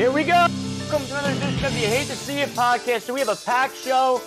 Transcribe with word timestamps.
Here 0.00 0.10
we 0.10 0.24
go. 0.24 0.32
Welcome 0.32 1.06
to 1.08 1.18
another 1.18 1.32
edition 1.32 1.66
of 1.66 1.72
the 1.74 1.80
Hate 1.80 2.06
to 2.06 2.16
See 2.16 2.38
It 2.38 2.48
podcast. 2.48 3.02
So 3.02 3.12
we 3.12 3.20
have 3.20 3.28
a 3.28 3.36
packed 3.36 3.76
show, 3.76 4.22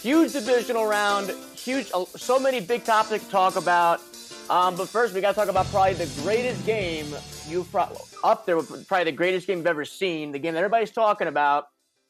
huge 0.00 0.32
divisional 0.32 0.86
round, 0.86 1.32
huge, 1.56 1.90
uh, 1.92 2.04
so 2.14 2.38
many 2.38 2.60
big 2.60 2.84
topics 2.84 3.24
to 3.24 3.30
talk 3.32 3.56
about. 3.56 4.00
Um, 4.48 4.76
but 4.76 4.88
first, 4.88 5.14
we 5.14 5.20
got 5.20 5.30
to 5.30 5.34
talk 5.34 5.48
about 5.48 5.66
probably 5.72 5.94
the 5.94 6.22
greatest 6.22 6.64
game 6.64 7.12
you've 7.48 7.68
pro- 7.72 7.90
up 8.22 8.46
there, 8.46 8.56
with 8.58 8.86
probably 8.86 9.06
the 9.06 9.16
greatest 9.16 9.48
game 9.48 9.58
you've 9.58 9.66
ever 9.66 9.84
seen, 9.84 10.30
the 10.30 10.38
game 10.38 10.54
that 10.54 10.60
everybody's 10.60 10.92
talking 10.92 11.26
about, 11.26 11.64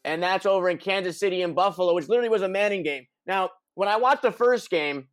and 0.04 0.22
that's 0.22 0.44
over 0.44 0.68
in 0.68 0.76
Kansas 0.76 1.18
City 1.18 1.40
and 1.40 1.54
Buffalo, 1.54 1.94
which 1.94 2.10
literally 2.10 2.28
was 2.28 2.42
a 2.42 2.48
Manning 2.48 2.82
game. 2.82 3.06
Now, 3.26 3.48
when 3.74 3.88
I 3.88 3.96
watched 3.96 4.20
the 4.20 4.32
first 4.32 4.68
game, 4.68 5.08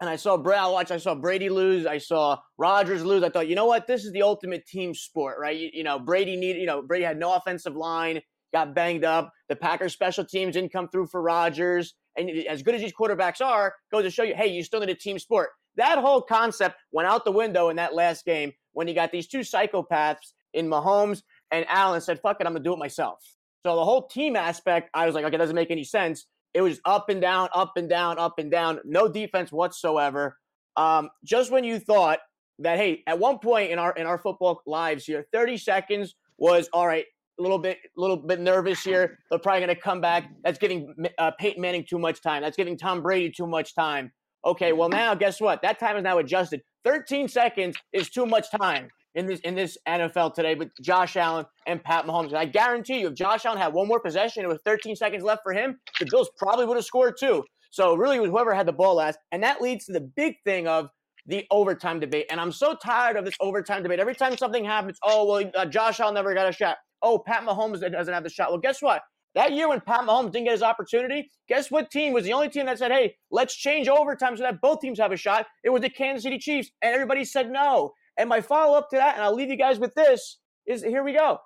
and 0.00 0.08
I 0.08 0.16
saw 0.16 0.36
Brady, 0.36 0.58
I 0.58 0.66
watched, 0.68 0.90
I 0.92 0.98
saw 0.98 1.14
Brady 1.14 1.48
lose, 1.48 1.86
I 1.86 1.98
saw 1.98 2.38
Rodgers 2.56 3.04
lose. 3.04 3.22
I 3.22 3.30
thought, 3.30 3.48
you 3.48 3.56
know 3.56 3.66
what, 3.66 3.86
this 3.86 4.04
is 4.04 4.12
the 4.12 4.22
ultimate 4.22 4.66
team 4.66 4.94
sport, 4.94 5.38
right? 5.40 5.56
You, 5.56 5.70
you 5.72 5.82
know, 5.82 5.98
Brady 5.98 6.36
needed, 6.36 6.60
you 6.60 6.66
know, 6.66 6.82
Brady 6.82 7.04
had 7.04 7.18
no 7.18 7.34
offensive 7.34 7.74
line, 7.74 8.20
got 8.52 8.74
banged 8.74 9.04
up. 9.04 9.32
The 9.48 9.56
Packers 9.56 9.92
special 9.92 10.24
teams 10.24 10.54
didn't 10.54 10.72
come 10.72 10.88
through 10.88 11.08
for 11.08 11.20
Rodgers. 11.20 11.94
and 12.16 12.30
as 12.48 12.62
good 12.62 12.74
as 12.74 12.80
these 12.80 12.92
quarterbacks 12.92 13.44
are, 13.44 13.74
goes 13.90 14.04
to 14.04 14.10
show 14.10 14.22
you, 14.22 14.34
hey, 14.36 14.46
you 14.46 14.62
still 14.62 14.80
need 14.80 14.90
a 14.90 14.94
team 14.94 15.18
sport. 15.18 15.50
That 15.76 15.98
whole 15.98 16.22
concept 16.22 16.76
went 16.92 17.08
out 17.08 17.24
the 17.24 17.32
window 17.32 17.68
in 17.68 17.76
that 17.76 17.94
last 17.94 18.24
game 18.24 18.52
when 18.72 18.86
you 18.88 18.94
got 18.94 19.10
these 19.10 19.26
two 19.26 19.40
psychopaths 19.40 20.32
in 20.54 20.68
Mahomes 20.68 21.22
and 21.50 21.66
Allen 21.68 22.00
said, 22.00 22.20
fuck 22.20 22.40
it, 22.40 22.46
I'm 22.46 22.52
gonna 22.52 22.64
do 22.64 22.72
it 22.72 22.78
myself. 22.78 23.18
So 23.64 23.74
the 23.74 23.84
whole 23.84 24.06
team 24.06 24.36
aspect, 24.36 24.90
I 24.94 25.06
was 25.06 25.14
like, 25.14 25.24
okay, 25.24 25.36
doesn't 25.36 25.56
make 25.56 25.70
any 25.70 25.84
sense. 25.84 26.26
It 26.54 26.62
was 26.62 26.80
up 26.84 27.08
and 27.08 27.20
down, 27.20 27.48
up 27.54 27.72
and 27.76 27.88
down, 27.88 28.18
up 28.18 28.38
and 28.38 28.50
down, 28.50 28.80
no 28.84 29.08
defense 29.08 29.52
whatsoever. 29.52 30.38
Um, 30.76 31.10
just 31.24 31.50
when 31.50 31.64
you 31.64 31.78
thought 31.78 32.20
that, 32.60 32.78
hey, 32.78 33.02
at 33.06 33.18
one 33.18 33.38
point 33.38 33.70
in 33.70 33.78
our 33.78 33.92
in 33.92 34.06
our 34.06 34.18
football 34.18 34.62
lives 34.66 35.04
here, 35.04 35.26
30 35.32 35.58
seconds 35.58 36.14
was 36.38 36.68
all 36.72 36.86
right. 36.86 37.04
A 37.38 37.42
little 37.42 37.58
bit, 37.58 37.78
a 37.96 38.00
little 38.00 38.16
bit 38.16 38.40
nervous 38.40 38.82
here. 38.82 39.16
They're 39.30 39.38
probably 39.38 39.60
going 39.60 39.76
to 39.76 39.80
come 39.80 40.00
back. 40.00 40.28
That's 40.42 40.58
giving 40.58 40.92
uh, 41.18 41.30
Peyton 41.38 41.62
Manning 41.62 41.84
too 41.88 41.98
much 41.98 42.20
time. 42.20 42.42
That's 42.42 42.56
giving 42.56 42.76
Tom 42.76 43.00
Brady 43.00 43.30
too 43.30 43.46
much 43.46 43.76
time. 43.76 44.10
Okay, 44.44 44.72
well 44.72 44.88
now 44.88 45.14
guess 45.14 45.40
what? 45.40 45.62
That 45.62 45.78
time 45.78 45.96
is 45.96 46.02
now 46.02 46.18
adjusted. 46.18 46.62
13 46.84 47.28
seconds 47.28 47.76
is 47.92 48.10
too 48.10 48.26
much 48.26 48.50
time 48.50 48.88
in 49.18 49.26
this 49.26 49.40
in 49.40 49.56
this 49.56 49.76
NFL 49.86 50.34
today 50.34 50.54
with 50.54 50.70
Josh 50.80 51.16
Allen 51.16 51.44
and 51.66 51.82
Pat 51.82 52.06
Mahomes. 52.06 52.28
And 52.28 52.36
I 52.36 52.44
guarantee 52.44 53.00
you, 53.00 53.08
if 53.08 53.14
Josh 53.14 53.44
Allen 53.44 53.58
had 53.58 53.72
one 53.72 53.88
more 53.88 54.00
possession 54.00 54.46
with 54.46 54.62
13 54.64 54.94
seconds 54.94 55.24
left 55.24 55.42
for 55.42 55.52
him, 55.52 55.78
the 55.98 56.06
Bills 56.08 56.30
probably 56.38 56.64
would 56.64 56.76
have 56.76 56.84
scored 56.84 57.16
too. 57.18 57.44
So 57.70 57.94
really, 57.96 58.20
was 58.20 58.30
whoever 58.30 58.54
had 58.54 58.66
the 58.66 58.72
ball 58.72 58.94
last, 58.94 59.18
and 59.32 59.42
that 59.42 59.60
leads 59.60 59.86
to 59.86 59.92
the 59.92 60.00
big 60.00 60.36
thing 60.44 60.68
of 60.68 60.88
the 61.26 61.44
overtime 61.50 62.00
debate. 62.00 62.26
And 62.30 62.40
I'm 62.40 62.52
so 62.52 62.74
tired 62.74 63.16
of 63.16 63.24
this 63.24 63.34
overtime 63.40 63.82
debate. 63.82 63.98
Every 63.98 64.14
time 64.14 64.36
something 64.36 64.64
happens, 64.64 64.98
oh 65.02 65.26
well, 65.26 65.50
uh, 65.54 65.66
Josh 65.66 65.98
Allen 65.98 66.14
never 66.14 66.32
got 66.32 66.48
a 66.48 66.52
shot. 66.52 66.76
Oh, 67.02 67.18
Pat 67.18 67.42
Mahomes 67.42 67.80
doesn't 67.80 68.14
have 68.14 68.22
the 68.22 68.30
shot. 68.30 68.50
Well, 68.50 68.60
guess 68.60 68.80
what? 68.80 69.02
That 69.34 69.52
year 69.52 69.68
when 69.68 69.80
Pat 69.80 70.00
Mahomes 70.00 70.32
didn't 70.32 70.46
get 70.46 70.52
his 70.52 70.62
opportunity, 70.62 71.30
guess 71.48 71.70
what 71.70 71.90
team 71.90 72.12
was 72.12 72.24
the 72.24 72.32
only 72.32 72.48
team 72.48 72.66
that 72.66 72.78
said, 72.78 72.90
hey, 72.90 73.14
let's 73.30 73.54
change 73.54 73.88
overtime 73.88 74.36
so 74.36 74.42
that 74.42 74.60
both 74.60 74.80
teams 74.80 74.98
have 74.98 75.12
a 75.12 75.16
shot? 75.16 75.46
It 75.62 75.70
was 75.70 75.82
the 75.82 75.90
Kansas 75.90 76.24
City 76.24 76.38
Chiefs. 76.38 76.70
And 76.82 76.94
everybody 76.94 77.24
said 77.24 77.50
no. 77.50 77.92
And 78.18 78.28
my 78.28 78.40
follow 78.40 78.76
up 78.76 78.90
to 78.90 78.96
that, 78.96 79.14
and 79.14 79.24
I'll 79.24 79.34
leave 79.34 79.48
you 79.48 79.56
guys 79.56 79.78
with 79.78 79.94
this, 79.94 80.38
is 80.66 80.82
here 80.82 81.02
we 81.02 81.14
go. 81.14 81.38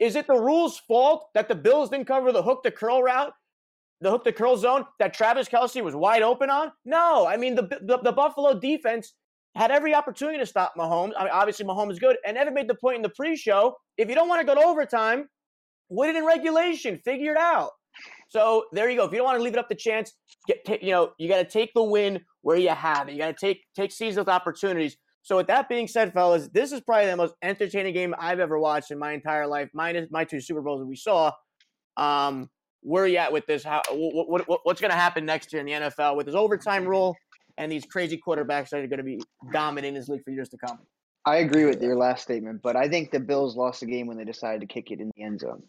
Is 0.00 0.16
it 0.16 0.26
the 0.26 0.34
rules' 0.34 0.78
fault 0.78 1.28
that 1.34 1.48
the 1.48 1.54
Bills 1.54 1.90
didn't 1.90 2.06
cover 2.06 2.32
the 2.32 2.42
hook 2.42 2.62
to 2.64 2.70
curl 2.70 3.02
route, 3.02 3.32
the 4.00 4.10
hook 4.10 4.24
to 4.24 4.32
curl 4.32 4.56
zone 4.56 4.84
that 4.98 5.14
Travis 5.14 5.48
Kelce 5.48 5.82
was 5.82 5.94
wide 5.94 6.22
open 6.22 6.50
on? 6.50 6.72
No. 6.84 7.26
I 7.26 7.36
mean, 7.36 7.54
the, 7.54 7.62
the, 7.82 7.98
the 8.02 8.12
Buffalo 8.12 8.58
defense 8.58 9.14
had 9.54 9.70
every 9.70 9.94
opportunity 9.94 10.38
to 10.38 10.46
stop 10.46 10.74
Mahomes. 10.76 11.12
I 11.16 11.24
mean, 11.24 11.32
obviously, 11.32 11.64
Mahomes 11.64 11.92
is 11.92 11.98
good. 12.00 12.16
And 12.26 12.36
Evan 12.36 12.54
made 12.54 12.68
the 12.68 12.74
point 12.74 12.96
in 12.96 13.02
the 13.02 13.10
pre 13.10 13.36
show 13.36 13.76
if 13.96 14.08
you 14.08 14.16
don't 14.16 14.28
want 14.28 14.40
to 14.40 14.46
go 14.46 14.60
to 14.60 14.66
overtime, 14.66 15.28
Win 15.88 16.10
it 16.10 16.18
in 16.18 16.24
regulation. 16.24 16.98
Figure 17.04 17.32
it 17.32 17.38
out. 17.38 17.70
So 18.28 18.64
there 18.72 18.90
you 18.90 18.96
go. 18.96 19.04
If 19.04 19.12
you 19.12 19.18
don't 19.18 19.26
want 19.26 19.38
to 19.38 19.42
leave 19.42 19.52
it 19.52 19.58
up 19.58 19.68
to 19.68 19.74
chance, 19.74 20.12
get 20.48 20.82
you 20.82 20.90
know 20.90 21.12
you 21.18 21.28
got 21.28 21.38
to 21.38 21.44
take 21.44 21.72
the 21.74 21.82
win 21.82 22.20
where 22.42 22.56
you 22.56 22.70
have 22.70 23.08
it. 23.08 23.12
You 23.12 23.18
got 23.18 23.36
to 23.36 23.46
take 23.46 23.62
take 23.76 23.92
seize 23.92 24.16
those 24.16 24.28
opportunities. 24.28 24.96
So 25.24 25.38
with 25.38 25.46
that 25.46 25.70
being 25.70 25.88
said, 25.88 26.12
fellas, 26.12 26.50
this 26.52 26.70
is 26.70 26.82
probably 26.82 27.06
the 27.06 27.16
most 27.16 27.34
entertaining 27.42 27.94
game 27.94 28.14
I've 28.18 28.40
ever 28.40 28.58
watched 28.58 28.90
in 28.90 28.98
my 28.98 29.12
entire 29.12 29.46
life. 29.46 29.70
Minus 29.72 30.10
my 30.10 30.22
two 30.24 30.38
Super 30.38 30.60
Bowls 30.60 30.80
that 30.80 30.86
we 30.86 30.96
saw. 30.96 31.32
Um, 31.96 32.50
where 32.82 33.04
are 33.04 33.06
you 33.06 33.16
at 33.16 33.32
with 33.32 33.46
this? 33.46 33.64
How 33.64 33.80
what, 33.90 34.46
what, 34.46 34.60
what's 34.64 34.82
going 34.82 34.90
to 34.90 34.96
happen 34.96 35.24
next 35.24 35.50
year 35.50 35.60
in 35.60 35.66
the 35.66 35.72
NFL 35.72 36.16
with 36.16 36.26
this 36.26 36.34
overtime 36.34 36.86
rule 36.86 37.16
and 37.56 37.72
these 37.72 37.86
crazy 37.86 38.20
quarterbacks 38.24 38.68
that 38.68 38.80
are 38.80 38.86
going 38.86 38.98
to 38.98 39.02
be 39.02 39.18
dominating 39.50 39.94
this 39.94 40.10
league 40.10 40.22
for 40.24 40.30
years 40.30 40.50
to 40.50 40.58
come? 40.58 40.78
I 41.24 41.36
agree 41.36 41.64
with 41.64 41.82
your 41.82 41.96
last 41.96 42.22
statement, 42.22 42.60
but 42.62 42.76
I 42.76 42.86
think 42.86 43.10
the 43.10 43.18
Bills 43.18 43.56
lost 43.56 43.80
the 43.80 43.86
game 43.86 44.06
when 44.06 44.18
they 44.18 44.24
decided 44.24 44.60
to 44.60 44.66
kick 44.66 44.90
it 44.90 45.00
in 45.00 45.10
the 45.16 45.22
end 45.22 45.40
zone 45.40 45.62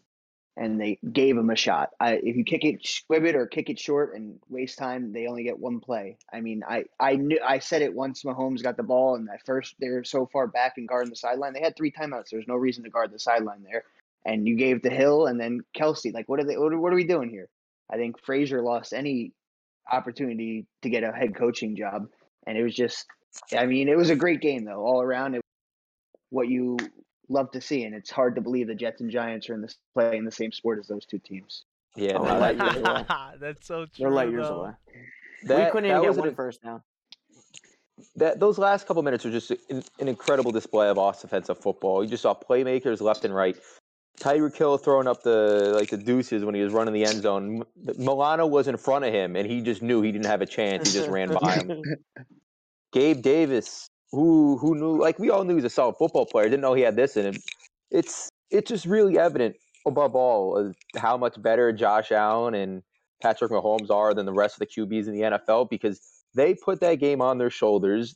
and 0.58 0.80
they 0.80 1.00
gave 1.12 1.38
him 1.38 1.50
a 1.50 1.56
shot. 1.56 1.90
I, 2.00 2.14
if 2.14 2.36
you 2.36 2.44
kick 2.44 2.64
it, 2.64 2.86
squib 2.86 3.26
it, 3.26 3.36
or 3.36 3.46
kick 3.46 3.70
it 3.70 3.80
short 3.80 4.16
and 4.16 4.40
waste 4.50 4.78
time, 4.78 5.12
they 5.12 5.28
only 5.28 5.44
get 5.44 5.60
one 5.60 5.80
play. 5.80 6.18
I 6.32 6.42
mean, 6.42 6.64
I 6.68 6.86
I 7.00 7.16
knew 7.16 7.40
I 7.46 7.60
said 7.60 7.82
it 7.82 7.94
once 7.94 8.24
Mahomes 8.24 8.64
got 8.64 8.78
the 8.78 8.84
ball, 8.84 9.16
and 9.16 9.30
at 9.30 9.46
first 9.46 9.76
they're 9.80 10.04
so 10.04 10.26
far 10.32 10.48
back 10.48 10.74
and 10.78 10.88
guarding 10.88 11.10
the 11.10 11.16
sideline. 11.16 11.54
They 11.54 11.62
had 11.62 11.76
three 11.76 11.92
timeouts. 11.92 12.30
There's 12.32 12.48
no 12.48 12.56
reason 12.56 12.84
to 12.86 12.90
guard 12.90 13.12
the 13.12 13.20
sideline 13.20 13.64
there. 13.64 13.84
And 14.26 14.48
you 14.48 14.56
gave 14.56 14.82
the 14.82 14.90
Hill 14.90 15.28
and 15.28 15.40
then 15.40 15.62
Kelce. 15.78 16.14
Like, 16.14 16.28
what 16.28 16.40
are 16.40 16.46
they? 16.46 16.58
What 16.58 16.74
are, 16.74 16.80
what 16.80 16.92
are 16.92 16.96
we 16.96 17.04
doing 17.06 17.30
here? 17.30 17.48
I 17.92 17.98
think 17.98 18.20
Frazier 18.24 18.62
lost 18.62 18.94
any 18.94 19.34
opportunity 19.92 20.66
to 20.82 20.90
get 20.90 21.04
a 21.04 21.12
head 21.12 21.36
coaching 21.36 21.76
job, 21.76 22.08
and 22.48 22.58
it 22.58 22.64
was 22.64 22.74
just. 22.74 23.06
I 23.56 23.66
mean, 23.66 23.90
it 23.90 23.98
was 23.98 24.10
a 24.10 24.16
great 24.16 24.40
game 24.40 24.64
though, 24.64 24.82
all 24.82 25.02
around. 25.02 25.36
It 25.36 25.42
what 26.30 26.48
you 26.48 26.78
love 27.30 27.52
to 27.52 27.62
see, 27.62 27.84
and 27.84 27.96
it's 27.96 28.09
hard 28.12 28.36
to 28.36 28.41
believe 28.41 28.68
the 28.68 28.75
Jets 28.75 29.02
and 29.02 29.09
Giants 29.09 29.50
are 29.50 29.53
in 29.53 29.62
this 29.62 29.78
play 29.94 30.18
in 30.18 30.25
the 30.25 30.31
same 30.31 30.52
sport 30.52 30.80
as 30.80 30.88
those 30.88 31.06
two 31.06 31.19
teams. 31.19 31.63
Yeah, 31.96 32.18
Oh, 32.18 32.25
that. 32.25 33.38
That's 33.40 33.66
so 33.68 33.86
true. 33.86 33.91
They're 34.00 34.09
light 34.12 34.30
years 34.30 34.47
though. 34.47 34.62
away. 34.63 34.72
that, 35.46 35.66
we 35.66 35.72
couldn't 35.72 35.90
even 35.90 36.06
was 36.08 36.18
get 36.18 36.25
an, 36.28 36.35
first 36.35 36.62
down. 36.62 36.81
that 38.18 38.40
those 38.40 38.58
last 38.58 38.85
couple 38.88 39.02
minutes 39.03 39.24
were 39.24 39.31
just 39.31 39.52
an, 39.69 39.84
an 40.00 40.08
incredible 40.08 40.52
display 40.52 40.90
of 40.90 40.97
offensive 40.97 41.58
football. 41.58 42.03
You 42.03 42.09
just 42.09 42.24
saw 42.24 42.34
playmakers 42.34 43.02
left 43.02 43.25
and 43.25 43.34
right. 43.34 43.56
Tyreek 44.19 44.56
Hill 44.56 44.78
throwing 44.78 45.08
up 45.08 45.24
the 45.24 45.74
like 45.78 45.90
the 45.90 45.97
deuces 45.97 46.46
when 46.46 46.56
he 46.56 46.62
was 46.62 46.72
running 46.74 46.94
the 46.94 47.03
end 47.06 47.22
zone. 47.22 47.64
M- 47.88 47.96
Milano 47.97 48.46
was 48.47 48.68
in 48.68 48.78
front 48.78 49.03
of 49.03 49.14
him, 49.14 49.35
and 49.35 49.46
he 49.50 49.62
just 49.62 49.81
knew 49.81 50.02
he 50.02 50.12
didn't 50.12 50.28
have 50.28 50.41
a 50.41 50.46
chance. 50.46 50.91
He 50.94 50.97
just 51.00 51.09
ran 51.09 51.34
by 51.34 51.52
him. 51.53 51.81
Gabe 52.94 53.22
Davis, 53.22 53.90
who 54.16 54.58
who 54.58 54.76
knew 54.76 54.98
like 54.98 55.20
we 55.20 55.30
all 55.30 55.44
knew 55.44 55.52
he 55.52 55.56
was 55.56 55.66
a 55.66 55.70
solid 55.70 55.96
football 55.98 56.26
player, 56.26 56.46
didn't 56.46 56.62
know 56.62 56.74
he 56.74 56.81
had 56.81 56.96
this 56.96 57.18
in 57.18 57.26
him. 57.26 57.36
It's 57.92 58.30
it's 58.50 58.70
just 58.70 58.86
really 58.86 59.20
evident 59.20 59.56
above 59.86 60.16
all 60.16 60.74
how 60.98 61.18
much 61.18 61.42
better 61.42 61.72
Josh 61.72 62.12
Allen 62.12 62.56
and 62.56 62.81
Patrick 63.22 63.52
Mahomes 63.52 63.92
are 63.92 64.14
than 64.14 64.26
the 64.26 64.34
rest 64.34 64.56
of 64.56 64.59
the 64.59 64.68
QBs 64.68 65.08
in 65.08 65.14
the 65.14 65.22
NFL 65.22 65.70
because 65.70 66.02
they 66.34 66.56
put 66.56 66.80
that 66.81 66.96
game 66.96 67.22
on 67.22 67.38
their 67.38 67.50
shoulders 67.50 68.16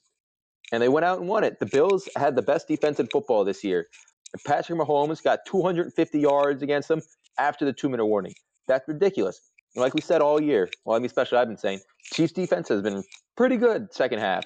and 0.71 0.81
they 0.81 0.89
went 0.89 1.05
out 1.05 1.19
and 1.19 1.27
won 1.27 1.43
it. 1.43 1.59
The 1.59 1.65
Bills 1.65 2.07
had 2.15 2.35
the 2.35 2.41
best 2.41 2.67
defense 2.67 2.99
in 2.99 3.07
football 3.07 3.43
this 3.43 3.63
year. 3.63 3.87
And 4.33 4.43
Patrick 4.43 4.77
Mahomes 4.79 5.23
got 5.23 5.39
250 5.47 6.19
yards 6.19 6.61
against 6.61 6.87
them 6.87 7.01
after 7.37 7.65
the 7.65 7.73
two 7.73 7.89
minute 7.89 8.05
warning. 8.05 8.33
That's 8.67 8.87
ridiculous. 8.87 9.41
Like 9.75 9.93
we 9.93 10.01
said 10.01 10.21
all 10.21 10.41
year, 10.41 10.69
well, 10.85 10.95
I 10.95 10.99
mean, 10.99 11.05
especially 11.05 11.37
I've 11.37 11.47
been 11.47 11.57
saying, 11.57 11.79
Chiefs 12.13 12.33
defense 12.33 12.69
has 12.69 12.81
been 12.81 13.03
pretty 13.35 13.57
good 13.57 13.93
second 13.93 14.19
half 14.19 14.45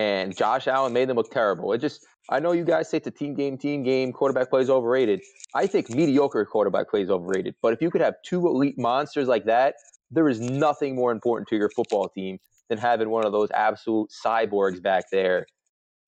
and 0.00 0.34
Josh 0.34 0.66
Allen 0.66 0.94
made 0.94 1.10
them 1.10 1.18
look 1.18 1.30
terrible. 1.30 1.74
It 1.74 1.78
just, 1.78 2.06
I 2.30 2.40
know 2.40 2.52
you 2.52 2.64
guys 2.64 2.88
say 2.88 2.96
it's 2.96 3.06
a 3.06 3.10
team 3.10 3.34
game, 3.34 3.58
team 3.58 3.82
game, 3.82 4.14
quarterback 4.14 4.48
plays 4.48 4.70
overrated. 4.70 5.20
I 5.54 5.66
think 5.66 5.90
mediocre 5.90 6.46
quarterback 6.46 6.88
plays 6.88 7.10
overrated. 7.10 7.54
But 7.60 7.74
if 7.74 7.82
you 7.82 7.90
could 7.90 8.00
have 8.00 8.14
two 8.24 8.46
elite 8.46 8.78
monsters 8.78 9.28
like 9.28 9.44
that, 9.44 9.74
there 10.10 10.26
is 10.30 10.40
nothing 10.40 10.94
more 10.96 11.12
important 11.12 11.48
to 11.48 11.56
your 11.56 11.68
football 11.68 12.08
team 12.08 12.38
than 12.70 12.78
having 12.78 13.10
one 13.10 13.26
of 13.26 13.32
those 13.32 13.50
absolute 13.50 14.10
cyborgs 14.24 14.82
back 14.82 15.04
there 15.12 15.44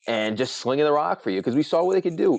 and 0.08 0.38
just 0.38 0.56
slinging 0.56 0.86
the 0.86 0.92
rock 0.92 1.22
for 1.22 1.28
you 1.28 1.40
because 1.40 1.54
we 1.54 1.62
saw 1.62 1.84
what 1.84 1.92
they 1.92 2.00
could 2.00 2.16
do. 2.16 2.38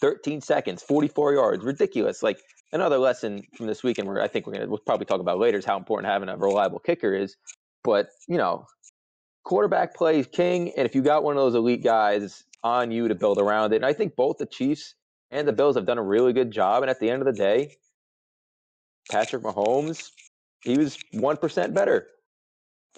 13 0.00 0.40
seconds, 0.40 0.82
44 0.82 1.34
yards, 1.34 1.64
ridiculous. 1.66 2.22
Like 2.22 2.40
another 2.72 2.96
lesson 2.96 3.42
from 3.58 3.66
this 3.66 3.82
weekend 3.82 4.08
where 4.08 4.22
I 4.22 4.28
think 4.28 4.46
we're 4.46 4.54
to 4.54 4.66
we'll 4.66 4.78
probably 4.78 5.04
talk 5.04 5.20
about 5.20 5.38
later 5.38 5.58
is 5.58 5.66
how 5.66 5.76
important 5.76 6.10
having 6.10 6.30
a 6.30 6.36
reliable 6.38 6.78
kicker 6.78 7.14
is. 7.14 7.36
But, 7.84 8.08
you 8.26 8.38
know, 8.38 8.64
quarterback 9.46 9.94
play 9.94 10.18
is 10.18 10.26
king. 10.26 10.72
And 10.76 10.86
if 10.86 10.94
you 10.94 11.00
got 11.00 11.24
one 11.24 11.36
of 11.36 11.42
those 11.42 11.54
elite 11.54 11.82
guys, 11.82 12.44
on 12.66 12.90
you 12.90 13.06
to 13.08 13.14
build 13.14 13.38
around 13.38 13.72
it. 13.72 13.76
And 13.76 13.86
I 13.86 13.92
think 13.92 14.16
both 14.16 14.38
the 14.38 14.46
Chiefs 14.46 14.94
and 15.30 15.46
the 15.46 15.52
Bills 15.52 15.76
have 15.76 15.86
done 15.86 15.98
a 15.98 16.02
really 16.02 16.32
good 16.32 16.50
job. 16.50 16.82
And 16.82 16.90
at 16.90 16.98
the 16.98 17.08
end 17.08 17.22
of 17.22 17.26
the 17.26 17.32
day, 17.32 17.76
Patrick 19.10 19.42
Mahomes, 19.42 20.10
he 20.62 20.76
was 20.76 20.98
1% 21.14 21.74
better. 21.74 22.08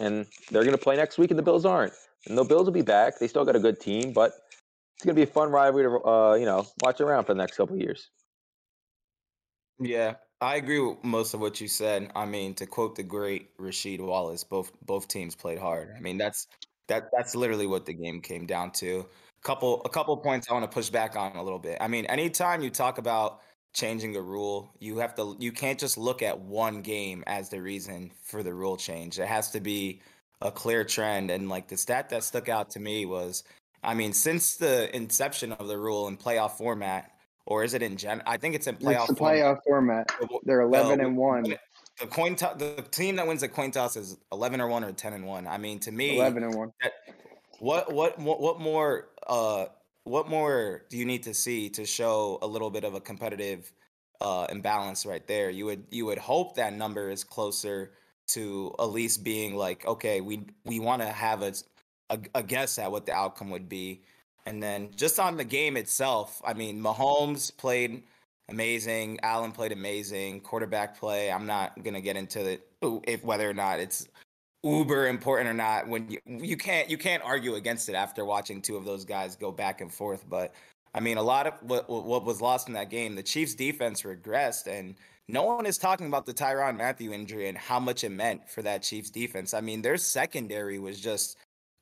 And 0.00 0.26
they're 0.50 0.62
going 0.62 0.76
to 0.76 0.82
play 0.82 0.96
next 0.96 1.18
week, 1.18 1.30
and 1.30 1.38
the 1.38 1.42
Bills 1.42 1.66
aren't. 1.66 1.92
And 2.26 2.38
the 2.38 2.44
Bills 2.44 2.64
will 2.64 2.72
be 2.72 2.82
back. 2.82 3.18
They 3.18 3.28
still 3.28 3.44
got 3.44 3.56
a 3.56 3.60
good 3.60 3.78
team, 3.78 4.12
but 4.12 4.32
it's 4.96 5.04
going 5.04 5.14
to 5.14 5.18
be 5.18 5.28
a 5.28 5.32
fun 5.32 5.50
rivalry 5.50 5.84
to, 5.84 6.08
uh, 6.08 6.34
you 6.34 6.46
know, 6.46 6.66
watch 6.82 7.00
around 7.00 7.24
for 7.24 7.34
the 7.34 7.38
next 7.38 7.56
couple 7.56 7.76
years. 7.76 8.08
Yeah, 9.80 10.14
I 10.40 10.56
agree 10.56 10.78
with 10.80 11.02
most 11.02 11.34
of 11.34 11.40
what 11.40 11.60
you 11.60 11.66
said. 11.68 12.12
I 12.14 12.24
mean, 12.24 12.54
to 12.56 12.66
quote 12.66 12.94
the 12.94 13.02
great 13.02 13.56
Rasheed 13.58 14.00
Wallace, 14.00 14.44
both 14.44 14.72
both 14.82 15.08
teams 15.08 15.34
played 15.34 15.58
hard. 15.58 15.92
I 15.96 16.00
mean, 16.00 16.16
that's 16.16 16.46
that 16.86 17.04
that's 17.16 17.34
literally 17.34 17.66
what 17.66 17.86
the 17.86 17.94
game 17.94 18.20
came 18.20 18.46
down 18.46 18.70
to. 18.72 19.08
Couple 19.42 19.82
a 19.84 19.88
couple 19.88 20.16
points 20.16 20.48
I 20.48 20.52
want 20.54 20.64
to 20.70 20.74
push 20.74 20.90
back 20.90 21.16
on 21.16 21.34
a 21.36 21.42
little 21.42 21.58
bit. 21.58 21.78
I 21.80 21.88
mean, 21.88 22.06
anytime 22.06 22.62
you 22.62 22.70
talk 22.70 22.98
about 22.98 23.40
changing 23.74 24.14
a 24.16 24.22
rule, 24.22 24.70
you 24.80 24.98
have 24.98 25.14
to 25.16 25.36
you 25.40 25.50
can't 25.52 25.78
just 25.78 25.98
look 25.98 26.22
at 26.22 26.38
one 26.40 26.82
game 26.82 27.24
as 27.26 27.48
the 27.48 27.60
reason 27.60 28.12
for 28.22 28.42
the 28.44 28.54
rule 28.54 28.76
change. 28.76 29.18
It 29.18 29.26
has 29.26 29.50
to 29.52 29.60
be 29.60 30.02
a 30.40 30.52
clear 30.52 30.84
trend. 30.84 31.30
And 31.32 31.48
like 31.48 31.66
the 31.68 31.76
stat 31.76 32.10
that 32.10 32.22
stuck 32.22 32.48
out 32.48 32.70
to 32.70 32.80
me 32.80 33.06
was, 33.06 33.42
I 33.82 33.94
mean, 33.94 34.12
since 34.12 34.56
the 34.56 34.94
inception 34.94 35.50
of 35.52 35.66
the 35.66 35.78
rule 35.78 36.06
in 36.08 36.16
playoff 36.16 36.52
format, 36.58 37.10
or 37.48 37.64
is 37.64 37.74
it 37.74 37.82
in 37.82 37.96
gen? 37.96 38.22
I 38.26 38.36
think 38.36 38.54
it's 38.54 38.66
in 38.66 38.76
playoff. 38.76 39.08
It's 39.08 39.18
playoff 39.18 39.58
format. 39.66 40.12
They're 40.44 40.60
eleven 40.60 41.00
and 41.00 41.16
one. 41.16 41.44
The 41.98 42.06
coin 42.06 42.36
toss, 42.36 42.56
the 42.58 42.84
team 42.90 43.16
that 43.16 43.26
wins 43.26 43.40
the 43.40 43.48
coin 43.48 43.70
toss 43.72 43.96
is 43.96 44.18
eleven 44.30 44.60
or 44.60 44.68
one 44.68 44.84
or 44.84 44.92
ten 44.92 45.14
and 45.14 45.26
one. 45.26 45.46
I 45.46 45.58
mean, 45.58 45.80
to 45.80 45.90
me, 45.90 46.16
Eleven 46.16 46.44
and 46.44 46.54
one. 46.54 46.72
that 46.82 46.92
what 47.58 47.92
what 47.92 48.18
what 48.18 48.40
what 48.40 48.60
more 48.60 49.08
uh 49.26 49.66
what 50.04 50.28
more 50.28 50.82
do 50.90 50.96
you 50.96 51.04
need 51.04 51.24
to 51.24 51.34
see 51.34 51.68
to 51.70 51.84
show 51.84 52.38
a 52.42 52.46
little 52.46 52.70
bit 52.70 52.84
of 52.84 52.94
a 52.94 53.00
competitive 53.00 53.72
uh 54.20 54.46
imbalance 54.50 55.04
right 55.06 55.26
there 55.26 55.50
you 55.50 55.64
would 55.64 55.84
you 55.90 56.06
would 56.06 56.18
hope 56.18 56.56
that 56.56 56.72
number 56.72 57.10
is 57.10 57.24
closer 57.24 57.92
to 58.26 58.74
at 58.78 58.84
least 58.84 59.24
being 59.24 59.56
like 59.56 59.84
okay 59.86 60.20
we 60.20 60.44
we 60.64 60.78
want 60.78 61.02
to 61.02 61.08
have 61.08 61.42
a, 61.42 61.52
a 62.10 62.18
a 62.36 62.42
guess 62.42 62.78
at 62.78 62.90
what 62.90 63.06
the 63.06 63.12
outcome 63.12 63.50
would 63.50 63.68
be 63.68 64.02
and 64.48 64.62
then 64.62 64.88
just 64.96 65.20
on 65.20 65.36
the 65.36 65.44
game 65.44 65.76
itself 65.76 66.40
i 66.44 66.54
mean 66.54 66.80
mahomes 66.80 67.54
played 67.56 68.02
amazing 68.48 69.18
allen 69.22 69.52
played 69.52 69.72
amazing 69.72 70.40
quarterback 70.40 70.98
play 70.98 71.30
i'm 71.30 71.46
not 71.46 71.74
to 71.84 72.00
get 72.00 72.16
into 72.16 72.42
the 72.42 72.60
if 73.06 73.22
whether 73.22 73.48
or 73.48 73.54
not 73.54 73.78
it's 73.78 74.08
uber 74.64 75.06
important 75.06 75.48
or 75.48 75.54
not 75.54 75.86
when 75.86 76.10
you 76.10 76.18
you 76.26 76.56
can't 76.56 76.90
you 76.90 76.98
can't 76.98 77.22
argue 77.22 77.54
against 77.54 77.88
it 77.88 77.94
after 77.94 78.24
watching 78.24 78.60
two 78.60 78.76
of 78.76 78.84
those 78.84 79.04
guys 79.04 79.36
go 79.36 79.52
back 79.52 79.80
and 79.80 79.92
forth 79.92 80.24
but 80.28 80.52
i 80.94 81.00
mean 81.00 81.18
a 81.18 81.22
lot 81.22 81.46
of 81.46 81.54
what 81.62 81.88
what 81.88 82.24
was 82.24 82.40
lost 82.40 82.68
in 82.68 82.74
that 82.74 82.90
game 82.90 83.14
the 83.14 83.22
chiefs 83.22 83.54
defense 83.54 84.02
regressed 84.02 84.66
and 84.66 84.96
no 85.28 85.42
one 85.42 85.66
is 85.66 85.76
talking 85.76 86.06
about 86.06 86.24
the 86.24 86.32
Tyrann 86.32 86.78
Mathieu 86.78 87.12
injury 87.12 87.48
and 87.48 87.58
how 87.58 87.78
much 87.78 88.02
it 88.02 88.08
meant 88.08 88.48
for 88.48 88.62
that 88.62 88.82
Chiefs 88.82 89.10
defense. 89.10 89.52
I 89.52 89.60
mean, 89.60 89.82
their 89.82 89.98
secondary 89.98 90.78
was 90.78 90.98
just 90.98 91.36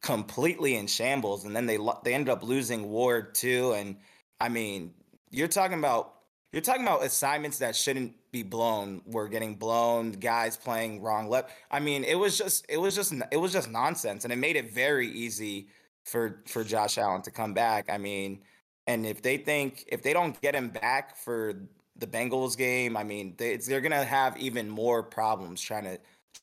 completely 0.06 0.76
in 0.76 0.86
shambles 0.86 1.44
and 1.44 1.56
then 1.56 1.66
they 1.66 1.78
they 2.04 2.14
ended 2.14 2.28
up 2.28 2.44
losing 2.44 2.88
Ward 2.90 3.34
too 3.34 3.72
and 3.76 3.96
I 4.40 4.48
mean, 4.48 4.94
you're 5.30 5.48
talking 5.48 5.78
about 5.78 6.12
you're 6.52 6.62
talking 6.62 6.82
about 6.82 7.04
assignments 7.04 7.58
that 7.58 7.74
shouldn't 7.74 8.14
be 8.30 8.44
blown 8.44 9.02
were 9.04 9.28
getting 9.28 9.56
blown, 9.56 10.12
guys 10.12 10.56
playing 10.56 11.02
wrong 11.02 11.28
left. 11.28 11.50
I 11.72 11.80
mean, 11.80 12.04
it 12.04 12.14
was 12.14 12.38
just 12.38 12.66
it 12.68 12.76
was 12.76 12.94
just 12.94 13.14
it 13.32 13.36
was 13.36 13.52
just 13.52 13.68
nonsense 13.68 14.22
and 14.22 14.32
it 14.32 14.36
made 14.36 14.54
it 14.54 14.72
very 14.72 15.08
easy 15.08 15.68
for 16.04 16.40
for 16.46 16.62
Josh 16.62 16.98
Allen 16.98 17.22
to 17.22 17.32
come 17.32 17.52
back. 17.52 17.90
I 17.90 17.98
mean, 17.98 18.42
and 18.86 19.04
if 19.06 19.22
they 19.22 19.36
think 19.38 19.84
if 19.88 20.02
they 20.04 20.12
don't 20.12 20.40
get 20.40 20.54
him 20.54 20.68
back 20.68 21.16
for 21.16 21.54
the 21.96 22.06
Bengals 22.06 22.56
game, 22.56 22.96
I 22.96 23.02
mean, 23.02 23.34
they, 23.38 23.56
they're 23.56 23.80
gonna 23.80 24.04
have 24.04 24.36
even 24.36 24.68
more 24.68 25.02
problems 25.02 25.60
trying 25.60 25.84
to 25.84 25.98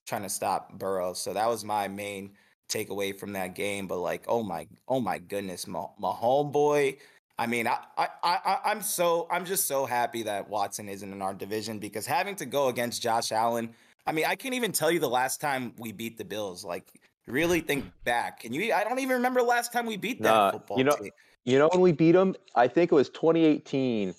trying 0.05 0.23
to 0.23 0.29
stop 0.29 0.77
Burrow. 0.77 1.13
So 1.13 1.31
that 1.33 1.47
was 1.47 1.63
my 1.63 1.87
main 1.87 2.31
takeaway 2.69 3.17
from 3.17 3.33
that 3.33 3.55
game. 3.55 3.87
But 3.87 3.99
like, 3.99 4.23
oh 4.27 4.43
my, 4.43 4.67
oh 4.87 4.99
my 4.99 5.17
goodness, 5.17 5.67
my, 5.67 5.85
my 5.99 6.11
homeboy. 6.11 6.97
I 7.39 7.47
mean, 7.47 7.67
I, 7.67 7.77
I, 7.97 8.07
I, 8.23 8.59
I'm 8.65 8.81
so, 8.81 9.27
I'm 9.31 9.45
just 9.45 9.65
so 9.65 9.85
happy 9.85 10.23
that 10.23 10.49
Watson 10.49 10.87
isn't 10.87 11.11
in 11.11 11.21
our 11.21 11.33
division 11.33 11.79
because 11.79 12.05
having 12.05 12.35
to 12.37 12.45
go 12.45 12.67
against 12.67 13.01
Josh 13.01 13.31
Allen. 13.31 13.73
I 14.05 14.11
mean, 14.11 14.25
I 14.25 14.35
can't 14.35 14.53
even 14.53 14.71
tell 14.71 14.91
you 14.91 14.99
the 14.99 15.09
last 15.09 15.39
time 15.41 15.73
we 15.77 15.91
beat 15.93 16.17
the 16.17 16.25
Bills. 16.25 16.63
Like, 16.65 16.85
really 17.25 17.61
think 17.61 17.85
back. 18.03 18.41
Can 18.41 18.53
you? 18.53 18.73
I 18.73 18.83
don't 18.83 18.99
even 18.99 19.15
remember 19.15 19.39
the 19.39 19.47
last 19.47 19.71
time 19.73 19.85
we 19.85 19.97
beat 19.97 20.21
that 20.21 20.29
Nah, 20.29 20.51
football 20.51 20.77
you 20.77 20.83
know- 20.83 20.95
team. 20.95 21.11
You 21.45 21.59
know 21.59 21.67
when 21.73 21.81
we 21.81 21.91
beat 21.91 22.13
them? 22.13 22.35
I 22.55 22.69
think 22.69 22.91
it 22.93 22.95
was 22.95 23.09
2018, 23.09 24.13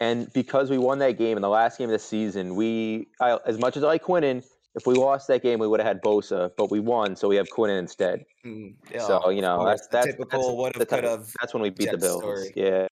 and 0.00 0.32
because 0.32 0.70
we 0.70 0.78
won 0.78 1.00
that 1.00 1.18
game 1.18 1.36
in 1.36 1.42
the 1.42 1.48
last 1.48 1.78
game 1.78 1.88
of 1.88 1.92
the 1.92 1.98
season, 1.98 2.54
we 2.54 3.08
I, 3.20 3.38
as 3.44 3.58
much 3.58 3.76
as 3.76 3.82
I 3.82 3.88
like 3.88 4.04
Quinnen, 4.04 4.44
if 4.74 4.86
we 4.86 4.94
lost 4.94 5.26
that 5.28 5.42
game, 5.42 5.58
we 5.58 5.66
would 5.66 5.80
have 5.80 5.86
had 5.86 6.02
Bosa, 6.02 6.50
but 6.56 6.70
we 6.70 6.78
won, 6.80 7.16
so 7.16 7.28
we 7.28 7.36
have 7.36 7.48
Quinnen 7.48 7.78
instead. 7.78 8.24
Mm, 8.46 8.74
so 8.98 9.30
you 9.30 9.42
know 9.42 9.60
of 9.60 9.66
that's 9.66 9.82
the 9.88 9.92
that's 9.92 10.06
typical 10.06 10.40
that's 10.40 10.56
would 10.56 10.74
the 10.74 10.78
have 10.80 10.88
could 10.88 11.04
of- 11.04 11.20
have. 11.20 11.34
That's 11.40 11.52
when 11.54 11.62
we 11.62 11.70
beat 11.70 11.86
the 11.90 11.96
Jets 11.98 12.04
Bills. 12.04 12.20
story. 12.22 12.52
Yeah. 12.54 12.86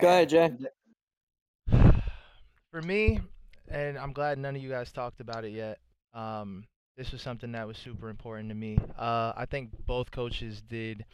Go 0.00 0.08
ahead, 0.08 0.28
Jay. 0.28 0.50
For 2.70 2.82
me, 2.82 3.20
and 3.68 3.98
I'm 3.98 4.12
glad 4.12 4.38
none 4.38 4.56
of 4.56 4.62
you 4.62 4.68
guys 4.68 4.92
talked 4.92 5.20
about 5.20 5.44
it 5.44 5.52
yet. 5.52 5.78
Um, 6.14 6.64
this 6.96 7.12
was 7.12 7.22
something 7.22 7.52
that 7.52 7.66
was 7.66 7.76
super 7.78 8.08
important 8.08 8.48
to 8.50 8.54
me. 8.54 8.78
Uh, 8.98 9.32
I 9.36 9.46
think 9.50 9.70
both 9.86 10.10
coaches 10.10 10.62
did 10.68 11.04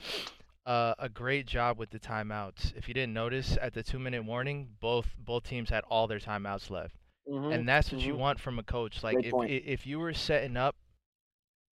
uh, 0.66 0.94
a 0.98 1.08
great 1.08 1.46
job 1.46 1.78
with 1.78 1.90
the 1.90 1.98
timeouts. 1.98 2.72
If 2.76 2.88
you 2.88 2.94
didn't 2.94 3.12
notice, 3.14 3.56
at 3.60 3.74
the 3.74 3.82
two-minute 3.82 4.24
warning, 4.24 4.68
both 4.80 5.06
both 5.18 5.44
teams 5.44 5.70
had 5.70 5.82
all 5.88 6.06
their 6.06 6.20
timeouts 6.20 6.70
left, 6.70 6.94
Mhm. 7.28 7.54
and 7.54 7.68
that's 7.68 7.92
what 7.92 8.00
you 8.00 8.14
mhm. 8.14 8.18
want 8.18 8.40
from 8.40 8.58
a 8.58 8.62
coach. 8.62 9.02
Like 9.02 9.14
Great 9.14 9.26
if 9.26 9.30
point. 9.30 9.50
if 9.50 9.86
you 9.86 9.98
were 9.98 10.14
setting 10.14 10.56
up 10.56 10.76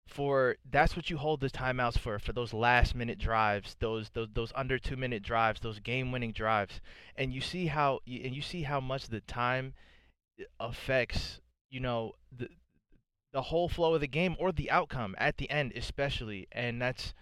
for 0.08 0.58
that's 0.70 0.96
what 0.96 1.10
you 1.10 1.18
hold 1.18 1.40
the 1.40 1.50
timeouts 1.50 1.98
for 1.98 2.18
for 2.18 2.34
those 2.34 2.52
last 2.54 2.96
minute 2.96 3.20
drives 3.20 3.76
those 3.80 4.10
those 4.10 4.28
those 4.34 4.52
under 4.56 4.80
2 4.80 4.98
minute 4.98 5.22
drives 5.22 5.60
those 5.62 5.80
game 5.80 6.12
winning 6.12 6.32
drives 6.32 6.82
and 7.16 7.32
you 7.32 7.40
see 7.42 7.68
how 7.68 8.00
and 8.08 8.36
you 8.36 8.42
see 8.42 8.64
how 8.64 8.80
much 8.80 9.08
the 9.08 9.22
time 9.22 9.74
affects 10.60 11.40
you 11.70 11.80
know 11.80 12.14
the 12.36 12.48
the 13.34 13.44
whole 13.44 13.70
flow 13.70 13.94
of 13.94 14.02
the 14.02 14.08
game 14.08 14.36
or 14.40 14.52
the 14.52 14.72
outcome 14.72 15.16
at 15.20 15.38
the 15.38 15.50
end 15.50 15.72
especially 15.76 16.48
and 16.52 16.82
that's 16.82 17.14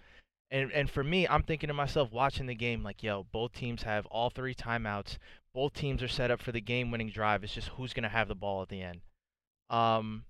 and 0.50 0.72
and 0.72 0.90
for 0.90 1.04
me 1.04 1.26
I'm 1.28 1.42
thinking 1.42 1.68
to 1.68 1.74
myself 1.74 2.12
watching 2.12 2.46
the 2.46 2.54
game 2.54 2.82
like 2.82 3.02
yo 3.02 3.26
both 3.32 3.52
teams 3.52 3.82
have 3.82 4.06
all 4.06 4.30
three 4.30 4.54
timeouts 4.54 5.18
both 5.58 5.72
teams 5.72 6.04
are 6.04 6.08
set 6.08 6.30
up 6.30 6.40
for 6.40 6.52
the 6.52 6.60
game 6.60 6.92
winning 6.92 7.10
drive. 7.10 7.42
It's 7.42 7.52
just 7.52 7.70
who's 7.70 7.92
going 7.92 8.04
to 8.04 8.08
have 8.08 8.28
the 8.28 8.36
ball 8.36 8.62
at 8.62 8.68
the 8.68 8.80
end. 8.80 9.00
Um 9.70 10.24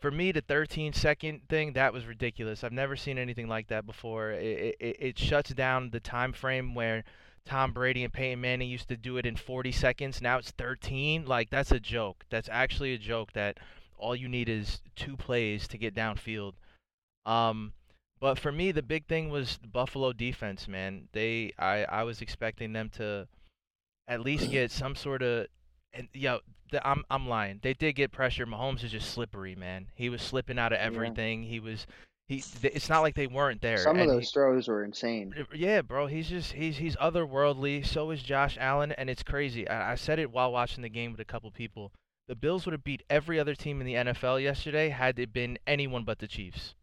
for 0.00 0.10
me 0.10 0.32
the 0.32 0.40
13 0.40 0.94
second 0.94 1.42
thing 1.50 1.74
that 1.74 1.92
was 1.92 2.06
ridiculous. 2.06 2.64
I've 2.64 2.72
never 2.72 2.96
seen 2.96 3.18
anything 3.18 3.48
like 3.48 3.68
that 3.68 3.84
before. 3.84 4.30
It, 4.30 4.76
it, 4.80 4.96
it 4.98 5.18
shuts 5.18 5.50
down 5.50 5.90
the 5.90 6.00
time 6.00 6.32
frame 6.32 6.74
where 6.74 7.04
tom 7.44 7.74
brady 7.74 8.02
and 8.02 8.14
peyton 8.14 8.40
manning 8.40 8.70
used 8.70 8.88
to 8.88 8.96
do 8.96 9.18
it 9.18 9.26
in 9.26 9.36
40 9.36 9.72
seconds. 9.72 10.22
Now 10.22 10.38
it's 10.38 10.52
13 10.52 11.26
like 11.26 11.50
that's 11.50 11.70
a 11.70 11.78
joke. 11.78 12.24
That's 12.30 12.48
actually 12.50 12.94
a 12.94 12.98
joke 12.98 13.34
that 13.34 13.58
all 13.98 14.16
you 14.16 14.26
need 14.26 14.48
is 14.48 14.80
two 14.96 15.18
plays 15.18 15.68
to 15.68 15.76
get 15.76 15.94
downfield. 15.94 16.54
Um 17.26 17.74
but 18.20 18.38
for 18.38 18.50
me 18.50 18.72
the 18.72 18.82
big 18.82 19.06
thing 19.06 19.28
was 19.28 19.58
the 19.60 19.68
buffalo 19.68 20.14
defense 20.14 20.66
man. 20.66 21.08
They 21.12 21.52
i 21.58 21.84
i 21.84 22.02
was 22.04 22.22
expecting 22.22 22.72
them 22.72 22.88
to 22.96 23.28
at 24.08 24.20
least 24.20 24.50
get 24.50 24.70
some 24.70 24.94
sort 24.94 25.22
of 25.22 25.46
and 25.94 26.08
yo, 26.14 26.40
the, 26.70 26.86
I'm 26.86 27.04
I'm 27.10 27.28
lying. 27.28 27.60
They 27.62 27.74
did 27.74 27.94
get 27.94 28.12
pressure. 28.12 28.46
Mahomes 28.46 28.82
is 28.84 28.92
just 28.92 29.10
slippery, 29.10 29.54
man. 29.54 29.88
He 29.94 30.08
was 30.08 30.22
slipping 30.22 30.58
out 30.58 30.72
of 30.72 30.78
Yeah. 30.78 30.86
everything. 30.86 31.42
He 31.44 31.60
was 31.60 31.86
he. 32.28 32.40
th- 32.40 32.74
It's 32.74 32.88
not 32.88 33.00
like 33.02 33.14
they 33.14 33.26
weren't 33.26 33.60
there. 33.60 33.76
Some 33.78 33.96
of 33.96 34.02
and 34.02 34.10
those 34.10 34.30
throws 34.30 34.68
were 34.68 34.82
insane. 34.84 35.34
yeah, 35.54 35.82
bro. 35.82 36.06
He's 36.06 36.28
just 36.30 36.52
he's 36.52 36.78
he's 36.78 36.96
otherworldly. 36.96 37.84
So 37.86 38.10
is 38.10 38.22
Josh 38.22 38.56
Allen, 38.58 38.92
and 38.92 39.10
it's 39.10 39.22
crazy. 39.22 39.68
I, 39.68 39.92
I 39.92 39.94
said 39.96 40.18
it 40.18 40.30
while 40.30 40.50
watching 40.52 40.82
the 40.82 40.88
game 40.88 41.10
with 41.12 41.20
a 41.20 41.24
couple 41.26 41.50
people. 41.50 41.92
The 42.28 42.36
Bills 42.36 42.64
would 42.64 42.72
have 42.72 42.84
beat 42.84 43.02
every 43.10 43.38
other 43.38 43.54
team 43.54 43.80
in 43.80 43.86
the 43.86 43.94
NFL 43.94 44.40
yesterday 44.42 44.88
had 44.88 45.18
it 45.18 45.32
been 45.32 45.58
anyone 45.66 46.04
but 46.04 46.20
the 46.20 46.28
Chiefs. 46.28 46.74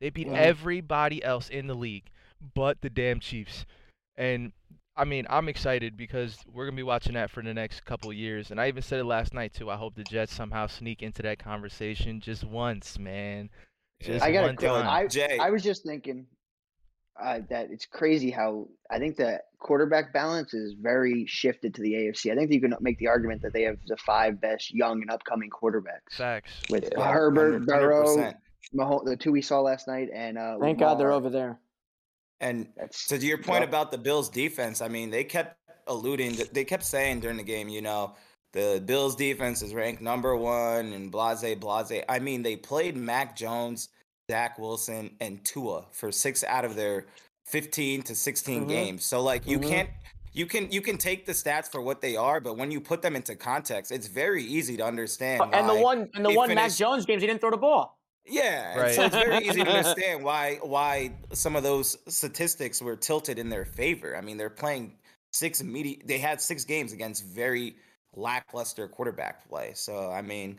They 0.00 0.08
beat 0.08 0.28
Mhm. 0.28 0.36
everybody 0.36 1.22
else 1.22 1.50
in 1.50 1.66
the 1.66 1.74
league 1.74 2.04
but 2.54 2.80
the 2.80 2.88
damn 2.90 3.20
Chiefs. 3.20 3.66
And 4.16 4.52
I 4.96 5.04
mean, 5.04 5.26
I'm 5.28 5.48
excited 5.48 5.96
because 5.96 6.38
we're 6.52 6.66
gonna 6.66 6.76
be 6.76 6.82
watching 6.82 7.14
that 7.14 7.30
for 7.30 7.42
the 7.42 7.54
next 7.54 7.84
couple 7.84 8.12
years. 8.12 8.50
And 8.50 8.60
I 8.60 8.68
even 8.68 8.82
said 8.82 9.00
it 9.00 9.04
last 9.04 9.34
night 9.34 9.52
too. 9.52 9.70
I 9.70 9.76
hope 9.76 9.94
the 9.94 10.04
Jets 10.04 10.32
somehow 10.32 10.66
sneak 10.66 11.02
into 11.02 11.22
that 11.22 11.38
conversation 11.38 12.20
just 12.20 12.44
once, 12.44 12.98
man. 12.98 13.50
Just 14.00 14.24
I 14.24 14.32
got 14.32 14.44
one 14.44 14.56
to. 14.56 14.66
time. 14.66 14.86
I 14.86 15.06
Jay. 15.06 15.38
I 15.40 15.50
was 15.50 15.62
just 15.62 15.84
thinking 15.84 16.26
uh, 17.20 17.40
that 17.50 17.70
it's 17.70 17.86
crazy 17.86 18.30
how 18.30 18.68
I 18.90 18.98
think 18.98 19.16
the 19.16 19.40
quarterback 19.58 20.12
balance 20.12 20.54
is 20.54 20.74
very 20.74 21.26
shifted 21.26 21.74
to 21.74 21.82
the 21.82 21.92
AFC. 21.94 22.30
I 22.30 22.36
think 22.36 22.52
you 22.52 22.60
can 22.60 22.74
make 22.80 22.98
the 22.98 23.08
argument 23.08 23.42
that 23.42 23.52
they 23.52 23.62
have 23.62 23.78
the 23.86 23.96
five 23.96 24.40
best 24.40 24.72
young 24.72 25.00
and 25.00 25.10
upcoming 25.10 25.50
quarterbacks. 25.50 26.12
Facts. 26.16 26.52
with 26.70 26.88
Yeah, 26.96 27.12
Herbert, 27.12 27.62
100%. 27.62 27.66
Burrow, 27.66 28.34
Mahomes, 28.74 29.04
the 29.04 29.16
two 29.16 29.32
we 29.32 29.42
saw 29.42 29.60
last 29.60 29.86
night, 29.86 30.08
and 30.12 30.38
uh, 30.38 30.58
Thank 30.60 30.78
God 30.78 30.98
they're 30.98 31.12
over 31.12 31.30
there. 31.30 31.58
And 32.44 32.68
That's 32.76 33.06
to 33.06 33.16
your 33.16 33.38
point 33.38 33.60
rough. 33.60 33.68
about 33.70 33.90
the 33.90 33.96
Bills 33.96 34.28
defense, 34.28 34.82
I 34.82 34.88
mean, 34.88 35.10
they 35.10 35.24
kept 35.24 35.56
alluding, 35.86 36.36
they 36.52 36.64
kept 36.64 36.84
saying 36.84 37.20
during 37.20 37.38
the 37.38 37.42
game, 37.42 37.70
you 37.70 37.80
know, 37.80 38.14
the 38.52 38.82
Bills 38.84 39.16
defense 39.16 39.62
is 39.62 39.72
ranked 39.72 40.02
number 40.02 40.36
one 40.36 40.92
and 40.92 41.10
blase, 41.10 41.54
blase. 41.58 42.02
I 42.06 42.18
mean, 42.18 42.42
they 42.42 42.56
played 42.56 42.98
Mac 42.98 43.34
Jones, 43.34 43.88
Zach 44.30 44.58
Wilson, 44.58 45.16
and 45.20 45.42
Tua 45.42 45.86
for 45.90 46.12
six 46.12 46.44
out 46.44 46.66
of 46.66 46.76
their 46.76 47.06
15 47.46 48.02
to 48.02 48.14
16 48.14 48.66
Mhm. 48.66 48.68
games. 48.68 49.04
So 49.06 49.22
like 49.22 49.46
you 49.46 49.58
Mhm. 49.58 49.68
can't 49.68 49.90
you 50.34 50.46
can 50.46 50.70
you 50.72 50.80
can 50.82 50.98
take 50.98 51.26
the 51.26 51.32
stats 51.32 51.70
for 51.70 51.80
what 51.80 52.00
they 52.00 52.16
are, 52.16 52.40
but 52.40 52.56
when 52.58 52.70
you 52.70 52.80
put 52.80 53.02
them 53.02 53.14
into 53.16 53.36
context, 53.36 53.92
it's 53.92 54.08
very 54.08 54.42
easy 54.42 54.76
to 54.76 54.84
understand. 54.84 55.42
and 55.52 55.68
the 55.68 55.74
one 55.74 56.10
and 56.14 56.24
the 56.24 56.30
one 56.32 56.54
Mac 56.54 56.72
Jones 56.72 57.06
games, 57.06 57.22
he 57.22 57.26
didn't 57.26 57.40
throw 57.40 57.50
the 57.50 57.56
ball. 57.56 57.98
Yeah, 58.26 58.78
Right. 58.78 58.94
so 58.94 59.04
it's 59.04 59.14
very 59.14 59.44
easy 59.46 59.62
to 59.64 59.70
understand 59.76 60.24
why 60.24 60.56
why 60.62 61.12
some 61.32 61.56
of 61.56 61.62
those 61.62 61.96
statistics 62.08 62.80
were 62.82 62.96
tilted 62.96 63.38
in 63.38 63.48
their 63.48 63.64
favor. 63.64 64.16
I 64.16 64.20
mean, 64.20 64.36
they're 64.36 64.50
playing 64.50 64.96
six 65.32 65.62
medi- 65.62 66.02
they 66.04 66.18
had 66.18 66.40
six 66.40 66.64
games 66.64 66.92
against 66.92 67.24
very 67.24 67.76
lackluster 68.16 68.88
quarterback 68.88 69.48
play. 69.48 69.72
So 69.74 70.10
I 70.10 70.22
mean, 70.22 70.58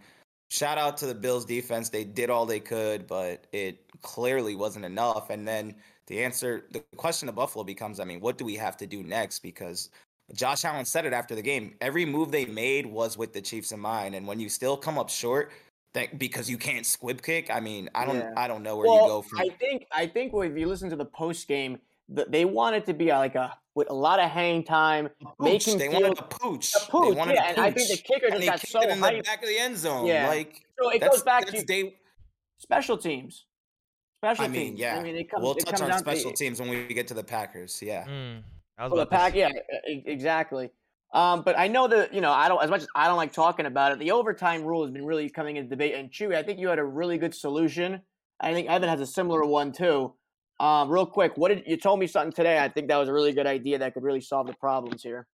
shout 0.49 0.77
out 0.77 0.97
to 0.97 1.05
the 1.07 1.15
Bills 1.15 1.45
defense. 1.45 1.89
They 1.89 2.03
did 2.03 2.29
all 2.29 2.45
they 2.45 2.59
could, 2.59 3.07
but 3.07 3.47
it 3.51 3.79
clearly 4.01 4.55
wasn't 4.55 4.85
enough. 4.85 5.29
And 5.29 5.47
then 5.47 5.75
the 6.07 6.23
answer, 6.23 6.65
the 6.71 6.83
question 6.97 7.29
of 7.29 7.35
Buffalo 7.35 7.63
becomes, 7.63 7.99
I 7.99 8.03
mean, 8.05 8.19
what 8.19 8.37
do 8.37 8.45
we 8.45 8.55
have 8.55 8.77
to 8.77 8.85
do 8.85 9.01
next? 9.01 9.39
Because 9.39 9.89
Josh 10.33 10.63
Allen 10.65 10.85
said 10.85 11.05
it 11.05 11.13
after 11.13 11.33
the 11.35 11.41
game. 11.41 11.75
Every 11.81 12.05
move 12.05 12.31
they 12.31 12.45
made 12.45 12.85
was 12.85 13.17
with 13.17 13.33
the 13.33 13.41
Chiefs 13.41 13.71
in 13.71 13.79
mind, 13.79 14.13
and 14.15 14.27
when 14.27 14.39
you 14.39 14.49
still 14.49 14.77
come 14.77 14.97
up 14.99 15.09
short, 15.09 15.51
that 15.95 16.19
because 16.19 16.49
you 16.49 16.57
can't 16.57 16.85
squib 16.85 17.21
kick. 17.21 17.49
I 17.51 17.59
mean, 17.59 17.89
I 17.95 18.05
don't, 18.05 18.17
Yeah. 18.17 18.33
I 18.37 18.47
don't 18.47 18.63
know 18.63 18.77
where 18.77 18.87
well, 18.87 19.01
you 19.03 19.07
go 19.09 19.21
from. 19.23 19.39
I 19.39 19.49
think 19.49 19.87
I 19.91 20.05
think 20.07 20.31
if 20.33 20.57
you 20.57 20.67
listen 20.67 20.89
to 20.91 20.95
the 20.95 21.05
post 21.05 21.47
game, 21.47 21.79
they 22.07 22.45
want 22.45 22.75
it 22.75 22.85
to 22.85 22.93
be 22.93 23.07
like 23.07 23.35
a 23.35 23.57
with 23.73 23.89
a 23.89 23.93
lot 23.93 24.19
of 24.19 24.29
hang 24.29 24.63
time, 24.63 25.09
make 25.39 25.61
Pooch. 25.61 25.67
him 25.67 25.79
They 25.79 25.89
feel 25.89 26.01
wanted 26.01 26.19
a 26.19 26.23
pooch. 26.23 26.73
a 26.75 26.79
They 26.91 27.11
wanted 27.11 27.33
yeah, 27.35 27.43
a 27.43 27.47
and 27.49 27.59
I 27.59 27.71
think 27.71 27.89
the 27.89 27.97
kicker 27.97 28.27
and 28.27 28.35
just 28.35 28.43
he 28.43 28.47
got 28.49 28.59
so 28.61 28.81
it 28.81 28.89
in 28.91 29.01
the 29.01 29.21
back 29.23 29.41
of 29.43 29.49
the 29.49 29.57
end 29.57 29.77
zone. 29.77 30.05
Yeah. 30.05 30.27
Like 30.29 30.63
So 30.79 30.89
it 30.91 31.01
goes 31.01 31.23
back 31.23 31.45
to 31.47 31.61
day. 31.65 31.97
special 32.57 32.97
teams. 32.97 33.45
Special 34.21 34.45
I 34.45 34.47
mean, 34.47 34.61
teams. 34.67 34.79
yeah. 34.79 34.97
I 34.97 35.03
mean, 35.03 35.15
it 35.17 35.29
comes. 35.29 35.43
we'll 35.43 35.55
it 35.55 35.65
touch 35.65 35.79
comes 35.79 35.91
on 35.91 35.99
special 35.99 36.31
to, 36.31 36.37
teams 36.37 36.59
when 36.59 36.69
we 36.69 36.85
get 36.87 37.07
to 37.09 37.13
the 37.13 37.23
Packers. 37.23 37.81
Yeah. 37.81 38.05
Mm, 38.07 38.43
I 38.77 38.83
was 38.83 38.91
Well, 38.91 38.97
the 38.97 39.07
about 39.07 39.09
to 39.09 39.15
pack, 39.17 39.35
yeah, 39.35 39.51
exactly. 40.05 40.69
Um, 41.15 41.43
but 41.43 41.57
I 41.57 41.69
know 41.69 41.87
that 41.87 42.13
you 42.13 42.19
know 42.19 42.31
I 42.31 42.49
don't 42.49 42.61
as 42.61 42.69
much 42.69 42.81
as 42.81 42.87
I 42.93 43.07
don't 43.07 43.15
like 43.15 43.31
talking 43.31 43.65
about 43.65 43.93
it. 43.93 43.99
The 43.99 44.11
overtime 44.11 44.65
rule 44.65 44.83
has 44.83 44.91
been 44.91 45.05
really 45.05 45.29
coming 45.29 45.55
into 45.55 45.69
debate. 45.69 45.95
And 45.95 46.11
Chewy, 46.11 46.35
I 46.35 46.43
think 46.43 46.59
you 46.59 46.67
had 46.67 46.77
a 46.77 46.83
really 46.83 47.17
good 47.17 47.33
solution. 47.33 48.01
I 48.41 48.53
think 48.53 48.69
Evan 48.69 48.89
has 48.89 48.99
a 48.99 49.07
similar 49.07 49.45
one 49.45 49.71
too. 49.71 50.13
Um, 50.59 50.89
real 50.89 51.05
quick, 51.05 51.37
what 51.37 51.49
did 51.49 51.63
you 51.67 51.77
told 51.77 52.01
me 52.01 52.07
something 52.07 52.33
today? 52.33 52.59
I 52.59 52.67
think 52.67 52.89
that 52.89 52.97
was 52.97 53.07
a 53.07 53.13
really 53.13 53.31
good 53.31 53.47
idea 53.47 53.79
that 53.79 53.93
could 53.93 54.03
really 54.03 54.19
solve 54.19 54.47
the 54.47 54.53
problems 54.53 55.03
here. 55.03 55.25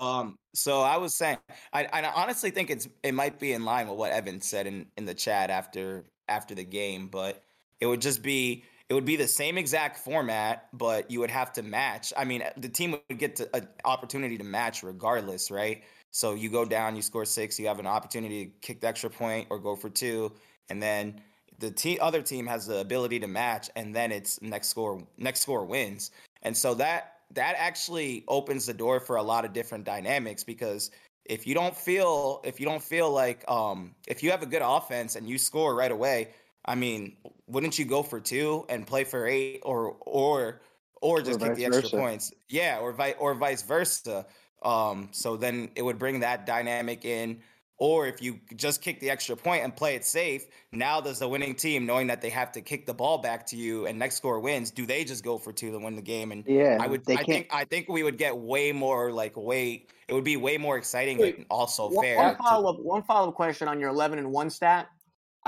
Um, 0.00 0.36
so 0.52 0.80
I 0.80 0.96
was 0.96 1.14
saying, 1.14 1.38
I, 1.72 1.84
I 1.84 2.12
honestly 2.14 2.50
think 2.50 2.70
it's 2.70 2.88
it 3.04 3.14
might 3.14 3.38
be 3.38 3.52
in 3.52 3.64
line 3.64 3.88
with 3.88 3.98
what 3.98 4.10
Evan 4.10 4.40
said 4.40 4.66
in 4.66 4.86
in 4.96 5.04
the 5.04 5.14
chat 5.14 5.48
after 5.48 6.06
after 6.26 6.56
the 6.56 6.64
game, 6.64 7.06
but 7.06 7.44
it 7.80 7.86
would 7.86 8.00
just 8.00 8.20
be 8.20 8.64
it 8.88 8.94
would 8.94 9.04
be 9.04 9.16
the 9.16 9.28
same 9.28 9.58
exact 9.58 9.98
format, 9.98 10.68
but 10.72 11.10
you 11.10 11.20
would 11.20 11.30
have 11.30 11.52
to 11.54 11.62
match. 11.62 12.12
I 12.16 12.24
mean, 12.24 12.42
the 12.56 12.68
team 12.68 12.92
would 12.92 13.18
get 13.18 13.40
an 13.52 13.68
opportunity 13.84 14.38
to 14.38 14.44
match 14.44 14.82
regardless, 14.82 15.50
right? 15.50 15.82
So 16.10 16.34
you 16.34 16.48
go 16.48 16.64
down, 16.64 16.96
you 16.96 17.02
score 17.02 17.26
six, 17.26 17.58
you 17.58 17.66
have 17.66 17.78
an 17.78 17.86
opportunity 17.86 18.46
to 18.46 18.50
kick 18.62 18.80
the 18.80 18.88
extra 18.88 19.10
point 19.10 19.48
or 19.50 19.58
go 19.58 19.76
for 19.76 19.90
two, 19.90 20.32
and 20.70 20.82
then 20.82 21.20
the 21.58 21.70
te- 21.70 21.98
other 21.98 22.22
team 22.22 22.46
has 22.46 22.66
the 22.66 22.78
ability 22.78 23.20
to 23.20 23.26
match, 23.26 23.68
and 23.76 23.94
then 23.94 24.10
it's 24.10 24.40
next 24.40 24.68
score 24.68 25.02
next 25.18 25.40
score 25.40 25.64
wins, 25.64 26.10
and 26.42 26.56
so 26.56 26.74
that 26.74 27.18
that 27.34 27.56
actually 27.58 28.24
opens 28.26 28.64
the 28.64 28.72
door 28.72 29.00
for 29.00 29.16
a 29.16 29.22
lot 29.22 29.44
of 29.44 29.52
different 29.52 29.84
dynamics 29.84 30.44
because 30.44 30.90
if 31.26 31.46
you 31.46 31.54
don't 31.54 31.76
feel 31.76 32.40
if 32.42 32.58
you 32.58 32.64
don't 32.64 32.82
feel 32.82 33.10
like 33.10 33.44
um 33.50 33.94
if 34.06 34.22
you 34.22 34.30
have 34.30 34.42
a 34.42 34.46
good 34.46 34.62
offense 34.64 35.14
and 35.14 35.28
you 35.28 35.36
score 35.36 35.74
right 35.74 35.92
away 35.92 36.28
i 36.68 36.74
mean 36.74 37.16
wouldn't 37.46 37.78
you 37.78 37.84
go 37.84 38.02
for 38.02 38.20
two 38.20 38.64
and 38.68 38.86
play 38.86 39.04
for 39.04 39.26
eight 39.26 39.60
or 39.64 39.96
or 40.02 40.60
or 41.02 41.22
just 41.22 41.40
kick 41.40 41.48
vice 41.48 41.56
the 41.56 41.64
extra 41.64 41.82
versa. 41.82 41.96
points 41.96 42.32
yeah 42.48 42.78
or 42.80 42.92
vi- 42.92 43.16
or 43.18 43.34
vice 43.34 43.62
versa 43.62 44.26
um 44.62 45.08
so 45.12 45.36
then 45.36 45.70
it 45.74 45.82
would 45.82 45.98
bring 45.98 46.20
that 46.20 46.44
dynamic 46.46 47.04
in 47.04 47.40
or 47.80 48.08
if 48.08 48.20
you 48.20 48.40
just 48.56 48.82
kick 48.82 48.98
the 48.98 49.08
extra 49.08 49.36
point 49.36 49.62
and 49.62 49.76
play 49.76 49.94
it 49.94 50.04
safe 50.04 50.46
now 50.72 51.00
does 51.00 51.20
the 51.20 51.28
winning 51.28 51.54
team 51.54 51.86
knowing 51.86 52.08
that 52.08 52.20
they 52.20 52.28
have 52.28 52.50
to 52.50 52.60
kick 52.60 52.84
the 52.86 52.92
ball 52.92 53.18
back 53.18 53.46
to 53.46 53.56
you 53.56 53.86
and 53.86 53.96
next 53.98 54.16
score 54.16 54.40
wins 54.40 54.72
do 54.72 54.84
they 54.84 55.04
just 55.04 55.22
go 55.22 55.38
for 55.38 55.52
two 55.52 55.70
to 55.70 55.78
win 55.78 55.94
the 55.94 56.02
game 56.02 56.32
and 56.32 56.42
Yeah, 56.46 56.78
I 56.80 56.88
would. 56.88 57.04
They 57.04 57.14
I 57.14 57.16
can't. 57.18 57.28
think. 57.28 57.46
I 57.52 57.64
think 57.64 57.88
we 57.88 58.02
would 58.02 58.18
get 58.18 58.36
way 58.36 58.72
more 58.72 59.12
like 59.12 59.36
way. 59.36 59.86
It 60.08 60.12
would 60.14 60.24
be 60.24 60.36
way 60.36 60.58
more 60.58 60.76
exciting 60.76 61.18
Wait, 61.18 61.36
and 61.36 61.46
also 61.50 61.88
One, 61.88 62.04
fair. 62.04 62.16
one 62.16 62.36
follow 62.36 62.70
up. 62.74 62.80
One 62.80 63.02
follow 63.04 63.28
up 63.28 63.34
question 63.36 63.68
on 63.68 63.78
your 63.78 63.90
eleven 63.90 64.18
and 64.18 64.32
one 64.32 64.50
stat. 64.50 64.88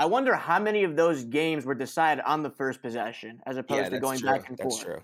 I 0.01 0.05
wonder 0.05 0.33
how 0.33 0.57
many 0.59 0.83
of 0.83 0.95
those 0.95 1.23
games 1.25 1.63
were 1.63 1.75
decided 1.75 2.23
on 2.25 2.41
the 2.41 2.49
first 2.49 2.81
possession 2.81 3.39
as 3.45 3.57
opposed 3.57 3.83
yeah, 3.83 3.89
to 3.89 3.99
going 3.99 4.17
true. 4.17 4.31
back 4.31 4.49
and 4.49 4.57
that's 4.57 4.77
forth. 4.77 4.83
true. 4.83 5.03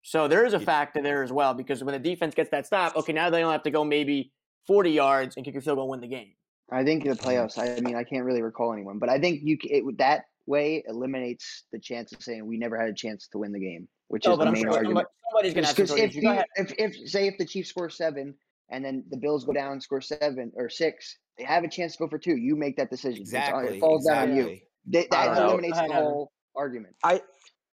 So 0.00 0.26
there 0.26 0.46
is 0.46 0.54
a 0.54 0.60
factor 0.60 1.02
there 1.02 1.22
as 1.22 1.30
well 1.30 1.52
because 1.52 1.84
when 1.84 1.92
the 1.92 1.98
defense 1.98 2.34
gets 2.34 2.48
that 2.48 2.64
stop, 2.64 2.96
okay, 2.96 3.12
now 3.12 3.28
they 3.28 3.40
don't 3.40 3.52
have 3.52 3.62
to 3.64 3.70
go 3.70 3.84
maybe 3.84 4.32
40 4.66 4.90
yards 4.90 5.36
and 5.36 5.44
kick 5.44 5.54
a 5.54 5.60
field 5.60 5.76
goal 5.76 5.92
and 5.92 6.00
win 6.00 6.00
the 6.00 6.16
game. 6.16 6.32
I 6.72 6.82
think 6.82 7.04
the 7.04 7.10
mm-hmm. 7.10 7.28
playoffs. 7.28 7.58
I 7.58 7.78
mean, 7.80 7.94
I 7.94 8.04
can't 8.04 8.24
really 8.24 8.40
recall 8.40 8.72
anyone, 8.72 8.98
but 8.98 9.10
I 9.10 9.18
think 9.18 9.42
you 9.42 9.58
it, 9.64 9.98
that 9.98 10.24
way 10.46 10.82
eliminates 10.88 11.64
the 11.70 11.78
chance 11.78 12.14
of 12.14 12.22
saying 12.22 12.46
we 12.46 12.56
never 12.56 12.78
had 12.78 12.88
a 12.88 12.94
chance 12.94 13.28
to 13.32 13.38
win 13.38 13.52
the 13.52 13.60
game, 13.60 13.86
which 14.08 14.24
No, 14.24 14.32
is 14.32 14.38
but 14.38 14.44
the 14.44 14.48
I'm 14.48 14.54
main 14.54 14.62
sure 14.62 14.72
argument. 14.72 15.08
somebody, 15.30 15.52
somebody's 15.52 15.54
going 15.54 15.64
to 15.64 15.68
have 15.68 15.76
Because 15.76 15.88
some 15.90 15.98
sort 15.98 16.00
of 16.00 16.04
if, 16.04 16.10
issue. 16.12 16.20
Go 16.22 16.28
you, 16.28 16.32
ahead. 16.32 16.46
if 16.56 16.74
if 16.78 17.10
say 17.10 17.26
if 17.26 17.36
the 17.36 17.44
Chiefs 17.44 17.68
score 17.68 17.90
seven 17.90 18.34
and 18.70 18.84
then 18.84 19.04
the 19.10 19.16
Bills 19.16 19.44
go 19.44 19.52
down 19.52 19.80
score 19.80 20.00
seven 20.00 20.52
or 20.54 20.68
six, 20.68 21.16
they 21.36 21.44
have 21.44 21.64
a 21.64 21.68
chance 21.68 21.92
to 21.92 21.98
go 21.98 22.08
for 22.08 22.18
two. 22.18 22.36
You 22.36 22.56
make 22.56 22.76
that 22.76 22.90
decision. 22.90 23.22
It's 23.22 23.32
on- 23.34 23.40
Exactly. 23.40 23.76
it 23.76 23.80
falls 23.80 24.06
down 24.06 24.30
on 24.30 24.36
you. 24.36 24.58
They, 24.86 25.06
that 25.10 25.24
don't 25.26 25.34
know. 25.34 25.44
eliminates 25.50 25.78
the 25.78 25.92
whole 25.92 26.32
argument. 26.56 26.94
I 27.04 27.20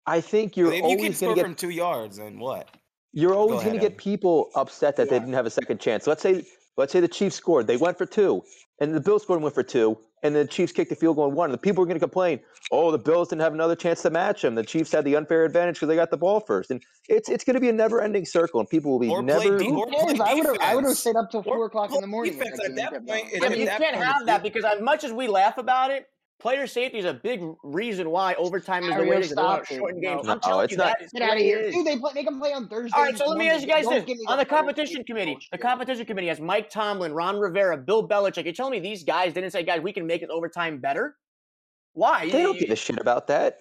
I 0.06 0.22
think 0.22 0.56
you're 0.58 0.68
But 0.70 0.76
if 0.76 0.82
you 0.84 0.90
can 0.90 0.98
always 1.00 1.18
score 1.18 1.28
going 1.28 1.36
to 1.36 1.42
get 1.42 1.46
from 1.46 1.56
two 1.56 1.70
yards, 1.70 2.18
and 2.20 2.40
what? 2.40 2.70
you're 3.14 3.34
always 3.34 3.62
ahead, 3.62 3.72
going 3.72 3.82
to 3.82 3.90
get 3.90 3.98
people 3.98 4.50
upset 4.56 4.98
that 4.98 5.10
they 5.10 5.18
didn't 5.20 5.34
have 5.34 5.46
a 5.46 5.50
second 5.50 5.80
chance. 5.80 6.06
Let's 6.06 6.22
say 6.22 6.44
let's 6.78 6.92
say 6.94 7.00
the 7.00 7.08
Chiefs 7.08 7.36
scored, 7.36 7.68
they 7.68 7.78
went 7.78 7.98
for 7.98 8.06
two, 8.06 8.44
and 8.80 8.94
the 8.94 9.00
Bills 9.02 9.24
scored 9.24 9.38
and 9.38 9.44
went 9.44 9.56
for 9.56 9.64
two, 9.64 9.98
and 10.24 10.36
the 10.36 10.46
Chiefs 10.46 10.72
kicked 10.72 10.90
the 10.90 10.96
field 10.96 11.16
goal 11.18 11.28
and 11.28 11.36
won. 11.36 11.50
And 11.50 11.54
the 11.54 11.58
people 11.62 11.84
are 11.84 11.86
going 11.86 11.96
to 11.96 12.00
complain, 12.00 12.40
oh, 12.72 12.92
the 12.92 12.98
Bills 12.98 13.30
didn't 13.30 13.42
have 13.44 13.54
another 13.54 13.76
chance 13.76 14.02
to 14.02 14.10
match 14.10 14.42
them. 14.42 14.56
The 14.56 14.64
Chiefs 14.64 14.92
had 14.92 15.06
the 15.06 15.16
unfair 15.16 15.46
advantage 15.46 15.76
because 15.76 15.88
they 15.88 15.96
got 15.96 16.10
the 16.12 16.18
ball 16.18 16.40
first, 16.40 16.72
and 16.72 16.82
it's 17.08 17.30
it's 17.30 17.44
going 17.44 17.54
to 17.54 17.60
be 17.60 17.70
a 17.70 17.74
never-ending 17.74 18.26
circle, 18.26 18.60
and 18.60 18.68
people 18.70 18.92
will 18.92 19.00
be 19.00 19.10
Or 19.10 19.22
never. 19.22 19.58
de- 19.58 19.66
Who 19.66 19.80
or 19.84 19.88
play? 19.88 20.18
I 20.24 20.34
would 20.34 20.46
have 20.48 20.58
I 20.62 20.76
would 20.76 20.86
have 20.86 20.98
stayed 20.98 21.16
up 21.16 21.30
till 21.32 21.42
Or 21.42 21.44
four 21.44 21.66
o'clock 21.66 21.94
in 21.94 22.02
the 22.02 22.08
morning. 22.08 22.34
defense 22.34 22.60
at 22.66 22.76
that 22.76 22.92
point, 22.92 23.06
going. 23.08 23.26
it- 23.28 23.34
Yeah, 23.44 23.50
but 23.50 23.58
you 23.60 23.66
that 23.66 23.80
can't 23.80 23.96
point, 23.96 24.08
have 24.08 24.26
that 24.26 24.44
because 24.44 24.64
as 24.66 24.82
much 24.82 25.04
as 25.04 25.12
we 25.14 25.28
laugh 25.28 25.58
about 25.58 25.92
it, 25.92 26.08
player 26.40 26.68
safety 26.68 26.98
is 27.00 27.06
a 27.06 27.14
big 27.14 27.42
reason 27.64 28.10
why 28.10 28.34
overtime 28.36 28.84
is 28.84 28.90
the 28.90 29.02
way 29.02 29.06
Mario, 29.06 29.18
it 29.20 29.24
is. 29.26 29.30
They 29.30 29.36
want 29.42 29.66
stop 29.66 29.78
to 29.78 30.00
games. 30.02 30.26
No. 30.26 30.32
I'm 30.34 30.40
telling 30.40 30.58
No, 30.58 30.64
it's 30.64 30.72
you 30.72 30.78
not- 30.78 30.98
that 31.00 31.06
is 31.06 31.12
Get 31.12 31.22
out 31.22 31.30
of 31.32 31.36
way 31.38 31.50
it 31.50 31.72
dude! 31.72 31.86
They 31.86 31.98
play, 31.98 32.12
make 32.14 32.26
them 32.26 32.40
play 32.40 32.54
on 32.54 32.68
Thursday. 32.68 32.98
All 32.98 33.04
right, 33.04 33.18
so 33.18 33.28
let 33.28 33.38
me 33.38 33.50
ask 33.50 33.62
you 33.62 33.68
guys 33.68 33.86
this: 33.86 33.94
Don't 33.94 34.06
give 34.08 34.18
me 34.18 34.26
on 34.28 34.38
the 34.38 34.46
competition 34.46 34.96
safety 34.98 35.04
committee, 35.14 35.38
the 35.52 35.58
competition 35.58 36.06
committee 36.06 36.28
has 36.28 36.40
Mike 36.40 36.70
Tomlin, 36.70 37.14
Ron 37.14 37.38
Rivera, 37.40 37.78
Bill 37.78 38.08
Belichick. 38.08 38.44
You're 38.44 38.54
telling 38.54 38.72
me 38.72 38.80
these 38.80 39.04
guys 39.04 39.34
didn't 39.34 39.52
say, 39.52 39.64
"Guys, 39.64 39.82
we 39.82 39.94
can 39.94 40.06
make 40.06 40.22
it 40.22 40.30
overtime 40.30 40.80
better"? 40.80 41.16
Why? 41.94 42.30
They 42.30 42.44
don't 42.44 42.60
give 42.60 42.70
a 42.72 42.76
shit 42.76 43.00
about 43.00 43.28
that. 43.28 43.60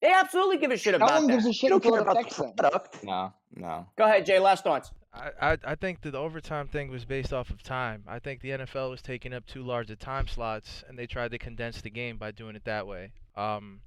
They 0.00 0.12
absolutely 0.12 0.58
give 0.58 0.70
a 0.70 0.76
shit 0.76 0.92
No 0.98 1.04
about 1.06 1.12
one 1.22 1.26
gives 1.28 1.44
that. 1.44 1.48
a 1.48 1.52
They 1.52 1.56
shit 1.56 1.70
don't 1.70 1.82
care 1.82 1.98
about 1.98 2.16
affects 2.18 2.36
the 2.36 2.42
them. 2.44 2.52
product. 2.56 3.02
No, 3.04 3.32
no. 3.56 3.86
Go 3.96 4.04
ahead, 4.04 4.26
Jay. 4.26 4.38
Last 4.38 4.62
thoughts. 4.62 4.90
I, 5.14 5.58
I 5.64 5.74
think 5.76 6.00
that 6.00 6.10
the 6.10 6.18
overtime 6.18 6.66
thing 6.66 6.90
was 6.90 7.04
based 7.04 7.32
off 7.32 7.50
of 7.50 7.62
time. 7.62 8.02
I 8.06 8.18
think 8.18 8.40
the 8.40 8.50
NFL 8.50 8.90
was 8.90 9.00
taking 9.00 9.32
up 9.32 9.46
too 9.46 9.62
large 9.62 9.90
of 9.90 9.98
time 9.98 10.26
slots, 10.26 10.82
and 10.88 10.98
they 10.98 11.06
tried 11.06 11.30
to 11.30 11.38
condense 11.38 11.80
the 11.80 11.90
game 11.90 12.16
by 12.16 12.32
doing 12.32 12.56
it 12.56 12.64
that 12.64 12.86
way. 12.86 13.12
Um, 13.36 13.80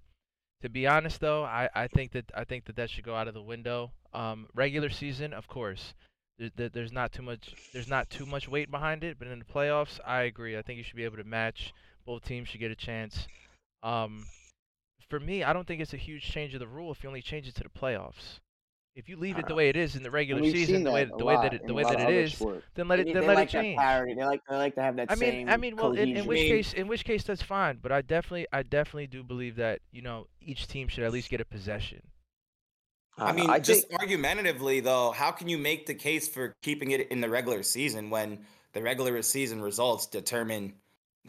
to 0.61 0.69
be 0.69 0.87
honest, 0.87 1.19
though, 1.19 1.43
I, 1.43 1.69
I 1.75 1.87
think 1.87 2.13
that 2.13 2.31
I 2.33 2.43
think 2.43 2.65
that 2.65 2.77
that 2.77 2.89
should 2.89 3.03
go 3.03 3.15
out 3.15 3.27
of 3.27 3.33
the 3.33 3.41
window. 3.41 3.91
Um, 4.13 4.47
regular 4.55 4.89
season, 4.89 5.33
of 5.33 5.47
course, 5.47 5.93
there, 6.39 6.69
there's 6.69 6.93
not 6.93 7.11
too 7.11 7.23
much 7.23 7.53
there's 7.73 7.89
not 7.89 8.09
too 8.09 8.25
much 8.25 8.47
weight 8.47 8.71
behind 8.71 9.03
it, 9.03 9.19
but 9.19 9.27
in 9.27 9.39
the 9.39 9.45
playoffs, 9.45 9.99
I 10.05 10.21
agree. 10.21 10.57
I 10.57 10.61
think 10.61 10.77
you 10.77 10.83
should 10.83 10.95
be 10.95 11.03
able 11.03 11.17
to 11.17 11.23
match. 11.23 11.73
Both 12.05 12.23
teams 12.23 12.47
should 12.47 12.61
get 12.61 12.71
a 12.71 12.75
chance. 12.75 13.27
Um, 13.83 14.25
for 15.09 15.19
me, 15.19 15.43
I 15.43 15.53
don't 15.53 15.67
think 15.67 15.81
it's 15.81 15.93
a 15.93 15.97
huge 15.97 16.23
change 16.23 16.53
of 16.53 16.61
the 16.61 16.67
rule 16.67 16.91
if 16.91 17.03
you 17.03 17.09
only 17.09 17.21
change 17.21 17.47
it 17.47 17.55
to 17.55 17.63
the 17.63 17.69
playoffs. 17.69 18.39
If 18.97 19.09
you 19.09 19.17
leave 19.17 19.39
it 19.39 19.47
the 19.47 19.55
way 19.55 19.69
it 19.69 19.77
is 19.77 19.95
in 19.95 20.03
the 20.03 20.11
regular 20.11 20.43
We've 20.43 20.51
season, 20.51 20.83
the 20.83 20.91
way 20.91 21.05
that 21.05 21.13
a 21.13 21.17
the 21.17 21.25
way 21.25 21.37
that 21.37 21.53
it 21.53 21.67
the 21.67 21.73
way 21.75 21.85
that 21.85 21.99
of 22.01 22.09
it 22.09 22.31
sports. 22.31 22.67
then 22.75 22.87
let 22.89 22.99
They, 23.03 23.03
it 23.03 23.13
they 23.13 23.13
then 23.13 23.25
let 23.25 23.37
like 23.37 23.49
it 23.49 23.51
that 23.53 23.63
change. 23.63 23.77
parity. 23.77 24.15
They 24.15 24.25
like 24.25 24.41
they 24.49 24.57
like 24.57 24.75
to 24.75 24.81
have 24.83 24.97
that 24.97 25.09
I 25.09 25.15
mean, 25.15 25.43
same. 25.47 25.47
I 25.47 25.57
mean, 25.57 25.77
well, 25.77 25.93
in, 25.93 26.13
in 26.15 26.25
which 26.25 26.45
case, 26.47 26.73
in 26.73 26.87
which 26.87 27.05
case, 27.05 27.23
that's 27.23 27.43
fine. 27.43 27.79
But 27.81 27.91
I 27.91 28.01
definitely, 28.01 28.47
I 28.53 28.63
definitely 28.63 29.07
do 29.07 29.23
believe 29.23 29.55
that 29.57 29.81
you 29.91 30.01
know 30.01 30.27
each 30.41 30.67
team 30.67 30.87
should 30.87 31.03
at 31.03 31.11
least 31.11 31.29
get 31.29 31.41
a 31.41 31.45
possession. 31.45 32.01
I 33.19 33.31
Uh, 33.31 33.33
mean, 33.33 33.49
I 33.49 33.59
just 33.59 33.87
think 33.89 33.99
argumentatively, 33.99 34.79
though, 34.79 35.11
how 35.11 35.31
can 35.31 35.47
you 35.49 35.57
make 35.57 35.85
the 35.87 35.95
case 35.95 36.27
for 36.27 36.55
keeping 36.61 36.91
it 36.91 37.09
in 37.11 37.21
the 37.21 37.29
regular 37.29 37.63
season 37.63 38.09
when 38.09 38.45
the 38.73 38.81
regular 38.81 39.21
season 39.23 39.61
results 39.61 40.05
determine 40.07 40.73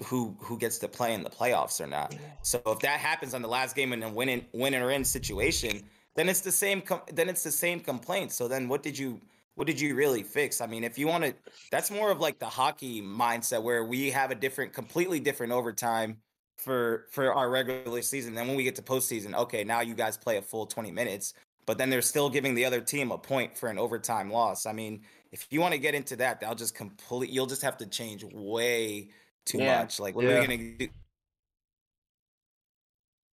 who 0.06 0.36
who 0.40 0.58
gets 0.58 0.78
to 0.78 0.88
play 0.88 1.14
in 1.14 1.22
the 1.22 1.30
playoffs 1.30 1.80
or 1.80 1.86
not? 1.86 2.14
So 2.42 2.60
if 2.66 2.80
that 2.80 3.00
happens 3.00 3.34
on 3.34 3.42
the 3.42 3.48
last 3.48 3.74
game 3.74 3.92
in 3.92 4.02
a 4.02 4.08
win 4.12 4.28
in, 4.28 4.46
win 4.52 4.74
or 4.74 4.90
in 4.90 5.04
situation, 5.04 5.82
then 6.16 6.28
it's 6.28 6.40
the 6.40 6.52
same. 6.52 6.80
Com- 6.82 7.02
then 7.12 7.28
it's 7.28 7.42
the 7.42 7.50
same 7.52 7.80
complaint. 7.80 8.32
So 8.32 8.48
then, 8.48 8.68
what 8.68 8.82
did 8.82 8.98
you 8.98 9.20
what 9.54 9.66
did 9.66 9.80
you 9.80 9.94
really 9.94 10.22
fix? 10.22 10.60
I 10.60 10.66
mean, 10.66 10.84
if 10.84 10.98
you 10.98 11.06
want 11.08 11.24
to, 11.24 11.34
that's 11.70 11.90
more 11.90 12.10
of 12.10 12.20
like 12.20 12.38
the 12.38 12.46
hockey 12.46 13.02
mindset 13.02 13.62
where 13.62 13.84
we 13.84 14.10
have 14.10 14.30
a 14.30 14.34
different, 14.36 14.72
completely 14.72 15.20
different 15.20 15.52
overtime 15.52 16.18
for 16.56 17.06
for 17.10 17.32
our 17.32 17.50
regular 17.50 18.02
season. 18.02 18.34
Then 18.34 18.46
when 18.48 18.56
we 18.56 18.64
get 18.64 18.76
to 18.76 18.82
postseason, 18.82 19.34
okay, 19.34 19.64
now 19.64 19.80
you 19.80 19.94
guys 19.94 20.16
play 20.16 20.36
a 20.36 20.42
full 20.42 20.66
twenty 20.66 20.90
minutes 20.90 21.34
but 21.68 21.76
then 21.76 21.90
they're 21.90 22.00
still 22.00 22.30
giving 22.30 22.54
the 22.54 22.64
other 22.64 22.80
team 22.80 23.12
a 23.12 23.18
point 23.18 23.54
for 23.54 23.68
an 23.68 23.78
overtime 23.78 24.30
loss. 24.30 24.64
I 24.64 24.72
mean, 24.72 25.02
if 25.32 25.46
you 25.50 25.60
want 25.60 25.74
to 25.74 25.78
get 25.78 25.94
into 25.94 26.16
that, 26.16 26.40
they'll 26.40 26.54
just 26.54 26.74
complete. 26.74 27.28
You'll 27.28 27.44
just 27.44 27.60
have 27.60 27.76
to 27.76 27.86
change 27.86 28.24
way 28.24 29.10
too 29.44 29.58
Yeah. 29.58 29.82
much. 29.82 30.00
Like, 30.00 30.14
what 30.14 30.24
Yeah. 30.24 30.30
are 30.30 30.40
we 30.40 30.46
gonna 30.46 30.78
do? 30.78 30.88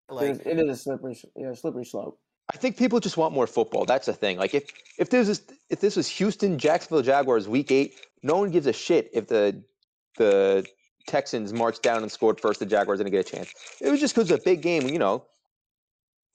Like, 0.10 0.48
it 0.48 0.58
is 0.58 0.68
a 0.68 0.76
slippery, 0.76 1.16
yeah, 1.36 1.54
slippery 1.54 1.86
slope. 1.86 2.20
I 2.52 2.58
think 2.58 2.78
people 2.78 3.00
just 3.00 3.18
want 3.18 3.34
more 3.34 3.48
football. 3.48 3.86
That's 3.86 4.06
the 4.06 4.14
thing. 4.14 4.38
Like 4.38 4.54
if 4.54 4.70
if 4.98 5.10
this 5.10 5.30
is 5.30 5.44
if 5.70 5.80
this 5.80 5.96
was 5.96 6.08
Houston 6.08 6.58
Jacksonville 6.60 7.02
Jaguars 7.02 7.48
week 7.48 7.72
eight, 7.72 7.96
no 8.22 8.38
one 8.38 8.52
gives 8.52 8.68
a 8.68 8.74
shit 8.74 9.10
if 9.14 9.28
the 9.28 9.64
the 10.18 10.66
Texans 11.08 11.54
marched 11.54 11.82
down 11.82 12.02
and 12.02 12.12
scored 12.12 12.40
first. 12.40 12.60
The 12.60 12.66
Jaguars 12.66 13.00
didn't 13.00 13.12
get 13.12 13.28
a 13.28 13.36
chance. 13.36 13.54
It 13.82 13.90
was 13.90 14.00
just 14.00 14.16
because 14.16 14.30
it's 14.30 14.42
a 14.42 14.44
big 14.44 14.62
game. 14.62 14.88
You 14.88 15.00
know, 15.00 15.26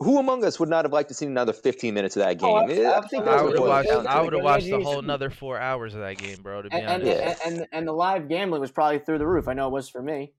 who 0.00 0.18
among 0.18 0.44
us 0.44 0.58
would 0.60 0.68
not 0.68 0.84
have 0.84 0.92
liked 0.92 1.08
to 1.08 1.14
see 1.14 1.26
another 1.26 1.52
15 1.52 1.92
minutes 1.92 2.16
of 2.16 2.20
that 2.20 2.42
oh, 2.42 2.66
game? 2.66 2.78
Oh, 2.78 2.82
It- 2.82 2.86
I 2.86 3.00
think 3.08 3.26
I 3.26 3.42
would 3.42 3.58
have 3.58 3.66
watched. 3.66 3.90
I 3.90 4.20
would 4.22 4.32
have 4.32 4.42
watched 4.42 4.66
the 4.66 4.80
whole 4.80 4.98
another 4.98 5.30
four 5.42 5.58
hours 5.58 5.94
of 5.94 6.00
that 6.00 6.18
game, 6.18 6.38
bro. 6.42 6.62
To 6.62 6.70
be 6.70 6.76
And 6.76 6.86
and, 6.86 7.02
honest, 7.02 7.20
Yeah. 7.20 7.48
and 7.48 7.66
and 7.72 7.86
the 7.86 7.92
live 7.92 8.28
gambling 8.28 8.60
was 8.60 8.70
probably 8.70 8.98
through 8.98 9.18
the 9.18 9.26
roof. 9.26 9.48
I 9.48 9.54
know 9.54 9.68
it 9.68 9.72
was 9.72 9.88
for 9.88 10.02
me. 10.02 10.32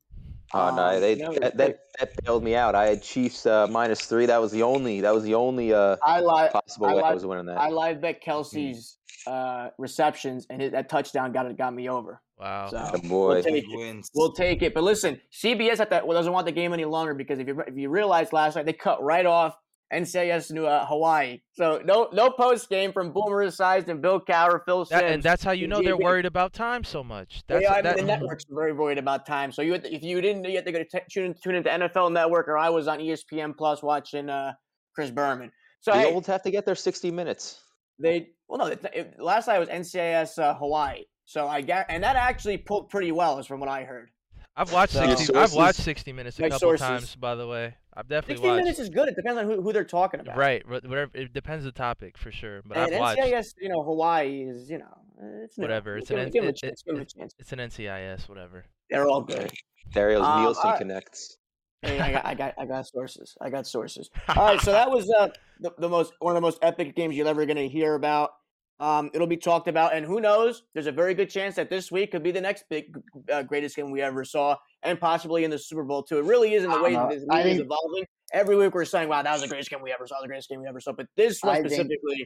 Oh 0.53 0.75
no, 0.75 0.95
Um, 0.95 1.01
they 1.01 1.13
you 1.13 1.23
know, 1.23 1.25
it 1.25 1.29
was 1.29 1.39
that, 1.39 1.57
that 1.57 1.79
that 1.99 2.23
bailed 2.23 2.43
me 2.43 2.55
out. 2.55 2.75
I 2.75 2.87
had 2.87 3.03
Chiefs 3.03 3.45
uh, 3.45 3.67
minus 3.67 4.01
three. 4.01 4.25
That 4.25 4.41
was 4.41 4.51
the 4.51 4.63
only 4.63 5.01
that 5.01 5.13
was 5.13 5.23
the 5.23 5.35
only 5.35 5.73
uh, 5.73 5.97
I 6.03 6.19
live 6.21 6.51
possible 6.51 6.87
I 6.87 6.95
way 6.95 7.03
I 7.03 7.13
was 7.13 7.25
winning 7.25 7.45
that. 7.45 7.57
I 7.57 7.69
live 7.69 8.01
bet 8.01 8.23
Kelce's 8.23 8.97
uh, 9.27 9.69
receptions 9.77 10.47
and 10.49 10.61
hit, 10.61 10.71
that 10.71 10.89
touchdown 10.89 11.31
got 11.31 11.45
it 11.45 11.57
got 11.57 11.73
me 11.73 11.89
over. 11.89 12.21
wow. 12.39 12.67
So 12.69 12.89
the 12.93 13.07
boy. 13.07 13.27
we'll 13.35 13.43
take 13.43 13.63
it. 13.63 13.77
Wins. 13.77 14.11
We'll 14.15 14.33
take 14.33 14.61
it. 14.63 14.73
But 14.73 14.83
listen, 14.83 15.21
CBS 15.31 15.79
at 15.79 15.91
that 15.91 16.07
well, 16.07 16.17
doesn't 16.17 16.33
want 16.33 16.47
the 16.47 16.51
game 16.51 16.73
any 16.73 16.85
longer 16.85 17.13
because 17.13 17.37
if 17.39 17.47
you 17.47 17.61
if 17.67 17.77
you 17.77 17.89
realize 17.89 18.33
last 18.33 18.55
night 18.55 18.65
they 18.65 18.73
cut 18.73 19.03
right 19.03 19.25
off 19.25 19.55
NCIS 19.93 20.53
to 20.53 20.67
uh, 20.67 20.85
Hawaii. 20.85 21.39
So 21.53 21.81
no 21.83 22.09
no 22.13 22.29
post 22.29 22.69
game 22.69 22.93
from 22.93 23.11
Boomer 23.11 23.45
Esiason 23.45 23.87
and 23.87 24.01
Bill 24.01 24.21
Cowher, 24.21 24.61
Phil 24.65 24.85
Simms. 24.85 25.01
That, 25.01 25.11
and 25.11 25.23
that's 25.23 25.43
how 25.43 25.51
you 25.51 25.67
know 25.67 25.81
they're 25.81 25.97
worried 25.97 26.25
about 26.25 26.53
time 26.53 26.83
so 26.83 27.03
much. 27.03 27.41
That's 27.47 27.63
yeah, 27.63 27.71
I 27.71 27.75
mean, 27.75 27.83
that, 27.83 27.97
the 27.97 28.03
networks 28.03 28.45
are 28.51 28.55
very 28.55 28.73
worried 28.73 28.97
about 28.97 29.25
time. 29.25 29.51
So 29.51 29.61
you, 29.61 29.73
had 29.73 29.83
to- 29.83 29.93
if 29.93 30.03
you 30.03 30.21
didn't, 30.21 30.45
you 30.45 30.55
had 30.55 30.65
to 30.65 30.71
go 30.71 30.79
to 30.79 30.85
t- 30.85 30.99
tune, 31.11 31.35
tune 31.41 31.55
into 31.55 31.69
NFL 31.69 32.11
Network, 32.11 32.47
or 32.47 32.57
I 32.57 32.69
was 32.69 32.87
on 32.87 32.99
ESPN 32.99 33.57
Plus 33.57 33.81
watching 33.81 34.29
uh, 34.29 34.53
Chris 34.93 35.09
Berman. 35.09 35.51
So 35.81 35.91
the 35.91 35.99
hey, 35.99 36.13
olds 36.13 36.27
have 36.27 36.43
to 36.43 36.51
get 36.51 36.65
their 36.65 36.75
60 36.75 37.09
minutes. 37.11 37.61
they 37.99 38.29
well, 38.47 38.59
no, 38.59 38.65
it, 38.65 38.83
it, 38.93 39.15
last 39.19 39.47
night 39.47 39.59
was 39.59 39.69
NCIS 39.69 40.39
uh, 40.39 40.55
Hawaii. 40.55 41.03
So 41.25 41.47
I 41.47 41.61
got, 41.61 41.85
and 41.89 42.03
that 42.03 42.15
actually 42.15 42.57
pulled 42.57 42.89
pretty 42.89 43.11
well, 43.11 43.37
is 43.37 43.45
from 43.45 43.59
what 43.59 43.69
I 43.69 43.83
heard. 43.83 44.09
I've 44.55 44.71
watched 44.73 44.93
So- 44.93 45.05
60. 45.15 45.35
I've 45.35 45.53
watched 45.53 45.79
60 45.81 46.11
minutes 46.13 46.37
a 46.39 46.43
couple 46.43 46.59
sources. 46.59 46.87
times, 46.87 47.15
by 47.15 47.35
the 47.35 47.47
way. 47.47 47.75
I've 47.93 48.07
definitely 48.07 48.35
60 48.35 48.47
watched. 48.47 48.57
minutes 48.63 48.79
is 48.79 48.89
good. 48.89 49.07
It 49.09 49.15
depends 49.15 49.39
on 49.39 49.45
who, 49.45 49.61
who 49.61 49.73
they're 49.73 49.83
talking 49.83 50.19
about. 50.19 50.37
Right, 50.37 50.67
whatever. 50.67 51.09
It 51.13 51.33
depends 51.33 51.65
the 51.65 51.71
topic 51.71 52.17
for 52.17 52.31
sure. 52.31 52.61
But 52.65 52.77
And 52.77 52.93
I've 52.95 52.99
watched. 52.99 53.21
NCIS, 53.21 53.55
you 53.59 53.69
know, 53.69 53.83
Hawaii 53.83 54.43
is, 54.43 54.69
you 54.69 54.79
know, 54.79 54.85
uh, 55.21 55.43
it's. 55.43 55.57
Whatever, 55.57 55.97
it's 55.97 56.09
an 56.09 56.17
them- 56.17 56.29
give 56.29 56.43
a 56.43 56.47
N- 56.47 56.53
it- 56.53 56.57
chance. 56.57 56.81
Give 56.83 56.95
them 56.95 57.01
a 57.01 57.05
chance. 57.05 57.33
It's 57.39 57.51
an 57.53 57.59
NCIS, 57.59 58.27
whatever. 58.29 58.65
They're 58.89 59.07
all 59.07 59.21
good. 59.21 59.51
Dario's 59.93 60.25
Um, 60.25 60.43
Nielsen 60.43 60.63
alright. 60.63 60.79
connects. 60.79 61.37
Hey, 61.81 61.97
I 61.99 62.11
got, 62.11 62.25
I 62.25 62.33
got, 62.35 62.53
I 62.57 62.65
got 62.65 62.87
sources. 62.87 63.37
I 63.39 63.49
got 63.49 63.65
sources. 63.65 64.09
All 64.35 64.47
right, 64.47 64.59
so 64.59 64.73
that 64.73 64.91
was 64.91 65.09
uh, 65.17 65.29
the, 65.61 65.71
the 65.77 65.87
most 65.87 66.11
one 66.19 66.31
of 66.31 66.35
the 66.35 66.41
most 66.45 66.59
epic 66.61 66.93
games 66.93 67.15
you're 67.15 67.25
ever 67.25 67.45
going 67.45 67.55
to 67.55 67.69
hear 67.69 67.95
about. 67.95 68.31
Um, 68.79 69.09
it'll 69.13 69.27
be 69.27 69.35
talked 69.37 69.67
about, 69.67 69.93
and 69.93 70.05
who 70.05 70.21
knows? 70.21 70.63
There's 70.73 70.87
a 70.87 70.91
very 70.91 71.13
good 71.13 71.29
chance 71.29 71.55
that 71.55 71.69
this 71.69 71.91
week 71.91 72.11
could 72.11 72.23
be 72.23 72.31
the 72.31 72.39
next 72.39 72.63
big, 72.69 72.97
uh, 73.31 73.43
greatest 73.43 73.75
game 73.75 73.91
we 73.91 74.01
ever 74.01 74.23
saw, 74.23 74.55
and 74.83 74.97
possibly 74.99 75.43
in 75.43 75.51
the 75.51 75.57
Super 75.59 75.83
Bowl 75.83 76.01
too. 76.01 76.17
It 76.19 76.23
really 76.25 76.53
is 76.53 76.63
in 76.63 76.71
the 76.71 76.81
way 76.81 76.93
don't 76.93 77.09
that 77.09 77.19
this 77.19 77.25
I 77.29 77.43
league 77.43 77.55
is 77.55 77.59
evolving. 77.59 78.05
Every 78.31 78.55
week 78.55 78.73
we're 78.73 78.85
saying, 78.85 79.09
"Wow, 79.09 79.21
that 79.21 79.31
was 79.33 79.41
the 79.41 79.47
greatest 79.49 79.69
game 79.69 79.81
we 79.81 79.91
ever 79.91 80.07
saw. 80.07 80.21
The 80.21 80.27
greatest 80.27 80.47
game 80.49 80.61
we 80.61 80.67
ever 80.67 80.79
saw." 80.79 80.93
But 80.93 81.07
this 81.17 81.41
one 81.43 81.55
I 81.55 81.55
think- 81.57 81.71
specifically 81.71 82.25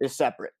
is 0.00 0.14
separate. 0.14 0.52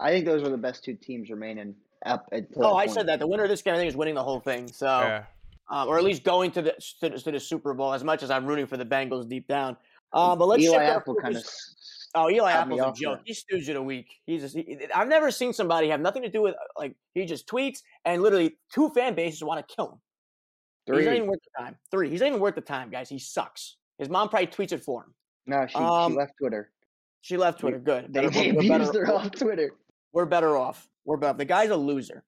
I 0.00 0.10
think 0.10 0.26
those 0.26 0.42
are 0.42 0.48
the 0.48 0.56
best 0.58 0.82
two 0.84 0.94
teams 0.94 1.30
remaining 1.30 1.74
up 2.04 2.26
until. 2.32 2.64
Oh, 2.66 2.76
I 2.76 2.86
point. 2.86 2.96
said 2.96 3.08
that. 3.08 3.18
The 3.20 3.26
winner 3.26 3.44
of 3.44 3.50
this 3.50 3.62
game, 3.62 3.74
I 3.74 3.76
think, 3.76 3.88
is 3.90 3.96
winning 3.96 4.14
the 4.14 4.22
whole 4.24 4.40
thing. 4.40 4.66
So. 4.68 4.86
Yeah. 4.86 5.24
um, 5.70 5.86
or 5.86 5.98
at 5.98 6.02
least 6.04 6.24
going 6.24 6.50
to 6.52 6.62
the 6.62 6.72
to, 7.00 7.08
the- 7.10 7.18
to 7.20 7.30
the 7.30 7.40
Super 7.40 7.72
Bowl. 7.74 7.92
As 7.92 8.02
much 8.02 8.22
as 8.24 8.30
I'm 8.30 8.46
rooting 8.46 8.66
for 8.66 8.76
the 8.76 8.86
Bengals 8.86 9.28
deep 9.28 9.46
down, 9.46 9.76
um, 10.12 10.38
but 10.38 10.46
let's 10.48 10.62
Eli 10.62 10.82
Apple 10.82 11.14
kind 11.14 11.36
of. 11.36 11.44
Oh, 12.14 12.30
Eli 12.30 12.52
cut 12.52 12.60
Apple's 12.62 12.80
a 12.80 12.84
joke. 12.84 13.16
there. 13.18 13.20
He's 13.24 13.38
stooge 13.38 13.68
of 13.68 13.74
the 13.74 13.82
week. 13.82 14.08
He's 14.26 14.40
just, 14.42 14.56
he, 14.56 14.78
I've 14.94 15.08
never 15.08 15.30
seen 15.30 15.52
somebody 15.52 15.88
have 15.88 16.00
nothing 16.00 16.22
to 16.22 16.30
do 16.30 16.40
with 16.42 16.54
like 16.78 16.96
he 17.14 17.24
just 17.26 17.46
tweets 17.46 17.80
and 18.04 18.22
literally 18.22 18.56
two 18.72 18.88
fan 18.90 19.14
bases 19.14 19.44
want 19.44 19.66
to 19.66 19.74
kill 19.74 19.92
him. 19.92 20.00
Three. 20.86 20.98
He's 20.98 21.06
not 21.06 21.16
even 21.16 21.28
worth 21.28 21.40
the 21.44 21.62
time. 21.64 21.76
Three. 21.90 22.08
He's 22.10 22.20
not 22.20 22.28
even 22.28 22.40
worth 22.40 22.54
the 22.54 22.60
time, 22.62 22.88
guys. 22.90 23.08
He 23.10 23.18
sucks. 23.18 23.76
His 23.98 24.08
mom 24.08 24.28
probably 24.30 24.46
tweets 24.46 24.72
it 24.72 24.82
for 24.82 25.02
him. 25.04 25.14
No, 25.46 25.66
she, 25.66 25.74
Um, 25.76 26.12
she 26.12 26.18
left 26.18 26.32
Twitter. 26.40 26.70
She 27.20 27.36
left 27.36 27.60
Twitter. 27.60 27.78
Good. 27.78 28.12
They 28.12 28.22
Better- 28.26 28.38
we're- 28.38 28.52
we're 28.52 28.74
abused 28.76 28.94
her 28.94 29.12
off 29.12 29.30
Twitter. 29.32 29.70
we're 30.12 30.24
better 30.24 30.56
off. 30.56 30.88
We're 31.04 31.16
better. 31.18 31.36
The 31.36 31.44
guy's 31.44 31.70
a 31.70 31.76
loser. 31.76 32.24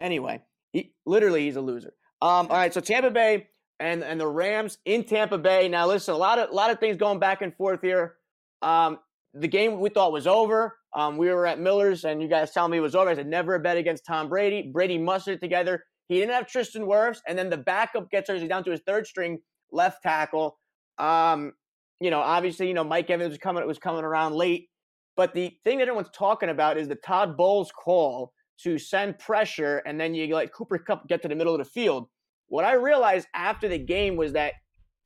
Anyway, 0.00 0.42
he, 0.72 0.92
literally, 1.06 1.44
he's 1.46 1.56
a 1.56 1.60
loser. 1.60 1.94
Um, 2.22 2.46
all 2.48 2.56
right, 2.56 2.72
so 2.72 2.80
Tampa 2.80 3.10
Bay 3.10 3.48
and 3.80 4.02
and 4.04 4.20
the 4.20 4.26
Rams 4.26 4.78
in 4.84 5.02
Tampa 5.04 5.38
Bay. 5.38 5.68
Now, 5.68 5.86
listen, 5.86 6.14
a 6.14 6.16
lot 6.16 6.38
of 6.38 6.50
a 6.50 6.52
lot 6.52 6.70
of 6.70 6.78
things 6.78 6.96
going 6.96 7.18
back 7.18 7.42
and 7.42 7.54
forth 7.56 7.80
here. 7.80 8.16
Um, 8.62 8.98
the 9.34 9.48
game 9.48 9.80
we 9.80 9.90
thought 9.90 10.12
was 10.12 10.26
over. 10.26 10.76
Um, 10.94 11.16
we 11.16 11.28
were 11.28 11.46
at 11.46 11.58
Miller's, 11.58 12.04
and 12.04 12.22
you 12.22 12.28
guys 12.28 12.52
telling 12.52 12.70
me 12.70 12.78
it 12.78 12.82
was 12.82 12.94
over. 12.94 13.10
I 13.10 13.14
said 13.14 13.26
never 13.26 13.56
a 13.56 13.60
bet 13.60 13.76
against 13.76 14.06
Tom 14.06 14.28
Brady. 14.28 14.70
Brady 14.72 14.96
mustered 14.96 15.36
it 15.36 15.40
together. 15.40 15.84
He 16.08 16.18
didn't 16.18 16.34
have 16.34 16.46
Tristan 16.46 16.82
Wirfs, 16.82 17.18
and 17.26 17.36
then 17.36 17.50
the 17.50 17.56
backup 17.56 18.10
gets 18.10 18.28
her. 18.28 18.38
Down 18.46 18.64
to 18.64 18.70
his 18.70 18.80
third 18.86 19.06
string 19.06 19.38
left 19.72 20.02
tackle. 20.02 20.58
Um, 20.98 21.52
you 22.00 22.10
know, 22.10 22.20
obviously, 22.20 22.68
you 22.68 22.74
know 22.74 22.84
Mike 22.84 23.10
Evans 23.10 23.30
was 23.30 23.38
coming 23.38 23.66
was 23.66 23.78
coming 23.78 24.04
around 24.04 24.34
late. 24.34 24.68
But 25.16 25.34
the 25.34 25.52
thing 25.64 25.78
that 25.78 25.88
everyone's 25.88 26.10
talking 26.14 26.48
about 26.48 26.76
is 26.76 26.88
the 26.88 26.96
Todd 26.96 27.36
Bowles 27.36 27.72
call 27.72 28.32
to 28.62 28.78
send 28.78 29.18
pressure, 29.18 29.82
and 29.86 30.00
then 30.00 30.14
you 30.14 30.32
let 30.34 30.52
Cooper 30.52 30.78
Kupp 30.78 31.08
get 31.08 31.22
to 31.22 31.28
the 31.28 31.34
middle 31.34 31.54
of 31.54 31.58
the 31.58 31.64
field. 31.64 32.08
What 32.48 32.64
I 32.64 32.74
realized 32.74 33.26
after 33.34 33.68
the 33.68 33.78
game 33.78 34.16
was 34.16 34.32
that 34.32 34.54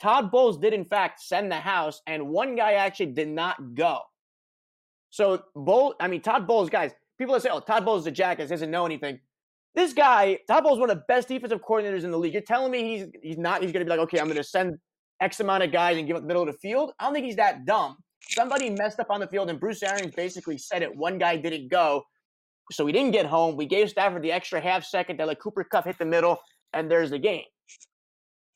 Todd 0.01 0.31
Bowles 0.31 0.59
did, 0.59 0.73
in 0.73 0.85
fact, 0.85 1.21
send 1.21 1.51
the 1.51 1.57
house, 1.57 2.03
and 2.07 2.29
one 2.29 2.57
guy 2.57 2.75
actually 2.75 3.13
did 3.13 3.29
not 3.29 3.75
go. 3.75 4.01
So, 5.11 5.43
Bowles, 5.55 5.95
I 6.01 6.09
mean, 6.09 6.21
Todd 6.21 6.47
Bowles, 6.47 6.71
guys, 6.71 6.93
people 7.19 7.35
that 7.35 7.43
say, 7.43 7.51
oh, 7.51 7.61
Todd 7.61 7.85
Bowles 7.85 8.03
is 8.03 8.07
a 8.09 8.11
jackass, 8.11 8.51
doesn't 8.51 8.71
know 8.71 8.87
anything. 8.87 9.19
This 9.75 9.93
guy, 9.93 10.39
Todd 10.49 10.65
Bowles, 10.65 10.79
one 10.79 10.91
of 10.91 10.97
the 10.97 11.05
best 11.09 11.29
defensive 11.29 11.61
coordinators 11.61 12.05
in 12.05 12.11
the 12.11 12.19
league. 12.19 12.33
You're 12.33 12.43
telling 12.43 12.73
me 12.73 12.99
he's 12.99 13.07
he's 13.23 13.39
not, 13.39 13.63
he's 13.63 13.73
going 13.73 13.85
to 13.85 13.85
be 13.85 13.91
like, 13.91 14.01
okay, 14.01 14.19
I'm 14.19 14.27
going 14.27 14.37
to 14.37 14.45
send 14.45 14.77
X 15.21 15.41
amount 15.41 15.63
of 15.63 15.73
guys 15.73 15.97
and 15.97 16.07
give 16.07 16.17
up 16.17 16.23
the 16.23 16.29
middle 16.29 16.43
of 16.43 16.49
the 16.49 16.59
field? 16.59 16.93
I 16.99 17.05
don't 17.05 17.15
think 17.15 17.27
he's 17.27 17.37
that 17.37 17.65
dumb 17.65 17.97
somebody 18.29 18.71
messed 18.71 19.01
up 19.01 19.11
on 19.11 19.21
the 19.21 19.27
field, 19.27 19.51
and 19.51 19.59
Bruce 19.59 19.83
Arians 19.83 20.15
basically 20.15 20.59
said 20.59 20.83
it. 20.83 20.95
One 20.95 21.19
guy 21.19 21.37
didn't 21.37 21.71
go, 21.71 22.05
so 22.71 22.85
we 22.85 22.93
didn't 22.93 23.13
get 23.13 23.27
home. 23.27 23.57
We 23.57 23.67
gave 23.67 23.91
Stafford 23.91 24.23
the 24.23 24.33
extra 24.33 24.61
half 24.61 24.85
second 24.85 25.19
to 25.19 25.27
let 25.27 25.41
Cooper 25.41 25.65
Kupp 25.65 25.85
hit 25.85 25.99
the 25.99 26.05
middle, 26.05 26.39
and 26.73 26.91
there's 26.91 27.11
the 27.11 27.19
game. 27.19 27.45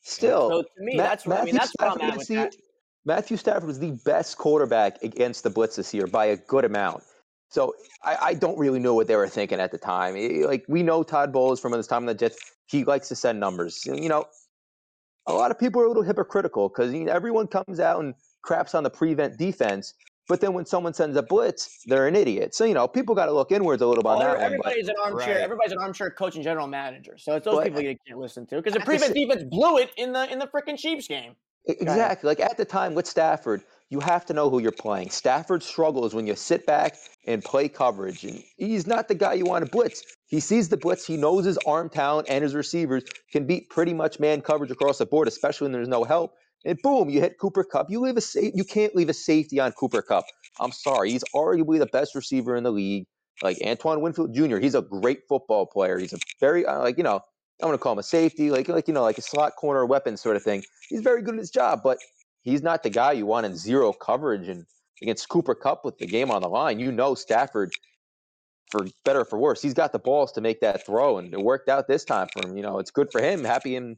Still, 0.03 0.51
So 0.51 0.62
to 0.62 0.69
me, 0.79 0.97
Ma- 0.97 1.03
that's 1.05 1.27
what 1.27 1.41
I 1.41 1.45
mean. 1.45 1.55
That's 1.55 1.73
what 1.79 1.93
I'm 1.93 2.11
at 2.11 2.17
with 2.17 2.29
that. 2.29 2.55
Matthew 3.05 3.37
Stafford 3.37 3.65
was 3.65 3.79
the 3.79 3.99
best 4.05 4.38
quarterback 4.38 5.03
against 5.03 5.43
the 5.43 5.51
blitz 5.51 5.77
this 5.77 5.93
year 5.93 6.07
by 6.07 6.27
a 6.27 6.37
good 6.37 6.65
amount. 6.65 7.03
So 7.49 7.75
I, 8.03 8.17
I 8.23 8.35
don't 8.35 8.59
really 8.59 8.79
know 8.79 8.95
what 8.95 9.09
they 9.09 9.17
were 9.17 9.29
thinking 9.29 9.61
at 9.61 9.73
the 9.73 9.79
time. 9.79 10.15
Eh, 10.17 10.45
Like 10.47 10.65
we 10.69 10.83
know 10.83 11.03
Todd 11.03 11.33
Bowles 11.33 11.61
from 11.61 11.73
his 11.73 11.87
time 11.87 12.03
in 12.05 12.07
the 12.07 12.15
Jets, 12.15 12.38
he 12.67 12.85
likes 12.85 13.09
to 13.09 13.17
send 13.17 13.41
numbers. 13.41 13.83
You 13.85 14.09
know, 14.09 14.25
a 15.27 15.33
lot 15.33 15.51
of 15.51 15.59
people 15.59 15.81
are 15.83 15.85
a 15.85 15.88
little 15.88 16.03
hypocritical 16.03 16.69
because 16.69 16.93
you 16.95 17.05
know, 17.05 17.12
everyone 17.12 17.47
comes 17.49 17.81
out 17.81 18.01
and 18.03 18.15
craps 18.43 18.75
on 18.75 18.85
the 18.85 18.91
prevent 18.91 19.37
defense, 19.37 19.93
but 20.29 20.41
then 20.41 20.55
when 20.55 20.65
someone 20.65 20.95
sends 20.95 21.17
a 21.17 21.23
blitz, 21.23 21.83
they're 21.87 22.07
an 22.07 22.17
idiot. 22.17 22.55
So 22.55 22.65
you 22.65 22.73
know, 22.73 22.88
people 22.88 23.15
got 23.15 23.27
to 23.27 23.33
look 23.33 23.53
inwards 23.53 23.83
a 23.83 23.87
little 23.87 24.03
bit 24.03 24.09
on 24.11 24.19
Well, 24.21 24.29
that 24.29 24.29
one. 24.29 24.38
But 24.38 24.47
everybody's 24.73 24.88
an 24.88 24.95
armchair. 25.03 25.35
Right. 25.35 25.43
Everybody's 25.43 25.73
an 25.73 25.79
armchair 25.79 26.11
coach 26.11 26.37
and 26.37 26.45
general 26.45 26.69
manager. 26.69 27.19
So 27.19 27.35
it's 27.37 27.45
those 27.45 27.57
But- 27.57 27.65
people 27.65 27.83
you 27.83 27.97
can't 28.07 28.19
listen 28.19 28.47
to 28.47 28.57
because 28.57 28.73
the 28.73 28.81
At 28.81 28.87
prevent 28.87 29.12
defense 29.15 29.43
blew 29.45 29.77
it 29.79 29.91
in 29.99 30.12
the 30.12 30.33
in 30.33 30.38
the 30.38 30.47
freaking 30.47 30.79
Chiefs 30.79 31.07
game. 31.09 31.35
Exactly. 31.66 32.29
Like 32.29 32.40
at 32.40 32.57
the 32.57 32.64
time 32.64 32.94
with 32.94 33.07
Stafford, 33.07 33.62
you 33.90 34.01
have 34.01 34.27
to 34.27 34.35
know 34.35 34.51
who 34.51 34.61
you're 34.61 34.72
playing. 34.72 35.11
Stafford 35.11 35.62
struggles 35.62 36.14
when 36.14 36.27
you 36.27 36.35
sit 36.35 36.66
back 36.66 36.96
and 37.27 37.44
play 37.44 37.68
coverage, 37.68 38.25
and 38.25 38.42
he's 38.57 38.87
not 38.87 39.09
the 39.09 39.14
guy 39.14 39.35
you 39.35 39.46
want 39.46 39.64
to 39.64 39.70
blitz. 39.70 40.03
He 40.29 40.40
sees 40.40 40.70
the 40.70 40.77
blitz. 40.77 41.07
He 41.07 41.16
knows 41.16 41.44
his 41.44 41.59
arm 41.59 41.88
talent 41.90 42.27
and 42.31 42.42
his 42.42 42.55
receivers 42.55 43.05
can 43.31 43.46
beat 43.46 43.70
pretty 43.70 43.94
much 43.94 44.18
man 44.18 44.40
coverage 44.40 44.70
across 44.70 44.98
the 44.98 45.07
board, 45.07 45.29
especially 45.29 45.66
when 45.66 45.72
there's 45.72 45.88
no 45.88 46.05
help. 46.05 46.33
And 46.64 46.81
boom, 46.83 47.11
you 47.11 47.20
hit 47.20 47.38
Cooper 47.38 47.64
Kupp. 47.64 47.90
You 47.90 48.01
leave 48.01 48.16
a 48.16 48.20
sa- 48.20 48.40
you 48.55 48.64
can't 48.64 48.96
leave 48.96 49.09
a 49.09 49.14
safety 49.14 49.61
on 49.61 49.72
Cooper 49.72 50.03
Kupp. 50.03 50.27
I'm 50.59 50.72
sorry, 50.72 51.11
he's 51.12 51.25
arguably 51.35 51.79
the 51.79 51.87
best 51.87 52.14
receiver 52.14 52.57
in 52.57 52.64
the 52.64 52.72
league. 52.72 53.07
Like 53.42 53.59
Antoine 53.64 54.01
Winfield 54.01 54.35
Jr., 54.35 54.59
he's 54.59 54.75
a 54.75 54.83
great 54.83 55.20
football 55.29 55.66
player. 55.66 55.98
He's 55.98 56.12
a 56.12 56.18
very 56.40 56.64
uh, 56.66 56.81
like 56.81 56.96
you 56.98 57.05
know 57.05 57.20
I'm 57.62 57.68
gonna 57.68 57.79
call 57.79 57.92
him 57.92 57.98
a 57.98 58.03
safety, 58.03 58.51
like 58.51 58.68
like 58.68 58.88
you 58.88 58.94
know 58.94 59.03
like 59.03 59.18
a 59.18 59.22
slot 59.22 59.57
corner 59.57 59.87
weapon 59.87 60.16
sort 60.16 60.37
of 60.37 60.42
thing. 60.42 60.64
He's 60.88 61.01
very 61.01 61.22
good 61.22 61.35
at 61.35 61.40
his 61.40 61.51
job, 61.51 61.81
but 61.83 61.98
he's 62.42 62.62
not 62.62 62.83
the 62.83 62.90
guy 62.90 63.12
you 63.12 63.27
want 63.27 63.46
in 63.46 63.57
zero 63.57 63.92
coverage 63.92 64.48
and 64.48 64.66
against 65.01 65.29
Cooper 65.29 65.55
Kupp 65.55 65.85
with 65.85 65.98
the 65.98 66.07
game 66.07 66.31
on 66.31 66.42
the 66.42 66.48
line. 66.48 66.79
You 66.81 66.92
know 66.92 67.14
Stafford, 67.14 67.72
for 68.70 68.87
better 69.05 69.20
or 69.20 69.25
for 69.25 69.38
worse, 69.38 69.62
he's 69.62 69.75
got 69.75 69.92
the 69.92 69.98
balls 69.98 70.33
to 70.33 70.40
make 70.40 70.61
that 70.61 70.85
throw, 70.85 71.18
and 71.18 71.33
it 71.33 71.40
worked 71.40 71.68
out 71.68 71.88
this 71.88 72.05
time 72.05 72.29
for 72.33 72.48
him. 72.48 72.57
You 72.57 72.62
know, 72.62 72.79
it's 72.79 72.90
good 72.90 73.11
for 73.12 73.22
him. 73.22 73.44
Happy 73.44 73.77
and 73.77 73.96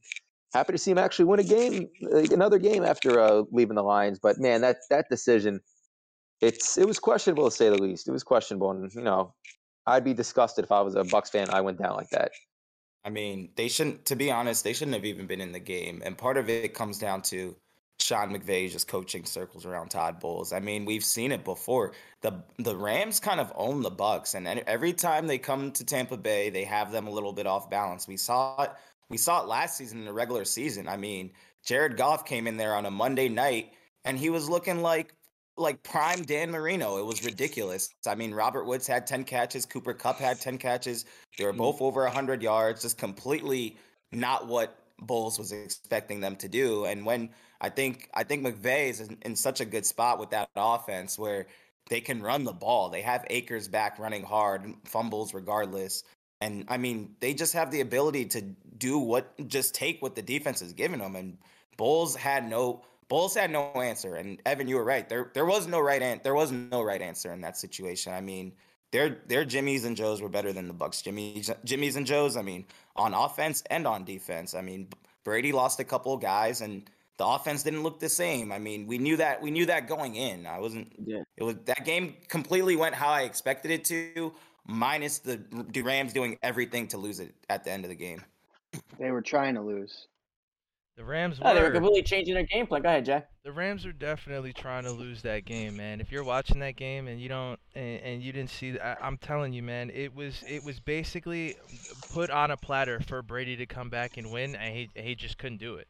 happy 0.53 0.72
to 0.72 0.79
see 0.79 0.90
him 0.90 0.98
actually 0.98 1.27
win 1.27 1.40
a 1.40 1.44
game, 1.44 1.88
like 2.03 2.33
another 2.33 2.59
game 2.59 2.85
after 2.85 3.20
uh, 3.20 3.42
leaving 3.50 3.77
the 3.77 3.83
Lions. 3.83 4.18
But 4.18 4.38
man, 4.38 4.61
that 4.61 4.77
that 4.90 5.07
decision, 5.11 5.61
it's 6.40 6.77
it 6.77 6.87
was 6.87 6.98
questionable 6.98 7.48
to 7.48 7.55
say 7.55 7.70
the 7.70 7.81
least. 7.81 8.09
It 8.09 8.12
was 8.12 8.24
questionable, 8.24 8.70
and 8.70 8.92
you 8.94 9.03
know, 9.03 9.35
I'd 9.87 10.05
be 10.05 10.14
disgusted 10.14 10.64
if 10.64 10.72
I 10.72 10.81
was 10.81 10.94
a 10.94 11.05
Bucks 11.05 11.31
fan. 11.31 11.48
I 11.50 11.61
went 11.61 11.79
down 11.79 11.96
like 11.96 12.11
that. 12.11 12.33
I 13.05 13.11
mean, 13.11 13.51
they 13.57 13.69
shouldn't. 13.69 14.07
To 14.07 14.17
be 14.17 14.31
honest, 14.31 14.64
they 14.64 14.73
shouldn't 14.73 14.95
have 14.95 15.05
even 15.05 15.27
been 15.27 15.40
in 15.40 15.53
the 15.53 15.61
game. 15.61 16.03
And 16.05 16.17
part 16.17 16.37
of 16.37 16.49
it 16.49 16.75
comes 16.75 16.99
down 16.99 17.23
to 17.23 17.55
Sean 18.01 18.31
McVay 18.31 18.71
just 18.71 18.88
coaching 18.88 19.25
circles 19.25 19.67
around 19.67 19.90
Todd 19.90 20.21
Bowles. 20.21 20.53
I 20.53 20.61
mean, 20.61 20.85
we've 20.85 21.05
seen 21.05 21.31
it 21.33 21.45
before. 21.45 21.93
The 22.23 22.43
the 22.59 22.77
Rams 22.77 23.21
kind 23.21 23.40
of 23.40 23.53
own 23.55 23.83
the 23.83 23.90
Bucks, 23.90 24.35
and 24.35 24.47
every 24.49 24.93
time 24.93 25.27
they 25.27 25.38
come 25.38 25.71
to 25.73 25.85
Tampa 25.85 26.17
Bay, 26.17 26.51
they 26.51 26.64
have 26.64 26.93
them 26.93 27.07
a 27.07 27.11
little 27.11 27.33
bit 27.33 27.47
off 27.47 27.71
balance. 27.71 28.09
We 28.09 28.17
saw 28.17 28.62
it. 28.62 28.71
We 29.11 29.19
saw 29.19 29.43
it 29.43 29.49
last 29.49 29.77
season 29.77 29.99
in 29.99 30.07
the 30.07 30.12
regular 30.12 30.45
season. 30.45 30.88
I 30.88 30.97
mean, 30.97 31.33
Jared 31.62 31.97
Goff 31.97 32.25
came 32.25 32.47
in 32.47 32.57
there 32.57 32.75
on 32.75 32.87
a 32.87 32.90
Monday 32.90 33.29
night, 33.29 33.73
and 34.05 34.19
he 34.19 34.31
was 34.31 34.49
looking 34.49 34.81
like 34.81 35.14
like 35.57 35.83
prime 35.83 36.23
Dan 36.23 36.51
Marino. 36.51 36.99
It 36.99 37.07
was 37.07 37.25
ridiculous. 37.25 37.90
I 38.07 38.14
mean, 38.14 38.35
Robert 38.35 38.64
Woods 38.64 38.87
had 38.87 39.07
10 39.07 39.25
catches, 39.25 39.67
Cooper 39.67 39.95
Kupp 39.95 40.19
had 40.19 40.40
10 40.40 40.59
catches. 40.59 41.05
They 41.38 41.45
were 41.45 41.53
Mm. 41.53 41.59
both 41.59 41.81
over 41.81 42.05
100 42.05 42.43
yards, 42.43 42.83
just 42.83 42.99
completely 42.99 43.77
not 44.12 44.47
what 44.47 44.79
Bowles 45.01 45.38
was 45.38 45.53
expecting 45.53 46.21
them 46.21 46.37
to 46.37 46.49
do. 46.49 46.85
And 46.85 47.05
when 47.05 47.31
I 47.61 47.69
think 47.71 48.09
I 48.14 48.25
think 48.25 48.45
McVay 48.45 48.90
is 48.90 49.01
in, 49.01 49.19
in 49.23 49.37
such 49.37 49.61
a 49.61 49.64
good 49.64 49.87
spot 49.87 50.19
with 50.19 50.31
that 50.31 50.49
offense 50.57 51.19
where 51.19 51.47
they 51.88 52.01
can 52.01 52.23
run 52.23 52.45
the 52.45 52.53
ball. 52.53 52.88
They 52.88 53.03
have 53.03 53.27
Akers 53.31 53.69
back 53.69 53.99
running 53.99 54.23
hard, 54.23 54.73
fumbles 54.85 55.35
regardless. 55.35 56.05
And 56.40 56.64
I 56.69 56.77
mean, 56.79 57.17
they 57.21 57.35
just 57.35 57.53
have 57.55 57.71
the 57.71 57.81
ability 57.81 58.27
to 58.27 58.43
do 58.79 58.99
what 58.99 59.33
just 59.49 59.75
take 59.75 60.03
what 60.03 60.14
the 60.14 60.23
defense 60.23 60.62
is 60.62 60.73
giving 60.73 61.01
them. 61.01 61.17
And 61.17 61.38
Bowles 61.77 62.17
had 62.17 62.49
no 62.49 62.83
Bowles 63.14 63.37
had 63.37 63.53
no 63.53 63.70
answer. 63.77 64.16
And 64.16 64.42
Evan, 64.44 64.66
you 64.66 64.74
were 64.74 64.83
right. 64.83 65.09
There 65.09 65.31
there 65.35 65.46
was 65.46 65.68
no 65.68 65.79
right 65.79 66.03
an- 66.03 66.20
there 66.24 66.35
was 66.35 66.50
no 66.50 66.83
right 66.83 67.00
answer 67.00 67.33
in 67.33 67.42
that 67.42 67.57
situation. 67.57 68.12
I 68.12 68.20
mean, 68.20 68.53
their 68.90 69.20
their 69.29 69.44
Jimmys 69.44 69.85
and 69.85 69.96
Joes 69.96 70.20
were 70.20 70.29
better 70.29 70.53
than 70.53 70.66
the 70.66 70.74
Bucks. 70.74 71.00
Jimmy's 71.00 71.48
Jimmys 71.64 71.94
and 71.94 72.05
Joes. 72.05 72.37
I 72.37 72.42
mean, 72.42 72.64
on 72.96 73.14
offense 73.14 73.62
and 73.70 73.87
on 73.87 74.05
defense. 74.05 74.53
I 74.53 74.62
mean, 74.62 74.88
Brady 75.22 75.53
lost 75.53 75.79
a 75.79 75.85
couple 75.85 76.12
of 76.12 76.20
guys, 76.20 76.61
and 76.61 76.90
the 77.16 77.24
offense 77.24 77.62
didn't 77.62 77.85
look 77.85 78.00
the 78.00 78.09
same. 78.09 78.50
I 78.50 78.59
mean, 78.59 78.88
we 78.88 78.98
knew 78.98 79.16
that 79.18 79.40
we 79.40 79.53
knew 79.53 79.66
that 79.66 79.87
going 79.87 80.16
in. 80.16 80.44
I 80.44 80.59
wasn't. 80.59 80.92
Yeah. 81.07 81.22
It 81.37 81.44
was 81.44 81.55
that 81.66 81.85
game 81.85 82.16
completely 82.27 82.74
went 82.74 82.96
how 82.96 83.11
I 83.11 83.22
expected 83.22 83.70
it 83.70 83.85
to, 83.85 84.33
minus 84.66 85.20
the, 85.20 85.40
the 85.72 85.83
Rams 85.83 86.12
doing 86.12 86.37
everything 86.42 86.88
to 86.88 86.98
lose 86.98 87.20
it 87.20 87.33
at 87.48 87.62
the 87.62 87.70
end 87.70 87.85
of 87.85 87.90
the 87.90 87.94
game. 87.94 88.22
They 88.98 89.12
were 89.12 89.22
trying 89.22 89.55
to 89.55 89.61
lose. 89.61 90.09
The 90.96 91.04
Rams 91.04 91.38
Oh, 91.42 91.52
they 91.54 91.61
were 91.61 91.66
were. 91.68 91.72
completely 91.72 92.02
changing 92.04 92.35
their 92.35 92.44
game 92.44 92.68
plan. 92.68 92.83
Go 92.83 92.88
ahead, 92.88 93.04
Jack. 93.04 93.28
The 93.42 93.50
Rams 93.50 93.85
are 93.85 93.92
definitely 93.92 94.52
trying 94.52 94.85
to 94.85 94.92
lose 94.92 95.22
that 95.22 95.44
game, 95.44 95.76
man. 95.76 96.00
If 96.00 96.12
you're 96.12 96.22
watching 96.22 96.61
that 96.61 96.76
game 96.76 97.09
and 97.09 97.20
you 97.20 97.28
don't 97.28 97.59
and, 97.74 98.00
and 98.00 98.22
you 98.22 98.33
didn't 98.33 98.50
see, 98.50 98.78
I, 98.78 98.96
I'm 99.00 99.16
telling 99.16 99.52
you, 99.52 99.62
man, 99.62 99.90
it 99.90 100.14
was 100.14 100.44
it 100.48 100.62
was 100.64 100.78
basically 100.78 101.57
put 102.12 102.30
on 102.30 102.52
a 102.52 102.57
platter 102.57 103.00
for 103.00 103.22
Brady 103.22 103.57
to 103.57 103.66
come 103.66 103.90
back 103.90 104.16
and 104.16 104.30
win, 104.30 104.54
and 104.54 104.74
he 104.74 104.88
he 104.94 105.14
just 105.16 105.37
couldn't 105.37 105.59
do 105.59 105.74
it. 105.76 105.88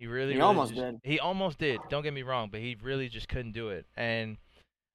He 0.00 0.08
really, 0.08 0.32
He 0.32 0.38
really 0.38 0.40
almost 0.40 0.74
just- 0.74 0.82
did. 0.82 1.00
He 1.04 1.20
almost 1.20 1.58
did. 1.58 1.80
Don't 1.88 2.02
get 2.02 2.12
me 2.12 2.22
wrong, 2.24 2.48
but 2.50 2.58
he 2.60 2.76
really 2.82 3.08
just 3.08 3.28
couldn't 3.28 3.52
do 3.52 3.68
it. 3.68 3.86
And 3.96 4.36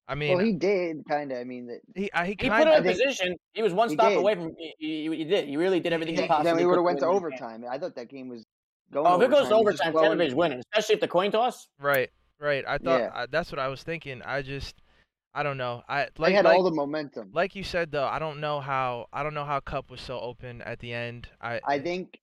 I 0.09 0.15
mean, 0.15 0.35
well, 0.35 0.45
he 0.45 0.51
did 0.51 0.97
kind 1.07 1.31
of. 1.31 1.37
I 1.37 1.45
mean, 1.45 1.67
that 1.67 1.79
he 1.95 2.11
I, 2.11 2.25
he 2.25 2.31
He 2.37 2.49
put 2.49 2.63
him 2.63 2.67
in 2.67 2.83
think- 2.83 3.01
position. 3.01 3.37
He 3.53 3.63
was 3.63 3.73
one 3.73 3.89
stop 3.89 4.09
did. 4.09 4.17
away 4.17 4.35
from. 4.35 4.51
He, 4.57 4.73
he, 5.07 5.15
he 5.15 5.23
did. 5.23 5.47
He 5.47 5.55
really 5.55 5.79
did 5.79 5.93
everything 5.93 6.15
he 6.17 6.27
possibly 6.27 6.51
then 6.51 6.57
we 6.57 6.65
would 6.65 6.75
have 6.75 6.83
went 6.83 6.99
to 6.99 7.05
win 7.07 7.15
the 7.23 7.29
game. 7.29 7.33
overtime. 7.39 7.63
I 7.71 7.77
thought 7.77 7.95
that 7.95 8.09
game 8.09 8.27
was 8.27 8.43
going. 8.91 9.07
Oh, 9.07 9.19
if 9.21 9.27
it 9.27 9.31
goes 9.31 9.47
to 9.49 9.55
overtime, 9.55 9.95
overtime, 9.95 10.17
Tampa 10.19 10.35
winning, 10.35 10.59
especially 10.59 10.95
if 10.95 11.01
the 11.01 11.07
coin 11.07 11.31
toss. 11.31 11.67
right, 11.79 12.09
right. 12.39 12.63
I 12.67 12.77
thought 12.77 12.99
Yeah. 12.99 13.11
I, 13.13 13.25
that's 13.27 13.51
what 13.51 13.59
I 13.59 13.67
was 13.67 13.83
thinking. 13.83 14.21
I 14.23 14.41
just, 14.41 14.75
I 15.33 15.43
don't 15.43 15.57
know. 15.57 15.83
I 15.87 16.03
They 16.05 16.09
like 16.17 16.33
had 16.33 16.45
like, 16.45 16.55
all 16.57 16.63
the 16.63 16.71
momentum. 16.71 17.29
like 17.33 17.55
you 17.55 17.63
said 17.63 17.91
though, 17.91 18.05
I 18.07 18.19
don't 18.19 18.39
know 18.39 18.59
how 18.59 19.07
I 19.13 19.23
don't 19.23 19.33
know 19.33 19.45
how 19.45 19.59
Kupp 19.59 19.89
was 19.91 20.01
so 20.01 20.19
open 20.19 20.61
at 20.63 20.79
the 20.79 20.93
end. 20.93 21.27
I 21.41 21.59
I 21.65 21.79
think, 21.79 22.19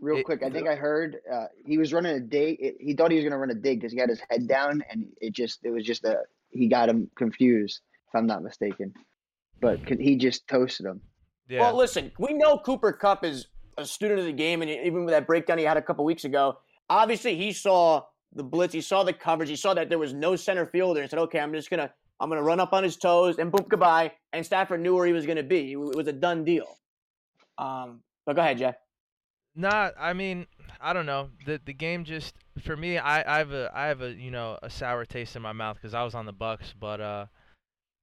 real 0.00 0.18
It- 0.18 0.24
quick, 0.24 0.42
I 0.42 0.50
think 0.50 0.68
I 0.68 0.74
heard 0.74 1.18
uh, 1.32 1.46
he 1.64 1.78
was 1.78 1.92
running 1.92 2.16
a 2.16 2.20
dig. 2.20 2.56
It, 2.60 2.76
he 2.80 2.94
thought 2.94 3.10
he 3.10 3.16
was 3.16 3.24
going 3.24 3.32
to 3.32 3.38
run 3.38 3.50
a 3.50 3.54
dig 3.54 3.80
because 3.80 3.92
he 3.92 3.98
had 3.98 4.08
his 4.08 4.20
head 4.28 4.46
down, 4.48 4.82
and 4.90 5.06
it 5.20 5.32
just 5.32 5.60
it 5.64 5.70
was 5.70 5.84
just 5.84 6.04
a 6.04 6.18
he 6.50 6.68
got 6.68 6.88
him 6.88 7.10
confused, 7.16 7.80
if 8.08 8.14
I'm 8.14 8.26
not 8.26 8.42
mistaken. 8.42 8.92
But 9.60 9.80
he 9.88 10.16
just 10.16 10.46
toasted 10.48 10.84
him. 10.86 11.00
yeah. 11.48 11.60
Well, 11.60 11.76
listen, 11.76 12.12
we 12.18 12.34
know 12.34 12.58
Cooper 12.58 12.92
Kupp 12.92 13.24
is 13.24 13.46
a 13.78 13.84
student 13.84 14.20
of 14.20 14.26
the 14.26 14.32
game, 14.32 14.62
and 14.62 14.70
even 14.70 15.04
with 15.04 15.12
that 15.12 15.26
breakdown 15.26 15.58
he 15.58 15.64
had 15.64 15.76
a 15.76 15.82
couple 15.82 16.04
weeks 16.04 16.24
ago, 16.24 16.58
obviously 16.88 17.36
he 17.36 17.52
saw 17.52 18.02
the 18.32 18.44
blitz, 18.44 18.72
he 18.72 18.80
saw 18.80 19.02
the 19.02 19.12
coverage, 19.12 19.48
he 19.48 19.56
saw 19.56 19.74
that 19.74 19.88
there 19.88 19.98
was 19.98 20.12
no 20.12 20.36
center 20.36 20.66
fielder, 20.66 21.00
and 21.00 21.10
said, 21.10 21.18
"Okay, 21.18 21.38
I'm 21.38 21.52
just 21.52 21.70
gonna, 21.70 21.92
I'm 22.20 22.28
gonna 22.28 22.42
run 22.42 22.60
up 22.60 22.72
on 22.72 22.82
his 22.82 22.96
toes 22.96 23.38
and 23.38 23.50
boom, 23.50 23.66
goodbye." 23.68 24.12
And 24.32 24.44
Stafford 24.44 24.80
knew 24.80 24.94
where 24.94 25.06
he 25.06 25.12
was 25.12 25.26
gonna 25.26 25.42
be. 25.42 25.72
It 25.72 25.76
was 25.76 26.08
a 26.08 26.12
done 26.12 26.44
deal. 26.44 26.78
Um, 27.58 28.00
but 28.24 28.36
go 28.36 28.42
ahead, 28.42 28.58
Jay. 28.58 28.72
Not, 29.54 29.94
I 29.98 30.12
mean, 30.12 30.46
I 30.80 30.92
don't 30.92 31.06
know. 31.06 31.30
The 31.46 31.60
the 31.64 31.72
game 31.72 32.04
just 32.04 32.34
for 32.62 32.76
me, 32.76 32.98
I, 32.98 33.36
I 33.36 33.38
have 33.38 33.52
a 33.52 33.70
I 33.74 33.86
have 33.86 34.02
a 34.02 34.12
you 34.12 34.30
know 34.30 34.58
a 34.62 34.68
sour 34.68 35.04
taste 35.06 35.34
in 35.36 35.42
my 35.42 35.52
mouth 35.52 35.76
because 35.76 35.94
I 35.94 36.02
was 36.02 36.14
on 36.14 36.26
the 36.26 36.32
Bucks, 36.32 36.74
but 36.78 37.00
uh, 37.00 37.26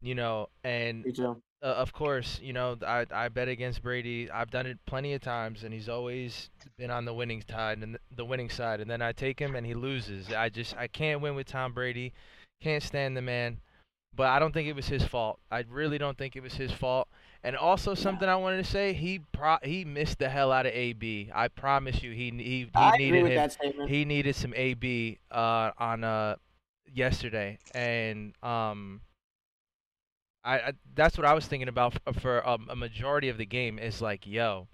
you 0.01 0.15
know, 0.15 0.49
and 0.63 1.05
too. 1.15 1.41
Uh, 1.63 1.67
of 1.67 1.93
course, 1.93 2.39
you 2.43 2.51
know, 2.51 2.77
I 2.85 3.05
I 3.09 3.29
bet 3.29 3.47
against 3.47 3.81
Brady. 3.81 4.29
I've 4.29 4.51
done 4.51 4.65
it 4.65 4.77
plenty 4.85 5.13
of 5.13 5.21
times, 5.21 5.63
and 5.63 5.73
he's 5.73 5.87
always 5.87 6.49
been 6.77 6.91
on 6.91 7.05
the 7.05 7.13
winning 7.13 7.41
side 7.49 7.77
and 7.81 7.97
the 8.13 8.25
winning 8.25 8.49
side. 8.49 8.81
And 8.81 8.91
then 8.91 9.01
I 9.01 9.13
take 9.13 9.39
him, 9.39 9.55
and 9.55 9.65
he 9.65 9.73
loses. 9.73 10.33
I 10.33 10.49
just 10.49 10.75
I 10.75 10.87
can't 10.87 11.21
win 11.21 11.35
with 11.35 11.47
Tom 11.47 11.73
Brady. 11.73 12.11
Can't 12.61 12.83
stand 12.83 13.15
the 13.15 13.21
man. 13.21 13.59
But 14.15 14.27
I 14.27 14.37
don't 14.37 14.53
think 14.53 14.67
it 14.67 14.75
was 14.75 14.87
his 14.87 15.03
fault. 15.03 15.39
I 15.49 15.63
really 15.69 15.97
don't 15.97 16.17
think 16.17 16.35
it 16.35 16.43
was 16.43 16.53
his 16.53 16.71
fault. 16.71 17.07
And 17.43 17.55
also 17.55 17.95
something 17.95 18.29
I 18.29 18.35
wanted 18.35 18.63
to 18.63 18.69
say, 18.69 18.93
he 18.93 19.21
pro- 19.31 19.57
he 19.63 19.85
missed 19.85 20.19
the 20.19 20.29
hell 20.29 20.51
out 20.51 20.65
of 20.65 20.73
AB. 20.73 21.31
I 21.33 21.47
promise 21.47 22.03
you, 22.03 22.11
he 22.11 22.29
he 22.29 22.41
he 22.41 22.69
I 22.75 22.97
needed 22.97 23.07
agree 23.07 23.23
with 23.23 23.31
him 23.31 23.37
that 23.37 23.51
statement. 23.53 23.89
he 23.89 24.05
needed 24.05 24.35
some 24.35 24.53
AB 24.55 25.17
uh, 25.31 25.71
on 25.79 26.03
uh, 26.03 26.35
yesterday, 26.93 27.57
and 27.73 28.33
um, 28.43 29.01
I, 30.43 30.55
I 30.59 30.71
that's 30.95 31.17
what 31.17 31.25
I 31.25 31.33
was 31.33 31.45
thinking 31.47 31.67
about 31.69 31.93
for, 32.05 32.13
for 32.19 32.47
um, 32.47 32.67
a 32.69 32.75
majority 32.75 33.29
of 33.29 33.37
the 33.37 33.45
game. 33.45 33.79
Is 33.79 34.01
like, 34.01 34.25
yo, 34.27 34.67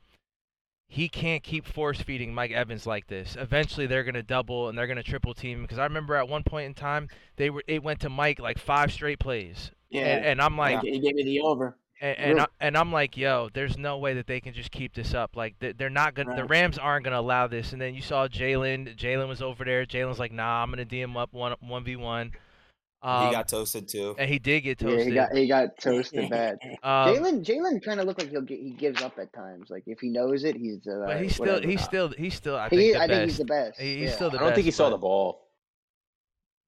he 0.88 1.08
can't 1.08 1.44
keep 1.44 1.68
force 1.68 2.02
feeding 2.02 2.34
Mike 2.34 2.52
Evans 2.52 2.88
like 2.88 3.08
this. 3.08 3.36
Eventually, 3.40 3.86
they're 3.86 4.04
gonna 4.04 4.24
double 4.24 4.70
and 4.70 4.78
they're 4.78 4.88
gonna 4.88 5.04
triple 5.04 5.34
team. 5.34 5.62
Because 5.62 5.78
I 5.78 5.84
remember 5.84 6.16
at 6.16 6.28
one 6.28 6.44
point 6.44 6.66
in 6.66 6.74
time, 6.74 7.08
they 7.38 7.50
were 7.50 7.64
it 7.68 7.84
went 7.84 8.00
to 8.02 8.10
Mike 8.10 8.40
like 8.40 8.58
five 8.58 8.92
straight 8.92 9.20
plays, 9.20 9.72
yeah, 9.90 10.02
and, 10.18 10.26
and 10.26 10.42
I'm 10.42 10.58
like, 10.58 10.82
he 10.94 11.00
gave 11.00 11.16
me 11.16 11.24
the 11.24 11.42
over. 11.42 11.76
and 12.02 12.18
and, 12.18 12.40
I, 12.42 12.48
and 12.62 12.78
I'm 12.78 12.92
like, 12.92 13.18
yo, 13.18 13.50
there's 13.54 13.78
no 13.78 13.98
way 13.98 14.14
that 14.16 14.26
they 14.26 14.40
can 14.40 14.54
just 14.54 14.72
keep 14.72 14.94
this 14.96 15.14
up. 15.14 15.36
Like 15.36 15.56
they- 15.60 15.74
they're 15.74 15.90
not 15.90 16.16
gonna, 16.16 16.30
the 16.38 16.46
Rams 16.46 16.78
aren't 16.80 17.04
gonna 17.04 17.20
allow 17.20 17.46
this. 17.48 17.74
And 17.74 17.82
then 17.82 17.94
you 17.94 18.02
saw 18.02 18.28
Jalen. 18.28 18.96
Jalen 18.98 19.28
was 19.28 19.42
over 19.42 19.64
there. 19.66 19.86
Jalen's 19.86 20.18
like, 20.18 20.32
nah, 20.32 20.64
I'm 20.64 20.72
gonna 20.72 20.86
D 20.86 21.00
him 21.02 21.16
up 21.18 21.34
one 21.34 21.54
one 21.60 21.84
v 21.84 21.96
one. 21.98 22.32
Um, 23.02 23.28
he 23.28 23.32
got 23.32 23.48
toasted 23.48 23.88
too. 23.88 24.14
and 24.20 24.30
he 24.30 24.40
did 24.40 24.62
get 24.62 24.82
Yeah, 24.82 24.90
toasted. 24.90 25.08
he 25.08 25.14
got 25.14 25.36
he 25.36 25.48
got 25.48 25.78
toasted 25.80 26.30
bad. 26.32 26.58
um, 26.84 27.16
Jalen 27.16 27.46
Jalen 27.46 27.82
kind 27.84 28.00
of 28.02 28.06
looked 28.08 28.20
like 28.20 28.30
he'll 28.30 28.42
get 28.42 28.60
he 28.60 28.72
gives 28.72 29.02
up 29.02 29.18
at 29.20 29.32
times. 29.32 29.70
Like 29.70 29.84
if 29.88 30.00
he 30.02 30.10
knows 30.10 30.44
it, 30.44 30.58
he's 30.58 30.86
uh, 30.86 31.04
but 31.08 31.22
he's 31.22 31.34
still 31.36 31.46
whatever. 31.46 31.68
he's 31.68 31.82
still 31.82 32.10
he's 32.10 32.34
still 32.36 32.58
I 32.58 32.68
think 32.68 32.82
he, 32.82 32.92
the 32.92 32.98
I 33.02 33.08
best. 33.08 33.12
think 33.18 33.30
he's 33.30 33.38
the 33.38 33.46
best. 33.46 33.80
He- 33.80 33.98
he's 34.00 34.10
yeah. 34.10 34.16
still 34.16 34.30
the 34.30 34.38
I 34.38 34.42
don't 34.42 34.54
think 34.54 34.66
he 34.66 34.72
saw 34.72 34.90
the 34.90 34.98
ball. 34.98 35.48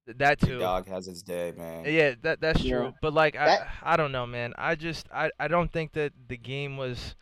that 0.06 0.40
Big 0.40 0.48
too. 0.48 0.58
dog 0.58 0.88
has 0.88 1.06
his 1.06 1.22
day, 1.22 1.52
man. 1.56 1.84
Yeah, 1.86 2.14
that 2.22 2.40
that's 2.40 2.62
Yeah. 2.62 2.76
true. 2.78 2.94
But 3.02 3.12
like 3.12 3.34
That- 3.34 3.68
I 3.82 3.92
I 3.92 3.96
don't 3.96 4.12
know, 4.12 4.26
man. 4.26 4.54
I 4.56 4.74
just 4.74 5.06
I 5.12 5.30
I 5.38 5.48
don't 5.48 5.70
think 5.70 5.92
that 5.92 6.12
the 6.28 6.36
game 6.38 6.76
was 6.76 7.14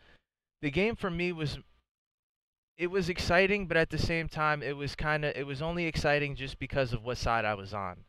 the 0.61 0.71
game 0.71 0.95
for 0.95 1.09
me 1.11 1.31
was 1.33 1.59
it 2.77 2.87
was 2.87 3.09
exciting, 3.09 3.67
but 3.67 3.77
at 3.77 3.89
the 3.89 3.97
same 3.97 4.27
time 4.29 4.63
it 4.63 4.77
was 4.77 4.95
kind 4.95 5.25
of 5.25 5.35
it 5.35 5.45
was 5.45 5.61
only 5.61 5.85
exciting 5.85 6.35
just 6.35 6.57
because 6.59 6.93
of 6.93 7.03
what 7.03 7.17
side 7.17 7.43
I 7.45 7.53
was 7.55 7.73
on. 7.73 8.05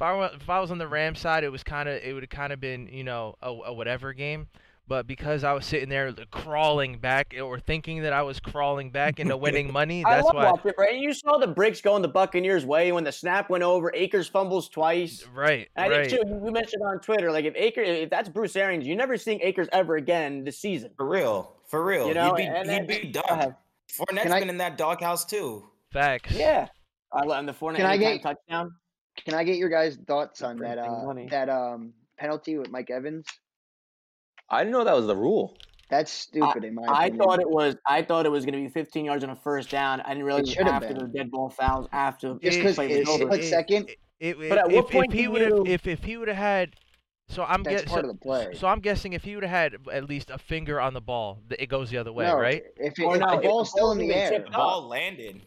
If 0.00 0.04
I 0.04 0.16
were, 0.16 0.30
if 0.34 0.48
I 0.48 0.60
was 0.60 0.70
on 0.70 0.78
the 0.78 0.88
Rams 0.88 1.18
side, 1.20 1.44
it 1.44 1.50
was 1.52 1.62
kind 1.62 1.86
of 1.86 2.02
it 2.02 2.14
would 2.14 2.22
have 2.22 2.30
kind 2.30 2.54
of 2.54 2.58
been, 2.58 2.88
you 2.90 3.04
know, 3.04 3.34
a, 3.42 3.50
a 3.50 3.72
whatever 3.74 4.14
game. 4.14 4.48
But 4.88 5.06
because 5.06 5.44
I 5.44 5.52
was 5.52 5.66
sitting 5.66 5.90
there 5.90 6.10
crawling 6.30 6.96
back 6.96 7.34
eh, 7.36 7.40
or 7.40 7.60
thinking 7.60 8.00
that 8.04 8.14
I 8.14 8.22
was 8.22 8.40
crawling 8.40 8.90
back 8.92 9.20
into 9.20 9.36
winning 9.36 9.70
money, 9.70 10.02
I 10.02 10.14
that's 10.16 10.24
love 10.32 10.34
why 10.64 10.70
it, 10.70 10.74
right? 10.78 10.96
You 10.98 11.12
saw 11.12 11.36
the 11.36 11.46
breaks 11.48 11.82
going 11.82 12.00
the 12.00 12.08
Buccaneers' 12.08 12.64
way 12.64 12.92
when 12.92 13.04
the 13.04 13.12
snap 13.12 13.50
went 13.50 13.62
over. 13.62 13.92
Akers 13.94 14.26
fumbles 14.26 14.70
twice. 14.70 15.22
right, 15.34 15.68
And 15.76 15.92
I 15.92 15.98
right. 15.98 16.10
think 16.10 16.22
too, 16.22 16.40
you 16.46 16.50
mentioned 16.50 16.82
on 16.82 16.98
Twitter, 17.00 17.30
like 17.30 17.44
if 17.44 17.54
Akers, 17.54 17.86
if 17.86 18.08
that's 18.08 18.30
Bruce 18.30 18.56
Arians, 18.56 18.86
you're 18.86 18.96
never 18.96 19.18
seeing 19.18 19.38
Akers 19.42 19.68
ever 19.70 19.96
again 19.96 20.44
this 20.44 20.56
season. 20.58 20.92
For 20.96 21.06
real, 21.06 21.56
for 21.68 21.84
real. 21.84 22.08
You 22.08 22.14
know, 22.14 22.34
he'd 22.34 22.44
be, 22.44 22.48
and 22.48 22.56
he'd 22.70 22.86
then- 22.88 23.02
be 23.02 23.08
done. 23.10 23.24
ahead. 23.28 23.54
Fournette's 23.92 24.30
I- 24.32 24.40
been 24.40 24.48
in 24.48 24.56
that 24.58 24.78
doghouse 24.78 25.26
too. 25.26 25.68
Facts. 25.92 26.32
Yeah, 26.34 26.68
I 27.12 27.24
love 27.26 27.44
the 27.44 27.52
Fournette 27.52 27.76
Can 27.76 27.86
I 27.86 27.94
anytime 27.96 28.16
get- 28.16 28.22
touchdown. 28.22 28.72
Can 29.24 29.34
I 29.34 29.44
get 29.44 29.56
your 29.56 29.68
guys' 29.68 29.96
thoughts 30.06 30.42
on 30.42 30.56
that 30.58 30.78
uh, 30.78 31.04
money. 31.04 31.28
that 31.30 31.48
um 31.48 31.92
penalty 32.18 32.56
with 32.58 32.70
Mike 32.70 32.90
Evans? 32.90 33.26
I 34.48 34.60
didn't 34.60 34.72
know 34.72 34.84
that 34.84 34.96
was 34.96 35.06
the 35.06 35.16
rule. 35.16 35.56
That's 35.90 36.10
stupid 36.12 36.64
in 36.64 36.74
my 36.74 36.82
I 36.84 37.06
opinion. 37.06 37.18
thought 37.18 37.40
it 37.40 37.50
was. 37.50 37.76
I 37.86 38.02
thought 38.02 38.24
it 38.24 38.30
was 38.30 38.44
going 38.44 38.54
to 38.54 38.60
be 38.60 38.68
15 38.68 39.04
yards 39.04 39.24
on 39.24 39.30
a 39.30 39.36
first 39.36 39.70
down. 39.70 40.00
I 40.02 40.10
didn't 40.10 40.24
realize 40.24 40.48
it, 40.48 40.52
should 40.54 40.64
was 40.64 40.72
have 40.72 40.82
after 40.84 40.94
been. 40.94 41.10
the 41.12 41.18
dead 41.18 41.30
ball 41.30 41.50
fouls 41.50 41.88
after 41.92 42.38
Just 42.40 42.58
the 42.58 42.64
'cause 42.64 42.74
play 42.76 42.90
it's 42.92 43.08
was 43.08 43.20
over. 43.20 43.32
split 43.32 43.44
second. 43.44 43.90
It, 44.20 44.38
But 44.38 44.58
at 44.58 44.66
if, 44.68 44.72
what 44.72 44.84
if 44.86 44.90
point 44.90 45.12
he 45.12 45.26
would 45.28 45.42
have 45.42 45.66
if 45.66 45.86
if 45.86 46.04
he 46.04 46.16
would 46.16 46.28
have 46.28 46.36
had 46.36 46.76
so 47.28 47.44
I'm 47.44 47.62
guessing 47.62 47.88
so, 47.88 48.00
of 48.00 48.06
the 48.06 48.14
play. 48.14 48.48
so 48.54 48.66
I'm 48.68 48.80
guessing 48.80 49.12
if 49.14 49.24
he 49.24 49.34
would 49.34 49.44
have 49.44 49.50
had 49.50 49.76
at 49.92 50.04
least 50.08 50.30
a 50.30 50.38
finger 50.38 50.80
on 50.80 50.94
the 50.94 51.00
ball, 51.00 51.42
it 51.58 51.66
goes 51.68 51.90
the 51.90 51.98
other 51.98 52.12
way, 52.12 52.26
no, 52.26 52.36
right? 52.36 52.62
If, 52.76 52.98
it, 52.98 53.02
if 53.02 53.18
no, 53.18 53.18
the 53.18 53.36
if 53.36 53.42
ball's 53.42 53.68
the 53.68 53.78
still 53.78 53.92
in 53.92 53.98
the 53.98 54.12
air, 54.14 54.30
The 54.44 54.50
ball 54.50 54.86
landed. 54.88 55.42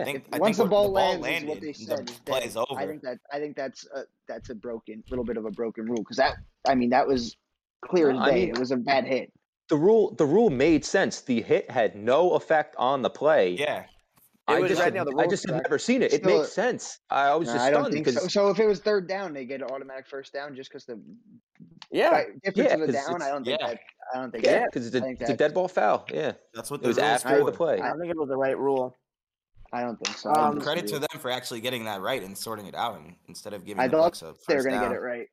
I 0.00 0.04
think 0.04 0.16
If- 0.28 0.34
I 0.34 0.38
once 0.38 0.56
think 0.56 0.56
the 0.56 0.62
when 0.64 0.70
ball 0.70 0.90
lands, 0.90 1.22
landed, 1.22 1.44
is 1.44 1.48
what 1.48 1.60
they 1.60 1.72
said 1.72 2.10
is 2.10 2.18
play 2.20 2.44
is 2.44 2.56
over. 2.56 2.66
I 2.76 2.86
think 2.86 3.02
that 3.02 3.18
I 3.32 3.38
think 3.38 3.56
that's 3.56 3.86
a, 3.94 4.02
that's 4.28 4.50
a 4.50 4.54
broken 4.54 5.02
little 5.10 5.24
bit 5.24 5.36
of 5.36 5.44
a 5.44 5.50
broken 5.50 5.84
rule 5.86 5.98
because 5.98 6.16
that 6.16 6.34
I 6.66 6.74
mean 6.74 6.90
that 6.90 7.06
was 7.06 7.36
clear 7.84 8.10
as 8.10 8.16
No, 8.16 8.22
I 8.22 8.30
day. 8.30 8.40
mean- 8.46 8.48
it 8.50 8.58
was 8.58 8.70
a 8.70 8.76
bad 8.76 9.04
hit. 9.06 9.32
The 9.68 9.76
rule 9.76 10.14
the 10.16 10.26
rule 10.26 10.50
made 10.50 10.84
sense. 10.84 11.20
The 11.22 11.40
hit 11.40 11.70
had 11.70 11.96
no 11.96 12.32
effect 12.32 12.74
on 12.78 13.00
the 13.02 13.08
play. 13.10 13.50
yeah, 13.50 13.84
I 14.46 14.58
was 14.58 14.70
just 14.70 14.82
right 14.82 14.92
now, 14.92 15.04
the 15.04 15.16
I 15.18 15.26
just 15.26 15.48
have 15.48 15.62
never 15.62 15.78
seen 15.78 16.02
it. 16.02 16.12
It 16.12 16.22
Still- 16.22 16.40
makes 16.40 16.52
sense. 16.52 16.98
I 17.08 17.34
was 17.36 17.46
No, 17.48 17.54
just 17.54 17.64
I 17.64 17.70
don't 17.70 17.82
stunned 17.84 17.94
think 17.94 18.04
because 18.06 18.22
so. 18.22 18.28
So 18.28 18.48
if 18.50 18.58
it 18.58 18.66
was 18.66 18.80
third 18.80 19.08
down, 19.08 19.32
they 19.32 19.44
get 19.46 19.62
an 19.62 19.68
automatic 19.70 20.06
first 20.08 20.32
down 20.32 20.54
just 20.56 20.68
because 20.70 20.84
the 20.84 21.00
Yeah. 21.90 22.10
di- 22.10 22.24
difference 22.44 22.56
Yeah, 22.56 22.74
of 22.74 22.80
the 22.80 22.86
'cause 22.92 23.06
down. 23.06 23.22
I 23.22 23.28
don't 23.28 23.44
think 23.44 23.60
yeah. 23.60 23.66
that. 23.68 23.80
I 24.12 24.18
don't 24.18 24.30
think 24.30 24.44
yeah, 24.44 24.64
because 24.66 24.86
it's, 24.88 24.94
I 24.96 24.98
a, 24.98 25.02
think 25.02 25.20
it's 25.22 25.30
a 25.30 25.36
dead 25.36 25.54
ball 25.54 25.68
foul. 25.68 26.04
Yeah, 26.12 26.32
that's 26.52 26.70
what 26.70 26.82
it 26.82 26.86
was 26.86 26.96
rules 26.98 27.08
after 27.08 27.38
for. 27.38 27.44
the 27.50 27.56
play. 27.56 27.80
I 27.80 27.88
don't 27.88 28.00
think 28.00 28.10
it 28.10 28.16
was 28.18 28.28
the 28.28 28.36
right 28.36 28.58
rule. 28.58 28.94
I 29.72 29.82
don't 29.82 29.96
think 30.04 30.18
so. 30.18 30.32
Um, 30.34 30.60
Credit 30.60 30.86
to 30.88 30.98
them 30.98 31.18
for 31.18 31.30
actually 31.30 31.60
getting 31.60 31.84
that 31.86 32.00
right 32.00 32.22
and 32.22 32.36
sorting 32.36 32.66
it 32.66 32.74
out, 32.74 32.98
and 32.98 33.14
instead 33.28 33.54
of 33.54 33.64
giving 33.64 33.80
I 33.80 33.88
the 33.88 33.96
thought 33.96 34.02
Bucks 34.04 34.22
a 34.22 34.26
first 34.34 34.44
They're 34.48 34.62
gonna 34.64 34.80
get 34.80 34.92
it 34.92 35.00
right. 35.00 35.26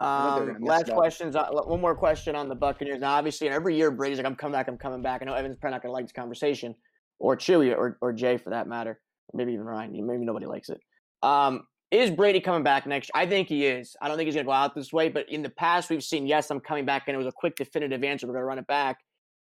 thought 0.00 0.38
they 0.40 0.44
were 0.46 0.56
Um, 0.56 0.62
last 0.62 0.82
it 0.82 0.90
up. 0.90 0.96
questions. 0.96 1.34
Uh, 1.36 1.48
one 1.50 1.80
more 1.80 1.94
question 1.96 2.36
on 2.36 2.48
the 2.48 2.54
Buccaneers. 2.54 3.00
Now, 3.00 3.14
obviously, 3.14 3.48
every 3.48 3.76
year 3.76 3.90
Brady's 3.90 4.18
like, 4.18 4.26
"I'm 4.26 4.36
coming 4.36 4.52
back. 4.52 4.68
I'm 4.68 4.78
coming 4.78 5.02
back." 5.02 5.22
I 5.22 5.24
know 5.24 5.34
Evan's 5.34 5.56
probably 5.56 5.74
not 5.74 5.82
going 5.82 5.90
to 5.90 5.92
like 5.94 6.04
this 6.04 6.12
conversation, 6.12 6.74
or 7.18 7.36
Chewy, 7.36 7.76
or, 7.76 7.98
or 8.00 8.12
Jay 8.12 8.36
for 8.36 8.50
that 8.50 8.68
matter. 8.68 9.00
Maybe 9.32 9.52
even 9.52 9.64
Ryan. 9.64 9.92
Maybe 10.06 10.24
nobody 10.24 10.46
likes 10.46 10.68
it. 10.68 10.80
Um, 11.22 11.66
is 11.90 12.10
Brady 12.10 12.40
coming 12.40 12.62
back 12.62 12.86
next? 12.86 13.10
I 13.14 13.26
think 13.26 13.48
he 13.48 13.66
is. 13.66 13.96
I 14.02 14.08
don't 14.08 14.16
think 14.16 14.26
he's 14.26 14.34
going 14.34 14.44
to 14.44 14.48
go 14.48 14.52
out 14.52 14.74
this 14.74 14.92
way. 14.92 15.08
But 15.08 15.28
in 15.30 15.42
the 15.42 15.50
past, 15.50 15.90
we've 15.90 16.02
seen, 16.02 16.26
yes, 16.26 16.50
I'm 16.50 16.60
coming 16.60 16.84
back, 16.84 17.04
and 17.06 17.14
it 17.14 17.18
was 17.18 17.26
a 17.26 17.32
quick, 17.32 17.54
definitive 17.56 18.02
answer. 18.04 18.26
We're 18.26 18.34
going 18.34 18.42
to 18.42 18.46
run 18.46 18.58
it 18.58 18.66
back. 18.66 18.98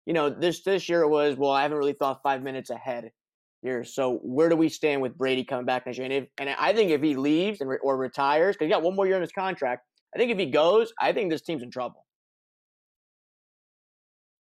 You 0.06 0.14
know, 0.14 0.30
this 0.30 0.64
this 0.64 0.88
year 0.90 1.02
it 1.02 1.10
was, 1.10 1.36
well, 1.38 1.52
I 1.52 1.64
haven't 1.64 1.78
really 1.78 1.94
thought 1.94 2.22
five 2.24 2.44
minutes 2.44 2.70
ahead 2.70 3.12
here. 3.62 3.84
So 3.84 4.20
where 4.24 4.50
do 4.50 4.56
we 4.56 4.70
stand 4.70 5.02
with 5.02 5.18
Brady 5.18 5.44
coming 5.44 5.66
back 5.66 5.86
next 5.86 5.98
year? 5.98 6.06
And, 6.06 6.14
if, 6.14 6.28
and 6.38 6.50
I 6.50 6.74
think 6.74 6.92
if 6.92 7.02
he 7.02 7.16
leaves 7.16 7.62
and 7.62 7.70
re- 7.70 7.80
or 7.82 7.98
retires, 7.98 8.56
because 8.56 8.66
he 8.66 8.70
got 8.70 8.82
one 8.82 8.96
more 8.96 9.06
year 9.06 9.16
in 9.16 9.22
his 9.22 9.32
contract, 9.32 9.86
I 10.16 10.20
think 10.20 10.32
if 10.32 10.38
he 10.38 10.48
goes, 10.48 10.94
I 11.00 11.14
think 11.14 11.32
this 11.32 11.42
team's 11.42 11.64
in 11.64 11.72
trouble. 11.72 12.06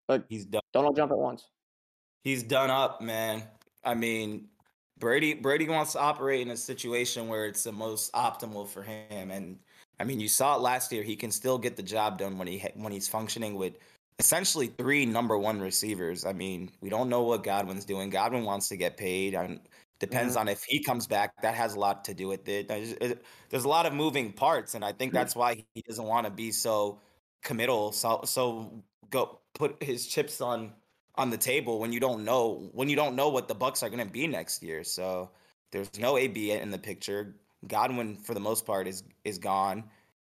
But 0.07 0.24
He's 0.29 0.44
done. 0.46 0.62
don't 0.72 0.85
all 0.85 0.92
jump 0.92 1.11
at 1.11 1.18
once. 1.18 1.44
He's 2.22 2.42
done 2.42 2.70
up, 2.70 3.00
man. 3.00 3.42
I 3.85 3.94
mean, 3.94 4.48
Brady 4.98 5.35
Brady 5.35 5.68
wants 5.68 5.92
to 5.92 6.00
operate 6.00 6.40
in 6.40 6.50
a 6.50 6.57
situation 6.57 7.29
where 7.29 7.46
it's 7.46 7.64
the 7.64 7.72
most 7.72 8.12
optimal 8.12 8.68
for 8.68 8.83
him, 8.83 9.31
and 9.31 9.59
I 9.98 10.05
mean, 10.05 10.20
you 10.20 10.29
saw 10.29 10.57
it 10.57 10.61
last 10.61 10.92
year. 10.92 11.02
He 11.02 11.16
can 11.16 11.31
still 11.31 11.59
get 11.59 11.76
the 11.76 11.83
job 11.83 12.18
done 12.18 12.38
when 12.38 12.46
he 12.46 12.64
when 12.74 12.92
he's 12.92 13.09
functioning 13.09 13.57
with 13.57 13.79
essentially 14.18 14.68
three 14.68 15.07
number 15.07 15.37
one 15.38 15.61
receivers. 15.61 16.24
I 16.24 16.33
mean, 16.33 16.70
we 16.81 16.88
don't 16.90 17.09
know 17.09 17.22
what 17.22 17.44
Godwin's 17.44 17.85
doing. 17.85 18.11
Godwin 18.11 18.44
wants 18.44 18.68
to 18.68 18.76
get 18.76 18.96
paid, 18.96 19.35
and 19.35 19.61
depends 19.98 20.37
on 20.37 20.48
if 20.48 20.62
he 20.64 20.83
comes 20.83 21.07
back. 21.07 21.33
That 21.42 21.55
has 21.55 21.74
a 21.74 21.81
lot 21.81 22.05
to 22.05 22.14
do 22.14 22.29
with 22.29 22.48
it. 22.48 22.68
There's, 22.68 22.92
it- 22.92 23.24
there's 23.50 23.64
a 23.64 23.68
lot 23.68 23.87
of 23.87 23.92
moving 23.92 24.33
parts, 24.33 24.74
and 24.74 24.85
I 24.85 24.92
think 24.92 25.12
that's 25.12 25.37
why 25.37 25.64
he 25.74 25.83
doesn't 25.83 26.05
want 26.05 26.26
to 26.26 26.31
be 26.33 26.52
so 26.52 27.00
committal. 27.42 27.92
So 27.92 28.22
so 28.24 28.83
go 29.11 29.40
put 29.55 29.83
his 29.83 30.07
chips 30.07 30.40
on 30.40 30.72
on 31.14 31.31
the 31.31 31.38
table 31.38 31.79
when 31.79 31.92
you 31.92 32.00
don't 32.00 32.24
know 32.24 32.68
when 32.72 32.88
you 32.88 32.96
don't 32.96 33.16
know 33.16 33.29
what 33.29 33.48
the 33.48 33.55
Bucks 33.55 33.83
are 33.83 33.90
going 33.90 34.05
to 34.05 34.11
be 34.12 34.26
next 34.26 34.62
year. 34.62 34.85
So 34.85 35.31
there's 35.72 35.98
no 35.98 36.16
AB 36.18 36.50
in 36.52 36.70
the 36.70 36.79
picture. 36.79 37.37
Godwin, 37.66 38.16
for 38.16 38.35
the 38.35 38.40
most 38.40 38.66
part, 38.66 38.87
is 38.87 39.02
is 39.24 39.38
gone, 39.38 39.85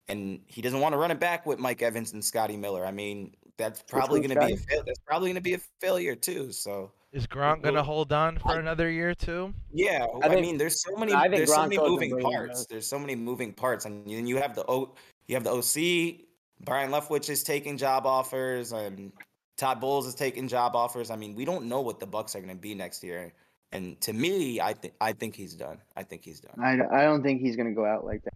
and 0.07 0.39
he 0.47 0.61
doesn't 0.61 0.79
want 0.79 0.93
to 0.93 0.97
run 0.97 1.11
it 1.11 1.19
back 1.19 1.45
with 1.45 1.59
Mike 1.59 1.81
Evans 1.81 2.13
and 2.13 2.23
Scotty 2.23 2.57
Miller. 2.57 2.85
I 2.85 2.91
mean, 2.91 3.35
that's 3.57 3.81
probably 3.83 4.19
going 4.19 4.37
to 4.39 4.45
be 4.45 4.53
a 4.53 4.57
fail- 4.57 4.83
that's 4.85 4.99
probably 4.99 5.29
going 5.29 5.35
to 5.35 5.41
be 5.41 5.53
a 5.55 5.59
failure 5.81 6.15
too. 6.15 6.51
So 6.51 6.91
Is 7.11 7.25
Gronk 7.27 7.63
gonna 7.63 7.83
hold 7.83 8.13
on 8.13 8.37
for 8.39 8.59
another 8.59 8.89
year 8.89 9.13
too? 9.15 9.53
yeah, 9.71 10.05
I 10.21 10.25
I, 10.27 10.29
think- 10.29 10.41
mean, 10.41 10.57
there's 10.57 10.81
so 10.81 10.95
many 10.95 11.13
I 11.13 11.23
think 11.23 11.37
there's 11.37 11.53
so 11.53 11.63
many 11.63 11.77
moving 11.77 12.19
parts. 12.19 12.59
goes. 12.59 12.67
There's 12.67 12.87
so 12.87 12.99
many 12.99 13.15
moving 13.15 13.53
parts, 13.53 13.85
and 13.85 14.09
you, 14.09 14.19
you 14.19 14.37
have 14.37 14.55
the 14.55 14.63
O 14.67 14.93
you 15.27 15.35
have 15.35 15.43
the 15.43 15.51
OC. 15.51 16.21
Byron 16.65 16.91
Leftwich 16.91 17.29
is 17.29 17.43
taking 17.43 17.77
job 17.77 18.05
offers, 18.05 18.71
and 18.71 19.11
Todd 19.57 19.79
Bowles 19.79 20.07
is 20.07 20.15
taking 20.15 20.47
job 20.47 20.75
offers. 20.75 21.11
I 21.11 21.15
mean, 21.15 21.35
we 21.35 21.45
don't 21.45 21.65
know 21.65 21.81
what 21.81 21.99
the 21.99 22.07
Bucks 22.07 22.35
are 22.35 22.39
going 22.39 22.53
to 22.55 22.59
be 22.59 22.73
next 22.75 23.03
year. 23.03 23.33
And 23.71 23.99
to 24.01 24.13
me, 24.13 24.59
I 24.61 24.73
think 24.73 24.93
I 25.01 25.11
think 25.13 25.35
he's 25.35 25.53
done. 25.53 25.79
I 25.95 26.03
think 26.03 26.23
he's 26.23 26.39
done. 26.39 26.53
I, 26.63 26.73
I 26.99 27.03
don't 27.03 27.21
think 27.21 27.41
he's 27.41 27.55
gonna 27.57 27.73
go 27.73 27.85
out 27.85 28.05
like 28.05 28.23
that. 28.23 28.33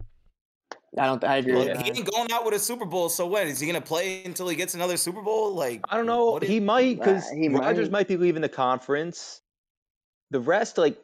I 1.00 1.06
don't. 1.06 1.24
I 1.24 1.38
agree. 1.38 1.54
Well, 1.54 1.68
with 1.68 1.78
he 1.78 1.90
that. 1.92 1.98
ain't 1.98 2.12
going 2.12 2.32
out 2.32 2.44
with 2.44 2.54
a 2.54 2.60
Super 2.60 2.86
Bowl. 2.86 3.08
So 3.10 3.26
when 3.26 3.48
is 3.48 3.60
he 3.62 3.68
going 3.68 3.82
to 3.82 3.86
play 3.88 4.24
until 4.26 4.48
he 4.50 4.56
gets 4.58 4.74
another 4.74 4.98
Super 4.98 5.22
Bowl? 5.22 5.54
Like 5.54 5.82
I 5.90 5.96
don't 5.96 6.06
know. 6.06 6.32
what 6.32 6.44
is- 6.44 6.50
He 6.50 6.60
might 6.60 6.98
because 7.00 7.24
Uh, 7.32 7.50
Rodgers 7.52 7.90
might. 7.90 8.00
might 8.00 8.08
be 8.10 8.18
leaving 8.18 8.42
the 8.42 8.50
conference. 8.50 9.42
The 10.32 10.40
rest, 10.42 10.78
like 10.78 10.98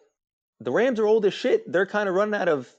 the 0.60 0.72
Rams, 0.72 1.00
are 1.00 1.06
old 1.06 1.26
as 1.26 1.34
shit. 1.34 1.72
They're 1.72 1.86
kind 1.86 2.10
of 2.10 2.16
running 2.16 2.36
out 2.40 2.50
of. 2.50 2.70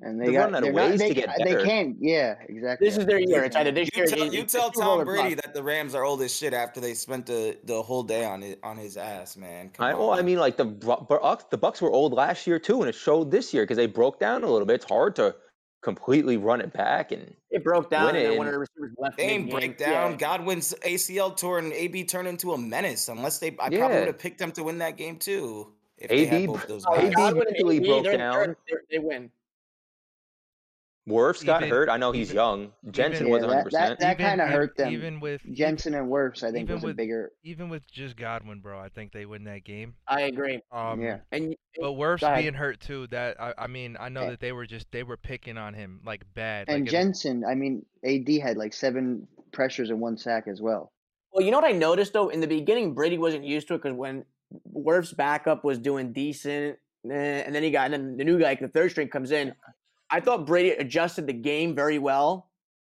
And 0.00 0.20
they 0.20 0.26
They're 0.26 0.34
got 0.34 0.38
running 0.52 0.54
out 0.54 0.58
of 0.58 0.62
they're 0.64 0.72
not- 0.74 0.90
ways 0.90 0.98
they, 1.00 1.08
to 1.08 1.14
get 1.14 1.26
ca- 1.26 1.44
They 1.44 1.64
can't. 1.64 1.96
Yeah, 2.00 2.34
exactly. 2.48 2.86
This 2.88 2.96
is 2.98 3.06
their 3.06 3.18
year. 3.20 3.42
It's 3.44 3.56
either 3.56 3.72
this 3.72 3.88
you 3.96 4.02
year. 4.02 4.06
tell, 4.06 4.32
you 4.32 4.44
tell 4.44 4.70
Tom 4.70 5.04
Brady 5.04 5.34
bust. 5.34 5.44
that 5.44 5.54
the 5.54 5.62
Rams 5.62 5.92
are 5.96 6.04
old 6.04 6.22
as 6.22 6.32
shit 6.34 6.54
after 6.54 6.80
they 6.80 6.94
spent 6.94 7.26
the, 7.26 7.56
the 7.64 7.82
whole 7.82 8.04
day 8.04 8.24
on 8.24 8.42
it 8.44 8.60
on 8.62 8.76
his 8.78 8.96
ass, 8.96 9.36
man. 9.36 9.70
Come 9.70 9.84
I, 9.86 9.94
well, 9.94 10.12
I 10.12 10.22
mean, 10.22 10.38
like 10.38 10.56
the 10.56 10.66
Bucks, 10.66 11.44
the 11.50 11.58
Bucks 11.58 11.82
were 11.82 11.90
old 11.90 12.12
last 12.12 12.46
year 12.46 12.60
too, 12.60 12.80
and 12.80 12.88
it 12.88 12.94
showed 12.94 13.32
this 13.32 13.52
year 13.52 13.64
because 13.64 13.76
they 13.76 13.86
broke 13.86 14.20
down 14.20 14.44
a 14.44 14.48
little 14.50 14.66
bit. 14.66 14.74
It's 14.74 14.84
hard 14.84 15.16
to 15.16 15.34
completely 15.80 16.36
run 16.36 16.60
it 16.60 16.72
back, 16.72 17.12
and 17.12 17.34
It 17.50 17.62
broke 17.64 17.90
down, 17.90 18.16
and 18.16 18.36
one 18.36 18.46
of 18.46 18.52
the 18.52 18.58
receivers 18.58 18.92
left. 18.98 19.16
They 19.16 19.24
ain't 19.24 19.44
mid-game. 19.44 19.58
break 19.60 19.78
down. 19.78 20.12
Yeah. 20.12 20.16
Godwin's 20.16 20.74
ACL 20.84 21.36
tour 21.36 21.58
and 21.58 21.72
AB 21.72 22.04
turned 22.04 22.28
into 22.28 22.52
a 22.52 22.58
menace. 22.58 23.08
Unless 23.08 23.38
they, 23.38 23.48
I 23.48 23.68
probably 23.70 23.78
would 23.98 24.06
have 24.08 24.18
picked 24.18 24.38
them 24.38 24.52
to 24.52 24.64
win 24.64 24.78
that 24.78 24.96
game 24.96 25.16
too. 25.16 25.72
If 25.96 26.10
they 26.10 26.26
had 26.26 26.46
both 26.46 26.66
those 26.68 26.84
Oh, 26.86 26.94
AB 26.96 27.06
guys. 27.06 27.14
Godwin 27.14 27.46
AB, 27.56 27.80
broke 27.86 28.04
they're- 28.04 28.16
down. 28.16 28.34
they're- 28.34 28.56
they're- 28.68 28.82
They 28.90 28.98
win. 28.98 29.30
Wirfs 31.08 31.44
got 31.44 31.62
Even- 31.62 31.70
hurt. 31.74 31.88
I 31.88 31.96
know 31.96 32.12
he's 32.12 32.28
even- 32.28 32.36
young. 32.36 32.72
Jensen 32.90 33.26
Yeah, 33.26 33.32
wasn't 33.32 33.50
that- 33.50 33.56
100. 33.56 33.64
percent 33.64 34.00
that 34.00 34.18
kinda 34.18 34.46
hurt 34.46 34.76
them. 34.76 34.92
Even 34.92 35.20
with 35.20 35.40
Jensen 35.52 35.94
and 35.94 36.08
Wirfs, 36.10 36.42
I 36.42 36.50
think, 36.52 36.64
even 36.68 36.74
was 36.76 36.84
a 36.84 36.86
with- 36.88 36.96
bigger. 36.96 37.32
even 37.42 37.68
with 37.68 37.86
just 37.90 38.16
Godwin, 38.16 38.60
bro, 38.60 38.78
I 38.78 38.88
think 38.88 39.12
they 39.12 39.24
win 39.26 39.44
that 39.44 39.64
game. 39.64 39.94
I 40.06 40.22
agree. 40.22 40.60
Um, 40.70 41.00
yeah, 41.00 41.20
And 41.32 41.56
But 41.80 41.92
Wirfs 41.92 42.20
Go 42.20 42.26
ahead. 42.26 42.42
being 42.42 42.54
hurt 42.54 42.80
too. 42.80 43.06
That 43.08 43.40
I, 43.40 43.54
I 43.56 43.66
mean, 43.68 43.96
I 44.00 44.08
know 44.08 44.22
And- 44.22 44.32
that 44.32 44.40
they 44.40 44.52
were 44.52 44.66
just 44.66 44.90
they 44.90 45.02
were 45.04 45.16
picking 45.16 45.56
on 45.56 45.74
him 45.74 46.00
like 46.04 46.22
bad. 46.34 46.68
and 46.68 46.80
like, 46.80 46.88
it- 46.88 46.90
Jensen. 46.90 47.44
I 47.44 47.54
mean, 47.54 47.86
AD 48.04 48.38
had 48.40 48.56
like 48.56 48.72
seven 48.72 49.28
pressures 49.52 49.90
and 49.90 50.00
one 50.00 50.16
sack 50.18 50.48
as 50.48 50.60
well. 50.60 50.92
Well, 51.32 51.44
you 51.44 51.50
know 51.50 51.58
what 51.58 51.68
I 51.68 51.72
noticed 51.76 52.12
though 52.14 52.28
in 52.30 52.40
the 52.40 52.46
beginning, 52.48 52.94
Brady 52.94 53.16
wasn't 53.18 53.44
used 53.44 53.68
to 53.68 53.74
it 53.74 53.82
because 53.82 53.96
when 53.96 54.24
Wirf's 54.72 55.12
backup 55.12 55.62
was 55.62 55.78
doing 55.78 56.12
decent, 56.12 56.78
eh, 57.08 57.42
and 57.44 57.54
then 57.54 57.62
he 57.62 57.70
got 57.70 57.84
and 57.86 57.94
then 57.94 58.16
the 58.16 58.24
new 58.24 58.38
guy, 58.38 58.46
like 58.46 58.60
the 58.60 58.68
third 58.68 58.90
string, 58.90 59.08
comes 59.08 59.30
in. 59.30 59.54
I 60.10 60.20
thought 60.20 60.46
Brady 60.46 60.70
adjusted 60.70 61.26
the 61.26 61.32
game 61.32 61.74
very 61.74 61.98
well 61.98 62.50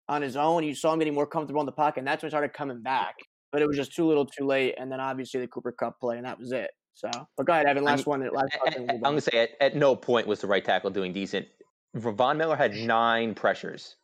on 0.09 0.23
his 0.23 0.37
own. 0.37 0.65
You 0.65 0.75
saw 0.75 0.93
him 0.93 0.99
getting 0.99 1.15
more 1.15 1.27
comfortable 1.27 1.61
in 1.61 1.67
the 1.67 1.73
pocket, 1.73 2.01
and 2.01 2.07
that's 2.09 2.23
when 2.23 2.29
he 2.29 2.31
started 2.31 2.53
coming 2.53 2.83
back. 2.83 3.15
But 3.53 3.63
it 3.63 3.69
was 3.69 3.77
just 3.77 3.95
too 3.95 4.07
little, 4.07 4.27
too 4.27 4.45
late, 4.45 4.75
and 4.79 4.91
then 4.91 5.01
obviously 5.01 5.41
the 5.41 5.47
Cooper 5.49 5.73
Kupp 5.73 5.99
play, 5.99 6.17
and 6.17 6.27
that 6.27 6.39
was 6.39 6.53
it. 6.53 6.71
So, 6.95 7.11
but 7.37 7.47
go 7.47 7.53
ahead, 7.53 7.67
Evan. 7.67 7.85
Last 7.85 8.07
one. 8.07 8.21
Last 8.21 8.55
I- 8.55 8.59
question. 8.59 8.83
I- 8.83 8.85
we'll 8.85 8.95
move 8.95 9.05
I'm 9.05 9.13
gonna 9.13 9.21
say 9.21 9.39
at, 9.39 9.51
at 9.61 9.77
no 9.77 9.95
point 9.97 10.27
was 10.27 10.41
the 10.41 10.47
right 10.47 10.65
tackle 10.65 10.91
doing 10.91 11.13
decent. 11.13 11.47
Von 11.95 12.37
Miller 12.37 12.57
had 12.57 12.75
nine 12.75 13.35
pressures. 13.35 13.97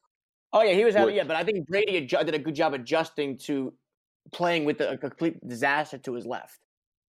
Oh 0.55 0.63
yeah, 0.63 0.75
he 0.75 0.85
was 0.85 0.95
having 0.95 1.07
Which- 1.07 1.17
yeah, 1.17 1.25
but 1.25 1.37
I 1.37 1.45
think 1.45 1.67
Brady 1.67 2.07
adju- 2.07 2.25
did 2.25 2.35
a 2.35 2.39
good 2.39 2.55
job 2.55 2.75
adjusting 2.75 3.39
to 3.39 3.73
playing 4.33 4.65
with 4.65 4.81
a, 4.81 4.93
a 4.93 4.97
complete 4.99 5.47
disaster 5.47 5.99
to 5.99 6.15
his 6.15 6.25
left. 6.27 6.59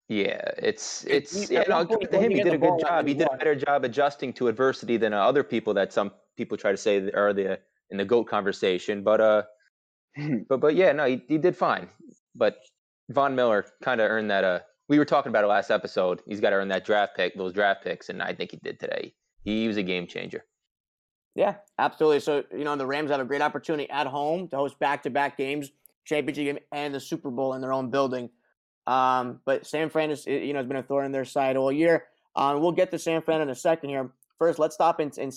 Yeah, 0.08 0.40
it's 0.58 1.04
it's 1.04 1.48
he- 1.48 1.54
yeah, 1.54 1.64
no, 1.68 1.76
one 1.78 1.86
point 1.86 2.10
good 2.10 2.10
he 2.10 2.16
to 2.18 2.24
him. 2.24 2.30
He 2.32 2.42
did 2.42 2.54
a 2.54 2.58
good 2.58 2.80
job. 2.80 3.06
He 3.06 3.14
did 3.14 3.28
a 3.32 3.36
better 3.36 3.54
job 3.54 3.84
adjusting 3.84 4.32
to 4.34 4.48
adversity 4.48 4.96
than 4.96 5.12
uh, 5.14 5.18
other 5.18 5.42
people 5.42 5.74
that 5.74 5.92
some 5.92 6.12
people 6.36 6.56
try 6.58 6.70
to 6.70 6.76
say 6.76 7.10
are 7.12 7.32
the 7.32 7.58
in 7.90 7.98
the 7.98 8.04
goat 8.04 8.24
conversation. 8.24 9.02
But 9.02 9.20
uh, 9.20 9.42
but 10.48 10.60
but 10.60 10.74
yeah, 10.74 10.92
no, 10.92 11.06
he, 11.06 11.22
he 11.28 11.38
did 11.38 11.56
fine. 11.56 11.88
But 12.34 12.58
Von 13.10 13.34
Miller 13.34 13.64
kind 13.82 14.00
of 14.00 14.10
earned 14.10 14.30
that. 14.30 14.44
Uh, 14.44 14.60
we 14.88 14.98
were 14.98 15.04
talking 15.04 15.30
about 15.30 15.44
it 15.44 15.46
last 15.46 15.70
episode. 15.70 16.20
He's 16.26 16.40
got 16.40 16.50
to 16.50 16.56
earn 16.56 16.68
that 16.68 16.84
draft 16.84 17.16
pick, 17.16 17.34
those 17.36 17.52
draft 17.52 17.82
picks, 17.82 18.10
and 18.10 18.22
I 18.22 18.34
think 18.34 18.50
he 18.50 18.58
did 18.58 18.78
today. 18.78 19.14
He 19.44 19.66
was 19.66 19.76
a 19.76 19.82
game 19.82 20.06
changer. 20.06 20.44
Yeah, 21.34 21.54
absolutely. 21.78 22.20
So 22.20 22.44
you 22.52 22.64
know 22.64 22.76
the 22.76 22.86
Rams 22.86 23.10
have 23.10 23.20
a 23.20 23.24
great 23.24 23.40
opportunity 23.40 23.88
at 23.88 24.06
home 24.06 24.48
to 24.48 24.56
host 24.56 24.78
back-to-back 24.78 25.38
games, 25.38 25.70
championship 26.04 26.44
game, 26.44 26.58
and 26.72 26.94
the 26.94 27.00
Super 27.00 27.30
Bowl 27.30 27.54
in 27.54 27.60
their 27.62 27.72
own 27.72 27.90
building. 27.90 28.28
Um, 28.86 29.40
but 29.44 29.66
San 29.66 29.90
Fran 29.90 30.10
is 30.10 30.26
you 30.26 30.52
know 30.52 30.58
has 30.58 30.66
been 30.66 30.76
a 30.76 30.82
thorn 30.82 31.06
in 31.06 31.12
their 31.12 31.24
side 31.24 31.56
all 31.56 31.72
year. 31.72 32.04
Um, 32.34 32.60
we'll 32.60 32.72
get 32.72 32.90
to 32.90 32.98
San 32.98 33.22
Fran 33.22 33.40
in 33.40 33.50
a 33.50 33.54
second 33.54 33.90
here. 33.90 34.10
First, 34.38 34.58
let's 34.58 34.74
stop 34.74 35.00
in 35.00 35.10
in, 35.18 35.30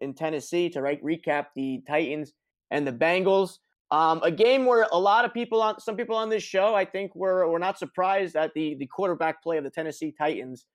in 0.00 0.14
Tennessee 0.14 0.70
to 0.70 0.80
recap 0.80 1.46
the 1.54 1.82
Titans 1.86 2.32
and 2.70 2.86
the 2.86 2.92
Bengals. 2.92 3.58
Um, 3.90 4.20
a 4.24 4.32
game 4.32 4.64
where 4.64 4.86
a 4.90 4.98
lot 4.98 5.24
of 5.24 5.32
people 5.32 5.62
on 5.62 5.78
some 5.78 5.96
people 5.96 6.16
on 6.16 6.28
this 6.28 6.42
show, 6.42 6.74
I 6.74 6.84
think, 6.84 7.14
were 7.14 7.48
were 7.48 7.58
not 7.58 7.78
surprised 7.78 8.34
at 8.34 8.52
the 8.54 8.74
the 8.76 8.86
quarterback 8.86 9.42
play 9.42 9.58
of 9.58 9.64
the 9.64 9.70
Tennessee 9.70 10.12
Titans. 10.16 10.66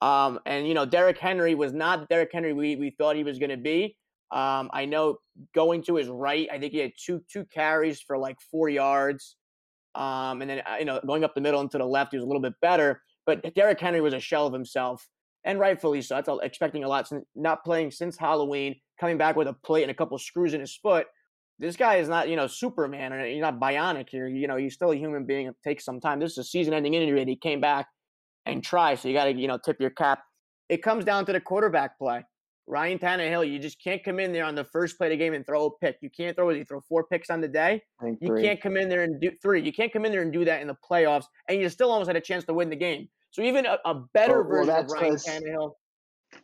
Um, 0.00 0.38
and 0.46 0.66
you 0.66 0.74
know, 0.74 0.86
Derrick 0.86 1.18
Henry 1.18 1.54
was 1.54 1.72
not 1.72 2.08
Derrick 2.08 2.30
Henry 2.32 2.52
we 2.52 2.76
we 2.76 2.90
thought 2.90 3.16
he 3.16 3.24
was 3.24 3.38
going 3.38 3.50
to 3.50 3.56
be. 3.56 3.96
Um, 4.30 4.70
I 4.72 4.86
know 4.86 5.18
going 5.54 5.82
to 5.84 5.96
his 5.96 6.08
right, 6.08 6.48
I 6.50 6.58
think 6.58 6.72
he 6.72 6.78
had 6.78 6.92
two 6.96 7.22
two 7.30 7.44
carries 7.46 8.00
for 8.00 8.16
like 8.16 8.40
four 8.40 8.68
yards. 8.68 9.36
Um, 9.94 10.42
and 10.42 10.50
then 10.50 10.62
uh, 10.66 10.76
you 10.78 10.84
know 10.84 11.00
going 11.06 11.24
up 11.24 11.34
the 11.34 11.40
middle 11.40 11.60
and 11.60 11.70
to 11.70 11.78
the 11.78 11.84
left, 11.86 12.12
he 12.12 12.16
was 12.18 12.24
a 12.24 12.26
little 12.26 12.42
bit 12.42 12.54
better. 12.60 13.00
But 13.26 13.54
Derrick 13.54 13.80
Henry 13.80 14.00
was 14.00 14.14
a 14.14 14.20
shell 14.20 14.46
of 14.46 14.52
himself. 14.52 15.08
and 15.44 15.60
rightfully 15.60 16.02
so. 16.02 16.14
That's 16.16 16.28
expecting 16.42 16.84
a 16.84 16.88
lot. 16.88 17.08
Since, 17.08 17.24
not 17.34 17.64
playing 17.64 17.90
since 17.90 18.16
Halloween, 18.16 18.76
coming 18.98 19.18
back 19.18 19.36
with 19.36 19.46
a 19.46 19.52
plate 19.52 19.82
and 19.82 19.90
a 19.90 19.94
couple 19.94 20.18
screws 20.18 20.54
in 20.54 20.60
his 20.60 20.74
foot. 20.76 21.06
This 21.58 21.76
guy 21.76 21.96
is 21.96 22.08
not, 22.08 22.28
you 22.28 22.34
know, 22.34 22.48
Superman 22.48 23.12
or 23.12 23.24
he's 23.24 23.40
not 23.40 23.60
bionic 23.60 24.08
here. 24.10 24.26
You 24.26 24.48
know, 24.48 24.56
he's 24.56 24.74
still 24.74 24.90
a 24.90 24.96
human 24.96 25.24
being. 25.24 25.46
It 25.46 25.54
takes 25.62 25.84
some 25.84 26.00
time. 26.00 26.18
This 26.18 26.32
is 26.32 26.38
a 26.38 26.44
season-ending 26.44 26.94
injury, 26.94 27.20
and 27.20 27.28
he 27.28 27.36
came 27.36 27.60
back 27.60 27.86
and 28.44 28.62
tried. 28.62 28.98
So 28.98 29.08
you 29.08 29.14
got 29.14 29.26
to, 29.26 29.32
you 29.32 29.46
know, 29.46 29.58
tip 29.64 29.80
your 29.80 29.90
cap. 29.90 30.20
It 30.68 30.82
comes 30.82 31.04
down 31.04 31.26
to 31.26 31.32
the 31.32 31.40
quarterback 31.40 31.96
play. 31.98 32.24
Ryan 32.66 32.98
Tannehill, 32.98 33.50
you 33.50 33.58
just 33.58 33.82
can't 33.82 34.02
come 34.02 34.18
in 34.18 34.32
there 34.32 34.44
on 34.44 34.54
the 34.54 34.64
first 34.64 34.96
play 34.96 35.08
of 35.08 35.10
the 35.10 35.16
game 35.16 35.34
and 35.34 35.44
throw 35.46 35.66
a 35.66 35.70
pick. 35.78 35.98
You 36.00 36.08
can't 36.10 36.34
throw. 36.34 36.48
it. 36.48 36.56
You 36.56 36.64
throw 36.64 36.80
four 36.80 37.04
picks 37.04 37.28
on 37.30 37.40
the 37.40 37.48
day. 37.48 37.82
You 38.02 38.16
can't 38.42 38.60
come 38.60 38.76
in 38.76 38.88
there 38.88 39.02
and 39.02 39.20
do 39.20 39.30
three. 39.42 39.62
You 39.62 39.72
can't 39.72 39.92
come 39.92 40.04
in 40.06 40.12
there 40.12 40.22
and 40.22 40.32
do 40.32 40.44
that 40.46 40.62
in 40.62 40.68
the 40.68 40.76
playoffs, 40.90 41.24
and 41.48 41.60
you 41.60 41.68
still 41.68 41.90
almost 41.90 42.08
had 42.08 42.16
a 42.16 42.20
chance 42.22 42.44
to 42.44 42.54
win 42.54 42.70
the 42.70 42.76
game. 42.76 43.08
So 43.32 43.42
even 43.42 43.66
a, 43.66 43.78
a 43.84 43.94
better 44.14 44.42
Well- 44.42 44.64
well, 44.66 44.66
version 44.66 44.70
of 44.70 44.76
that's 44.88 44.92
Ryan 45.28 45.42
Tannehill, 45.42 45.72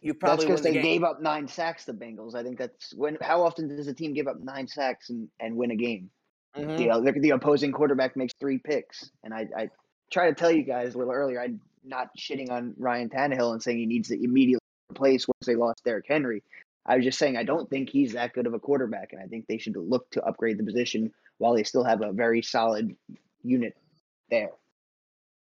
you 0.03 0.13
That's 0.13 0.19
probably 0.21 0.47
because 0.47 0.63
win 0.63 0.73
the 0.75 0.79
they 0.79 0.83
game. 0.83 0.93
gave 1.01 1.05
up 1.05 1.23
nine 1.23 1.49
sacks 1.49 1.85
to 1.87 1.95
Bengals. 1.95 2.35
I 2.35 2.43
think 2.43 2.59
that's 2.59 2.93
when. 2.95 3.17
How 3.23 3.43
often 3.43 3.69
does 3.75 3.89
a 3.89 3.95
team 3.95 4.13
give 4.13 4.29
up 4.29 4.37
nine 4.41 4.69
sacks 4.69 5.11
and, 5.11 5.29
and 5.41 5.57
win 5.57 5.71
a 5.71 5.77
game? 5.77 6.11
Mhm. 6.57 6.81
You 6.81 7.13
the, 7.13 7.19
the 7.21 7.31
opposing 7.31 7.73
quarterback 7.73 8.17
makes 8.17 8.35
three 8.41 8.59
picks, 8.59 9.11
and 9.25 9.33
I, 9.33 9.47
I 9.57 9.71
try 10.13 10.29
to 10.29 10.35
tell 10.35 10.51
you 10.51 10.65
guys 10.65 10.95
a 10.95 10.99
little 10.99 11.13
earlier. 11.13 11.41
I'm 11.41 11.61
not 11.85 12.09
shitting 12.19 12.51
on 12.51 12.75
Ryan 12.77 13.09
Tannehill 13.09 13.53
and 13.53 13.63
saying 13.63 13.79
he 13.79 13.87
needs 13.87 14.09
to 14.09 14.23
immediately 14.23 14.60
replace 14.91 15.27
once 15.29 15.47
they 15.47 15.55
lost 15.55 15.85
Derrick 15.85 16.07
Henry. 16.09 16.43
I 16.87 16.97
was 16.97 17.05
just 17.05 17.19
saying 17.19 17.37
I 17.37 17.45
don't 17.45 17.69
think 17.69 17.91
he's 17.91 18.13
that 18.15 18.33
good 18.33 18.47
of 18.47 18.55
a 18.55 18.59
quarterback, 18.59 19.13
and 19.13 19.23
I 19.23 19.27
think 19.27 19.47
they 19.47 19.59
should 19.59 19.77
look 19.77 20.11
to 20.13 20.23
upgrade 20.25 20.59
the 20.59 20.65
position 20.65 21.13
while 21.39 21.55
they 21.55 21.63
still 21.63 21.85
have 21.85 22.03
a 22.03 22.13
very 22.13 22.43
solid 22.43 22.97
unit 23.43 23.77
there. 24.31 24.51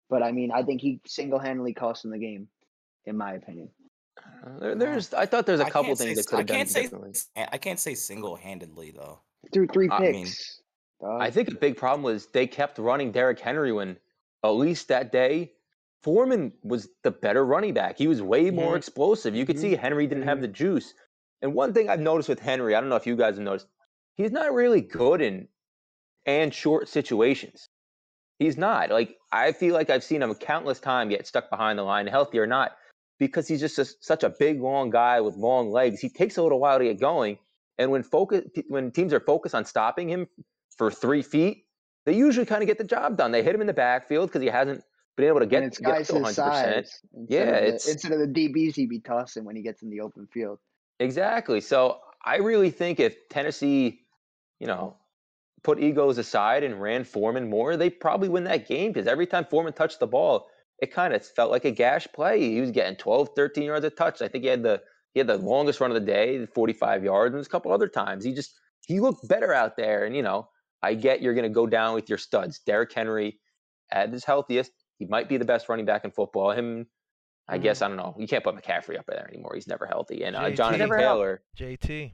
But 0.10 0.23
I 0.23 0.32
mean, 0.32 0.51
I 0.51 0.63
think 0.63 0.82
he 0.82 0.99
single-handedly 1.06 1.73
cost 1.73 2.03
them 2.03 2.12
the 2.12 2.19
game, 2.19 2.47
in 3.06 3.17
my 3.17 3.34
opinion. 3.34 3.69
Uh, 4.45 4.60
There, 4.60 4.75
there's, 4.75 5.13
I 5.13 5.25
thought 5.25 5.45
there's 5.45 5.60
a 5.60 5.65
I 5.65 5.69
couple 5.69 5.95
things 5.95 6.10
say, 6.10 6.15
that 6.15 6.27
could 6.27 6.38
have 6.39 6.47
done 6.47 6.67
say 6.67 6.84
differently. 6.84 7.13
I 7.36 7.58
can't 7.58 7.79
say 7.79 7.95
single-handedly 7.95 8.91
though. 8.95 9.19
Through 9.51 9.67
three 9.67 9.89
I 9.89 9.99
picks. 9.99 10.13
mean, 10.13 10.27
dog. 11.01 11.21
I 11.21 11.32
think 11.32 11.49
a 11.49 11.56
big 11.56 11.77
problem 11.77 12.03
was 12.03 12.27
they 12.27 12.47
kept 12.47 12.77
running 12.77 13.12
Derrick 13.12 13.39
Henry 13.39 13.71
when, 13.71 13.97
at 14.43 14.49
least 14.49 14.88
that 14.89 15.12
day, 15.12 15.51
Foreman 16.03 16.51
was 16.63 16.89
the 17.03 17.11
better 17.11 17.45
running 17.45 17.73
back. 17.73 17.97
He 17.97 18.07
was 18.07 18.21
way 18.21 18.51
more 18.51 18.73
Mhm. 18.73 18.77
explosive. 18.77 19.35
You 19.35 19.45
could 19.45 19.55
Mhm. 19.55 19.61
see 19.61 19.75
Henry 19.75 20.05
didn't 20.05 20.23
have 20.27 20.39
Mhm. 20.39 20.41
the 20.41 20.47
juice. 20.49 20.93
And 21.41 21.53
one 21.53 21.73
thing 21.73 21.89
I've 21.89 21.99
noticed 21.99 22.29
with 22.29 22.39
Henry, 22.39 22.75
I 22.75 22.81
don't 22.81 22.89
know 22.89 22.97
if 22.97 23.07
you 23.07 23.15
guys 23.15 23.35
have 23.35 23.43
noticed, 23.43 23.67
he's 24.15 24.31
not 24.31 24.53
really 24.53 24.81
good 24.81 25.21
in 25.21 25.47
and 26.25 26.53
short 26.53 26.87
situations. 26.89 27.69
He's 28.39 28.57
not. 28.57 28.89
Like 28.89 29.17
I 29.31 29.51
feel 29.53 29.73
like 29.73 29.89
I've 29.89 30.03
seen 30.03 30.21
him 30.21 30.35
countless 30.35 30.79
times 30.79 31.09
get 31.09 31.25
stuck 31.25 31.49
behind 31.49 31.79
the 31.79 31.83
line, 31.83 32.07
healthy 32.07 32.39
or 32.39 32.47
not, 32.47 32.77
because 33.19 33.47
he's 33.47 33.59
just 33.61 33.79
a, 33.79 33.85
such 33.85 34.23
a 34.23 34.29
big, 34.29 34.61
long 34.61 34.89
guy 34.89 35.21
with 35.21 35.35
long 35.35 35.71
legs. 35.71 35.99
He 36.01 36.09
takes 36.09 36.37
a 36.37 36.43
little 36.43 36.59
while 36.59 36.79
to 36.79 36.85
get 36.85 36.99
going, 36.99 37.37
and 37.77 37.91
when 37.91 38.03
focus 38.03 38.45
when 38.67 38.91
teams 38.91 39.13
are 39.13 39.19
focused 39.21 39.55
on 39.55 39.65
stopping 39.65 40.09
him 40.09 40.27
for 40.77 40.91
three 40.91 41.21
feet, 41.21 41.65
they 42.05 42.13
usually 42.13 42.45
kind 42.45 42.61
of 42.61 42.67
get 42.67 42.77
the 42.77 42.83
job 42.83 43.17
done. 43.17 43.31
They 43.31 43.43
hit 43.43 43.55
him 43.55 43.61
in 43.61 43.67
the 43.67 43.73
backfield 43.73 44.29
because 44.29 44.41
he 44.41 44.49
hasn't 44.49 44.83
been 45.15 45.28
able 45.28 45.39
to 45.39 45.45
get, 45.45 45.63
it's 45.63 45.78
get 45.80 46.06
to 46.08 46.13
100%. 46.13 46.34
size. 46.34 46.99
Yeah, 47.28 47.41
of 47.41 47.47
the, 47.47 47.67
it's- 47.67 47.88
instead 47.88 48.12
of 48.13 48.19
the 48.19 48.28
DBs 48.28 48.76
he'd 48.76 48.89
be 48.89 48.99
tossing 48.99 49.45
when 49.45 49.56
he 49.56 49.62
gets 49.62 49.82
in 49.82 49.89
the 49.89 50.02
open 50.02 50.28
field. 50.28 50.60
Exactly. 50.99 51.62
So 51.62 51.99
I 52.23 52.38
really 52.38 52.71
think 52.71 52.99
if 52.99 53.15
Tennessee, 53.30 54.02
you 54.60 54.67
know, 54.67 54.97
put 55.63 55.80
egos 55.80 56.17
aside 56.17 56.63
and 56.63 56.82
ran 56.82 57.04
Foreman 57.04 57.49
more, 57.49 57.78
they 57.78 57.89
probably 57.89 58.30
win 58.30 58.43
that 58.45 58.67
game 58.67 58.91
because 58.91 59.08
every 59.08 59.28
time 59.28 59.45
Foreman 59.49 59.73
touched 59.73 59.99
the 59.99 60.08
ball, 60.08 60.47
it 60.80 60.93
kind 60.93 61.13
of 61.13 61.26
felt 61.26 61.52
like 61.52 61.65
a 61.65 61.71
gash 61.71 62.08
play. 62.13 62.39
He 62.41 62.60
was 62.60 62.71
getting 62.71 62.95
12, 62.97 63.30
13 63.36 63.63
yards 63.63 63.86
a 63.86 63.89
touch. 63.89 64.21
I 64.21 64.28
think 64.28 64.43
he 64.43 64.49
had 64.49 64.63
the 64.63 64.82
he 65.13 65.19
had 65.19 65.28
the 65.28 65.38
longest 65.38 65.80
run 65.80 65.91
of 65.91 65.95
the 65.95 66.02
day, 66.02 66.45
45 66.47 67.04
yards, 67.04 67.28
and 67.28 67.36
there's 67.36 67.47
a 67.47 67.49
couple 67.49 67.71
other 67.71 67.88
times. 67.88 68.26
He 68.26 68.34
just 68.34 68.54
he 68.88 68.99
looked 68.99 69.28
better 69.28 69.54
out 69.54 69.78
there. 69.78 70.06
And 70.06 70.15
you 70.15 70.23
know, 70.23 70.49
I 70.82 70.95
get 70.95 71.21
you're 71.21 71.36
going 71.36 71.43
to 71.43 71.49
go 71.49 71.67
down 71.67 71.93
with 71.93 72.10
your 72.10 72.17
studs. 72.17 72.60
Derrick 72.60 72.91
Henry 72.91 73.39
at 73.91 74.10
his 74.12 74.26
healthiest, 74.26 74.71
he 74.99 75.06
might 75.06 75.27
be 75.29 75.38
the 75.38 75.45
best 75.45 75.69
running 75.69 75.86
back 75.86 76.06
in 76.06 76.12
football. 76.12 76.51
Him, 76.51 76.88
I 77.47 77.58
guess 77.58 77.82
I 77.82 77.88
don't 77.88 77.97
know. 77.97 78.15
You 78.17 78.27
can't 78.27 78.43
put 78.43 78.56
McCaffrey 78.56 78.97
up 78.97 79.06
there 79.08 79.27
anymore. 79.32 79.51
He's 79.56 79.67
never 79.67 79.86
healthy. 79.86 80.23
And 80.23 80.36
uh, 80.36 80.43
JT. 80.43 80.56
Jonathan 80.56 80.79
Never 80.79 80.97
healthy. 80.97 81.17
Taylor, 81.17 81.41
JT. 81.77 82.12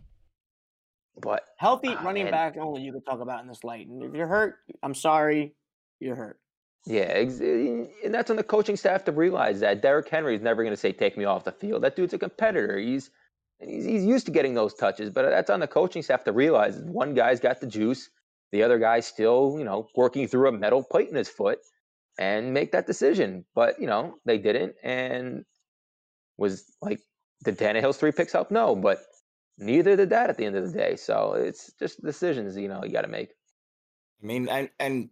but 1.21 1.43
Healthy 1.57 1.89
Ah, 1.89 2.01
running 2.03 2.23
man. 2.25 2.31
back 2.31 2.57
only 2.57 2.81
you 2.81 2.93
could 2.93 3.05
talk 3.05 3.19
about 3.19 3.41
in 3.41 3.47
this 3.47 3.63
light. 3.63 3.87
And 3.87 4.03
if 4.03 4.13
you're 4.13 4.27
hurt, 4.27 4.55
I'm 4.81 4.95
sorry, 4.95 5.53
you're 5.99 6.15
hurt. 6.15 6.39
Yeah, 6.85 7.01
eh, 7.01 7.85
and 8.05 8.13
that's 8.13 8.31
on 8.31 8.37
the 8.37 8.43
coaching 8.43 8.77
staff 8.77 9.03
to 9.03 9.11
realize 9.11 9.59
that 9.59 9.81
Derrick 9.81 10.07
Henry 10.07 10.33
is 10.35 10.41
never 10.41 10.63
going 10.63 10.73
to 10.73 10.77
say 10.79 10.93
"take 10.93 11.17
me 11.17 11.25
off 11.25 11.43
the 11.43 11.51
field." 11.51 11.83
That 11.83 11.97
dude's 11.97 12.13
a 12.13 12.17
competitor. 12.17 12.77
He's 12.79 13.11
he's, 13.59 13.83
he's 13.83 14.05
used 14.05 14.25
to 14.27 14.31
getting 14.31 14.53
those 14.53 14.73
touches, 14.73 15.09
but 15.09 15.29
that's 15.29 15.49
on 15.49 15.59
the 15.59 15.67
coaching 15.67 16.01
staff 16.01 16.23
to 16.23 16.31
realize 16.31 16.77
one 16.79 17.13
guy's 17.13 17.41
got 17.41 17.59
the 17.59 17.67
juice, 17.67 18.09
the 18.53 18.63
other 18.63 18.79
guy's 18.79 19.05
still 19.05 19.55
you 19.59 19.65
know 19.65 19.89
working 19.95 20.25
through 20.25 20.47
a 20.47 20.51
metal 20.53 20.81
plate 20.81 21.09
in 21.09 21.15
his 21.15 21.27
foot, 21.27 21.59
and 22.19 22.53
make 22.53 22.71
that 22.73 22.85
decision. 22.85 23.45
But 23.55 23.79
you 23.79 23.87
know 23.87 24.15
they 24.25 24.37
didn't, 24.37 24.75
and 24.83 25.43
was 26.37 26.65
like 26.81 26.99
did 27.43 27.57
Tannehill's 27.57 27.97
three 27.97 28.11
picks 28.11 28.33
help? 28.33 28.51
No, 28.51 28.75
but 28.75 28.99
neither 29.57 29.95
did 29.95 30.09
that 30.11 30.29
at 30.29 30.37
the 30.37 30.45
end 30.45 30.55
of 30.55 30.71
the 30.71 30.77
day. 30.77 30.95
So 30.95 31.33
it's 31.33 31.71
just 31.79 32.03
decisions 32.03 32.55
you 32.55 32.67
know 32.67 32.83
you 32.83 32.91
got 32.91 33.01
to 33.01 33.07
make. 33.07 33.29
I 34.21 34.25
mean, 34.25 34.49
and 34.49 34.69
and 34.79 35.09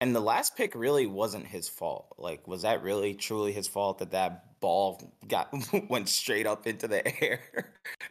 and 0.00 0.14
the 0.14 0.20
last 0.20 0.56
pick 0.56 0.74
really 0.74 1.06
wasn't 1.06 1.46
his 1.46 1.68
fault. 1.68 2.14
Like, 2.18 2.46
was 2.46 2.62
that 2.62 2.82
really 2.82 3.14
truly 3.14 3.52
his 3.52 3.66
fault 3.68 3.98
that 3.98 4.10
that 4.12 4.60
ball 4.60 5.00
got 5.28 5.52
went 5.88 6.08
straight 6.08 6.46
up 6.46 6.66
into 6.66 6.86
the 6.88 7.02
air 7.24 7.40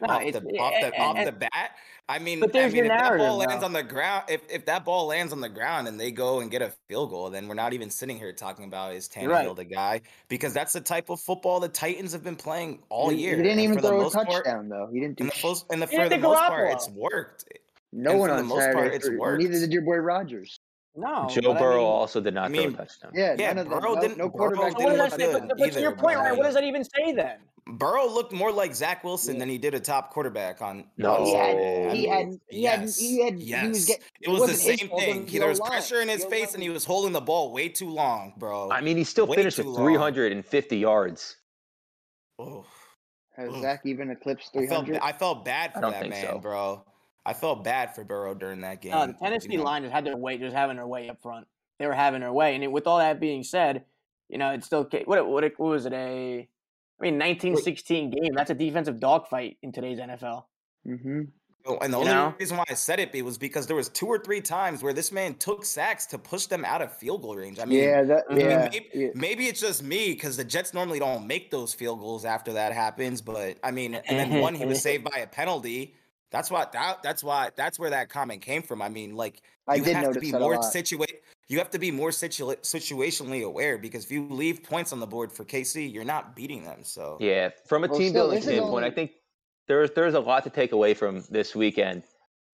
No, 0.00 0.08
off, 0.14 0.22
the, 0.32 0.38
eh, 0.54 0.58
off 0.60 0.74
the 0.80 0.86
and- 0.86 0.94
off 1.02 1.16
and- 1.16 1.26
the 1.28 1.32
bat? 1.32 1.70
I 2.10 2.18
mean, 2.18 2.40
But 2.40 2.52
there's 2.54 2.72
I 2.72 2.76
mean, 2.76 2.84
your 2.86 2.94
if 2.94 3.00
that 3.00 3.18
ball 3.18 3.36
lands 3.36 3.60
though. 3.60 3.66
on 3.66 3.72
the 3.74 3.82
ground, 3.82 4.24
if 4.28 4.40
if 4.50 4.64
that 4.64 4.84
ball 4.84 5.06
lands 5.06 5.30
on 5.32 5.40
the 5.42 5.48
ground 5.48 5.88
and 5.88 6.00
they 6.00 6.10
go 6.10 6.40
and 6.40 6.50
get 6.50 6.62
a 6.62 6.72
field 6.88 7.10
goal, 7.10 7.28
then 7.28 7.46
we're 7.48 7.54
not 7.54 7.74
even 7.74 7.90
sitting 7.90 8.16
here 8.16 8.32
talking 8.32 8.64
about 8.64 8.94
is 8.94 9.10
You're 9.20 9.30
right. 9.30 9.46
Tannehill 9.46 9.56
the 9.56 9.64
guy 9.64 10.00
because 10.28 10.54
that's 10.54 10.72
the 10.72 10.80
type 10.80 11.10
of 11.10 11.20
football 11.20 11.60
the 11.60 11.68
Titans 11.68 12.12
have 12.12 12.24
been 12.24 12.36
playing 12.36 12.78
all 12.88 13.10
he, 13.10 13.18
year. 13.22 13.36
he 13.36 13.42
didn't 13.42 13.58
and 13.58 13.60
even 13.60 13.78
throw 13.80 13.98
a 14.00 14.02
most 14.04 14.14
part- 14.14 14.28
touchdown 14.30 14.68
though. 14.70 14.88
He 14.90 15.00
didn't 15.00 15.18
do 15.18 15.24
in 15.24 15.28
the 15.28 15.34
most, 15.46 15.66
in 15.72 15.80
the, 15.80 15.86
for 15.86 16.04
the 16.04 16.16
the 16.16 16.18
most 16.18 16.40
part, 16.40 16.70
it's 16.72 16.88
worked. 16.88 17.44
no 17.92 18.10
and 18.12 18.20
one 18.20 18.30
for 18.30 18.36
the 18.36 18.42
most 18.44 18.60
Saturday. 18.60 18.74
part, 18.80 18.94
it's 18.94 19.10
worked. 19.10 19.42
Neither 19.42 19.60
did 19.60 19.72
your 19.72 19.82
boy 19.82 19.96
Rodgers. 19.96 20.60
No, 20.96 21.28
Joe 21.30 21.52
but 21.52 21.56
I 21.56 21.60
Burrow 21.60 21.76
mean- 21.76 21.84
also 21.86 22.20
did 22.22 22.34
not 22.34 22.50
I 22.50 22.54
throw 22.54 22.64
a 22.64 22.70
touchdown. 22.72 23.10
Yeah, 23.14 23.36
Yeah, 23.38 23.52
none 23.52 23.66
of. 23.66 23.68
Burrow 23.68 23.94
No, 23.94 24.00
didn't- 24.00 24.18
no 24.18 24.28
Burrow 24.30 24.56
quarterback. 24.56 24.72
So 24.72 24.78
didn't 24.78 24.98
look 24.98 25.16
good 25.42 25.48
But, 25.50 25.58
but 25.58 25.72
to 25.74 25.80
your 25.80 25.92
point, 25.94 26.18
right? 26.18 26.36
What 26.36 26.44
does 26.44 26.54
that 26.54 26.64
even 26.64 26.82
say 26.84 27.12
then? 27.12 27.36
Burrow 27.70 28.06
looked 28.08 28.32
more 28.32 28.50
like 28.50 28.74
Zach 28.74 29.04
Wilson 29.04 29.34
Yeah. 29.34 29.40
than 29.40 29.48
he 29.50 29.58
did 29.58 29.74
a 29.74 29.80
top 29.80 30.10
quarterback 30.10 30.62
on. 30.62 30.84
No. 30.96 31.16
on 31.16 31.24
He 31.26 31.34
had, 31.34 31.56
he 31.94 32.06
had, 32.08 32.40
he 32.48 32.64
had, 32.64 32.80
yes, 32.82 32.98
he 32.98 33.22
had, 33.24 33.38
yes. 33.38 33.62
he 33.62 33.68
was 33.68 33.84
getting. 33.86 34.02
it 34.22 34.28
was 34.30 34.46
the 34.46 34.54
same 34.54 34.88
thing. 34.88 35.26
He, 35.26 35.32
the 35.34 35.38
there 35.40 35.48
was 35.48 35.60
O-line. 35.60 35.70
pressure 35.72 36.00
in 36.00 36.08
his 36.08 36.24
The 36.24 36.30
face, 36.30 36.40
O-line 36.48 36.54
and 36.54 36.62
he 36.62 36.70
was 36.70 36.84
holding 36.84 37.12
the 37.12 37.20
ball 37.20 37.52
way 37.52 37.68
too 37.68 37.90
long, 37.90 38.32
bro. 38.38 38.70
I 38.70 38.80
mean, 38.80 38.96
he 38.96 39.04
still 39.04 39.26
way 39.26 39.36
finished 39.36 39.58
too 39.58 39.64
with 39.64 39.74
long. 39.78 39.84
350 39.86 40.76
yards. 40.78 41.36
Oh, 42.38 42.64
Has 43.36 43.50
Ugh. 43.52 43.60
Zach 43.62 43.80
even 43.84 44.10
eclipsed 44.10 44.50
I 44.56 44.66
felt 44.66 44.86
300? 44.86 44.98
I 45.02 45.12
felt 45.12 45.44
bad 45.44 45.70
I 45.70 45.72
for 45.74 45.80
don't 45.82 45.92
that 45.92 46.00
think 46.00 46.14
man, 46.14 46.26
so. 46.26 46.38
bro. 46.38 46.84
I 47.26 47.34
felt 47.34 47.64
bad 47.64 47.94
for 47.94 48.04
Burrow 48.04 48.34
during 48.34 48.62
that 48.62 48.80
game. 48.80 48.92
No, 48.92 49.06
the 49.06 49.12
you 49.12 49.18
Tennessee 49.18 49.56
know. 49.56 49.64
line 49.64 49.82
just 49.82 49.92
had 49.92 50.06
their 50.06 50.16
way, 50.16 50.38
just 50.38 50.56
having 50.56 50.76
their 50.76 50.86
way 50.86 51.08
up 51.10 51.20
front. 51.20 51.46
They 51.78 51.86
were 51.86 51.92
having 51.92 52.20
their 52.20 52.32
way, 52.32 52.54
and 52.54 52.64
it, 52.64 52.72
with 52.72 52.86
all 52.86 52.98
that 52.98 53.20
being 53.20 53.42
said, 53.42 53.84
you 54.30 54.38
know, 54.38 54.50
it's 54.52 54.64
still 54.66 54.88
what 55.04 55.28
what, 55.28 55.42
what 55.44 55.58
was 55.58 55.84
it 55.84 55.92
a? 55.92 56.48
I 57.00 57.04
mean, 57.04 57.14
1916 57.14 58.10
game. 58.10 58.34
That's 58.34 58.50
a 58.50 58.54
defensive 58.54 58.98
dogfight 58.98 59.56
in 59.62 59.72
today's 59.72 59.98
NFL. 59.98 60.44
Mm-hmm. 60.86 61.20
Oh, 61.66 61.76
And 61.82 61.92
the 61.92 61.98
You 61.98 62.02
only 62.04 62.14
know? 62.14 62.34
reason 62.38 62.56
why 62.56 62.64
I 62.68 62.74
said 62.74 62.98
it 62.98 63.24
was 63.24 63.36
because 63.36 63.66
there 63.66 63.76
was 63.76 63.88
two 63.88 64.06
or 64.06 64.18
three 64.18 64.40
times 64.40 64.82
where 64.82 64.92
this 64.94 65.12
man 65.12 65.34
took 65.34 65.64
sacks 65.64 66.06
to 66.06 66.18
push 66.18 66.46
them 66.46 66.64
out 66.64 66.80
of 66.80 66.96
field 66.96 67.22
goal 67.22 67.36
range. 67.36 67.58
I 67.58 67.66
mean, 67.66 67.82
yeah, 67.82 68.02
that, 68.04 68.24
I 68.30 68.34
mean, 68.34 68.46
yeah, 68.46 68.68
maybe, 68.72 68.88
yeah. 68.94 69.08
maybe 69.14 69.46
it's 69.46 69.60
just 69.60 69.82
me 69.82 70.12
because 70.14 70.36
the 70.36 70.44
Jets 70.44 70.72
normally 70.72 70.98
don't 70.98 71.26
make 71.26 71.50
those 71.50 71.74
field 71.74 72.00
goals 72.00 72.24
after 72.24 72.54
that 72.54 72.72
happens. 72.72 73.20
But 73.20 73.58
I 73.62 73.70
mean, 73.70 73.94
and 73.94 74.18
then 74.18 74.40
one 74.40 74.54
he 74.54 74.64
was 74.64 74.80
saved 74.88 75.04
by 75.04 75.18
a 75.18 75.26
penalty. 75.26 75.94
That's 76.30 76.50
why 76.50 76.66
that 76.72 77.02
that's 77.02 77.24
why 77.24 77.50
that's 77.56 77.78
where 77.78 77.90
that 77.90 78.08
comment 78.10 78.42
came 78.42 78.62
from. 78.62 78.82
I 78.82 78.88
mean, 78.88 79.14
like 79.16 79.42
I 79.66 79.76
you 79.76 79.84
did 79.84 79.96
have 79.96 80.12
to 80.12 80.20
be 80.20 80.32
more 80.32 80.56
lot. 80.56 80.62
situate. 80.64 81.20
You 81.48 81.58
have 81.58 81.70
to 81.70 81.78
be 81.78 81.90
more 81.90 82.10
situa- 82.10 82.60
situationally 82.60 83.42
aware 83.44 83.78
because 83.78 84.04
if 84.04 84.10
you 84.12 84.28
leave 84.28 84.62
points 84.62 84.92
on 84.92 85.00
the 85.00 85.06
board 85.06 85.32
for 85.32 85.44
KC, 85.46 85.90
you're 85.90 86.04
not 86.04 86.36
beating 86.36 86.64
them. 86.64 86.80
So 86.82 87.16
Yeah, 87.20 87.50
from 87.66 87.84
a 87.84 87.88
Well, 87.88 87.98
team 87.98 88.12
building 88.12 88.36
this 88.40 88.46
is 88.46 88.52
standpoint, 88.56 88.84
I 88.84 88.90
think 88.90 89.12
there's 89.66 89.90
there's 89.92 90.14
a 90.14 90.20
lot 90.20 90.44
to 90.44 90.50
take 90.50 90.72
away 90.72 90.92
from 90.92 91.24
this 91.30 91.54
weekend. 91.54 92.02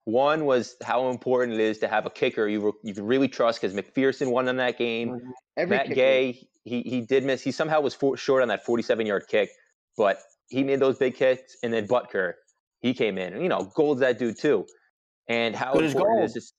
One 0.04 0.44
was 0.44 0.76
how 0.84 1.08
important 1.10 1.54
it 1.58 1.60
is 1.64 1.78
to 1.78 1.88
have 1.88 2.06
a 2.06 2.10
kicker 2.10 2.46
you 2.46 2.66
re- 2.66 2.72
you 2.84 2.94
can 2.94 3.06
really 3.06 3.26
trust 3.26 3.60
because 3.60 3.74
McPherson 3.74 4.30
won 4.30 4.46
in 4.46 4.56
that 4.58 4.78
game. 4.78 5.08
Mm-hmm. 5.08 5.30
Every 5.56 5.76
Matt 5.76 5.86
kicker- 5.86 5.94
Gay, 5.96 6.48
he 6.62 6.82
he 6.82 7.00
did 7.00 7.24
miss. 7.24 7.42
He 7.42 7.50
somehow 7.50 7.80
was 7.80 7.94
for, 7.94 8.16
short 8.16 8.42
on 8.42 8.48
that 8.48 8.64
47 8.64 9.04
yard 9.06 9.24
kick, 9.28 9.50
but 9.96 10.20
he 10.48 10.62
made 10.62 10.78
those 10.78 10.98
big 10.98 11.16
kicks. 11.16 11.56
And 11.64 11.72
then 11.72 11.88
Butker, 11.88 12.34
he 12.84 12.92
came 12.94 13.16
in, 13.18 13.32
and 13.32 13.42
you 13.42 13.48
know, 13.48 13.72
Gold's 13.74 14.00
that 14.02 14.18
dude 14.18 14.38
too. 14.38 14.66
And 15.28 15.56
how 15.56 15.72
Good 15.72 15.84
important 15.84 16.20
it 16.20 16.36
is 16.36 16.52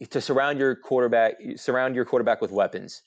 gold. 0.00 0.10
to, 0.10 0.20
surround 0.20 0.58
your 0.58 0.74
quarterback, 0.76 1.34
surround 1.56 1.94
your 1.94 2.04
quarterback 2.04 2.40
with 2.42 2.50
weapons. 2.50 3.00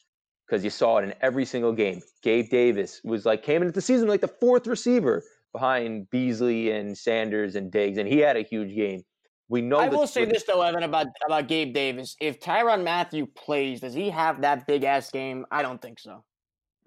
because 0.48 0.64
you 0.64 0.70
saw 0.70 0.98
it 1.00 1.04
in 1.04 1.14
every 1.22 1.46
single 1.46 1.74
game. 1.74 2.00
Gabe 2.24 2.50
Davis 2.50 3.02
was 3.04 3.26
like 3.26 3.44
came 3.44 3.62
into 3.62 3.74
the 3.74 3.82
season 3.82 4.08
like 4.08 4.22
the 4.22 4.28
fourth 4.40 4.66
receiver 4.66 5.24
behind 5.54 6.10
Beasley 6.10 6.72
and 6.72 6.98
Sanders 6.98 7.56
and 7.56 7.72
Diggs, 7.72 7.98
and 7.98 8.08
he 8.08 8.20
had 8.20 8.38
a 8.38 8.44
huge 8.44 8.74
game. 8.76 9.04
We 9.50 9.62
know. 9.62 9.80
I 9.80 9.90
will 9.90 10.08
say 10.08 10.26
this 10.26 10.44
though, 10.44 10.62
Evan, 10.62 10.84
about 10.84 11.08
about 11.26 11.48
Gabe 11.48 11.74
Davis. 11.74 12.16
If 12.22 12.40
Tyrann 12.40 12.84
Mathieu 12.84 13.26
plays, 13.28 13.82
does 13.82 13.94
he 13.94 14.10
have 14.10 14.42
that 14.42 14.68
big 14.68 14.84
ass 14.84 15.12
game? 15.12 15.46
I 15.52 15.62
don't 15.62 15.82
think 15.82 16.00
so. 16.00 16.24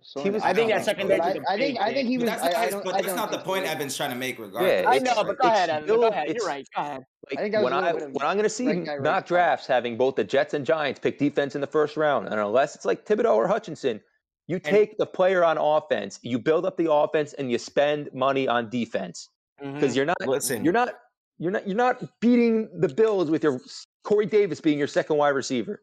So 0.02 0.22
He 0.22 0.30
was- 0.30 0.42
I 0.42 0.52
think 0.52 0.70
that 0.70 0.76
don't 0.76 0.84
secondary. 0.84 1.18
But 1.18 1.36
is 1.36 1.42
I, 1.48 1.52
a 1.52 1.54
I 1.54 1.58
think 1.58 1.80
I 1.80 1.92
think 1.92 2.08
he 2.08 2.18
was. 2.18 2.30
But 2.30 2.30
that's, 2.30 2.42
I, 2.42 2.48
not, 2.48 2.56
I 2.56 2.64
his- 2.64 2.74
don't, 2.74 2.84
but 2.84 2.94
I 2.94 2.96
that's 2.96 3.06
don't 3.06 3.16
not 3.16 3.30
the 3.30 3.38
point 3.38 3.66
so. 3.66 3.72
Evan's 3.72 3.96
trying 3.96 4.10
to 4.10 4.16
make 4.16 4.38
regardless. 4.38 4.86
I 4.86 4.98
know, 4.98 5.24
but 5.24 5.38
go 5.38 5.48
ahead, 5.48 5.70
Evan. 5.70 5.84
still- 5.84 6.00
Go 6.00 6.08
ahead. 6.08 6.34
You're 6.34 6.46
right. 6.46 6.66
Go 6.76 6.82
ahead. 6.82 7.04
Like, 7.30 7.38
I 7.38 7.42
think 7.42 7.52
that 7.52 7.62
was 7.62 7.64
when 7.64 7.72
a 7.72 7.76
I 7.76 7.80
little 7.92 7.98
bit 7.98 8.08
of 8.08 8.14
when 8.14 8.26
I'm 8.26 8.36
going 8.36 8.44
to 8.44 8.48
see 8.50 8.66
right 8.66 8.84
guy, 8.84 8.92
right 8.94 9.02
mock 9.02 9.26
drafts 9.26 9.66
having 9.66 9.96
both 9.96 10.16
the 10.16 10.24
Jets 10.24 10.54
and 10.54 10.64
Giants 10.64 11.00
pick 11.00 11.18
defense 11.18 11.54
in 11.54 11.60
the 11.60 11.66
first 11.66 11.96
round, 11.96 12.26
and 12.26 12.40
unless 12.40 12.74
it's 12.74 12.84
like 12.84 13.04
Thibodeaux 13.06 13.34
or 13.36 13.46
Hutchinson, 13.46 14.00
you 14.46 14.58
take 14.58 14.98
the 14.98 15.06
player 15.06 15.44
on 15.44 15.58
offense, 15.58 16.18
you 16.22 16.38
build 16.38 16.66
up 16.66 16.76
the 16.76 16.90
offense, 16.90 17.34
and 17.34 17.50
you 17.50 17.58
spend 17.58 18.08
money 18.12 18.48
on 18.48 18.68
defense 18.68 19.28
mm-hmm. 19.62 19.74
because 19.74 19.94
you're 19.94 20.06
not 20.06 20.16
Listen, 20.26 20.64
you're 20.64 20.72
not 20.72 20.94
you're 21.38 21.52
not 21.52 21.66
you're 21.68 21.76
not 21.76 22.02
beating 22.20 22.68
the 22.80 22.88
Bills 22.88 23.30
with 23.30 23.44
your 23.44 23.60
Corey 24.02 24.26
Davis 24.26 24.60
being 24.60 24.78
your 24.78 24.88
second 24.88 25.16
wide 25.16 25.30
receiver. 25.30 25.82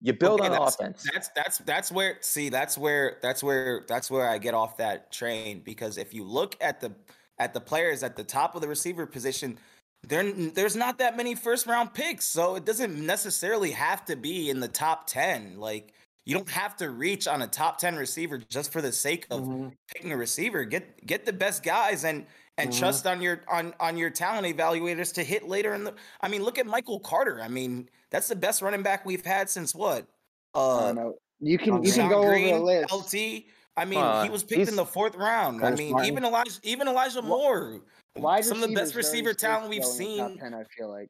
You 0.00 0.12
build 0.14 0.40
Okay, 0.40 0.48
on 0.48 0.52
that's, 0.52 0.76
offense. 0.76 1.10
That's 1.12 1.28
that's 1.34 1.58
that's 1.58 1.92
where 1.92 2.18
see 2.20 2.48
that's 2.50 2.76
where 2.76 3.18
that's 3.22 3.42
where 3.42 3.84
that's 3.88 4.10
where 4.10 4.28
I 4.28 4.38
get 4.38 4.54
off 4.54 4.76
that 4.78 5.12
train 5.12 5.60
because 5.60 5.96
if 5.98 6.12
you 6.14 6.24
look 6.24 6.56
at 6.60 6.80
the 6.80 6.94
at 7.38 7.54
the 7.54 7.60
players 7.60 8.02
at 8.02 8.16
the 8.16 8.24
top 8.24 8.54
of 8.54 8.60
the 8.60 8.68
receiver 8.68 9.06
position, 9.06 9.58
there 10.02 10.30
there's 10.32 10.76
not 10.76 10.98
that 10.98 11.16
many 11.16 11.34
first 11.34 11.66
round 11.66 11.94
picks, 11.94 12.26
so 12.26 12.56
it 12.56 12.64
doesn't 12.66 13.04
necessarily 13.04 13.70
have 13.72 14.04
to 14.06 14.16
be 14.16 14.50
in 14.50 14.60
the 14.60 14.68
top 14.68 15.06
ten. 15.06 15.58
Like 15.58 15.94
you 16.26 16.34
don't 16.34 16.50
have 16.50 16.76
to 16.76 16.90
reach 16.90 17.26
on 17.26 17.40
a 17.42 17.46
top 17.46 17.78
ten 17.78 17.96
receiver 17.96 18.36
just 18.38 18.72
for 18.72 18.82
the 18.82 18.92
sake 18.92 19.26
of 19.30 19.48
Mhm. 19.48 19.72
picking 19.88 20.12
a 20.12 20.16
receiver. 20.18 20.64
Get 20.64 21.06
get 21.06 21.24
the 21.24 21.32
best 21.32 21.62
guys 21.62 22.04
and 22.04 22.26
and 22.62 22.70
Mhm. 22.70 22.78
trust 22.78 23.06
on 23.06 23.20
your 23.20 23.40
on 23.48 23.74
on 23.80 23.96
your 23.96 24.10
talent 24.10 24.46
evaluators 24.46 25.12
to 25.14 25.24
hit 25.24 25.48
later 25.48 25.74
in 25.74 25.84
the. 25.84 25.94
I 26.20 26.28
mean, 26.28 26.42
look 26.42 26.58
at 26.58 26.66
Michael 26.66 27.00
Carter. 27.00 27.40
I 27.42 27.48
mean, 27.48 27.88
that's 28.10 28.28
the 28.28 28.36
best 28.36 28.62
running 28.62 28.82
back 28.82 29.04
we've 29.04 29.24
had 29.24 29.48
since 29.50 29.74
what? 29.74 30.06
I 30.54 30.58
Uh. 30.58 31.12
You 31.42 31.58
can 31.58 31.82
you 31.82 31.90
Sean 31.90 32.02
can 32.02 32.10
go 32.10 32.24
Green, 32.26 32.48
over 32.54 32.58
the 32.58 32.64
list. 32.64 32.92
LT. 32.92 33.46
I 33.76 33.84
mean, 33.86 33.98
Uh, 33.98 34.22
he 34.24 34.28
was 34.28 34.44
picked 34.44 34.68
in 34.68 34.76
the 34.76 34.84
fourth 34.84 35.14
round. 35.14 35.64
I 35.64 35.70
mean, 35.74 35.92
Martin. 35.92 36.12
even 36.12 36.24
Elijah 36.24 36.60
even 36.62 36.86
Elijah 36.86 37.22
Moore, 37.22 37.80
Wide 38.16 38.44
some 38.44 38.62
of 38.62 38.68
the 38.68 38.74
best 38.74 38.94
receiver 38.94 39.30
safe 39.30 39.38
talent 39.38 39.70
we've 39.70 39.80
to 39.82 39.86
go 39.86 39.92
in 39.92 39.98
the 39.98 40.04
seen. 40.04 40.18
Top 40.18 40.38
ten, 40.38 40.54
I 40.54 40.64
feel 40.76 40.90
like. 40.90 41.08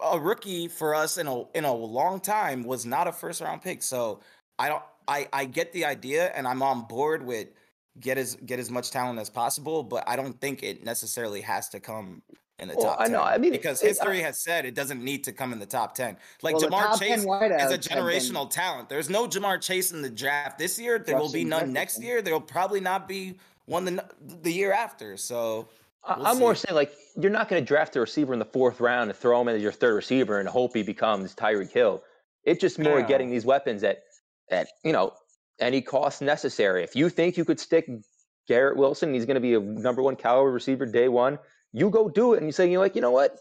A 0.00 0.20
rookie 0.20 0.68
for 0.68 0.94
us 0.94 1.18
in 1.18 1.26
a 1.26 1.50
in 1.56 1.64
a 1.64 1.74
long 1.74 2.20
time 2.20 2.62
was 2.62 2.86
not 2.86 3.08
a 3.08 3.12
first 3.12 3.40
round 3.40 3.62
pick. 3.62 3.82
So 3.82 4.20
I 4.58 4.68
don't. 4.68 4.82
I 5.08 5.28
I 5.32 5.46
get 5.46 5.72
the 5.72 5.84
idea, 5.84 6.28
and 6.28 6.46
I'm 6.46 6.62
on 6.62 6.82
board 6.82 7.26
with 7.26 7.48
get 8.00 8.18
as 8.18 8.36
get 8.36 8.58
as 8.58 8.70
much 8.70 8.90
talent 8.90 9.18
as 9.18 9.30
possible, 9.30 9.82
but 9.82 10.04
I 10.08 10.16
don't 10.16 10.40
think 10.40 10.62
it 10.62 10.84
necessarily 10.84 11.40
has 11.42 11.68
to 11.70 11.80
come 11.80 12.22
in 12.58 12.68
the 12.68 12.74
Well, 12.76 12.86
top 12.86 13.00
I 13.00 13.04
10. 13.04 13.12
know, 13.12 13.22
I 13.22 13.38
mean, 13.38 13.50
because 13.52 13.82
it- 13.82 13.88
history 13.88 14.20
uh 14.22 14.26
has 14.26 14.38
said 14.40 14.64
it 14.64 14.74
doesn't 14.74 15.02
need 15.02 15.24
to 15.24 15.32
come 15.32 15.52
in 15.52 15.58
the 15.58 15.66
top 15.66 15.94
10. 15.94 16.16
Like 16.42 16.56
Well, 16.56 16.68
Ja'Marr 16.70 16.98
10 16.98 16.98
Chase 16.98 17.18
is 17.18 17.24
a 17.24 17.28
been- 17.28 17.80
generational 17.80 18.48
talent. 18.48 18.88
There's 18.88 19.10
no 19.10 19.26
Ja'Marr 19.26 19.60
Chase 19.60 19.92
in 19.92 20.00
the 20.02 20.10
draft 20.10 20.58
this 20.58 20.78
year. 20.78 20.98
There 20.98 21.16
will 21.16 21.32
be 21.32 21.44
none 21.44 21.72
next 21.72 22.00
year. 22.00 22.22
There 22.22 22.32
will 22.32 22.40
probably 22.40 22.80
not 22.80 23.08
be 23.08 23.38
one 23.66 23.84
the 23.84 24.04
the 24.20 24.52
year 24.52 24.72
after. 24.72 25.16
So 25.16 25.68
We'll 26.16 26.26
I'm 26.26 26.38
more 26.38 26.54
saying 26.54 26.74
like 26.74 26.92
you're 27.20 27.30
not 27.30 27.48
going 27.48 27.62
to 27.62 27.66
draft 27.66 27.94
a 27.96 28.00
receiver 28.00 28.32
in 28.32 28.38
the 28.38 28.44
fourth 28.44 28.80
round 28.80 29.10
and 29.10 29.18
throw 29.18 29.40
him 29.40 29.48
as 29.48 29.62
your 29.62 29.70
third 29.72 29.94
receiver 29.94 30.40
and 30.40 30.48
hope 30.48 30.74
he 30.74 30.82
becomes 30.82 31.34
Tyreek 31.34 31.70
Hill. 31.70 32.02
It's 32.44 32.60
just 32.60 32.78
more 32.78 32.98
Yeah. 33.00 33.06
getting 33.06 33.30
these 33.30 33.44
weapons 33.44 33.84
at 33.84 34.02
at 34.50 34.68
you 34.84 34.92
know 34.92 35.14
any 35.62 35.80
cost 35.80 36.20
necessary. 36.20 36.82
If 36.82 36.94
you 36.94 37.08
think 37.08 37.36
you 37.36 37.44
could 37.44 37.60
stick 37.60 37.88
Garrett 38.48 38.76
Wilson, 38.76 39.14
he's 39.14 39.24
going 39.24 39.36
to 39.36 39.40
be 39.40 39.54
a 39.54 39.60
number 39.60 40.02
one 40.02 40.16
caliber 40.16 40.50
receiver 40.50 40.84
day 40.84 41.08
one. 41.08 41.38
You 41.72 41.88
go 41.88 42.08
do 42.08 42.34
it, 42.34 42.38
and 42.38 42.46
you 42.46 42.52
say 42.52 42.70
you're 42.70 42.80
like, 42.80 42.94
you 42.94 43.00
know 43.00 43.12
what? 43.12 43.38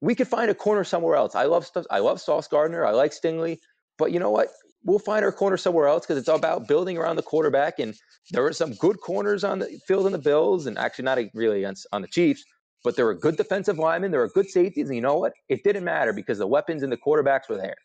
We 0.00 0.14
could 0.14 0.28
find 0.28 0.50
a 0.50 0.54
corner 0.54 0.84
somewhere 0.84 1.16
else. 1.16 1.34
I 1.34 1.44
love 1.44 1.64
stuff. 1.64 1.86
I 1.90 2.00
love 2.00 2.20
Sauce 2.20 2.48
Gardner. 2.48 2.84
I 2.84 2.90
like 2.90 3.12
Stingley, 3.12 3.58
but 3.98 4.12
you 4.12 4.18
know 4.18 4.30
what? 4.30 4.48
We'll 4.84 4.98
find 4.98 5.24
our 5.24 5.30
corner 5.30 5.56
somewhere 5.56 5.86
else 5.86 6.04
because 6.04 6.18
it's 6.18 6.28
all 6.28 6.36
about 6.36 6.66
building 6.66 6.98
around 6.98 7.16
the 7.16 7.22
quarterback. 7.22 7.78
And 7.78 7.94
there 8.32 8.42
were 8.42 8.52
some 8.52 8.74
good 8.74 9.00
corners 9.00 9.44
on 9.44 9.60
the 9.60 9.80
field 9.86 10.06
in 10.06 10.12
the 10.12 10.18
Bills, 10.18 10.66
and 10.66 10.76
actually 10.76 11.04
not 11.04 11.18
really 11.34 11.58
against 11.58 11.86
on 11.92 12.02
the 12.02 12.08
Chiefs. 12.08 12.44
But 12.84 12.96
there 12.96 13.04
were 13.04 13.14
good 13.14 13.36
defensive 13.36 13.78
linemen. 13.78 14.10
There 14.10 14.20
were 14.20 14.28
good 14.34 14.50
safeties, 14.50 14.88
and 14.88 14.96
you 14.96 15.02
know 15.02 15.18
what? 15.18 15.32
It 15.48 15.62
didn't 15.62 15.84
matter 15.84 16.12
because 16.12 16.38
the 16.38 16.48
weapons 16.48 16.82
and 16.82 16.90
the 16.90 16.96
quarterbacks 16.96 17.48
were 17.48 17.56
there. 17.56 17.76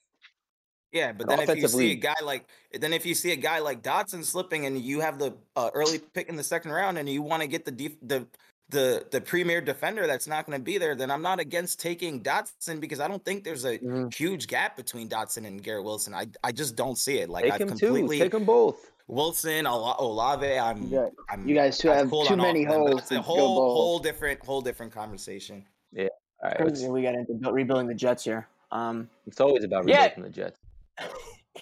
Yeah, 0.92 1.12
but 1.12 1.30
An 1.30 1.38
then 1.38 1.50
if 1.50 1.58
you 1.62 1.68
see 1.68 1.92
a 1.92 1.96
guy 1.96 2.16
like 2.24 2.46
then 2.80 2.94
if 2.94 3.06
you 3.06 3.14
see 3.14 3.32
a 3.32 3.36
guy 3.36 3.60
like 3.60 3.84
Dotson 3.84 4.24
slipping 4.24 4.66
and 4.66 4.80
you 4.80 5.02
have 5.02 5.20
the 5.20 5.34
uh, 5.56 5.70
early 5.74 6.00
pick 6.00 6.30
in 6.30 6.36
the 6.38 6.44
second 6.44 6.72
round 6.72 6.98
and 6.98 7.10
you 7.10 7.22
want 7.22 7.42
to 7.42 7.48
get 7.48 7.66
the 7.66 7.72
def- 7.72 8.00
the 8.02 8.26
the 8.70 9.06
the 9.12 9.20
premier 9.22 9.62
defender 9.62 10.08
that's 10.08 10.28
not 10.28 10.46
going 10.46 10.58
to 10.58 10.64
be 10.64 10.78
there, 10.78 10.96
then 10.96 11.10
I'm 11.12 11.22
not 11.22 11.40
against 11.40 11.80
taking 11.80 12.22
Dotson 12.22 12.80
because 12.80 13.00
I 13.00 13.08
don't 13.08 13.24
think 13.24 13.44
there's 13.44 13.66
a 13.66 13.78
Mhm. 13.80 14.14
huge 14.14 14.48
gap 14.48 14.76
between 14.78 15.08
Dotson 15.10 15.46
and 15.46 15.62
Garrett 15.62 15.84
Wilson. 15.84 16.14
I 16.14 16.28
I 16.44 16.52
just 16.54 16.76
don't 16.76 16.98
see 16.98 17.20
it. 17.20 17.30
Like 17.30 17.44
Take 17.46 17.54
I've 17.54 17.62
him 17.62 17.70
too. 17.70 17.88
completely 17.88 18.20
Take 18.20 18.32
them 18.32 18.46
both. 18.46 18.92
Wilson, 19.10 19.66
Ola- 19.68 19.96
Olave. 20.00 20.58
I'm, 20.60 20.84
You 20.92 21.12
I'm 21.30 21.48
you 21.48 21.56
guys 21.56 21.78
two 21.78 21.90
I've 21.92 22.10
have 22.10 22.28
too 22.28 22.36
many 22.36 22.66
of 22.66 22.72
them, 22.72 22.82
holes 22.82 23.00
It's 23.00 23.10
to 23.10 23.20
a 23.20 23.22
whole 23.22 23.56
whole 23.74 24.00
different 24.00 24.44
whole 24.46 24.62
different 24.62 24.92
conversation. 24.94 25.64
Yeah, 25.94 26.08
all 26.44 26.50
right, 26.50 26.58
Crazy 26.58 26.90
we 26.90 27.02
got 27.04 27.16
into 27.16 27.52
rebuilding 27.52 27.88
the 27.88 27.94
Jets 27.96 28.24
here. 28.26 28.48
Um, 28.72 29.10
it's 29.26 29.40
always 29.40 29.64
about 29.64 29.88
Yeah. 29.88 30.04
rebuilding 30.08 30.24
the 30.24 30.30
Jets. 30.30 30.60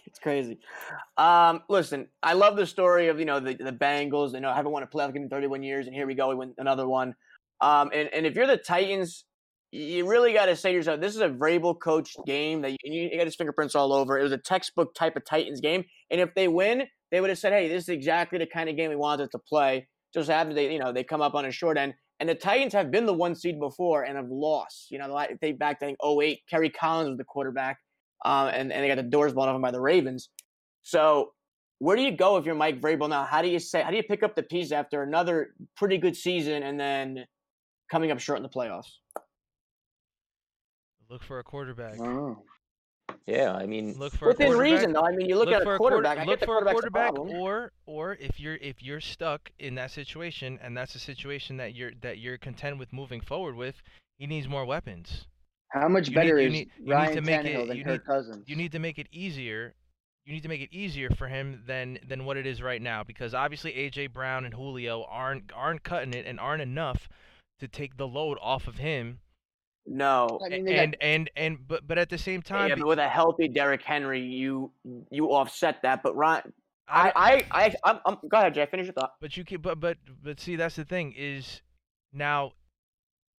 It's 0.06 0.20
crazy. 0.20 0.60
Um, 1.18 1.62
listen, 1.70 2.08
I 2.22 2.34
love 2.34 2.56
the 2.56 2.66
story 2.66 3.08
of 3.08 3.20
you 3.20 3.26
know 3.26 3.40
the 3.40 3.56
the 3.56 3.72
Bengals. 3.72 4.34
You 4.34 4.42
know, 4.42 4.50
I 4.50 4.56
haven't 4.56 4.72
won 4.72 4.84
a 4.84 4.88
playoff 4.88 5.14
game 5.14 5.24
in 5.24 5.30
31 5.30 5.64
years, 5.64 5.88
and 5.88 5.96
here 5.96 6.08
we 6.08 6.16
go, 6.16 6.30
we 6.30 6.36
win 6.36 6.54
another 6.58 6.88
one. 6.88 7.16
Um, 7.62 7.90
and 7.94 8.10
and 8.14 8.26
if 8.26 8.36
you're 8.36 8.48
the 8.48 8.58
Titans, 8.58 9.26
you 9.72 10.08
really 10.08 10.34
got 10.34 10.46
to 10.46 10.56
say 10.56 10.72
to 10.72 10.76
yourself, 10.76 11.02
this 11.02 11.16
is 11.16 11.22
a 11.22 11.30
Vrabel 11.30 11.80
coached 11.80 12.18
game 12.26 12.62
that 12.62 12.72
you, 12.72 12.78
you 12.84 13.18
got 13.18 13.26
his 13.26 13.36
fingerprints 13.36 13.76
all 13.76 13.94
over. 13.94 14.18
It 14.18 14.24
was 14.24 14.32
a 14.32 14.38
textbook 14.38 14.94
type 14.96 15.16
of 15.16 15.26
Titans 15.26 15.62
game, 15.62 15.84
and 16.12 16.22
if 16.22 16.34
they 16.36 16.48
win, 16.48 16.84
they 17.12 17.22
would 17.22 17.30
have 17.30 17.40
said, 17.40 17.54
"Hey, 17.54 17.68
this 17.68 17.84
is 17.84 17.90
exactly 17.90 18.40
the 18.40 18.48
kind 18.48 18.70
of 18.70 18.76
game 18.76 18.90
we 18.90 18.96
wanted 18.96 19.32
to 19.32 19.40
play." 19.40 19.88
Just 20.14 20.30
happens 20.30 20.56
they 20.56 20.72
you 20.72 20.80
know 20.80 20.94
they 20.94 21.04
come 21.04 21.22
up 21.22 21.36
on 21.36 21.46
a 21.46 21.52
short 21.52 21.78
end. 21.78 21.94
And 22.22 22.30
the 22.30 22.36
Titans 22.36 22.72
have 22.72 22.92
been 22.92 23.06
the 23.06 23.14
one 23.14 23.36
seed 23.36 23.60
before 23.60 24.04
and 24.04 24.16
have 24.16 24.30
lost. 24.30 24.90
You 24.90 25.00
know, 25.00 25.26
they 25.42 25.52
back 25.52 25.80
to 25.80 25.86
I 25.86 25.90
think 25.90 25.98
08, 26.02 26.40
Kerry 26.50 26.70
Collins 26.70 27.10
was 27.10 27.18
the 27.18 27.26
quarterback 27.26 27.78
um, 28.24 28.48
and, 28.48 28.72
and 28.72 28.84
they 28.84 28.88
got 28.88 28.96
the 28.96 29.04
doors 29.04 29.34
blown 29.34 29.48
off 29.50 29.56
them 29.56 29.62
by 29.62 29.72
the 29.72 29.82
Ravens. 29.82 30.30
So 30.84 31.32
where 31.80 31.96
do 31.98 32.04
you 32.04 32.12
go 32.12 32.38
if 32.38 32.46
you're 32.46 32.56
Mike 32.56 32.80
Vrabel 32.80 33.10
now? 33.10 33.24
How 33.26 33.42
do 33.42 33.50
you 33.50 33.60
say? 33.60 33.82
How 33.82 33.92
do 33.92 33.98
you 33.98 34.04
pick 34.04 34.24
up 34.24 34.36
the 34.36 34.44
piece 34.44 34.72
after 34.72 35.04
another 35.04 35.50
pretty 35.76 35.98
good 35.98 36.16
season 36.16 36.64
and 36.64 36.80
then 36.80 37.26
coming 37.92 38.12
up 38.12 38.20
short 38.20 38.38
in 38.38 38.44
the 38.44 38.50
playoffs? 38.50 38.88
Look 41.10 41.24
for 41.24 41.40
a 41.40 41.44
quarterback. 41.44 42.00
Oh. 42.00 42.42
Yeah, 43.28 43.54
I 43.54 43.66
mean, 43.66 43.94
Look 43.98 44.14
for 44.14 44.30
Within 44.30 44.48
quarterback. 44.54 44.72
reason, 44.72 44.94
though. 44.94 45.02
I 45.06 45.12
mean, 45.12 45.28
you 45.30 45.36
look, 45.38 45.48
look 45.48 45.56
at 45.56 45.64
for 45.64 45.74
a 45.74 45.76
a 45.76 45.78
quarter- 45.78 45.96
quarterback. 45.98 46.18
I 46.18 46.22
look 46.26 46.40
get 46.40 46.40
the 46.42 46.46
for 46.46 46.58
a 46.60 46.72
quarterback, 46.72 47.18
or 47.18 47.72
or 47.86 48.14
if 48.20 48.40
you're 48.40 48.56
if 48.56 48.82
you're 48.82 49.02
stuck 49.02 49.52
in 49.60 49.76
that 49.76 49.92
situation 49.92 50.60
and 50.62 50.76
that's 50.76 50.96
a 50.96 51.00
situation 51.00 51.58
that 51.58 51.76
you're 51.76 51.92
that 52.02 52.18
you're 52.20 52.38
content 52.38 52.78
with 52.80 52.92
moving 52.94 53.22
forward 53.22 53.56
with, 53.56 53.82
he 54.18 54.26
needs 54.28 54.48
more 54.48 54.66
weapons. 54.66 55.26
How 55.76 55.88
much 55.90 56.08
You 56.10 56.16
better 56.16 56.36
need- 56.38 56.42
you 56.42 56.48
is 56.48 56.54
need- 56.54 56.72
you 56.78 56.86
need 56.86 56.92
Ryan 56.92 57.16
to 57.16 57.22
make 57.22 57.40
Tannehill 57.42 57.64
it- 57.64 57.68
than 57.68 57.78
you 57.78 57.84
Kirk 57.84 57.92
need- 57.94 58.06
Cousins? 58.06 58.50
You 58.50 58.56
need 58.56 58.72
to 58.72 58.80
make 58.80 58.98
it 58.98 59.08
easier. 59.12 59.76
You 60.26 60.34
need 60.34 60.42
to 60.44 60.50
make 60.50 60.62
it 60.62 60.74
easier 60.74 61.10
for 61.12 61.28
him 61.28 61.64
than 61.68 62.00
than 62.08 62.26
what 62.26 62.38
it 62.38 62.48
is 62.48 62.62
right 62.62 62.82
now 62.82 63.04
because 63.04 63.34
obviously 63.36 63.74
AJ 63.76 64.08
Brown 64.08 64.46
and 64.46 64.54
Julio 64.56 65.04
aren't 65.04 65.52
aren't 65.54 65.84
cutting 65.84 66.14
it 66.14 66.26
and 66.26 66.40
aren't 66.40 66.62
enough 66.62 67.08
to 67.60 67.68
take 67.68 67.98
the 67.98 68.08
load 68.08 68.38
off 68.42 68.68
of 68.68 68.78
him. 68.78 69.20
No. 69.86 70.40
I 70.44 70.50
mean, 70.50 70.66
they 70.66 70.74
got- 70.76 70.84
And 70.84 70.98
and 71.02 71.30
and 71.36 71.68
but 71.68 71.86
but 71.86 71.98
at 72.00 72.10
the 72.10 72.18
same 72.18 72.42
time, 72.42 72.70
Yeah, 72.70 72.76
but 72.76 72.88
with 72.88 73.00
a 73.00 73.08
healthy 73.10 73.48
Derrick 73.48 73.84
Henry, 73.84 74.22
you 74.22 74.72
you 75.12 75.28
offset 75.32 75.82
that. 75.84 76.02
But 76.02 76.16
Ryan, 76.16 76.54
I- 76.88 77.12
I 77.16 77.32
I 77.52 77.66
I 77.66 77.76
I'm, 77.84 78.00
I'm, 78.06 78.18
go 78.28 78.38
ahead, 78.38 78.54
Jay. 78.56 78.66
Finish 78.66 78.86
your 78.88 78.94
thought. 78.94 79.14
But 79.20 79.36
you 79.38 79.44
can, 79.44 79.62
but 79.62 79.80
but 79.80 79.98
but 80.24 80.40
see, 80.40 80.56
that's 80.56 80.76
the 80.78 80.86
thing 80.86 81.14
is, 81.16 81.62
now, 82.14 82.54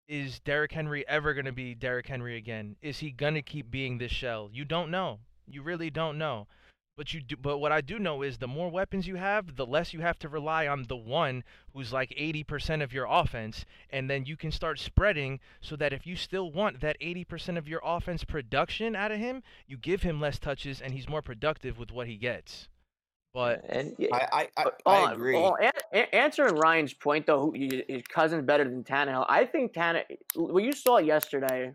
is 0.09 0.39
Derrick 0.41 0.73
Henry 0.73 1.07
ever 1.09 1.35
gonna 1.35 1.53
be 1.53 1.75
Derrick 1.75 2.07
Henry 2.07 2.37
again? 2.37 2.77
Is 2.81 3.01
he 3.01 3.11
gonna 3.11 3.43
keep 3.43 3.71
being 3.71 3.99
this 3.99 4.13
shell? 4.13 4.49
You 4.53 4.65
don't 4.65 4.91
know. 4.91 5.19
You 5.49 5.63
really 5.63 5.91
don't 5.91 6.17
know. 6.17 6.47
But 6.97 7.13
you 7.13 7.21
do. 7.21 7.37
But 7.37 7.59
what 7.59 7.73
I 7.73 7.81
do 7.81 7.99
know 7.99 8.23
is 8.23 8.39
the 8.39 8.49
more 8.49 8.71
weapons 8.71 9.07
you 9.07 9.17
have, 9.17 9.57
the 9.57 9.67
less 9.67 9.93
you 9.93 10.01
have 10.01 10.19
to 10.21 10.29
rely 10.29 10.67
on 10.67 10.85
the 10.85 10.97
one 10.97 11.45
who's 11.73 11.93
like 11.93 12.11
80% 12.11 12.83
of 12.83 12.93
your 12.93 13.07
offense, 13.07 13.67
and 13.91 14.09
then 14.09 14.25
you 14.25 14.37
can 14.37 14.51
start 14.51 14.79
spreading 14.79 15.41
so 15.61 15.77
that 15.77 15.93
if 15.93 16.07
you 16.07 16.17
still 16.17 16.51
want 16.51 16.81
that 16.81 16.99
80% 17.01 17.59
of 17.59 17.69
your 17.69 17.83
offense 17.85 18.25
production 18.25 18.97
out 18.97 19.13
of 19.13 19.19
him, 19.19 19.43
you 19.67 19.77
give 19.77 20.03
him 20.03 20.21
less 20.21 20.39
touches 20.39 20.81
and 20.81 20.95
he's 20.95 21.09
more 21.09 21.23
productive 21.23 21.79
with 21.79 21.91
what 21.91 22.07
he 22.07 22.17
gets. 22.17 22.69
But 23.37 23.67
and 23.69 23.95
I 24.15 24.17
I, 24.33 24.49
I, 24.57 24.65
But, 24.65 24.81
I 24.87 25.03
uh, 25.03 25.13
agree. 25.13 25.35
well, 25.35 25.59
an- 25.61 25.71
a- 25.93 26.15
answering 26.15 26.55
Ryan's 26.55 26.95
point 26.95 27.27
though, 27.27 27.39
who, 27.39 27.53
his 27.53 28.03
cousin's 28.09 28.47
better 28.47 28.65
than 28.65 28.83
Tannehill. 28.83 29.27
I 29.29 29.45
think 29.45 29.75
Tannehill. 29.75 30.05
What 30.37 30.65
you 30.65 30.73
saw 30.73 30.97
yesterday, 30.97 31.75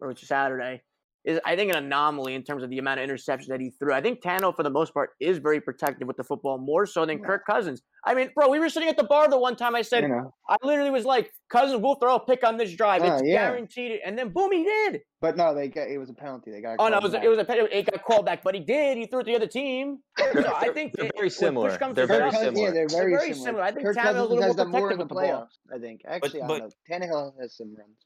or 0.00 0.10
it's 0.10 0.26
Saturday, 0.26 0.82
is 1.26 1.40
I 1.44 1.56
think 1.56 1.70
an 1.72 1.76
anomaly 1.84 2.34
in 2.34 2.42
terms 2.44 2.62
of 2.62 2.70
the 2.70 2.78
amount 2.78 3.00
of 3.00 3.08
interceptions 3.10 3.48
that 3.48 3.60
he 3.60 3.70
threw. 3.78 3.92
I 3.92 4.00
think 4.00 4.22
Tannehill, 4.22 4.54
for 4.56 4.62
the 4.62 4.70
most 4.70 4.94
part, 4.94 5.10
is 5.20 5.38
very 5.38 5.60
protective 5.60 6.06
with 6.06 6.16
the 6.16 6.24
football, 6.24 6.56
more 6.56 6.86
so 6.86 7.04
than 7.04 7.18
Yeah. 7.18 7.26
Kirk 7.26 7.42
Cousins. 7.44 7.82
I 8.06 8.14
mean, 8.14 8.30
bro, 8.36 8.48
we 8.48 8.60
were 8.60 8.68
sitting 8.68 8.88
at 8.88 8.96
the 8.96 9.02
bar 9.04 9.28
the 9.28 9.36
one 9.38 9.56
time. 9.56 9.74
I 9.74 9.82
said, 9.82 10.02
You 10.04 10.08
know, 10.08 10.32
I 10.48 10.56
literally 10.62 10.90
was 10.90 11.04
like, 11.04 11.32
Cousins 11.50 11.82
will 11.82 11.96
throw 11.96 12.14
a 12.14 12.24
pick 12.24 12.44
on 12.46 12.56
this 12.56 12.72
drive. 12.74 13.02
Oh, 13.02 13.14
it's 13.14 13.22
yeah. 13.24 13.50
guaranteed. 13.50 14.00
And 14.04 14.16
then 14.16 14.28
boom, 14.30 14.52
he 14.52 14.62
did. 14.64 15.00
but 15.20 15.36
no, 15.36 15.52
they 15.54 15.68
got 15.68 15.88
it 15.88 15.98
was 15.98 16.10
a 16.10 16.14
penalty. 16.14 16.52
They 16.52 16.60
got. 16.60 16.76
Oh 16.78 16.88
no, 16.88 16.98
it 16.98 17.02
was 17.02 17.12
a, 17.14 17.16
back. 17.16 17.24
it 17.24 17.28
was 17.28 17.38
a 17.38 17.78
it 17.78 17.90
got 17.90 18.04
called 18.04 18.24
back, 18.26 18.44
but 18.44 18.54
he 18.54 18.60
did. 18.60 18.96
He 18.96 19.06
threw 19.06 19.20
it 19.20 19.24
to 19.24 19.30
the 19.32 19.36
other 19.36 19.46
team. 19.48 19.98
So 20.32 20.52
I 20.54 20.68
think 20.72 20.92
they're 20.94 21.06
it- 21.06 21.12
very 21.16 21.30
similar. 21.30 21.70
They're 21.94 22.06
very 22.06 22.30
similar. 22.30 22.66
Yeah, 22.66 22.70
they're 22.72 22.88
very, 22.88 23.12
very 23.16 23.32
similar. 23.32 23.46
similar. 23.46 23.62
I 23.64 23.72
think 23.72 23.84
Kirk 23.86 23.96
Tannehill's 23.96 24.06
a 24.06 24.12
Cousins 24.12 24.30
little 24.30 24.42
has 24.44 24.56
more 24.56 24.64
done 24.64 24.70
more 24.70 24.90
in 24.92 24.98
protective 24.98 24.98
the 24.98 25.02
with 25.02 25.08
the 25.08 25.14
ball. 25.32 25.48
playoffs. 25.72 25.74
I 25.74 25.78
think 25.80 26.00
actually, 26.06 26.42
I 26.42 26.46
but- 26.46 26.58
don't 26.58 27.00
know. 27.00 27.06
Tannehill 27.06 27.40
has 27.40 27.56
some 27.56 27.74
runs. 27.76 27.96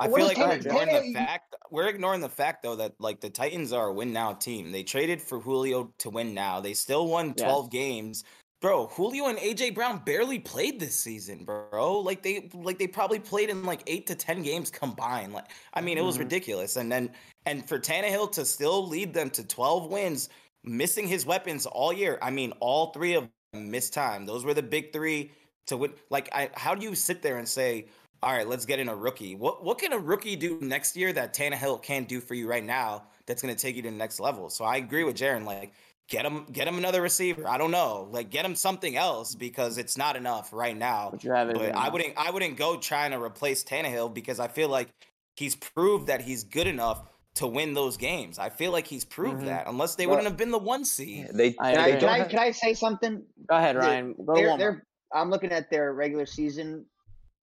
I 0.00 0.08
What 0.08 0.18
feel 0.18 0.26
like 0.26 0.36
we're 0.38 0.52
ignoring 0.54 0.92
the 0.92 1.12
fact 1.14 1.54
we're 1.70 1.88
ignoring 1.88 2.20
the 2.20 2.28
fact 2.28 2.62
though 2.62 2.76
that 2.76 2.94
like 2.98 3.20
the 3.20 3.30
Titans 3.30 3.72
are 3.72 3.88
a 3.88 3.92
win 3.92 4.12
now 4.12 4.32
team. 4.34 4.72
They 4.72 4.82
traded 4.82 5.22
for 5.22 5.38
Julio 5.40 5.92
to 5.98 6.10
win 6.10 6.34
now. 6.34 6.60
They 6.60 6.74
still 6.74 7.06
won 7.06 7.28
Yes. 7.36 7.44
12 7.44 7.70
games. 7.70 8.24
Bro, 8.60 8.86
Julio 8.88 9.26
and 9.26 9.38
AJ 9.38 9.74
Brown 9.74 9.98
barely 10.04 10.38
played 10.38 10.80
this 10.80 10.98
season, 10.98 11.44
bro. 11.44 12.00
Like 12.00 12.22
they 12.22 12.48
like 12.54 12.78
they 12.78 12.86
probably 12.88 13.18
played 13.20 13.50
in 13.50 13.62
like 13.64 13.82
8 13.86 14.06
to 14.08 14.14
10 14.14 14.42
games 14.42 14.70
combined. 14.70 15.32
Like 15.32 15.46
I 15.74 15.80
mean, 15.80 15.96
it 15.98 16.04
was 16.04 16.16
Mhm. 16.16 16.20
ridiculous. 16.20 16.76
And 16.76 16.90
then 16.90 17.10
and 17.46 17.66
for 17.68 17.78
Tannehill 17.78 18.32
to 18.32 18.44
still 18.44 18.86
lead 18.88 19.12
them 19.14 19.30
to 19.30 19.46
12 19.46 19.90
wins, 19.90 20.28
missing 20.64 21.06
his 21.06 21.24
weapons 21.26 21.66
all 21.66 21.92
year. 21.92 22.18
I 22.22 22.30
mean, 22.30 22.52
all 22.60 22.90
three 22.92 23.14
of 23.14 23.28
them 23.52 23.70
missed 23.70 23.92
time. 23.92 24.24
Those 24.26 24.44
were 24.44 24.54
the 24.54 24.62
big 24.62 24.92
3 24.92 25.30
to 25.66 25.76
win. 25.76 25.92
Like 26.10 26.28
I 26.34 26.50
how 26.54 26.74
do 26.74 26.82
you 26.84 26.94
sit 26.96 27.22
there 27.22 27.36
and 27.38 27.48
say 27.48 27.86
all 28.24 28.32
right, 28.32 28.48
let's 28.48 28.64
get 28.64 28.78
in 28.78 28.88
a 28.88 28.94
rookie. 28.96 29.34
What 29.36 29.62
what 29.62 29.78
can 29.78 29.92
a 29.92 29.98
rookie 29.98 30.34
do 30.36 30.58
next 30.60 30.96
year 30.96 31.12
that 31.12 31.34
Tannehill 31.34 31.82
can't 31.82 32.08
do 32.08 32.20
for 32.20 32.34
you 32.34 32.48
right 32.48 32.64
now? 32.64 33.04
That's 33.26 33.42
going 33.42 33.54
to 33.54 33.60
take 33.60 33.76
you 33.76 33.82
to 33.82 33.90
the 33.90 33.96
next 33.96 34.18
level. 34.20 34.48
So 34.50 34.64
I 34.64 34.76
agree 34.76 35.04
with 35.04 35.16
Jaron. 35.16 35.44
Like, 35.44 35.72
get 36.08 36.24
him 36.24 36.46
get 36.50 36.66
him 36.66 36.78
another 36.78 37.02
receiver. 37.02 37.46
I 37.46 37.58
don't 37.58 37.70
know, 37.70 38.08
like 38.10 38.30
get 38.30 38.44
him 38.44 38.54
something 38.54 38.96
else 38.96 39.34
because 39.34 39.78
it's 39.78 39.96
not 39.96 40.16
enough 40.16 40.52
right 40.52 40.76
now. 40.76 41.10
But 41.10 41.22
you 41.24 41.32
have 41.32 41.50
it. 41.50 41.56
But 41.56 41.74
I 41.74 41.88
wouldn't 41.90 42.14
I 42.16 42.30
wouldn't 42.30 42.56
go 42.56 42.76
trying 42.78 43.10
to 43.10 43.22
replace 43.22 43.62
Tannehill 43.62 44.14
because 44.14 44.40
I 44.40 44.48
feel 44.48 44.68
like 44.68 44.88
he's 45.36 45.54
proved 45.54 46.06
that 46.06 46.22
he's 46.22 46.44
good 46.44 46.66
enough 46.66 47.02
to 47.34 47.46
win 47.46 47.74
those 47.74 47.96
games. 47.96 48.38
I 48.38 48.48
feel 48.48 48.70
like 48.70 48.86
he's 48.86 49.04
proved 49.04 49.42
Mhm. 49.42 49.46
that 49.46 49.66
unless 49.66 49.96
they 49.96 50.06
Well- 50.06 50.16
wouldn't 50.16 50.28
have 50.30 50.36
been 50.38 50.52
the 50.52 50.58
one 50.58 50.84
seed. 50.84 51.28
They, 51.34 51.56
I 51.58 51.72
Can 51.72 51.80
I, 51.80 51.96
can 51.98 52.08
I 52.08 52.24
can 52.24 52.38
I 52.38 52.50
say 52.52 52.74
something? 52.74 53.22
Go 53.48 53.56
ahead, 53.56 53.76
Ryan. 53.76 54.14
Go 54.24 54.34
They're, 54.34 54.56
they're, 54.56 54.86
I'm 55.12 55.30
looking 55.30 55.50
at 55.50 55.68
their 55.68 55.92
regular 55.94 56.26
season, 56.26 56.86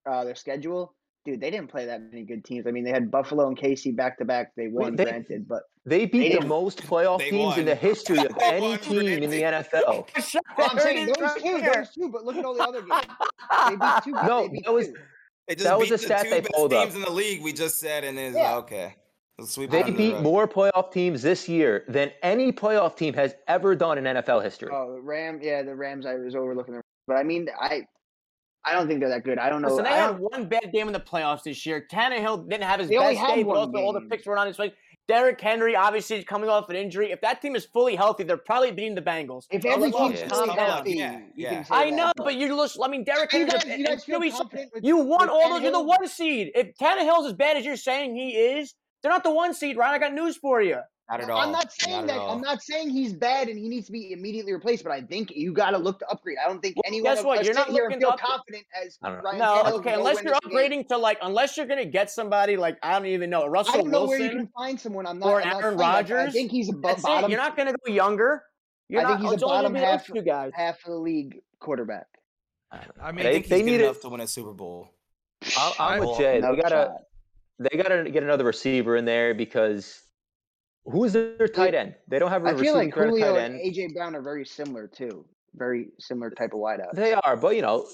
uh, 0.10 0.24
their 0.24 0.36
schedule. 0.36 0.94
Dude, 1.24 1.40
they 1.40 1.52
didn't 1.52 1.68
play 1.70 1.86
that 1.86 2.02
many 2.02 2.24
good 2.24 2.44
teams. 2.44 2.66
I 2.66 2.72
mean, 2.72 2.84
they 2.84 2.90
had 2.90 3.12
Buffalo 3.12 3.48
and 3.48 3.56
Casey 3.56 3.92
back 3.92 4.18
to 4.18 4.26
back. 4.26 4.54
They 4.58 4.68
won, 4.70 4.96
they- 4.96 5.04
granted, 5.06 5.48
but 5.48 5.62
They 5.86 6.08
beat 6.08 6.34
They 6.34 6.40
the 6.40 6.46
most 6.48 6.82
playoff 6.82 7.20
They 7.20 7.30
teams 7.30 7.58
in 7.58 7.66
the 7.66 7.76
history 7.76 8.18
of 8.18 8.36
any 8.42 8.76
team 8.78 9.22
in 9.24 9.30
the 9.30 9.42
NFL. 9.44 10.08
well, 10.58 10.70
I'm 10.72 10.80
saying 10.80 11.06
those 11.06 11.16
two, 11.42 11.62
those 11.62 11.90
two. 11.94 12.10
But 12.12 12.26
look 12.26 12.38
at 12.38 12.46
all 12.46 12.56
the 12.56 12.64
other 12.64 12.82
games. 12.82 13.06
They 13.70 13.76
beat 13.76 14.04
two. 14.04 14.12
No, 14.12 14.42
they 14.44 14.50
beat 14.50 14.66
that 14.66 14.74
was- 14.74 14.88
two. 14.88 14.94
That 15.58 15.78
was 15.78 15.90
a 15.90 15.94
the 15.94 15.98
stat 15.98 16.28
they 16.30 16.40
best 16.40 16.54
pulled 16.54 16.72
up. 16.74 16.84
teams 16.86 16.96
in 16.96 17.02
the 17.02 17.12
league. 17.12 17.44
We 17.44 17.52
just 17.52 17.80
said, 17.80 18.04
and 18.04 18.18
it's 18.18 18.36
Yeah. 18.38 18.56
okay. 18.58 18.96
Let's 19.38 19.52
sweep 19.52 19.70
They 19.70 19.82
under 19.82 19.92
the 19.92 19.98
beat 19.98 20.20
more 20.22 20.48
playoff 20.48 20.92
teams 20.92 21.22
this 21.22 21.50
year 21.50 21.84
than 21.88 22.12
any 22.24 22.52
playoff 22.52 22.96
team 22.96 23.14
has 23.16 23.36
ever 23.48 23.76
done 23.76 23.98
in 23.98 24.06
NFL 24.06 24.42
history. 24.44 24.70
Oh, 24.72 24.94
the 24.94 25.02
Ram. 25.02 25.40
Yeah, 25.42 25.62
the 25.64 25.76
Rams. 25.76 26.06
I 26.06 26.16
was 26.16 26.36
overlooking 26.36 26.76
them, 26.76 26.84
but 27.08 27.18
I 27.18 27.24
mean, 27.24 27.48
I, 27.60 27.84
I 28.64 28.74
don't 28.74 28.88
think 28.88 29.00
they're 29.00 29.10
that 29.10 29.24
good. 29.24 29.40
I 29.40 29.50
don't 29.50 29.62
know. 29.62 29.70
Listen, 29.70 29.86
they 29.86 29.90
had 29.92 30.20
one 30.20 30.46
bad 30.48 30.72
game 30.72 30.88
in 30.88 30.94
the 30.94 31.00
playoffs 31.00 31.44
this 31.44 31.66
year. 31.66 31.86
Tannehill 31.92 32.48
didn't 32.48 32.64
have 32.64 32.80
his 32.80 32.90
They 32.90 32.98
best 32.98 33.18
had 33.18 33.36
day, 33.36 33.44
but 33.44 33.50
one 33.50 33.58
also 33.58 33.78
all 33.80 33.94
the 33.94 34.02
picks 34.02 34.26
were 34.26 34.38
on 34.38 34.46
his 34.48 34.58
face. 34.58 34.72
Derrick 35.08 35.42
Henry 35.42 35.76
obviously 35.76 36.18
is 36.18 36.24
coming 36.26 36.48
off 36.48 36.70
an 36.70 36.76
injury. 36.76 37.12
If 37.12 37.22
that 37.22 37.42
team 37.42 37.56
is 37.56 37.66
fully 37.66 37.96
healthy, 37.96 38.24
they're 38.24 38.38
probably 38.38 38.72
beating 38.72 38.94
the 38.96 39.02
Bengals. 39.02 39.46
if 39.50 39.66
every 39.66 39.92
team's 39.92 40.20
yeah. 40.22 40.28
fully 40.28 40.50
healthy, 40.52 40.94
Yeah, 40.94 41.20
yeah. 41.36 41.64
I 41.72 41.90
that, 41.90 41.96
know, 41.96 42.12
but 42.16 42.24
but 42.26 42.36
you 42.36 42.56
listen. 42.56 42.84
I 42.84 42.88
mean, 42.88 43.04
Derrick 43.04 43.34
You 43.34 43.40
Henry. 43.40 43.52
guys- 43.52 43.78
you 43.80 43.86
guys 43.86 44.04
feel 44.06 44.24
you 44.24 44.32
confident 44.32 44.72
with- 44.74 44.84
you 44.86 44.98
won 44.98 45.28
all 45.28 45.50
those. 45.50 45.64
You're 45.64 45.72
the 45.72 45.82
one 45.84 46.08
seed. 46.08 46.52
If 46.54 46.76
Tannehill's 46.78 47.26
as 47.26 47.34
bad 47.34 47.58
as 47.58 47.66
you're 47.66 47.76
saying 47.78 48.16
he 48.16 48.38
is, 48.38 48.76
they're 49.02 49.12
not 49.12 49.24
the 49.24 49.32
one 49.32 49.54
seed, 49.56 49.76
Ryan. 49.76 49.96
I 49.96 50.00
got 50.00 50.14
news 50.14 50.38
for 50.38 50.62
you. 50.62 50.78
Not 51.10 51.20
at 51.22 51.30
all. 51.30 51.40
I'm 51.42 51.52
not 51.52 51.72
saying 51.74 52.02
at 52.02 52.08
that. 52.08 52.20
I'm 52.20 52.40
not 52.40 52.62
saying 52.62 52.90
he's 52.90 53.12
bad 53.12 53.50
and 53.50 53.60
he 53.60 53.68
needs 53.68 53.88
to 53.88 53.92
be 53.92 54.14
immediately 54.14 54.54
replaced. 54.54 54.84
But 54.84 54.94
I 54.94 55.02
think 55.02 55.32
you 55.36 55.52
got 55.52 55.72
to 55.72 55.78
look 55.78 56.00
to 56.00 56.08
upgrade. 56.08 56.38
I 56.44 56.48
don't 56.48 56.62
think 56.62 56.78
Well, 56.78 56.84
anyone 56.88 57.14
guess 57.16 57.24
what? 57.26 57.44
You're 57.44 57.54
not 57.54 57.68
here 57.70 57.84
and 57.84 57.94
looking 57.96 58.00
feel 58.00 58.12
to 58.18 58.24
confident 58.24 58.64
as 58.82 58.98
I 59.04 59.10
don't 59.10 59.18
know. 59.18 59.24
Ryan 59.24 59.40
No, 59.40 59.46
Tannehill 59.46 59.72
okay. 59.80 59.94
Oh, 59.96 59.98
unless 59.98 60.24
you're 60.24 60.32
this 60.34 60.40
game. 60.48 60.58
upgrading 60.84 60.88
to 60.88 60.98
like, 60.98 61.18
unless 61.22 61.58
you're 61.58 61.66
gonna 61.66 61.84
get 61.86 62.10
somebody 62.12 62.56
like 62.56 62.78
I 62.82 62.94
don't 62.94 63.08
even 63.08 63.30
know, 63.30 63.42
a 63.42 63.52
I 63.52 63.60
I 63.60 63.64
don't 63.78 63.90
know 63.90 64.06
where 64.06 64.20
you 64.20 64.30
can 64.30 64.48
find 64.56 64.80
someone. 64.80 65.06
I'm 65.06 65.20
not. 65.20 65.28
or 65.30 65.42
I'm 65.42 65.50
not 65.50 65.64
Aaron 65.64 65.78
saying 65.80 66.08
that, 66.08 66.28
I 66.30 66.32
think 66.32 66.52
he's 66.52 66.70
a 66.70 66.74
bo- 66.74 66.88
That's 66.90 67.02
bottom 67.02 67.26
it. 67.26 67.32
You're 67.34 67.42
not 67.42 67.58
gonna 67.58 67.74
go 67.74 67.92
younger. 67.92 68.44
You're 68.88 69.02
I 69.02 69.04
not. 69.04 69.20
think 69.20 69.32
he's 69.32 69.42
a 69.42 69.46
gonna 69.46 69.54
bottom 69.54 69.74
be 69.74 69.80
half- 69.80 70.08
those 70.08 70.16
two 70.18 70.22
guys. 70.22 70.52
half 70.56 70.76
of 70.86 70.92
the 70.92 70.98
league 70.98 71.40
quarterback. 71.60 72.08
I 72.72 72.80
I 73.02 73.12
mean, 73.12 73.26
They- 73.26 73.34
think 73.34 73.48
they 73.48 73.56
he's 73.58 73.66
good 73.66 73.72
need 73.72 73.82
it- 73.82 73.84
enough 73.84 74.00
to 74.02 74.10
win 74.10 74.22
a 74.22 74.28
Super 74.28 74.54
Bowl. 74.54 74.90
I'm, 75.58 75.74
I'm 75.80 76.00
with 76.00 76.18
Jay. 76.18 76.40
No 76.40 76.56
They 76.56 76.62
gotta, 76.62 76.94
they 77.60 77.78
gotta 77.78 78.10
get 78.10 78.24
another 78.24 78.46
receiver 78.46 78.96
in 78.96 79.04
there 79.06 79.34
because 79.34 80.02
who's 80.86 81.14
their 81.14 81.48
tight 81.48 81.76
end? 81.76 81.96
They 82.08 82.20
don't 82.20 82.30
have 82.30 82.46
a 82.46 82.50
I 82.50 82.56
feel 82.56 82.74
like 82.74 82.94
Julio 82.94 83.34
tight 83.34 83.42
and 83.42 83.60
end. 83.60 83.76
AJ 83.76 83.94
Brown 83.94 84.16
are 84.16 84.22
very 84.22 84.46
similar 84.46 84.88
too. 84.88 85.26
Very 85.56 85.90
similar 86.00 86.30
type 86.30 86.54
of 86.54 86.60
wideouts. 86.60 86.94
They 86.94 87.14
are, 87.14 87.36
but 87.36 87.56
you 87.56 87.62
know, 87.62 87.88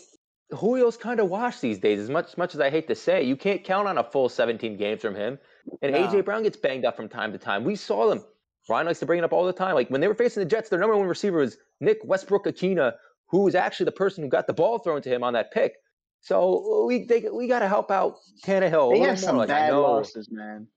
Julio's 0.59 0.95
kind 0.95 1.19
of 1.19 1.29
washed 1.29 1.61
these 1.61 1.79
days. 1.79 1.99
As 1.99 2.09
much 2.09 2.37
much 2.37 2.53
as 2.53 2.61
I 2.61 2.69
hate 2.69 2.87
to 2.87 2.95
say, 2.95 3.23
you 3.23 3.35
can't 3.35 3.63
count 3.63 3.87
on 3.87 3.97
a 3.97 4.03
full 4.03 4.29
17 4.29 4.77
games 4.77 5.01
from 5.01 5.15
him. 5.15 5.39
And 5.81 5.91
No. 5.93 6.07
AJ 6.07 6.25
Brown 6.25 6.43
gets 6.43 6.57
banged 6.57 6.85
up 6.85 6.95
from 6.95 7.09
time 7.09 7.31
to 7.31 7.37
time. 7.37 7.63
We 7.63 7.75
saw 7.75 8.09
them. 8.09 8.23
Ryan 8.69 8.87
likes 8.87 8.99
to 8.99 9.05
bring 9.05 9.19
it 9.19 9.23
up 9.23 9.33
all 9.33 9.45
the 9.45 9.53
time. 9.53 9.75
Like 9.75 9.89
when 9.89 10.01
they 10.01 10.07
were 10.07 10.15
facing 10.15 10.41
the 10.41 10.49
Jets, 10.49 10.69
their 10.69 10.79
number 10.79 10.95
one 10.95 11.07
receiver 11.07 11.39
was 11.39 11.57
Nick 11.79 11.99
Westbrook-Ikhine, 12.03 12.93
who 13.27 13.43
was 13.43 13.55
actually 13.55 13.85
the 13.85 13.93
person 13.93 14.23
who 14.23 14.29
got 14.29 14.45
the 14.45 14.53
ball 14.53 14.79
thrown 14.79 15.01
to 15.01 15.09
him 15.09 15.23
on 15.23 15.33
that 15.33 15.51
pick. 15.51 15.75
So 16.19 16.85
we 16.85 17.05
they, 17.05 17.25
we 17.31 17.47
got 17.47 17.59
to 17.59 17.67
help 17.67 17.91
out 17.91 18.15
Tannehill 18.43 18.93
They 18.93 18.99
have 18.99 19.19
some. 19.19 19.37
Like 19.37 19.49
bad 19.49 19.73
losses, 19.73 20.29
man. 20.31 20.67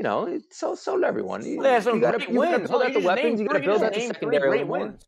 You 0.00 0.04
know, 0.04 0.24
it's 0.26 0.58
so 0.58 0.74
so 0.74 0.96
do 0.96 1.04
everyone. 1.04 1.44
You, 1.44 1.58
Well, 1.58 1.74
they 1.74 1.80
some 1.84 1.96
you 1.96 2.00
gotta, 2.00 2.16
great 2.16 2.30
you 2.30 2.38
gotta 2.40 2.58
build 2.68 2.82
out 2.82 2.92
the 2.94 3.00
weapons. 3.00 3.24
named 3.24 3.40
You 3.40 3.46
got 3.48 3.52
to 3.52 3.60
build 3.60 3.82
out 3.82 3.92
the 3.92 3.98
named 3.98 4.14
secondary 4.14 4.48
great 4.48 4.66
wins. 4.66 5.04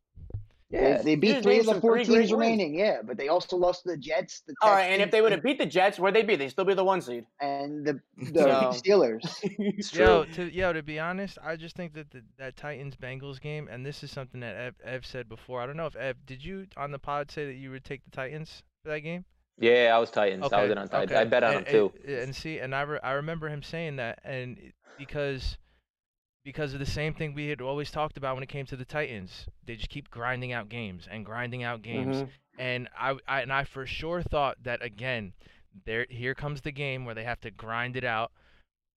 Yeah, 0.68 0.98
They, 0.98 1.02
they 1.04 1.14
beat 1.16 1.42
three 1.42 1.60
of 1.60 1.66
the 1.66 1.80
four 1.80 1.96
teams 1.96 2.08
great 2.08 2.18
wins. 2.20 2.32
remaining. 2.32 2.74
Yeah, 2.78 3.00
but 3.02 3.16
they 3.16 3.28
also 3.28 3.56
lost 3.56 3.84
to 3.84 3.90
the 3.90 3.96
Jets, 3.96 4.42
the 4.46 4.54
All 4.60 4.70
right, 4.70 4.84
and 4.92 5.00
if 5.00 5.10
they 5.10 5.22
would 5.22 5.32
have 5.32 5.42
beat 5.42 5.56
the 5.58 5.64
Jets, 5.64 5.98
where'd 5.98 6.14
they 6.14 6.22
be? 6.22 6.36
They'd 6.36 6.50
still 6.50 6.66
be 6.66 6.74
the 6.74 6.84
one 6.84 7.00
seed. 7.00 7.24
and 7.40 7.86
the 7.86 8.00
the 8.18 8.40
So- 8.42 8.80
Steelers. 8.82 9.38
it's 9.42 9.94
Yo, 9.94 10.24
true. 10.24 10.34
to 10.46 10.54
yo, 10.54 10.74
to 10.74 10.82
be 10.82 10.98
honest, 10.98 11.38
I 11.42 11.56
just 11.56 11.74
think 11.74 11.94
that 11.94 12.10
the, 12.10 12.22
that 12.38 12.56
Titans 12.58 12.96
Bengals 12.96 13.40
game, 13.40 13.66
and 13.72 13.84
this 13.86 14.02
is 14.04 14.10
something 14.10 14.40
that 14.40 14.56
Ev, 14.56 14.74
Ev 14.84 15.06
said 15.06 15.26
before. 15.28 15.62
I 15.62 15.66
don't 15.66 15.78
know 15.78 15.86
if 15.86 15.96
Ev, 15.96 16.16
did 16.26 16.44
you 16.44 16.66
on 16.76 16.90
the 16.90 16.98
pod 16.98 17.30
say 17.30 17.46
that 17.46 17.54
you 17.54 17.70
would 17.70 17.84
take 17.84 18.04
the 18.04 18.10
Titans 18.10 18.62
for 18.82 18.90
that 18.90 19.00
game? 19.00 19.24
Yeah, 19.58 19.92
I 19.94 19.98
was 19.98 20.10
Titans. 20.10 20.52
I 20.52 20.62
was 20.62 20.70
in 20.70 20.78
on 20.78 20.88
Titans. 20.88 21.12
I 21.12 21.24
bet 21.24 21.44
on 21.44 21.54
and, 21.54 21.66
them 21.66 21.72
too. 21.72 21.92
And, 22.04 22.14
and 22.16 22.36
see, 22.36 22.58
and 22.58 22.74
I, 22.74 22.82
re- 22.82 23.00
I 23.02 23.12
remember 23.12 23.48
him 23.48 23.62
saying 23.62 23.96
that, 23.96 24.18
and 24.24 24.72
because 24.98 25.58
because 26.44 26.72
of 26.72 26.80
the 26.80 26.86
same 26.86 27.14
thing 27.14 27.34
we 27.34 27.48
had 27.48 27.60
always 27.60 27.90
talked 27.90 28.16
about 28.16 28.34
when 28.34 28.42
it 28.42 28.48
came 28.48 28.66
to 28.66 28.76
the 28.76 28.84
Titans, 28.84 29.46
they 29.64 29.76
just 29.76 29.88
keep 29.88 30.10
grinding 30.10 30.52
out 30.52 30.68
games 30.68 31.06
and 31.08 31.24
grinding 31.24 31.62
out 31.62 31.82
games. 31.82 32.22
Mhm. 32.22 32.28
And 32.58 32.88
I, 32.98 33.16
I 33.28 33.40
and 33.42 33.52
I 33.52 33.64
for 33.64 33.86
sure 33.86 34.22
thought 34.22 34.62
that 34.64 34.82
again, 34.82 35.32
there 35.86 36.06
here 36.10 36.34
comes 36.34 36.60
the 36.60 36.72
game 36.72 37.04
where 37.04 37.14
they 37.14 37.24
have 37.24 37.40
to 37.42 37.50
grind 37.50 37.96
it 37.96 38.04
out, 38.04 38.32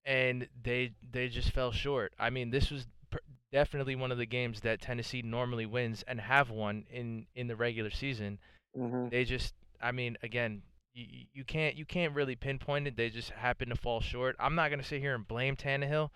and 0.06 0.48
they 0.62 0.92
they 1.12 1.30
just 1.30 1.52
fell 1.52 1.72
short. 1.72 2.14
I 2.20 2.30
mean, 2.30 2.50
this 2.50 2.72
was 2.72 2.88
per- 3.12 3.20
definitely 3.52 3.96
one 3.96 4.12
of 4.12 4.18
the 4.18 4.26
games 4.26 4.62
that 4.62 4.82
Tennessee 4.82 5.22
normally 5.22 5.66
wins 5.66 6.04
and 6.08 6.20
have 6.20 6.50
won 6.50 6.86
in 6.90 7.28
in 7.36 7.48
the 7.48 7.56
regular 7.56 7.92
season. 7.92 8.40
Mm-hmm. 8.78 9.08
They 9.10 9.24
just, 9.24 9.54
I 9.86 9.92
mean, 9.92 10.18
again, 10.24 10.64
you, 10.96 11.26
you 11.34 11.44
can't 11.44 11.76
you 11.76 11.86
can't 11.86 12.16
really 12.16 12.36
pinpoint 12.36 12.88
it. 12.88 12.98
They 12.98 13.10
just 13.10 13.30
happen 13.30 13.70
to 13.70 13.76
fall 13.76 14.02
short. 14.02 14.36
I'm 14.40 14.56
not 14.56 14.72
gonna 14.72 14.84
sit 14.84 15.00
here 15.00 15.14
and 15.14 15.28
blame 15.28 15.56
Tannehill 15.56 16.10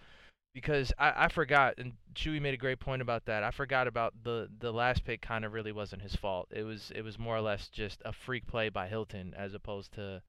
because 0.54 0.92
I, 0.98 1.26
I 1.26 1.28
forgot, 1.28 1.76
and 1.78 1.94
Chewy 2.16 2.42
made 2.42 2.56
a 2.56 2.58
great 2.58 2.80
point 2.80 3.04
about 3.04 3.26
that. 3.26 3.44
I 3.44 3.52
forgot 3.52 3.88
about 3.88 4.14
the 4.24 4.50
the 4.60 4.72
last 4.72 5.06
pick. 5.06 5.22
Kind 5.22 5.46
of 5.46 5.54
really 5.54 5.72
wasn't 5.72 6.02
his 6.02 6.16
fault. 6.16 6.48
It 6.52 6.64
was 6.64 6.92
it 6.96 7.04
was 7.04 7.20
more 7.20 7.38
or 7.38 7.42
less 7.42 7.68
just 7.68 8.02
a 8.04 8.12
freak 8.12 8.48
play 8.48 8.70
by 8.70 8.88
Hilton 8.88 9.34
as 9.38 9.54
opposed 9.54 9.94
to. 9.94 10.24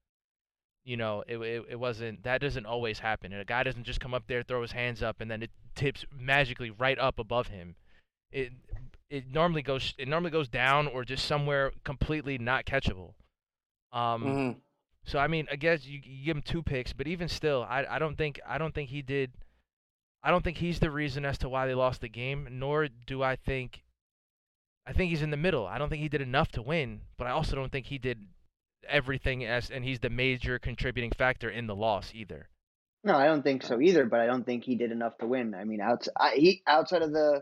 You 0.83 0.97
know, 0.97 1.23
it, 1.27 1.37
it 1.37 1.65
it 1.71 1.79
wasn't. 1.79 2.23
That 2.23 2.41
doesn't 2.41 2.65
always 2.65 2.99
happen. 2.99 3.33
A 3.33 3.45
guy 3.45 3.63
doesn't 3.63 3.83
just 3.83 3.99
come 3.99 4.13
up 4.13 4.23
there, 4.27 4.43
throw 4.43 4.61
his 4.61 4.71
hands 4.71 5.01
up, 5.01 5.21
and 5.21 5.29
then 5.29 5.43
it 5.43 5.51
tips 5.75 6.05
magically 6.11 6.71
right 6.71 6.97
up 6.99 7.19
above 7.19 7.47
him. 7.47 7.75
It 8.31 8.51
it 9.09 9.29
normally 9.29 9.61
goes 9.61 9.93
it 9.97 10.07
normally 10.07 10.31
goes 10.31 10.47
down 10.47 10.87
or 10.87 11.03
just 11.03 11.25
somewhere 11.25 11.71
completely 11.83 12.37
not 12.37 12.65
catchable. 12.65 13.13
Um, 13.93 14.23
Mm-hmm. 14.23 14.59
so 15.03 15.19
I 15.19 15.27
mean, 15.27 15.47
I 15.51 15.55
guess 15.55 15.85
you, 15.85 15.99
you 16.03 16.25
give 16.25 16.37
him 16.37 16.43
two 16.43 16.63
picks, 16.63 16.93
but 16.93 17.07
even 17.07 17.27
still, 17.27 17.63
I 17.69 17.85
I 17.89 17.99
don't 17.99 18.17
think 18.17 18.39
I 18.47 18.57
don't 18.57 18.73
think 18.73 18.89
he 18.89 19.01
did. 19.01 19.31
I 20.23 20.29
don't 20.31 20.43
think 20.43 20.57
he's 20.57 20.79
the 20.79 20.91
reason 20.91 21.25
as 21.25 21.37
to 21.39 21.49
why 21.49 21.65
they 21.67 21.73
lost 21.73 22.01
the 22.01 22.09
game. 22.09 22.47
Nor 22.51 22.87
do 23.07 23.23
I 23.23 23.35
think. 23.35 23.83
I 24.85 24.93
think 24.93 25.09
he's 25.09 25.21
in 25.21 25.29
the 25.31 25.37
middle. 25.37 25.67
I 25.67 25.77
don't 25.77 25.89
think 25.89 26.01
he 26.01 26.09
did 26.09 26.21
enough 26.21 26.49
to 26.53 26.61
win, 26.61 27.01
but 27.17 27.27
I 27.27 27.31
also 27.31 27.55
don't 27.55 27.71
think 27.71 27.85
he 27.87 27.97
did 27.97 28.27
everything 28.87 29.45
as 29.45 29.69
and 29.69 29.83
he's 29.85 29.99
the 29.99 30.09
major 30.09 30.57
contributing 30.59 31.11
factor 31.11 31.49
in 31.49 31.67
the 31.67 31.75
loss 31.75 32.11
either. 32.13 32.49
No, 33.03 33.15
I 33.15 33.25
don't 33.25 33.43
think 33.43 33.63
so 33.63 33.79
either. 33.81 34.05
But 34.05 34.19
I 34.21 34.25
don't 34.27 34.45
think 34.45 34.63
he 34.63 34.75
did 34.75 34.91
enough 34.91 35.17
to 35.19 35.27
win. 35.27 35.53
I 35.55 35.63
mean, 35.65 35.81
outside 35.81 36.13
I, 36.17 36.35
he 36.35 36.63
outside 36.67 37.01
of 37.01 37.11
the 37.11 37.41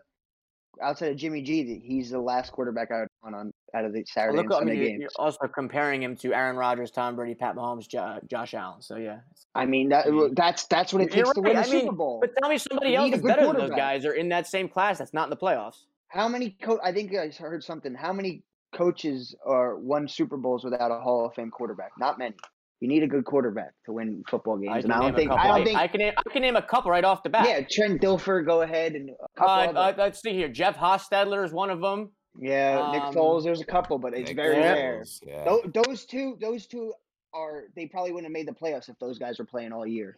outside 0.82 1.12
of 1.12 1.18
Jimmy 1.18 1.41
G, 1.43 1.82
he's 1.84 2.10
the 2.12 2.20
last 2.20 2.52
quarterback 2.52 2.91
I 2.91 3.02
would 3.02 3.08
want 3.24 3.36
on 3.36 3.52
out 3.76 3.86
of 3.86 3.93
the 3.93 4.03
Saturday 4.05 4.38
Look, 4.38 4.45
and 4.51 4.53
I 4.55 4.63
mean, 4.63 4.76
you're, 4.78 4.86
games. 4.88 4.99
you're 5.01 5.09
also 5.17 5.47
comparing 5.47 6.01
him 6.03 6.15
to 6.17 6.34
Aaron 6.34 6.55
Rodgers, 6.55 6.91
Tom 6.91 7.15
Brady, 7.15 7.36
Pat 7.36 7.55
Mahomes, 7.55 7.88
jo- 7.88 8.20
Josh 8.28 8.53
Allen. 8.53 8.82
So 8.82 8.95
yeah, 8.97 9.20
I 9.55 9.65
mean, 9.65 9.89
that, 9.89 10.09
mean, 10.09 10.34
that's 10.36 10.65
that's 10.65 10.93
what 10.93 11.01
it 11.03 11.11
takes 11.11 11.32
to 11.34 11.41
win 11.41 11.55
the 11.55 11.59
I 11.61 11.70
mean, 11.70 11.82
Super 11.82 11.95
Bowl. 11.95 12.20
but 12.22 12.32
tell 12.39 12.49
me 12.49 12.57
somebody 12.57 12.95
else 12.95 13.05
need 13.05 13.09
a 13.09 13.17
that's 13.17 13.22
good 13.24 13.28
better 13.36 13.47
than 13.47 13.57
those 13.70 13.78
guys 13.78 14.05
or 14.05 14.13
in 14.13 14.30
that 14.30 14.47
same 14.47 14.67
class 14.70 14.97
that's 14.97 15.13
not 15.13 15.26
in 15.26 15.30
the 15.30 15.38
playoffs. 15.38 15.84
How 16.07 16.28
many? 16.28 16.55
Co- 16.61 16.80
I 16.84 16.91
think 16.91 17.13
I 17.15 17.28
heard 17.30 17.63
something. 17.63 17.93
How 17.93 18.13
many 18.13 18.43
coaches 18.74 19.36
are 19.45 19.78
won 19.78 20.07
Super 20.07 20.38
Bowls 20.38 20.63
without 20.63 20.91
a 20.91 20.99
Hall 20.99 21.26
of 21.26 21.34
Fame 21.36 21.51
quarterback? 21.51 21.91
Not 21.99 22.17
many. 22.20 22.36
You 22.82 22.88
need 22.88 23.03
a 23.03 23.07
good 23.07 23.26
quarterback 23.26 23.74
to 23.88 23.91
win 23.91 24.24
football 24.30 24.57
games, 24.57 24.72
I 24.74 24.80
and 24.80 24.93
I 24.93 25.01
don't 25.01 25.13
think. 25.15 25.32
I 25.32 25.47
don't 25.49 25.65
think. 25.65 25.78
I 25.78 25.88
can 25.88 25.99
name, 25.99 26.13
I 26.17 26.32
can 26.32 26.41
name 26.41 26.55
a 26.55 26.61
couple 26.61 26.89
right 26.91 27.03
off 27.03 27.24
the 27.24 27.30
bat. 27.30 27.45
yeah, 27.45 27.59
Trent 27.70 28.01
Dilfer, 28.01 28.45
go 28.45 28.61
ahead, 28.61 28.93
and 28.93 29.09
a 29.09 29.13
Uh, 29.43 29.65
couple. 29.65 29.78
uh, 29.78 29.93
let's 29.97 30.22
see 30.22 30.32
here. 30.32 30.47
Jeff 30.47 30.78
Hostetler 30.78 31.43
is 31.43 31.51
one 31.51 31.70
of 31.72 31.82
them. 31.82 32.11
Yeah, 32.42 32.92
Nick 32.94 33.02
um, 33.04 33.14
Foles. 33.16 33.44
There's 33.44 33.62
a 33.62 33.66
couple, 33.66 33.98
but 34.00 34.14
it's 34.14 34.30
Nick 34.30 34.36
very 34.38 34.56
Yeah. 34.56 34.74
rare. 34.74 35.06
Yeah. 35.26 35.44
Tho- 35.44 35.72
Those 35.84 36.06
two, 36.06 36.38
those 36.40 36.66
two 36.68 36.94
are. 37.34 37.66
They 37.76 37.86
probably 37.86 38.12
wouldn't 38.12 38.26
have 38.28 38.34
made 38.34 38.48
the 38.48 38.54
playoffs 38.60 38.90
if 38.90 38.98
those 39.00 39.20
guys 39.20 39.38
were 39.40 39.46
playing 39.46 39.74
all 39.74 39.86
year. 39.86 40.16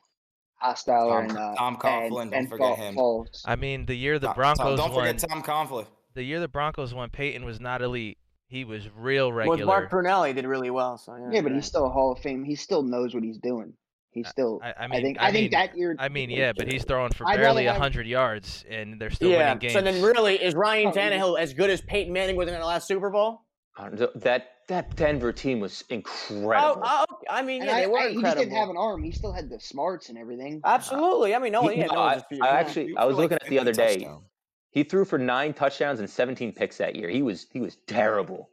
Hostile 0.55 1.09
Tom- 1.09 1.23
and 1.29 1.37
uh, 1.37 1.55
Tom 1.57 1.77
Coughlin, 1.77 2.03
and, 2.03 2.31
don't 2.31 2.33
and 2.33 2.49
forget 2.49 2.75
Fo- 2.77 2.81
him. 2.83 2.95
Foles. 2.95 3.41
I 3.45 3.55
mean, 3.55 3.85
the 3.87 3.95
year 3.95 4.19
the 4.19 4.27
Tom- 4.27 4.35
Broncos 4.35 4.77
Don't 4.79 4.93
won, 4.93 5.05
forget 5.07 5.29
Tom 5.29 5.41
Coughlin. 5.41 5.87
the 6.13 6.23
year 6.23 6.39
the 6.39 6.47
Broncos 6.47 6.93
won, 6.93 7.09
Peyton 7.09 7.43
was 7.45 7.59
not 7.59 7.81
elite. 7.81 8.17
He 8.47 8.65
was 8.65 8.87
real 8.95 9.29
With 9.29 9.37
regular. 9.37 9.65
Mark 9.65 9.89
Brunell, 9.89 10.27
he 10.27 10.33
did 10.33 10.45
really 10.45 10.69
well. 10.69 10.97
So 10.97 11.15
yeah, 11.15 11.29
Yeah, 11.31 11.41
but 11.41 11.53
he's 11.53 11.65
still 11.65 11.85
a 11.85 11.89
Hall 11.89 12.11
of 12.11 12.19
Fame. 12.19 12.43
He 12.43 12.55
still 12.55 12.83
knows 12.83 13.13
what 13.15 13.23
he's 13.23 13.37
doing. 13.37 13.73
He's 14.13 14.27
still. 14.27 14.59
I, 14.61 14.69
I 14.71 14.73
I, 14.79 14.87
mean, 14.87 15.01
think. 15.01 15.17
I, 15.21 15.27
I, 15.27 15.31
think 15.31 15.43
mean, 15.43 15.51
that 15.51 15.77
year. 15.77 15.95
I 15.97 16.09
mean, 16.09 16.29
yeah, 16.41 16.51
but 16.55 16.71
he's 16.71 16.83
throwing 16.83 17.11
for 17.11 17.27
I'd 17.27 17.37
barely 17.37 17.65
have- 17.65 17.77
hundred 17.77 18.07
yards, 18.07 18.65
and 18.69 18.99
they're 18.99 19.09
still 19.09 19.29
yeah. 19.29 19.37
winning 19.37 19.59
games. 19.59 19.73
So 19.73 19.81
then, 19.81 20.01
really, 20.01 20.35
is 20.41 20.53
Ryan 20.53 20.87
Oh. 20.87 20.91
Tannehill 20.91 21.39
as 21.39 21.53
good 21.53 21.69
as 21.69 21.81
Peyton 21.81 22.11
Manning 22.11 22.35
was 22.35 22.47
in 22.49 22.53
the 22.59 22.65
last 22.65 22.87
Super 22.87 23.09
Bowl? 23.09 23.41
Uh, 23.77 23.89
That 24.15 24.47
that 24.67 24.95
Denver 24.97 25.31
team 25.31 25.59
was 25.61 25.83
Oh, 25.89 25.93
incredible. 25.95 26.81
oh, 26.85 27.05
I 27.29 27.41
mean, 27.41 27.61
And 27.61 27.69
yeah, 27.69 27.75
I, 27.77 27.81
they 27.81 27.87
were 27.87 27.99
I, 27.99 28.09
he 28.09 28.21
just 28.21 28.37
didn't 28.37 28.53
have 28.53 28.69
an 28.69 28.77
arm. 28.77 29.01
He 29.03 29.11
still 29.11 29.31
had 29.31 29.49
the 29.49 29.59
smarts 29.59 30.09
and 30.09 30.17
everything. 30.17 30.61
Absolutely. 30.65 31.33
I 31.33 31.39
mean, 31.39 31.51
no, 31.53 31.67
He- 31.67 31.79
yeah, 31.79 31.87
no, 31.87 31.95
no, 31.95 32.01
I, 32.01 32.21
I 32.41 32.47
actually 32.49 32.95
I 32.97 33.05
was 33.05 33.15
threw 33.15 33.23
like 33.23 33.31
looking 33.31 33.35
at 33.35 33.41
the 33.49 33.55
50 33.55 33.59
other 33.59 33.71
day. 33.73 33.95
touchdowns. 33.99 34.23
He 34.71 34.83
threw 34.83 35.03
for 35.05 35.17
nine 35.17 35.53
touchdowns 35.53 35.99
and 35.99 36.09
17 36.09 36.53
picks 36.53 36.77
that 36.77 36.95
year. 36.95 37.09
He 37.09 37.21
was 37.21 37.47
he 37.51 37.59
was 37.61 37.77
terrible. 37.87 38.49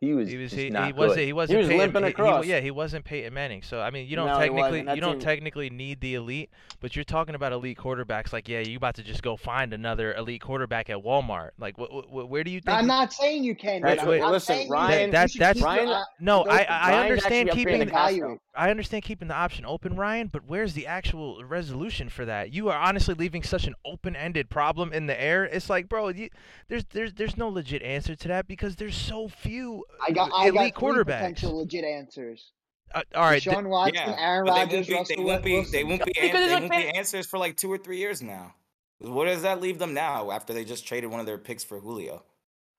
He 0.00 0.12
was, 0.12 0.28
he 0.28 0.36
was 0.36 0.50
just 0.50 0.62
he, 0.62 0.70
not 0.70 0.86
he 0.86 0.92
good. 0.92 0.98
wasn't 0.98 1.20
he 1.26 1.32
wasn't 1.32 1.58
was 1.58 1.66
Peyton, 1.68 1.78
limping 1.78 2.02
he- 2.02 2.06
he 2.08 2.12
across. 2.12 2.46
yeah, 2.46 2.60
he 2.60 2.70
wasn't 2.70 3.04
Peyton 3.04 3.32
Manning. 3.34 3.62
So 3.62 3.80
I 3.80 3.90
mean, 3.90 4.06
you 4.08 4.16
don't 4.16 4.26
No, 4.26 4.38
technically 4.38 4.80
you 4.80 5.00
don't 5.00 5.12
team- 5.14 5.20
technically 5.20 5.70
need 5.70 6.00
the 6.00 6.14
elite, 6.14 6.50
but 6.80 6.94
you're 6.96 7.04
talking 7.04 7.34
about 7.34 7.52
elite 7.52 7.78
quarterbacks. 7.78 8.32
Like, 8.32 8.48
yeah, 8.48 8.60
you 8.60 8.76
about 8.76 8.94
to 8.96 9.02
just 9.02 9.22
go 9.22 9.36
find 9.36 9.72
another 9.72 10.14
elite 10.14 10.40
quarterback 10.42 10.90
at 10.90 10.98
Walmart. 10.98 11.50
Like, 11.58 11.76
wh- 11.76 12.04
wh- 12.08 12.30
where 12.30 12.44
do 12.44 12.50
you 12.50 12.60
think? 12.60 12.76
I'm 12.76 12.86
not 12.86 13.12
saying 13.12 13.44
you 13.44 13.54
can. 13.54 13.82
That's 13.82 14.00
but 14.00 14.08
what- 14.08 14.22
I'm 14.22 14.30
listen, 14.32 14.68
Ryan- 14.68 15.06
should- 15.08 15.12
That- 15.14 15.34
you 15.34 15.38
that's- 15.38 15.54
keep 15.56 15.60
your 15.62 15.66
Ryan- 15.66 15.88
eye- 15.88 16.04
No, 16.20 16.44
I 16.44 16.62
I 16.62 16.90
Ryan's 16.90 17.10
understand 17.10 17.50
keeping 17.50 17.78
the, 17.80 17.84
the. 17.86 18.38
I 18.54 18.70
understand 18.70 19.02
keeping 19.02 19.28
the 19.28 19.34
option 19.34 19.66
open, 19.66 19.96
Ryan, 19.96 20.28
but 20.28 20.42
where's 20.46 20.72
the 20.72 20.86
actual 20.86 21.44
resolution 21.44 22.08
for 22.08 22.24
that? 22.24 22.52
You 22.52 22.68
are 22.70 22.78
honestly 22.78 23.14
leaving 23.14 23.42
such 23.42 23.66
an 23.66 23.74
open-ended 23.84 24.48
problem 24.48 24.92
in 24.94 25.06
the 25.06 25.20
air. 25.20 25.44
It's 25.44 25.68
like, 25.68 25.88
bro, 25.88 26.08
you, 26.08 26.30
there's 26.68 26.84
there's 26.86 27.14
there's 27.14 27.36
no 27.36 27.48
legit 27.48 27.82
answer 27.82 28.14
to 28.14 28.28
that 28.28 28.46
because 28.48 28.76
there's 28.76 28.96
so 28.96 29.28
few 29.28 29.84
I 30.06 30.10
got. 30.12 30.30
I 30.34 30.48
elite 30.48 30.74
got 30.74 30.80
three 30.80 30.88
quarterbacks. 30.88 31.04
potential 31.04 31.56
legit 31.58 31.84
answers. 31.84 32.52
Uh, 32.94 33.02
all 33.14 33.22
right, 33.22 33.42
th- 33.42 33.54
Deshaun 33.56 33.68
Watson, 33.68 33.94
Yeah, 33.96 34.16
Aaron 34.18 34.46
but 34.46 34.54
they 34.54 34.60
Rodgers, 34.76 34.88
won't 34.88 34.88
be, 34.88 34.94
Russell 34.94 35.16
they 35.16 35.24
won't 35.24 35.44
be, 35.44 35.64
they 35.72 35.84
won't 35.84 36.04
be, 36.04 36.12
an- 36.20 36.32
they 36.32 36.54
won't 36.60 36.70
be 36.70 36.88
answers 36.96 37.26
for 37.26 37.36
like 37.38 37.56
two 37.56 37.70
or 37.72 37.78
three 37.78 37.98
years 37.98 38.22
now. 38.22 38.54
What 39.00 39.24
does 39.26 39.42
that 39.42 39.60
leave 39.60 39.78
them 39.78 39.92
now 39.92 40.30
after 40.30 40.52
they 40.54 40.64
just 40.64 40.86
traded 40.86 41.10
one 41.10 41.18
of 41.20 41.26
their 41.26 41.36
picks 41.38 41.64
for 41.64 41.80
Julio? 41.80 42.22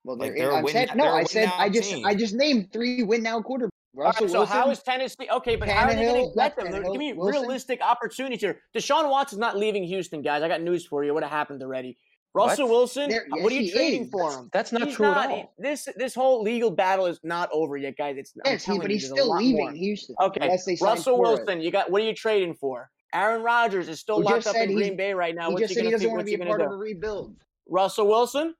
Well, 0.03 0.17
Like, 0.17 0.31
they're, 0.35 0.47
they're 0.47 0.51
a 0.51 0.57
I 0.57 0.61
win- 0.63 0.73
said 0.73 0.87
they're 0.89 0.95
no. 0.95 1.03
a 1.05 1.09
I 1.11 1.17
win 1.17 1.25
said 1.27 1.51
I 1.57 1.69
just 1.69 1.89
team. 1.91 2.05
I 2.05 2.15
just 2.15 2.33
named 2.33 2.71
three 2.71 3.03
win 3.03 3.21
now 3.21 3.39
quarterbacks. 3.41 3.69
All 3.97 4.03
right, 4.03 4.05
Russell 4.05 4.27
so 4.29 4.37
Wilson. 4.39 4.57
how 4.57 4.69
is 4.71 4.81
Tennessee? 4.83 5.27
Okay, 5.31 5.55
but 5.57 5.67
how 5.69 5.85
are 5.85 5.93
they 5.95 6.05
going 6.05 6.29
to 6.29 6.35
get 6.35 6.55
them? 6.55 6.67
Tannehill, 6.67 6.91
Give 6.93 6.99
me 6.99 7.13
Wilson. 7.13 7.41
realistic 7.41 7.81
opportunities 7.81 8.41
here. 8.41 8.61
Deshaun 8.75 9.09
Watson's 9.09 9.39
not 9.39 9.57
leaving 9.57 9.83
Houston, 9.83 10.21
guys. 10.21 10.41
I 10.43 10.47
got 10.47 10.61
news 10.61 10.85
for 10.85 11.03
you. 11.03 11.13
What 11.13 11.23
happened 11.23 11.61
already? 11.63 11.97
Russell 12.33 12.67
What? 12.67 12.73
Wilson. 12.73 13.09
There- 13.09 13.25
uh, 13.33 13.41
what 13.41 13.51
are 13.51 13.55
you 13.55 13.71
trading 13.71 14.03
is. 14.05 14.09
for 14.11 14.31
him? 14.31 14.49
That's 14.53 14.71
not 14.71 14.83
He's 14.87 14.95
true 14.95 15.07
not- 15.07 15.25
at 15.25 15.31
all. 15.31 15.53
This 15.57 15.87
this 15.95 16.13
whole 16.13 16.43
legal 16.43 16.69
battle 16.69 17.05
is 17.07 17.19
not 17.23 17.49
over 17.51 17.77
yet, 17.77 17.97
guys. 17.97 18.15
It's 18.17 18.33
I'm 18.45 18.51
yes, 18.53 18.65
he, 18.65 18.77
but 18.77 18.89
you, 18.89 18.95
he's 18.95 19.09
still 19.09 19.35
leaving 19.35 19.57
more. 19.57 19.71
Houston. 19.71 20.15
Okay, 20.21 20.41
unless 20.43 20.65
they 20.65 20.75
sign 20.75 20.89
Russell 20.89 21.15
Flores. 21.17 21.39
Wilson. 21.39 21.61
You 21.61 21.71
got 21.71 21.89
what 21.89 22.01
are 22.01 22.05
you 22.05 22.13
trading 22.13 22.53
for? 22.53 22.89
Aaron 23.13 23.41
Rodgers 23.41 23.87
is 23.89 23.99
still 23.99 24.17
Who 24.17 24.23
locked 24.23 24.45
up 24.47 24.55
in 24.55 24.73
Green 24.75 24.97
Bay 24.97 25.13
right 25.13 25.33
now. 25.33 25.47
He 25.47 25.53
What's 25.53 25.61
just 25.63 25.71
he 25.71 25.75
said 25.75 25.85
he 25.85 25.89
going 25.91 25.91
doesn't 25.93 26.07
to 26.07 26.09
want 26.09 26.17
what's 26.19 26.25
to 26.27 26.31
he 26.31 26.35
be 26.37 26.41
a 26.43 26.45
going 26.45 26.59
to 26.59 26.65
part 26.65 26.73
of 26.73 26.77
a 26.77 26.77
rebuild. 26.77 27.35
Russell 27.69 28.07
Wilson. 28.07 28.53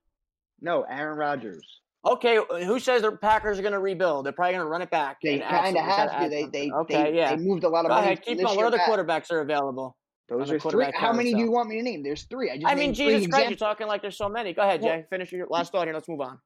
No, 0.60 0.82
Aaron 0.90 1.18
Rodgers. 1.18 1.64
Okay, 2.06 2.38
who 2.64 2.80
says 2.80 3.02
the 3.02 3.12
Packers 3.12 3.58
are 3.58 3.62
going 3.62 3.72
to 3.72 3.78
rebuild? 3.80 4.24
They're 4.24 4.32
probably 4.32 4.54
going 4.54 4.64
to 4.64 4.70
run 4.70 4.80
it 4.82 4.90
back. 4.90 5.18
They 5.22 5.40
kind 5.40 5.76
of 5.76 5.84
have 5.84 6.22
to. 6.22 6.28
They 6.30 6.46
they 6.46 6.70
okay, 6.70 7.10
they, 7.10 7.16
yeah. 7.16 7.36
they 7.36 7.42
moved 7.42 7.64
a 7.64 7.68
lot 7.68 7.84
of 7.84 7.90
Go 7.90 7.96
money. 7.96 8.06
ahead, 8.06 8.22
keep 8.22 8.38
this 8.38 8.46
going. 8.46 8.56
What 8.56 8.66
other 8.66 8.78
back. 8.78 8.88
quarterbacks 8.88 9.30
are 9.30 9.40
available? 9.40 9.96
Those 10.28 10.50
are 10.50 10.58
three. 10.58 10.90
How 10.94 11.12
many 11.12 11.32
do 11.32 11.38
you 11.40 11.50
want 11.50 11.68
me 11.70 11.76
to 11.76 11.82
name? 11.82 12.02
There's 12.02 12.24
three. 12.24 12.50
I 12.50 12.56
just 12.56 12.66
I 12.66 12.74
mean, 12.74 12.92
Jesus 12.92 13.26
Christ, 13.28 13.48
you're 13.48 13.56
talking 13.56 13.86
like 13.86 14.02
there's 14.02 14.16
so 14.16 14.28
many. 14.28 14.52
Go 14.52 14.62
ahead, 14.62 14.82
Well- 14.82 14.96
Jay. 14.96 15.04
Finish 15.08 15.32
your 15.32 15.46
last 15.48 15.72
thought 15.72 15.86
here. 15.86 15.94
Let's 15.94 16.08
move 16.08 16.20
on. 16.20 16.38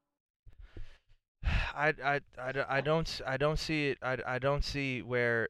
I 1.75 1.93
I 2.03 2.19
I 2.69 2.81
don't 2.81 3.07
s- 3.07 3.21
I 3.25 3.35
don't 3.37 3.57
see 3.59 3.89
it 3.89 3.97
I, 4.01 4.17
I 4.25 4.39
don't 4.39 4.63
see 4.63 5.01
where 5.01 5.49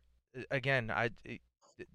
again 0.50 0.90
I 0.90 1.10
it- 1.26 1.42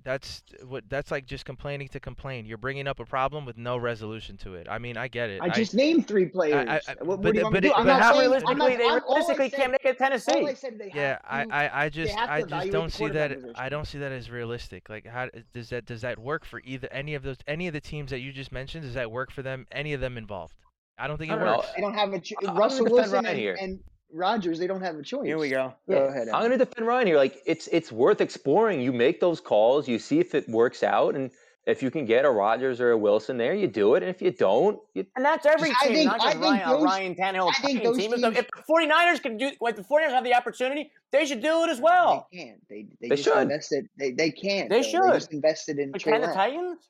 that's 0.02 0.42
what 0.66 0.84
that's 0.88 1.10
like 1.10 1.24
just 1.26 1.44
complaining 1.44 1.88
to 1.88 2.00
complain. 2.00 2.46
You're 2.46 2.58
bringing 2.58 2.88
up 2.88 2.98
a 2.98 3.04
problem 3.04 3.44
with 3.46 3.56
no 3.56 3.76
resolution 3.76 4.36
to 4.38 4.54
it. 4.54 4.66
I 4.68 4.78
mean, 4.78 4.96
I 4.96 5.08
get 5.08 5.30
it. 5.30 5.40
I 5.40 5.48
just 5.48 5.72
named 5.74 6.08
three 6.08 6.26
players. 6.26 6.68
I- 6.68 6.80
what, 7.04 7.06
but 7.06 7.06
what 7.06 7.22
the- 7.22 7.34
you 7.34 7.42
want 7.44 7.54
me 7.54 7.60
but 7.60 7.60
to 7.60 7.60
do? 7.60 7.68
it- 7.68 7.76
I'm 7.78 7.86
but 7.86 8.02
how 8.02 8.12
saying, 8.12 8.20
realistically, 8.22 8.54
not, 8.56 8.78
they 8.78 8.84
I'm, 8.88 9.02
realistically 9.02 9.50
said- 9.50 9.56
can't 9.56 9.72
make 9.72 9.84
it 9.84 9.88
All 10.00 10.06
I 10.06 10.08
Tennessee. 10.10 10.54
said 10.56 10.78
they 10.78 10.90
yeah, 10.94 11.18
have 11.24 11.48
I, 11.50 11.66
I, 11.66 11.84
I 11.84 11.88
just 11.88 12.16
I 12.18 12.42
just 12.42 12.70
don't 12.72 12.92
see 12.92 13.08
that 13.08 13.30
position. 13.34 13.54
I 13.56 13.68
don't 13.68 13.86
see 13.86 13.98
that 13.98 14.12
as 14.12 14.30
realistic. 14.30 14.88
Like 14.88 15.06
how 15.06 15.28
does 15.54 15.68
that 15.70 15.86
does 15.86 16.00
that 16.00 16.18
work 16.18 16.44
for 16.44 16.60
either 16.64 16.88
any 16.90 17.14
of 17.14 17.22
those 17.22 17.36
any 17.46 17.66
of 17.68 17.72
the 17.72 17.80
teams 17.80 18.10
that 18.10 18.20
you 18.20 18.32
just 18.32 18.50
mentioned? 18.52 18.84
Does 18.84 18.94
that 18.94 19.10
work 19.10 19.30
for 19.30 19.42
them? 19.42 19.66
Any 19.70 19.92
of 19.92 20.00
them 20.00 20.18
involved? 20.18 20.54
I 20.98 21.06
don't 21.06 21.18
think 21.18 21.30
I 21.30 21.36
it 21.36 21.38
don't 21.38 21.46
know. 21.46 21.56
works. 21.58 21.68
They 21.76 21.82
don't 21.82 21.94
have 21.94 22.12
a 22.12 22.18
cho- 22.18 22.34
Russell 22.54 22.86
defend 22.86 22.92
Wilson 22.92 23.12
Ryan 23.12 23.26
and, 23.26 23.38
here. 23.38 23.56
and 23.60 23.78
Rodgers. 24.12 24.59
They 24.59 24.66
don't 24.66 24.80
have 24.82 24.96
a 24.96 25.02
choice. 25.02 25.26
Here 25.26 25.38
we 25.38 25.48
go. 25.50 25.74
Go 25.88 26.06
ahead. 26.06 26.28
I'm 26.28 26.40
going 26.40 26.50
to 26.52 26.59
defend 26.64 26.86
Ryan 26.86 27.06
here. 27.06 27.16
Like 27.16 27.42
it's 27.46 27.68
it's 27.68 27.92
worth 27.92 28.20
exploring. 28.20 28.80
You 28.80 28.92
make 28.92 29.20
those 29.20 29.40
calls, 29.40 29.86
you 29.88 29.98
see 29.98 30.18
if 30.20 30.34
it 30.34 30.48
works 30.48 30.82
out, 30.82 31.14
and 31.14 31.30
if 31.66 31.82
you 31.82 31.90
can 31.90 32.06
get 32.06 32.24
a 32.24 32.30
Rodgers 32.30 32.80
or 32.80 32.92
a 32.92 32.96
Wilson 32.96 33.36
there, 33.36 33.52
you 33.54 33.66
do 33.66 33.94
it. 33.94 34.02
And 34.02 34.09
if 34.09 34.22
you 34.22 34.30
don't, 34.30 34.78
you 34.94 35.04
And 35.16 35.24
that's 35.24 35.44
every 35.44 35.70
I 35.70 35.84
team, 35.86 35.94
think- 35.94 36.06
not 36.11 36.20
I 36.20 36.24
just 36.24 36.32
think 36.38 36.44
Ryan, 36.44 36.68
those- 36.70 36.80
a 36.82 36.84
Ryan 36.84 37.14
Tannehill 37.14 37.48
I 37.54 37.61
think 37.61 37.82
those 37.82 37.96
team. 37.98 38.12
If 38.14 38.20
the, 38.22 38.30
teams- 38.30 38.38
if 38.38 38.46
the 38.56 38.62
49ers 38.72 39.22
can 39.22 39.36
do, 39.36 39.50
like 39.61 39.76
the 39.76 39.82
49ers 39.84 40.09
have 40.11 40.24
the 40.24 40.34
opportunity, 40.34 40.90
they 41.12 41.26
should 41.26 41.42
do 41.42 41.64
it 41.64 41.68
as 41.70 41.78
well. 41.80 42.26
They 42.32 42.38
can't. 42.38 42.68
They 42.70 42.86
they, 43.02 43.09
They 43.11 43.16
just 43.16 43.24
should. 43.28 43.36
invested. 43.36 43.86
They 43.98 44.12
they 44.12 44.30
can't. 44.30 44.70
They 44.70 44.76
though. 44.80 44.88
should. 44.88 45.02
They 45.04 45.12
just 45.18 45.32
invested 45.32 45.78
in 45.78 45.92
But 45.92 46.02
can 46.02 46.20
the 46.22 46.28
Titans? 46.28 46.88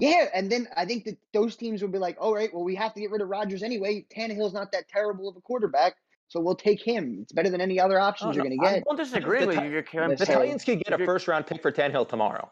Yeah, 0.00 0.26
and 0.34 0.50
then 0.50 0.68
I 0.76 0.84
think 0.84 1.04
that 1.06 1.16
those 1.32 1.56
teams 1.56 1.82
would 1.82 1.90
be 1.90 1.98
like, 1.98 2.16
all 2.20 2.32
right, 2.32 2.52
well, 2.54 2.62
we 2.62 2.76
have 2.76 2.94
to 2.94 3.00
get 3.00 3.10
rid 3.10 3.20
of 3.20 3.28
Rodgers 3.28 3.64
anyway. 3.64 4.04
Tannehill's 4.16 4.54
not 4.54 4.70
that 4.72 4.88
terrible 4.88 5.28
of 5.28 5.36
a 5.36 5.40
quarterback, 5.40 5.96
so 6.28 6.40
we'll 6.40 6.54
take 6.54 6.82
him. 6.82 7.18
It's 7.22 7.32
better 7.32 7.50
than 7.50 7.60
any 7.60 7.80
other 7.80 7.98
options 7.98 8.36
you're 8.36 8.44
no, 8.44 8.50
going 8.50 8.58
to 8.60 8.64
get. 8.64 8.72
I 8.72 8.74
get. 8.76 8.84
don't 8.84 8.96
disagree 8.96 9.40
The 9.40 9.46
with 9.46 9.56
you. 9.56 9.70
You're, 9.70 10.08
the 10.08 10.16
the 10.16 10.26
Titans 10.26 10.64
could 10.64 10.80
get 10.84 11.00
a 11.00 11.04
first 11.04 11.26
round 11.26 11.46
pick 11.46 11.62
for 11.62 11.72
Tannehill 11.72 12.08
tomorrow. 12.08 12.50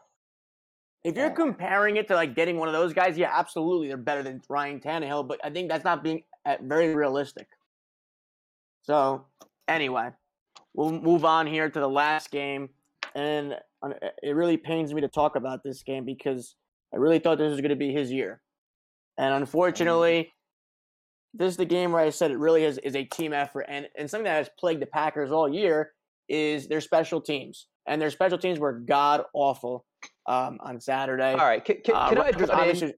If 1.05 1.15
you're 1.17 1.27
Yeah. 1.27 1.35
comparing 1.35 1.97
it 1.97 2.09
to 2.09 2.15
like 2.15 2.35
getting 2.35 2.57
one 2.57 2.69
of 2.69 2.75
those 2.75 2.93
guys, 2.93 3.17
yeah, 3.17 3.31
absolutely, 3.33 3.89
they're 3.89 3.97
better 3.97 4.23
than 4.23 4.41
Ryan 4.49 4.81
Tannehill. 4.81 5.29
But 5.29 5.45
I 5.45 5.51
think 5.51 5.69
that's 5.71 5.85
not 5.85 6.03
being 6.03 6.25
uh, 6.45 6.57
very 6.63 6.95
realistic. 6.95 7.47
So 8.83 9.27
anyway, 9.69 10.11
we'll 10.75 10.93
move 10.93 11.25
on 11.25 11.47
here 11.47 11.69
to 11.69 11.81
the 11.81 11.89
last 11.89 12.31
game, 12.31 12.71
and 13.15 13.55
uh, 13.83 13.91
it 14.23 14.35
really 14.35 14.57
pains 14.57 14.95
me 14.95 15.01
to 15.03 15.09
talk 15.09 15.37
about 15.37 15.63
this 15.63 15.83
game 15.83 16.05
because 16.05 16.57
I 16.95 16.97
really 16.97 17.19
thought 17.19 17.39
this 17.39 17.51
was 17.51 17.61
going 17.61 17.71
to 17.71 17.77
be 17.77 17.93
his 17.93 18.11
year, 18.11 18.41
and 19.19 19.35
unfortunately, 19.35 20.33
this 21.35 21.51
is 21.51 21.57
the 21.57 21.65
game 21.67 21.93
where 21.93 22.03
I 22.03 22.11
said 22.11 22.31
it 22.31 22.39
really 22.39 22.65
is, 22.65 22.79
is 22.79 22.95
a 22.97 23.05
team 23.05 23.33
effort, 23.33 23.67
and 23.69 23.89
and 23.97 24.11
something 24.11 24.25
that 24.25 24.37
has 24.37 24.51
plagued 24.59 24.83
the 24.83 24.87
Packers 24.87 25.31
all 25.31 25.49
year 25.49 25.93
is 26.29 26.67
their 26.69 26.81
special 26.81 27.21
teams, 27.21 27.67
and 27.87 28.01
their 28.01 28.11
special 28.11 28.39
teams 28.39 28.59
were 28.59 28.73
god 28.73 29.23
awful 29.33 29.85
um, 30.27 30.59
on 30.63 30.81
Saturday. 30.81 31.33
All 31.33 31.39
right, 31.47 31.65
can, 31.65 31.77
can, 31.85 31.95
Uh, 31.95 32.09
can 32.09 32.19
I 32.19 32.21
Rodgers 32.31 32.51
put 32.51 32.83
in? 32.83 32.95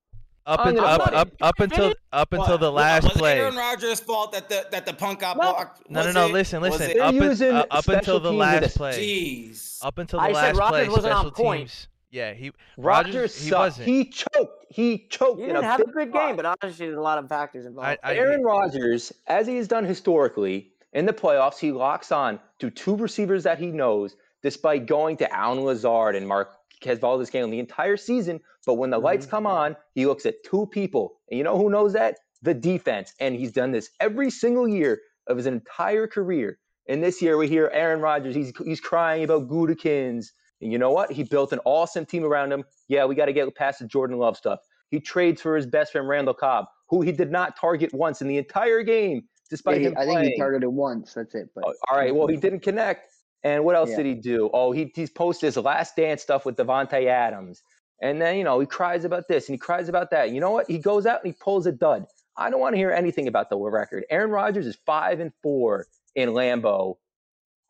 Up, 0.47 0.65
and, 0.65 0.77
gonna 0.79 0.89
up, 0.89 1.13
up, 1.13 1.29
up 1.43 1.61
until 1.61 1.95
up 2.11 2.33
until 2.33 2.53
What? 2.55 2.61
the 2.61 2.73
What? 2.73 2.81
last 2.81 3.03
was 3.05 3.13
it 3.13 3.19
play. 3.19 3.39
Aaron 3.39 3.55
Rodgers' 3.55 4.01
fault 4.01 4.33
that 4.33 4.49
the 4.49 4.67
that 4.71 4.87
the 4.87 4.95
punt 4.95 5.21
got 5.21 5.37
No. 5.37 5.43
blocked? 5.43 5.91
No, 5.91 6.05
no, 6.05 6.13
no. 6.13 6.27
it- 6.27 6.33
Listen, 6.33 6.63
listen. 6.63 6.91
it- 6.91 6.95
They're 6.95 7.03
Up, 7.03 7.13
in, 7.15 7.55
uh, 7.55 7.67
up 7.71 7.87
until 7.89 8.19
the 8.19 8.33
last 8.33 8.75
play. 8.79 8.93
Jeez. 8.99 9.79
Up 9.85 9.99
until 9.99 10.21
I 10.21 10.29
the 10.33 10.35
said 10.41 10.57
last 10.57 10.69
play, 10.71 10.89
wasn't 10.89 11.13
on 11.13 11.27
special 11.27 11.31
point. 11.45 11.61
teams. 11.69 11.89
Yeah, 12.11 12.33
he 12.33 12.53
Rogers, 12.77 13.15
Rodgers. 13.15 13.43
He 13.43 13.51
sucked. 13.51 13.59
wasn't. 13.59 13.89
He 13.89 14.05
choked. 14.07 14.67
He 14.71 15.07
choked 15.09 15.39
He 15.39 15.45
in 15.45 15.51
didn't 15.51 15.65
a 15.65 15.67
have 15.67 15.81
a 15.81 15.85
big 15.85 15.95
good 15.95 16.09
spot. 16.11 16.29
game, 16.29 16.37
but 16.37 16.47
obviously 16.47 16.87
there's 16.87 16.99
a 16.99 17.03
lot 17.03 17.19
of 17.19 17.29
factors 17.29 17.67
involved. 17.67 17.99
I, 18.03 18.11
I, 18.11 18.17
Aaron 18.17 18.43
Rodgers, 18.43 19.13
as 19.27 19.47
he 19.47 19.57
has 19.57 19.69
done 19.69 19.85
historically 19.85 20.73
in 20.93 21.07
the 21.07 21.13
playoffs, 21.13 21.59
he 21.59 21.73
locks 21.73 22.11
on 22.13 22.41
to 22.61 22.71
two 22.71 22.97
receivers 22.97 23.45
that 23.45 23.59
he 23.59 23.67
knows, 23.67 24.17
despite 24.43 24.87
going 24.87 25.17
to 25.19 25.33
Allen 25.33 25.65
Lazard 25.65 26.17
and 26.17 26.27
Mark 26.27 26.59
Marquez 26.81 27.01
Valdes-Scantling 27.01 27.51
the 27.51 27.59
entire 27.59 27.97
season, 27.97 28.41
but 28.67 28.75
when 28.75 28.91
the 28.91 28.97
mm-hmm. 28.97 29.07
lights 29.07 29.27
come 29.27 29.47
on, 29.47 29.77
he 29.95 30.07
looks 30.07 30.27
at 30.27 30.45
two 30.45 30.67
people. 30.67 31.21
And 31.31 31.39
you 31.39 31.45
know 31.45 31.57
who 31.57 31.71
knows 31.71 31.93
that? 31.95 32.19
The 32.43 32.55
defense. 32.55 33.13
And 33.21 33.35
he's 33.35 33.53
done 33.53 33.73
this 33.73 33.91
every 34.01 34.31
single 34.31 34.69
year 34.69 35.01
of 35.27 35.37
his 35.37 35.47
entire 35.47 36.07
career. 36.07 36.59
And 36.89 37.03
this 37.03 37.21
year 37.21 37.37
we 37.37 37.49
hear 37.49 37.71
Aaron 37.73 38.01
Rodgers, 38.01 38.35
he's 38.35 38.53
he's 38.65 38.81
crying 38.81 39.25
about 39.25 39.49
Gutekunst. 39.49 40.29
And 40.61 40.73
you 40.73 40.79
know 40.79 40.91
what? 40.91 41.13
He 41.13 41.23
built 41.25 41.53
an 41.53 41.61
awesome 41.65 42.05
team 42.07 42.25
around 42.25 42.53
him. 42.53 42.65
Yeah, 42.89 43.05
we 43.05 43.15
got 43.15 43.27
to 43.27 43.33
get 43.33 43.55
past 43.55 43.79
the 43.79 43.87
Jordan 43.87 44.19
Love 44.19 44.37
stuff. 44.37 44.61
He 44.91 45.01
trades 45.01 45.41
for 45.43 45.55
his 45.57 45.67
best 45.67 45.93
friend 45.93 46.09
Randall 46.09 46.35
Cobb, 46.35 46.67
who 46.89 47.03
he 47.03 47.13
did 47.13 47.31
not 47.31 47.57
target 47.57 47.93
once 47.93 48.21
in 48.23 48.29
the 48.29 48.39
entire 48.39 48.83
game, 48.83 49.29
despite 49.51 49.83
Yeah, 49.83 49.89
him 49.89 49.95
I 49.99 50.07
think 50.07 50.21
he 50.21 50.37
targeted 50.39 50.71
once. 50.71 51.15
That's 51.15 51.35
it. 51.35 51.51
But 51.55 51.65
Oh, 51.67 51.75
all 51.91 51.99
right. 51.99 52.15
Well, 52.15 52.27
he 52.27 52.37
didn't 52.41 52.61
connect. 52.61 53.11
And 53.45 53.65
what 53.65 53.77
else 53.77 53.91
Yeah. 53.91 53.99
did 53.99 54.07
he 54.07 54.15
do? 54.15 54.51
Oh, 54.53 54.73
he 54.73 54.91
he's 54.95 55.11
posted 55.11 55.47
his 55.49 55.57
last 55.57 55.95
dance 55.97 56.23
stuff 56.23 56.45
with 56.45 56.57
Davante 56.57 57.07
Adams. 57.07 57.63
And 58.01 58.21
then, 58.21 58.37
you 58.37 58.45
know, 58.45 58.59
he 58.61 58.67
cries 58.67 59.05
about 59.05 59.29
this 59.29 59.49
and 59.49 59.55
he 59.55 59.59
cries 59.59 59.89
about 59.89 60.11
that. 60.11 60.31
You 60.31 60.41
know 60.41 60.51
what? 60.51 60.69
He 60.69 60.79
goes 60.79 61.05
out 61.07 61.23
and 61.25 61.33
he 61.33 61.39
pulls 61.41 61.67
a 61.67 61.73
dud. 61.73 62.07
I 62.37 62.51
don't 62.51 62.61
want 62.61 62.75
to 62.75 62.77
hear 62.79 62.91
anything 62.93 63.27
about 63.29 63.51
the 63.51 63.59
record. 63.59 64.05
Aaron 64.11 64.31
Rodgers 64.31 64.67
is 64.67 64.77
five 64.87 65.19
and 65.21 65.33
four 65.43 65.87
in 66.15 66.31
Lambeau 66.31 66.97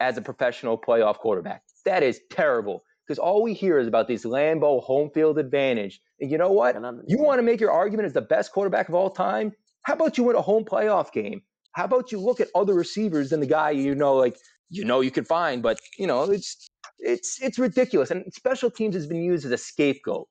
as 0.00 0.16
a 0.18 0.22
professional 0.22 0.78
playoff 0.78 1.16
quarterback. 1.16 1.62
That 1.88 2.02
is 2.02 2.20
terrible. 2.30 2.84
Because 3.06 3.18
all 3.18 3.42
we 3.42 3.54
hear 3.54 3.78
is 3.78 3.88
about 3.88 4.08
this 4.08 4.26
Lambeau 4.26 4.82
home 4.82 5.08
field 5.14 5.38
advantage. 5.38 6.02
And 6.20 6.30
you 6.30 6.36
know 6.36 6.52
what? 6.52 6.74
You 7.06 7.18
want 7.18 7.38
to 7.38 7.42
make 7.42 7.60
your 7.60 7.72
argument 7.72 8.04
as 8.04 8.12
the 8.12 8.20
best 8.20 8.52
quarterback 8.52 8.90
of 8.90 8.94
all 8.94 9.08
time? 9.08 9.52
How 9.84 9.94
about 9.94 10.18
you 10.18 10.24
win 10.24 10.36
a 10.36 10.42
home 10.42 10.66
playoff 10.66 11.10
game? 11.12 11.40
How 11.72 11.86
about 11.86 12.12
you 12.12 12.20
look 12.20 12.40
at 12.40 12.48
other 12.54 12.74
receivers 12.74 13.30
than 13.30 13.40
the 13.40 13.46
guy 13.46 13.70
you 13.70 13.94
know, 13.94 14.14
like 14.16 14.36
you 14.68 14.84
know 14.84 15.00
you 15.00 15.10
can 15.10 15.24
find, 15.24 15.62
but 15.62 15.78
you 15.98 16.06
know 16.06 16.24
it's 16.24 16.68
it's 16.98 17.40
it's 17.40 17.58
ridiculous. 17.58 18.10
And 18.10 18.30
special 18.34 18.70
teams 18.70 18.94
has 18.94 19.06
been 19.06 19.22
used 19.22 19.46
as 19.46 19.52
a 19.52 19.56
scapegoat. 19.56 20.28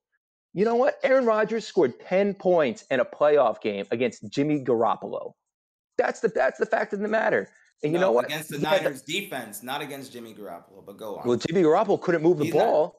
You 0.53 0.65
know 0.65 0.75
what? 0.75 0.99
Aaron 1.03 1.25
Rodgers 1.25 1.65
scored 1.65 1.99
ten 1.99 2.35
points 2.35 2.85
in 2.91 2.99
a 2.99 3.05
playoff 3.05 3.61
game 3.61 3.87
against 3.89 4.29
Jimmy 4.29 4.63
Garoppolo. 4.63 5.31
That's 5.97 6.19
the 6.19 6.27
that's 6.27 6.59
the 6.59 6.67
fact 6.67 6.93
of 6.93 6.99
the 6.99 7.07
matter. 7.07 7.49
And 7.83 7.93
you 7.93 7.99
No, 7.99 8.07
know 8.07 8.11
what? 8.11 8.25
Against 8.25 8.49
the 8.49 8.57
He 8.59 8.65
had 8.65 8.83
Niners 8.83 9.01
defense, 9.03 9.61
not 9.63 9.81
against 9.81 10.11
Jimmy 10.11 10.33
Garoppolo. 10.33 10.83
But 10.85 10.97
go 10.97 11.17
on. 11.17 11.27
well, 11.27 11.37
Jimmy 11.37 11.61
Garoppolo 11.61 12.01
couldn't 12.01 12.23
move 12.23 12.37
the 12.39 12.45
He's 12.45 12.53
not- 12.55 12.65
ball. 12.65 12.95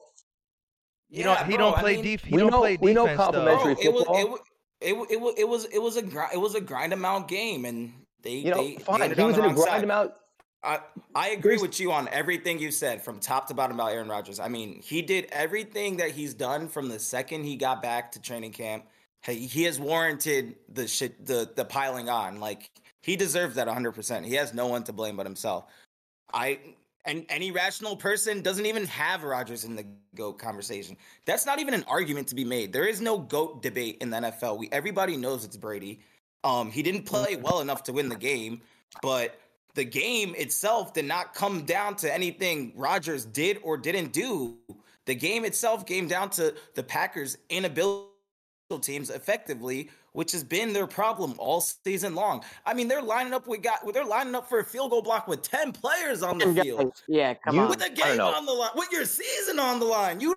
He 1.09 1.23
don't. 1.23 1.45
He 1.49 1.57
don't 1.57 1.75
play 1.77 2.01
def. 2.01 2.23
He 2.23 2.35
we 2.35 2.39
don't 2.41 2.51
know- 2.51 2.59
play 2.59 2.77
we 2.79 2.93
know 2.93 3.07
defense 3.07 3.17
though. 3.17 3.23
complimentary- 3.45 3.73
Bro, 3.75 3.83
it 3.83 3.93
was, 3.93 4.03
football. 4.05 4.17
it 4.21 4.29
was 4.29 4.39
it 4.81 4.95
was 4.97 5.07
it 5.11 5.19
was 5.19 5.35
it 5.39 5.47
was 5.47 5.65
it 5.65 5.81
was 5.81 5.97
a 5.97 6.01
grind, 6.03 6.33
it 6.33 6.37
was 6.37 6.55
a 6.55 6.61
grind 6.61 6.93
amount 6.93 7.27
game, 7.27 7.65
and 7.65 7.93
they 8.21 8.35
You 8.35 8.51
know, 8.51 8.57
they, 8.57 8.75
they 8.75 8.83
fine. 8.83 9.01
ended 9.01 9.17
He 9.17 9.23
on 9.23 9.27
was 9.29 9.35
the 9.37 9.41
in 9.43 9.45
a 9.45 9.47
wrong 9.53 9.55
grind 9.65 9.81
side. 9.81 9.91
out. 9.91 10.15
I 10.63 10.79
I 11.15 11.29
agree 11.29 11.51
There's- 11.55 11.61
with 11.61 11.79
you 11.79 11.91
on 11.91 12.07
everything 12.09 12.59
you 12.59 12.69
said 12.71 13.01
from 13.03 13.19
top 13.19 13.47
to 13.47 13.53
bottom 13.53 13.75
about 13.79 13.91
Aaron 13.91 14.07
Rodgers. 14.07 14.39
I 14.39 14.49
mean, 14.49 14.81
he 14.83 15.01
did 15.01 15.27
everything 15.31 15.97
that 15.97 16.11
he's 16.11 16.33
done 16.33 16.67
from 16.67 16.89
the 16.89 16.99
second 16.99 17.43
he 17.43 17.55
got 17.55 17.81
back 17.81 18.11
to 18.13 18.21
training 18.21 18.51
camp. 18.51 18.85
He, 19.25 19.47
he 19.47 19.63
has 19.63 19.79
warranted 19.79 20.55
the 20.69 20.87
shit 20.87 21.25
the 21.25 21.49
the 21.55 21.65
piling 21.65 22.07
on. 22.07 22.39
Like 22.39 22.69
he 23.01 23.15
deserves 23.15 23.55
that 23.55 23.67
100%. 23.67 24.25
He 24.25 24.35
has 24.35 24.53
no 24.53 24.67
one 24.67 24.83
to 24.83 24.93
blame 24.93 25.17
but 25.17 25.25
himself. 25.25 25.65
I 26.33 26.59
and 27.05 27.25
any 27.29 27.49
rational 27.49 27.95
person 27.95 28.41
doesn't 28.41 28.65
even 28.65 28.85
have 28.85 29.23
Rodgers 29.23 29.63
in 29.63 29.75
the 29.75 29.85
GOAT 30.15 30.33
conversation. 30.33 30.97
That's 31.25 31.45
not 31.45 31.59
even 31.59 31.73
an 31.73 31.85
argument 31.87 32.27
to 32.27 32.35
be 32.35 32.43
made. 32.43 32.73
There 32.73 32.85
is 32.85 33.01
no 33.01 33.17
GOAT 33.17 33.63
debate 33.63 33.97
in 34.01 34.09
the 34.09 34.17
NFL. 34.17 34.57
We 34.59 34.69
everybody 34.71 35.17
knows 35.17 35.45
it's 35.45 35.57
Brady. 35.57 36.01
Um, 36.43 36.71
he 36.71 36.83
didn't 36.83 37.03
play 37.03 37.35
well 37.35 37.61
enough 37.61 37.83
to 37.83 37.93
win 37.93 38.09
the 38.09 38.15
game, 38.15 38.61
but 39.01 39.39
the 39.75 39.83
game 39.83 40.35
itself 40.37 40.93
did 40.93 41.05
not 41.05 41.33
come 41.33 41.63
down 41.63 41.95
to 41.97 42.13
anything 42.13 42.73
Rodgers 42.75 43.25
did 43.25 43.59
or 43.63 43.77
didn't 43.77 44.13
do. 44.13 44.57
The 45.05 45.15
game 45.15 45.45
itself 45.45 45.85
came 45.85 46.07
down 46.07 46.29
to 46.31 46.53
the 46.75 46.83
Packers' 46.83 47.37
inability 47.49 48.09
to 48.69 48.79
teams 48.79 49.09
effectively, 49.09 49.89
which 50.13 50.31
has 50.31 50.43
been 50.43 50.73
their 50.73 50.87
problem 50.87 51.35
all 51.37 51.61
season 51.61 52.15
long. 52.15 52.43
I 52.65 52.73
mean, 52.73 52.87
they're 52.87 53.01
lining 53.01 53.33
up. 53.33 53.47
We 53.47 53.57
got. 53.57 53.79
They're 53.93 54.05
lining 54.05 54.35
up 54.35 54.47
for 54.49 54.59
a 54.59 54.63
field 54.63 54.91
goal 54.91 55.01
block 55.01 55.27
with 55.27 55.41
ten 55.41 55.71
players 55.71 56.23
on 56.23 56.37
the 56.37 56.53
field, 56.53 56.93
Yeah, 57.07 57.33
come 57.35 57.55
You- 57.55 57.61
on. 57.61 57.69
with 57.69 57.79
the 57.79 57.89
game 57.89 58.19
on 58.19 58.45
the 58.45 58.51
line, 58.53 58.71
with 58.75 58.91
your 58.91 59.05
season 59.05 59.59
on 59.59 59.79
the 59.79 59.85
line. 59.85 60.19
You 60.19 60.35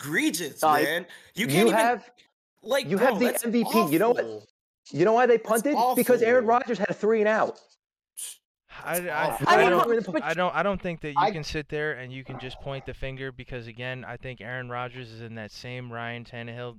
egregious, 0.00 0.62
Uh, 0.62 0.74
man. 0.74 1.06
You 1.34 1.46
can't 1.46 1.56
You 1.58 1.64
even 1.66 1.74
have 1.74 2.10
like. 2.62 2.86
you 2.86 2.96
bro, 2.96 3.06
have 3.06 3.18
the 3.18 3.26
that's 3.26 3.44
MVP. 3.44 3.90
You 3.92 3.98
know 3.98 4.10
what? 4.10 4.26
you 4.90 5.04
know 5.04 5.12
why 5.12 5.26
they 5.26 5.38
punted? 5.38 5.76
Because 5.96 6.22
Aaron. 6.22 6.46
Rodgers 6.46 6.78
had 6.78 6.90
a 6.90 6.94
three 6.94 7.20
and 7.20 7.28
out. 7.28 7.58
I, 8.84 8.98
I. 9.08 9.08
I, 9.08 9.38
I 9.66 9.70
don't, 9.70 10.04
but- 10.04 10.12
but- 10.12 10.22
I 10.22 10.34
don't 10.34 10.54
I 10.54 10.62
don't 10.62 10.80
think 10.80 11.00
that 11.00 11.08
you 11.12 11.14
I- 11.18 11.30
can 11.30 11.42
sit 11.44 11.68
there 11.70 11.92
and 11.94 12.12
you 12.12 12.24
can 12.24 12.38
just 12.38 12.60
point 12.60 12.84
the 12.84 12.92
finger 12.94 13.32
because 13.32 13.66
again 13.66 14.04
I 14.06 14.16
think 14.18 14.40
Aaron 14.42 14.68
Rodgers 14.68 15.10
is 15.10 15.22
in 15.22 15.34
that 15.36 15.50
same 15.50 15.90
Ryan 15.90 16.24
Tannehill 16.24 16.78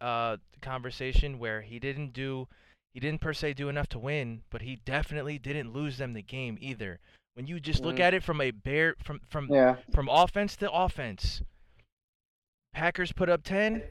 uh, 0.00 0.36
conversation 0.60 1.38
where 1.38 1.62
he 1.62 1.78
didn't 1.78 2.12
do 2.12 2.48
he 2.92 3.00
didn't 3.00 3.20
per 3.20 3.32
se 3.32 3.54
do 3.54 3.68
enough 3.68 3.88
to 3.88 3.98
win, 3.98 4.42
but 4.50 4.62
he 4.62 4.76
definitely 4.84 5.38
didn't 5.38 5.72
lose 5.72 5.98
them 5.98 6.12
the 6.12 6.22
game 6.22 6.56
either. 6.60 7.00
When 7.34 7.46
you 7.48 7.58
just 7.58 7.82
look 7.82 7.96
Mhm. 7.96 8.00
at 8.00 8.14
it 8.14 8.22
from 8.22 8.40
a 8.40 8.52
bear 8.52 8.94
from 9.02 9.20
from 9.28 9.48
yeah, 9.50 9.76
from 9.92 10.08
offense 10.08 10.56
to 10.56 10.70
offense, 10.70 11.42
Packers 12.72 13.12
put 13.12 13.28
up 13.28 13.42
ten. 13.42 13.82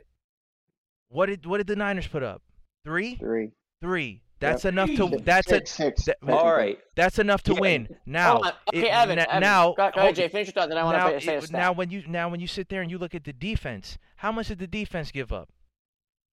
What 1.10 1.28
did 1.28 1.46
what 1.46 1.58
did 1.58 1.68
the 1.68 1.76
Niners 1.76 2.08
put 2.08 2.24
up? 2.24 2.42
Three, 2.86 3.16
three. 3.16 3.52
three. 3.82 4.22
That's 4.40 4.66
enough 4.66 4.90
to. 4.90 5.08
Six, 5.10 5.22
That's 5.24 5.48
a. 5.48 5.50
six, 5.56 5.72
six, 5.72 6.06
that- 6.06 6.20
technically. 6.20 6.38
All 6.38 6.52
right. 6.54 6.78
That's 6.96 7.18
enough 7.18 7.44
to 7.44 7.54
Yeah. 7.54 7.60
win. 7.62 7.98
Now, 8.06 8.34
Hold 8.34 8.46
on. 8.48 8.54
Okay, 8.74 8.88
it- 8.88 8.92
Evan, 8.92 9.16
na- 9.16 9.22
Evan, 9.30 9.40
now, 9.40 9.68
go, 9.74 9.92
go 9.96 10.02
ahead, 10.02 10.16
Jay. 10.16 10.28
Finish 10.28 10.48
your 10.48 10.54
thought, 10.54 10.68
then 10.70 10.78
I 10.78 10.84
want 10.84 10.98
now, 10.98 11.10
to 11.12 11.22
say 11.22 11.36
a 11.38 11.42
stat. 11.42 11.52
now 11.58 11.72
when 11.72 11.90
you 11.92 12.04
now 12.08 12.28
when 12.28 12.42
you 12.42 12.48
sit 12.48 12.68
there 12.68 12.82
and 12.82 12.92
you 12.92 12.98
look 12.98 13.16
at 13.16 13.24
the 13.24 13.32
defense, 13.32 13.98
how 14.18 14.34
much 14.34 14.50
did 14.50 14.60
the 14.60 14.68
defense 14.68 15.12
give 15.12 15.32
up? 15.32 15.50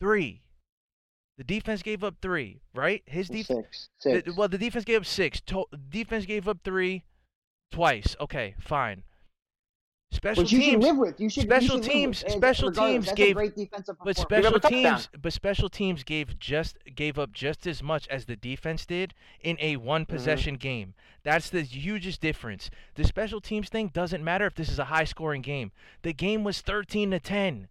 Three. 0.01 0.43
The 1.39 1.45
defense 1.45 1.83
gave 1.83 2.03
up 2.05 2.17
three, 2.21 2.61
right? 2.75 3.03
His 3.07 3.29
defense. 3.29 3.89
Six, 3.99 4.25
six. 4.27 4.37
well, 4.37 4.49
the 4.49 4.59
defense 4.59 4.85
gave 4.85 4.99
up 5.01 5.07
six. 5.07 5.41
To- 5.43 5.67
defense 5.89 6.27
gave 6.27 6.47
up 6.49 6.59
three, 6.65 7.05
twice. 7.71 8.15
Okay, 8.21 8.55
fine. 8.59 9.05
Special 10.13 10.43
Which 10.43 10.53
you 10.53 10.61
should 10.61 10.71
teams. 10.73 10.85
live 10.85 10.97
with. 10.99 11.21
You 11.21 11.31
should. 11.31 11.45
you 11.45 11.49
special 11.49 11.69
should 11.69 11.75
live 11.77 11.83
with 11.85 11.93
teams- 11.93 12.19
special 12.29 12.69
regardless. 12.71 13.07
teams 13.07 13.17
gave- 13.17 13.31
a 13.31 13.35
great 13.35 13.55
defensive 13.57 13.97
But 14.05 14.17
performance. 14.17 14.19
Give 14.19 14.27
up 14.27 14.43
special 14.43 14.57
a 14.57 14.61
touchdown. 14.61 14.99
teams, 14.99 15.09
but 15.23 15.33
special 15.33 15.69
teams 15.71 16.03
gave 16.05 16.39
just 16.39 16.79
gave 16.95 17.19
up 17.19 17.33
just 17.33 17.67
as 17.67 17.83
much 17.83 18.09
as 18.09 18.25
the 18.27 18.37
defense 18.37 18.85
did 18.85 19.15
in 19.41 19.57
a 19.61 19.77
one 19.77 20.03
Mm-hmm. 20.03 20.13
possession 20.13 20.55
game. 20.57 20.95
That's 21.23 21.49
the 21.49 21.63
hugest 21.63 22.21
difference. 22.21 22.71
The 22.97 23.05
special 23.05 23.41
teams 23.41 23.69
thing 23.69 23.89
doesn't 23.89 24.25
matter 24.25 24.47
if 24.47 24.55
this 24.57 24.69
is 24.69 24.79
a 24.81 24.87
high 24.87 25.05
scoring 25.05 25.43
game. 25.43 25.71
The 26.03 26.13
game 26.13 26.43
was 26.45 26.61
thirteen 26.61 27.13
to 27.13 27.21
ten. 27.21 27.69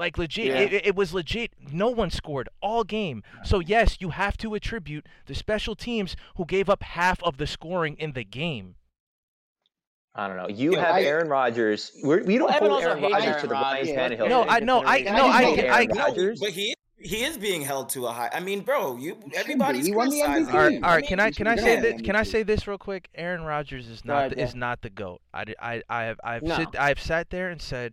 Like 0.00 0.16
legit, 0.16 0.46
Yeah. 0.46 0.54
it, 0.60 0.86
it 0.86 0.96
was 0.96 1.12
legit. 1.12 1.52
No 1.70 1.90
one 1.90 2.08
scored 2.10 2.48
all 2.62 2.84
game. 2.84 3.22
So 3.44 3.60
yes, 3.60 3.98
you 4.00 4.08
have 4.10 4.38
to 4.38 4.54
attribute 4.54 5.06
the 5.26 5.34
special 5.34 5.74
teams 5.76 6.16
who 6.36 6.46
gave 6.46 6.70
up 6.70 6.82
half 6.82 7.22
of 7.22 7.36
the 7.36 7.46
scoring 7.46 7.96
in 7.98 8.12
the 8.12 8.24
game. 8.24 8.76
I 10.14 10.26
don't 10.26 10.36
know. 10.38 10.48
You 10.48 10.72
Yeah, 10.72 10.86
have 10.86 10.94
I- 10.96 11.02
Aaron 11.02 11.28
Rodgers. 11.28 11.92
We're, 12.02 12.24
we 12.24 12.38
don't 12.38 12.48
Well, 12.48 12.70
hold 12.70 12.82
Aaron 12.82 12.98
hates 12.98 13.12
Rodgers 13.12 13.42
to 13.42 13.46
the 13.48 13.52
Ryan 13.54 13.76
Rodgers. 13.76 14.18
Tannehill. 14.18 14.28
No, 14.28 14.42
thing. 14.42 14.50
I 14.52 14.60
no, 14.60 14.82
I 14.84 15.02
Can 15.02 15.14
I 15.14 15.18
no, 15.18 15.26
I 15.28 15.40
make 15.56 15.70
I 15.70 15.84
No, 15.84 15.94
Rodgers? 16.02 16.40
but 16.40 16.48
he 16.50 16.74
he 16.98 17.24
is 17.24 17.38
being 17.38 17.60
held 17.62 17.90
to 17.90 18.06
a 18.06 18.12
high. 18.12 18.28
I 18.32 18.40
mean, 18.40 18.60
bro, 18.62 18.96
you 18.96 19.18
everybody's 19.34 19.86
He 19.86 19.94
won 19.94 20.08
the 20.10 20.20
criticizing. 20.22 20.46
MVP. 20.46 20.54
All 20.54 20.60
right, 20.64 20.72
him. 20.72 20.84
all 20.84 20.90
right. 20.90 21.00
mean, 21.02 21.08
Can 21.08 21.20
I 21.20 21.30
can 21.30 21.46
I 21.46 21.56
say 21.56 21.80
this? 21.80 22.00
Can 22.02 22.16
I 22.16 22.22
say 22.24 22.42
this 22.42 22.66
real 22.66 22.78
quick? 22.78 23.08
Aaron 23.14 23.42
Rodgers 23.44 23.86
is 23.88 24.02
not 24.04 24.18
ahead, 24.18 24.30
the, 24.32 24.42
is 24.42 24.54
not 24.54 24.80
the 24.82 24.90
goat. 24.90 25.20
I 25.34 25.44
have 25.88 26.18
I've 26.24 26.42
No. 26.42 26.56
sit 26.56 26.68
I've 26.78 27.00
sat 27.00 27.28
there 27.30 27.50
and 27.50 27.60
said 27.60 27.92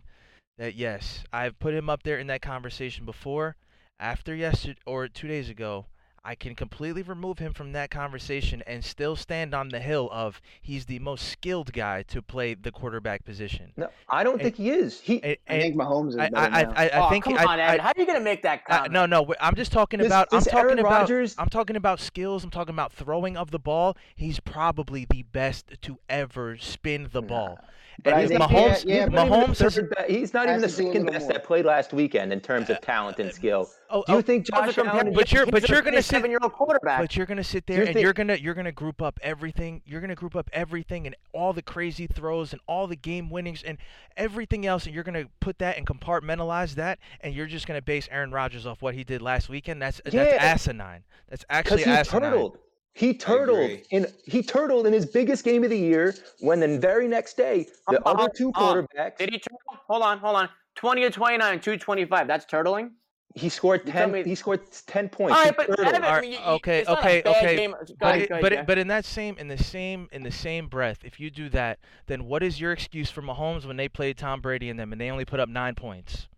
that 0.58 0.74
yes, 0.74 1.24
I've 1.32 1.58
put 1.58 1.74
him 1.74 1.88
up 1.88 2.02
there 2.02 2.18
in 2.18 2.26
that 2.26 2.42
conversation 2.42 3.04
before. 3.04 3.56
After 3.98 4.34
yesterday 4.34 4.78
or 4.86 5.08
two 5.08 5.26
days 5.26 5.48
ago, 5.48 5.86
I 6.24 6.34
can 6.34 6.54
completely 6.54 7.02
remove 7.02 7.38
him 7.38 7.52
from 7.52 7.72
that 7.72 7.90
conversation 7.90 8.62
and 8.66 8.84
still 8.84 9.16
stand 9.16 9.54
on 9.54 9.68
the 9.68 9.80
hill 9.80 10.08
of 10.12 10.40
he's 10.60 10.84
the 10.86 10.98
most 10.98 11.28
skilled 11.28 11.72
guy 11.72 12.02
to 12.08 12.20
play 12.20 12.54
the 12.54 12.70
quarterback 12.70 13.24
position. 13.24 13.72
No, 13.76 13.88
I 14.08 14.24
don't 14.24 14.34
And- 14.34 14.42
think 14.42 14.56
he 14.56 14.70
is. 14.70 15.00
He 15.00 15.22
And, 15.22 15.36
I 15.48 15.60
think 15.60 15.76
Mahomes 15.76 16.10
is 16.10 16.16
I, 16.16 16.28
better 16.28 16.54
I. 16.76 16.84
I, 16.84 16.88
I 16.88 17.06
oh, 17.06 17.10
think 17.10 17.24
come 17.24 17.38
I, 17.38 17.44
on, 17.44 17.60
I, 17.60 17.78
How 17.78 17.88
are 17.88 17.94
you 17.96 18.06
gonna 18.06 18.20
make 18.20 18.42
that 18.42 18.64
comment? 18.64 18.92
no, 18.92 19.06
no. 19.06 19.34
I'm 19.40 19.54
just 19.54 19.72
talking 19.72 19.98
This- 19.98 20.06
about. 20.08 20.28
I'm 20.32 20.38
this 20.40 20.44
talking 20.46 20.58
Aaron 20.60 20.78
about. 20.80 20.92
Rodgers- 21.00 21.34
I'm 21.38 21.48
talking 21.48 21.76
about 21.76 22.00
skills. 22.00 22.44
I'm 22.44 22.50
talking 22.50 22.74
about 22.74 22.92
throwing 22.92 23.36
of 23.36 23.50
the 23.50 23.58
ball. 23.58 23.96
He's 24.16 24.40
probably 24.40 25.06
the 25.08 25.22
best 25.22 25.72
to 25.82 25.98
ever 26.08 26.56
spin 26.58 27.08
the 27.12 27.22
ball. 27.22 27.58
But 28.04 28.12
and 28.12 28.20
I 28.20 28.22
if 28.22 28.28
think- 28.28 28.40
Mahomes, 28.42 28.84
yeah, 28.84 28.94
yeah, 28.94 29.00
He's 29.06 29.10
but 29.10 29.12
not 29.14 29.26
even 29.26 29.40
the 29.40 29.46
Mahomes 29.46 29.56
third 29.74 29.94
he's 30.08 30.32
not 30.32 30.46
even 30.48 30.60
the 30.60 30.68
to 30.68 30.76
do 30.76 30.82
a 30.82 30.86
second 30.92 31.06
best 31.06 31.24
more. 31.24 31.32
that 31.32 31.44
played 31.44 31.64
last 31.64 31.92
weekend 31.92 32.32
in 32.32 32.40
terms 32.40 32.70
of 32.70 32.80
talent 32.80 33.18
and 33.18 33.32
skill. 33.34 33.68
Oh, 33.90 34.04
Do 34.06 34.12
you 34.12 34.18
oh, 34.18 34.22
think 34.22 34.46
Also 34.52 34.66
Josh 34.66 34.74
compared- 34.76 34.96
Allen? 35.06 35.14
But 35.14 35.32
you're- 35.32 35.50
but 35.50 35.68
you're 35.68 35.82
gonna 35.82 36.00
sit- 36.08 36.16
seven-year-old 36.16 36.52
quarterback. 36.52 37.00
But 37.00 37.16
you're 37.16 37.26
gonna 37.26 37.44
sit 37.44 37.66
there 37.66 37.76
you 37.78 37.82
and 37.84 37.94
think- 37.94 38.02
you're 38.02 38.12
gonna 38.12 38.34
you're 38.36 38.54
gonna 38.54 38.72
group 38.72 39.00
up 39.02 39.18
everything. 39.22 39.82
You're 39.84 40.00
gonna 40.00 40.14
group 40.14 40.34
up 40.36 40.48
everything 40.52 41.06
and 41.06 41.14
all 41.32 41.52
the 41.52 41.62
crazy 41.62 42.06
throws 42.06 42.52
and 42.52 42.60
all 42.66 42.86
the 42.86 42.96
game 42.96 43.30
winnings 43.30 43.62
and 43.62 43.78
everything 44.16 44.66
else, 44.66 44.86
and 44.86 44.94
you're 44.94 45.04
gonna 45.04 45.26
put 45.40 45.58
that 45.58 45.76
and 45.76 45.86
compartmentalize 45.86 46.74
that, 46.74 46.98
and 47.20 47.34
you're 47.34 47.46
just 47.46 47.66
gonna 47.66 47.82
base 47.82 48.08
Aaron 48.10 48.30
Rodgers 48.32 48.66
off 48.66 48.82
what 48.82 48.94
he 48.94 49.04
did 49.04 49.22
last 49.22 49.48
weekend. 49.48 49.80
That's 49.82 50.00
Yeah. 50.06 50.24
that's 50.24 50.44
asinine. 50.66 51.04
That's 51.28 51.44
actually 51.50 51.78
Because 51.78 51.98
he's 51.98 52.08
asinine. 52.08 52.30
turtled. 52.32 52.58
He 52.94 53.14
turtled 53.14 53.58
agree. 53.60 53.84
in 53.90 54.06
he 54.26 54.42
turtled 54.42 54.86
in 54.86 54.92
his 54.92 55.06
biggest 55.06 55.44
game 55.44 55.62
of 55.62 55.70
the 55.70 55.78
year 55.78 56.14
when 56.40 56.58
the 56.58 56.78
very 56.78 57.06
next 57.06 57.36
day 57.36 57.66
the 57.88 57.98
Um, 57.98 58.02
other 58.18 58.28
two 58.34 58.48
um, 58.48 58.52
quarterbacks 58.54 59.18
Did 59.18 59.30
he 59.30 59.38
turtle? 59.38 59.58
Hold 59.86 60.02
on, 60.02 60.18
hold 60.18 60.34
on. 60.36 60.48
20 60.74 61.02
to 61.02 61.10
29 61.10 61.52
and 61.52 61.62
225. 61.62 62.26
That's 62.26 62.44
turtling? 62.46 62.90
He 63.34 63.48
scored 63.48 63.86
ten 63.86 64.10
me- 64.12 64.24
he 64.24 64.34
scored 64.34 64.60
ten 64.86 65.08
points. 65.08 65.34
All 65.36 65.42
He 65.42 65.48
right, 65.48 65.56
but 65.56 65.66
turtled. 65.68 65.88
Evan, 65.88 66.04
I 66.04 66.20
mean, 66.20 66.32
you- 66.32 66.38
you- 66.38 66.44
okay, 66.44 66.78
it's 66.80 66.88
not 66.88 66.98
a 66.98 67.00
okay, 67.00 67.22
bad 67.22 67.36
okay, 67.36 67.56
game. 67.56 67.70
Go 67.72 67.78
But, 68.00 68.06
ahead, 68.08 68.22
it, 68.22 68.30
ahead, 68.30 68.42
but, 68.42 68.52
Jeff. 68.52 68.60
it, 68.62 68.66
but 68.66 68.78
in 68.78 68.88
that 68.88 69.04
same 69.04 69.36
in 69.38 69.48
the 69.48 69.58
same 69.58 70.08
in 70.12 70.22
the 70.22 70.30
same 70.30 70.68
breath, 70.68 70.98
if 71.04 71.20
you 71.20 71.30
do 71.30 71.48
that, 71.50 71.78
then 72.06 72.24
what 72.24 72.42
is 72.42 72.60
your 72.60 72.72
excuse 72.72 73.10
for 73.10 73.22
Mahomes 73.22 73.64
when 73.66 73.76
they 73.76 73.88
played 73.88 74.16
Tom 74.18 74.40
Brady 74.40 74.70
and 74.70 74.78
them 74.80 74.92
and 74.92 75.00
they 75.00 75.10
only 75.10 75.24
put 75.24 75.40
up 75.40 75.48
nine 75.48 75.74
points? 75.74 76.28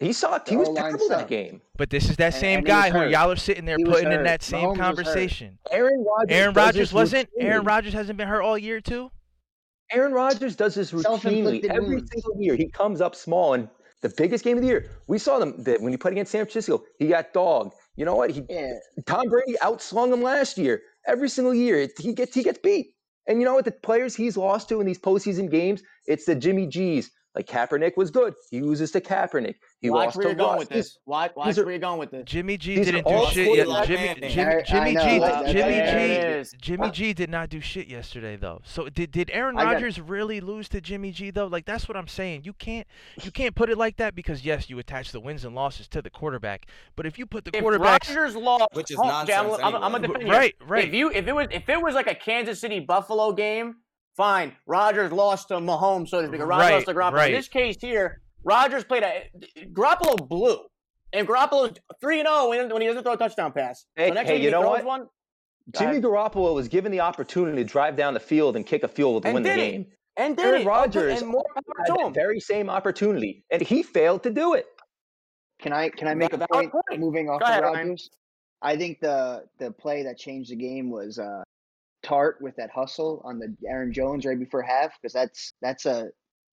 he 0.00 0.12
sucked. 0.12 0.48
He 0.48 0.56
was 0.56 0.68
O-line 0.68 0.84
terrible 0.84 1.08
that 1.08 1.26
game. 1.28 1.60
But 1.76 1.90
this 1.90 2.08
is 2.08 2.16
that 2.18 2.26
And- 2.26 2.34
same 2.34 2.58
and 2.58 2.66
guy 2.68 2.90
who 2.90 3.08
y'all 3.08 3.32
are 3.32 3.36
sitting 3.36 3.64
there 3.64 3.76
He 3.78 3.84
putting 3.84 4.12
in 4.12 4.22
that 4.22 4.44
same 4.44 4.68
Mahomes 4.68 4.76
conversation. 4.76 5.58
Aaron 5.72 6.04
Rodgers. 6.06 6.36
Aaron 6.38 6.54
Rodgers 6.54 6.92
wasn't. 6.92 7.28
Aaron 7.36 7.62
routinely. 7.64 7.66
Rodgers 7.66 7.92
hasn't 7.94 8.16
been 8.16 8.28
hurt 8.28 8.42
all 8.42 8.56
year 8.56 8.80
too. 8.80 9.10
Aaron 9.90 10.12
Rodgers 10.12 10.54
does 10.54 10.74
this 10.76 10.92
routinely 10.92 11.64
every 11.64 11.96
wounds. 11.96 12.10
single 12.12 12.40
year. 12.40 12.54
He 12.54 12.68
comes 12.68 13.00
up 13.00 13.16
small, 13.16 13.54
and 13.54 13.68
the 14.02 14.12
biggest 14.16 14.44
game 14.44 14.56
of 14.56 14.62
the 14.62 14.68
year, 14.68 14.90
we 15.08 15.18
saw 15.18 15.38
them 15.38 15.62
that 15.64 15.80
when 15.80 15.92
he 15.92 15.96
played 15.96 16.12
against 16.12 16.32
San 16.32 16.44
Francisco, 16.44 16.84
he 16.98 17.08
got 17.08 17.32
dogged. 17.32 17.74
You 17.96 18.04
know 18.04 18.14
what? 18.14 18.30
He 18.30 18.42
Yeah, 18.48 18.74
Tom 19.06 19.28
Brady 19.28 19.56
outslung 19.62 20.12
him 20.12 20.22
last 20.22 20.56
year. 20.58 20.82
Every 21.06 21.28
single 21.28 21.54
year, 21.54 21.76
it- 21.80 21.98
he 21.98 22.12
gets 22.12 22.34
he 22.34 22.42
gets 22.42 22.58
beat. 22.58 22.94
And 23.26 23.40
you 23.40 23.44
know 23.44 23.54
what? 23.54 23.64
The 23.64 23.72
players 23.72 24.14
he's 24.14 24.36
lost 24.36 24.68
to 24.70 24.80
in 24.80 24.86
these 24.86 24.98
postseason 24.98 25.50
games, 25.50 25.82
it's 26.06 26.24
the 26.24 26.34
Jimmy 26.34 26.66
G's. 26.66 27.10
Like 27.34 27.46
Kaepernick 27.46 27.96
was 27.96 28.10
good. 28.10 28.34
He 28.50 28.60
loses 28.60 28.90
to 28.92 29.00
Kaepernick. 29.00 29.56
He 29.80 29.90
Watch 29.90 30.16
where 30.16 30.26
you're 30.26 30.34
going 30.34 30.58
with 30.58 30.68
this. 30.70 30.98
Watch, 31.06 31.30
watch 31.36 31.56
are- 31.56 31.62
where 31.62 31.70
you're 31.70 31.78
going 31.78 32.00
with 32.00 32.10
this. 32.10 32.24
Jimmy 32.24 32.56
G 32.56 32.74
These 32.76 32.86
didn't 32.86 33.06
do 33.06 33.26
shit 33.30 33.56
yet. 33.56 33.66
quarterback 33.66 33.86
Jimmy 33.86 34.06
mandates. 34.06 34.34
Jimmy 34.34 34.46
I- 34.50 34.58
I 34.58 34.62
Jimmy 34.62 34.92
know, 34.94 35.04
G 35.04 35.18
that- 35.20 35.46
Jimmy 35.46 36.44
G. 36.44 36.56
Jimmy 36.60 36.90
G 36.90 37.12
did 37.12 37.30
not 37.30 37.48
do 37.48 37.60
shit 37.60 37.86
yesterday 37.86 38.34
though. 38.34 38.60
So 38.64 38.88
did 38.88 39.12
did 39.12 39.30
Aaron 39.32 39.56
I 39.56 39.62
Rodgers 39.74 40.00
really 40.00 40.40
lose 40.40 40.68
to 40.70 40.80
Jimmy 40.80 41.12
G 41.12 41.30
though? 41.30 41.46
Like 41.46 41.64
that's 41.64 41.86
what 41.86 41.96
I'm 41.96 42.08
saying. 42.08 42.42
You 42.42 42.54
can't 42.54 42.88
you 43.22 43.30
can't 43.30 43.54
put 43.54 43.70
it 43.70 43.78
like 43.78 43.98
that 43.98 44.16
because 44.16 44.44
yes, 44.44 44.68
you 44.68 44.80
attach 44.80 45.12
the 45.12 45.20
wins 45.20 45.44
and 45.44 45.54
losses 45.54 45.86
to 45.88 46.02
the 46.02 46.10
quarterback. 46.10 46.66
But 46.96 47.06
if 47.06 47.16
you 47.16 47.24
put 47.24 47.44
the 47.44 47.56
If 47.56 47.62
quarterbacks 47.62 48.08
Rodgers 48.08 48.34
lost, 48.34 48.66
Which 48.72 48.90
is 48.90 48.96
hold 48.96 49.10
on, 49.12 49.26
Jay, 49.28 49.34
I'm, 49.34 49.46
nonsense 49.46 49.64
I'm, 49.64 49.74
I'm 49.76 49.92
gonna 49.92 49.96
anyway. 49.98 50.08
defend 50.08 50.26
you. 50.26 50.32
right, 50.34 50.54
right. 50.66 50.88
If 50.88 50.94
you 50.94 51.10
if 51.12 51.28
it 51.28 51.32
was 51.32 51.46
if 51.52 51.68
it 51.68 51.80
was 51.80 51.94
like 51.94 52.08
a 52.10 52.16
Kansas 52.16 52.60
City 52.60 52.80
Buffalo 52.80 53.30
game, 53.30 53.76
fine. 54.16 54.56
Rodgers 54.66 55.12
lost 55.12 55.46
to 55.48 55.54
Mahomes, 55.58 56.08
so 56.08 56.20
to 56.20 56.26
speak. 56.26 56.40
or 56.40 56.46
Rodgers 56.46 56.64
Right, 56.68 56.74
lost 56.74 56.86
to 56.86 56.94
Garoppolo. 56.94 57.12
right. 57.12 57.30
In 57.30 57.36
this 57.36 57.46
case 57.46 57.76
here, 57.80 58.22
Rodgers 58.44 58.84
played 58.84 59.02
a 59.02 59.24
Garoppolo 59.72 60.28
blew, 60.28 60.58
and 61.12 61.26
Garoppolo's 61.26 61.78
three 62.00 62.20
and 62.20 62.28
zero 62.28 62.48
when 62.50 62.68
when 62.70 62.82
he 62.82 62.88
doesn't 62.88 63.02
throw 63.02 63.12
a 63.14 63.16
touchdown 63.16 63.52
pass. 63.52 63.84
Hey, 63.96 64.08
so 64.08 64.14
next 64.14 64.28
hey, 64.28 64.34
time 64.36 64.42
you 64.42 64.48
he 64.48 64.52
know 64.52 64.60
throws 64.62 64.72
what? 64.78 64.84
one, 64.84 65.00
Go 65.72 65.80
Jimmy. 65.80 66.00
Garoppolo 66.00 66.54
was 66.54 66.68
given 66.68 66.92
the 66.92 67.00
opportunity 67.00 67.56
to 67.58 67.64
drive 67.64 67.96
down 67.96 68.14
the 68.14 68.20
field 68.20 68.56
and 68.56 68.64
kick 68.66 68.82
a 68.84 68.88
field 68.88 69.14
goal 69.14 69.20
to 69.22 69.28
And 69.28 69.34
win 69.34 69.42
the 69.42 69.48
did 69.50 69.58
it. 69.58 69.70
game. 69.72 69.86
and 70.16 70.36
did 70.36 70.46
Aaron. 70.46 70.66
Rodgers 70.66 71.20
and 71.22 71.30
more 71.30 71.44
had 71.54 71.86
power 71.86 71.96
to 71.98 72.04
that 72.04 72.14
very 72.14 72.40
same 72.40 72.70
opportunity, 72.70 73.44
and 73.50 73.60
he 73.62 73.82
failed 73.82 74.22
to 74.22 74.30
do 74.30 74.54
it. 74.54 74.66
Can 75.60 75.72
I 75.72 75.88
can 75.88 76.06
I 76.08 76.14
make 76.14 76.32
a 76.32 76.38
point, 76.38 76.70
point. 76.72 77.00
moving 77.00 77.28
off 77.28 77.40
Go 77.40 77.46
of. 77.46 77.62
Rodgers? 77.62 78.10
I 78.62 78.76
think 78.76 79.00
the 79.00 79.44
the 79.58 79.70
play 79.72 80.02
that 80.04 80.16
changed 80.18 80.50
the 80.50 80.56
game 80.56 80.90
was 80.90 81.18
uh, 81.18 81.42
Tart 82.02 82.36
with 82.40 82.54
that 82.56 82.70
hustle 82.70 83.20
on 83.24 83.38
the 83.38 83.54
Aaron 83.68 83.92
Jones 83.92 84.24
right 84.24 84.38
before 84.38 84.62
half 84.62 84.92
because 85.00 85.12
that's 85.12 85.52
that's 85.60 85.84
a 85.86 86.08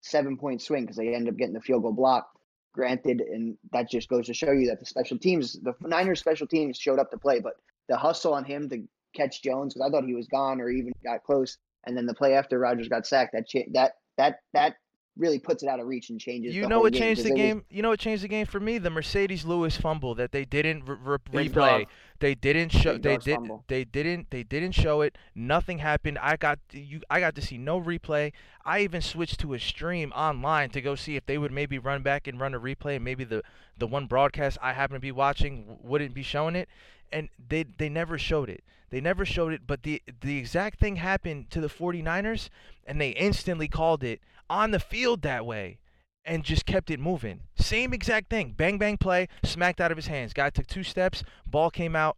seven 0.01 0.37
point 0.37 0.61
swing 0.61 0.83
because 0.83 0.97
they 0.97 1.13
end 1.13 1.27
up 1.27 1.37
getting 1.37 1.53
the 1.53 1.61
field 1.61 1.83
goal 1.83 1.93
block. 1.93 2.29
Granted, 2.73 3.21
and 3.21 3.57
that 3.73 3.89
just 3.89 4.09
goes 4.09 4.27
to 4.27 4.33
show 4.33 4.51
you 4.51 4.67
that 4.67 4.79
the 4.79 4.85
special 4.85 5.17
teams, 5.17 5.53
the 5.53 5.73
Niners 5.81 6.19
special 6.19 6.45
teams 6.45 6.77
showed 6.77 6.99
up 6.99 7.09
to 7.09 7.17
play, 7.17 7.39
but 7.39 7.53
the 7.89 7.97
hustle 7.97 8.33
on 8.33 8.45
him 8.45 8.69
to 8.69 8.83
catch 9.15 9.41
Jones 9.41 9.73
because 9.73 9.87
I 9.87 9.91
thought 9.91 10.05
he 10.05 10.13
was 10.13 10.27
gone 10.27 10.61
or 10.61 10.69
even 10.69 10.93
got 11.03 11.23
close, 11.23 11.57
and 11.85 11.97
then 11.97 12.05
the 12.05 12.13
play 12.13 12.35
after 12.35 12.59
Rodgers 12.59 12.87
got 12.87 13.07
sacked 13.07 13.33
that 13.33 13.47
cha- 13.47 13.71
that 13.73 13.93
that 14.17 14.41
that 14.53 14.75
really 15.19 15.37
puts 15.37 15.61
it 15.61 15.69
out 15.69 15.79
of 15.79 15.85
reach 15.87 16.09
and 16.09 16.19
changes. 16.19 16.55
You 16.55 16.63
the 16.63 16.69
know 16.69 16.75
whole 16.77 16.83
what 16.85 16.93
game, 16.93 17.01
changed 17.01 17.23
the 17.23 17.29
it 17.29 17.33
was- 17.33 17.37
game? 17.41 17.65
You 17.69 17.81
know 17.83 17.89
what 17.89 17.99
changed 17.99 18.23
the 18.23 18.27
game 18.27 18.45
for 18.45 18.59
me? 18.59 18.77
The 18.77 18.89
Marcedes 18.89 19.45
Lewis 19.45 19.77
fumble 19.77 20.15
that 20.15 20.31
they 20.31 20.45
didn't 20.45 20.85
re- 20.87 21.17
re- 21.31 21.49
replay. 21.49 21.85
They 22.19 22.33
didn't 22.35 22.71
show. 22.71 22.93
Big 22.93 23.03
They 23.03 23.17
did. 23.17 23.35
fumble. 23.35 23.63
They 23.67 23.83
didn't. 23.83 24.31
They 24.31 24.43
didn't 24.43 24.71
show 24.71 25.01
it. 25.01 25.17
Nothing 25.35 25.79
happened. 25.79 26.17
I 26.19 26.37
got 26.37 26.59
you. 26.71 27.01
I 27.09 27.19
got 27.19 27.35
to 27.35 27.41
see 27.41 27.57
no 27.57 27.79
replay. 27.79 28.31
I 28.65 28.79
even 28.81 29.01
switched 29.01 29.39
to 29.41 29.53
a 29.53 29.59
stream 29.59 30.11
online 30.13 30.69
to 30.71 30.81
go 30.81 30.95
see 30.95 31.15
if 31.15 31.25
they 31.25 31.37
would 31.37 31.51
maybe 31.51 31.77
run 31.77 32.01
back 32.01 32.25
and 32.27 32.39
run 32.39 32.53
a 32.53 32.59
replay. 32.59 32.95
And 32.95 33.05
maybe 33.05 33.23
the 33.25 33.43
the 33.77 33.87
one 33.87 34.05
broadcast 34.07 34.57
I 34.61 34.73
happen 34.73 34.95
to 34.95 34.99
be 34.99 35.11
watching 35.11 35.77
wouldn't 35.83 36.13
be 36.13 36.23
showing 36.23 36.55
it. 36.55 36.67
And 37.11 37.29
they 37.47 37.63
they 37.77 37.89
never 37.89 38.17
showed 38.17 38.49
it. 38.49 38.63
They 38.89 38.99
never 39.01 39.23
showed 39.25 39.53
it. 39.53 39.61
But 39.67 39.83
the 39.83 40.01
the 40.21 40.37
exact 40.37 40.79
thing 40.79 40.95
happened 40.97 41.49
to 41.51 41.61
the 41.61 41.67
49ers, 41.69 42.49
and 42.85 42.99
they 42.99 43.09
instantly 43.11 43.67
called 43.67 44.03
it 44.03 44.19
on 44.49 44.71
the 44.71 44.79
field 44.79 45.21
that 45.23 45.45
way 45.45 45.79
and 46.25 46.43
just 46.43 46.65
kept 46.65 46.91
it 46.91 46.99
moving. 46.99 47.41
Same 47.57 47.93
exact 47.93 48.29
thing. 48.29 48.53
Bang 48.55 48.77
bang 48.77 48.97
play, 48.97 49.27
smacked 49.43 49.79
out 49.81 49.91
of 49.91 49.97
his 49.97 50.07
hands. 50.07 50.33
Guy 50.33 50.49
took 50.49 50.67
two 50.67 50.83
steps, 50.83 51.23
ball 51.45 51.69
came 51.71 51.95
out. 51.95 52.17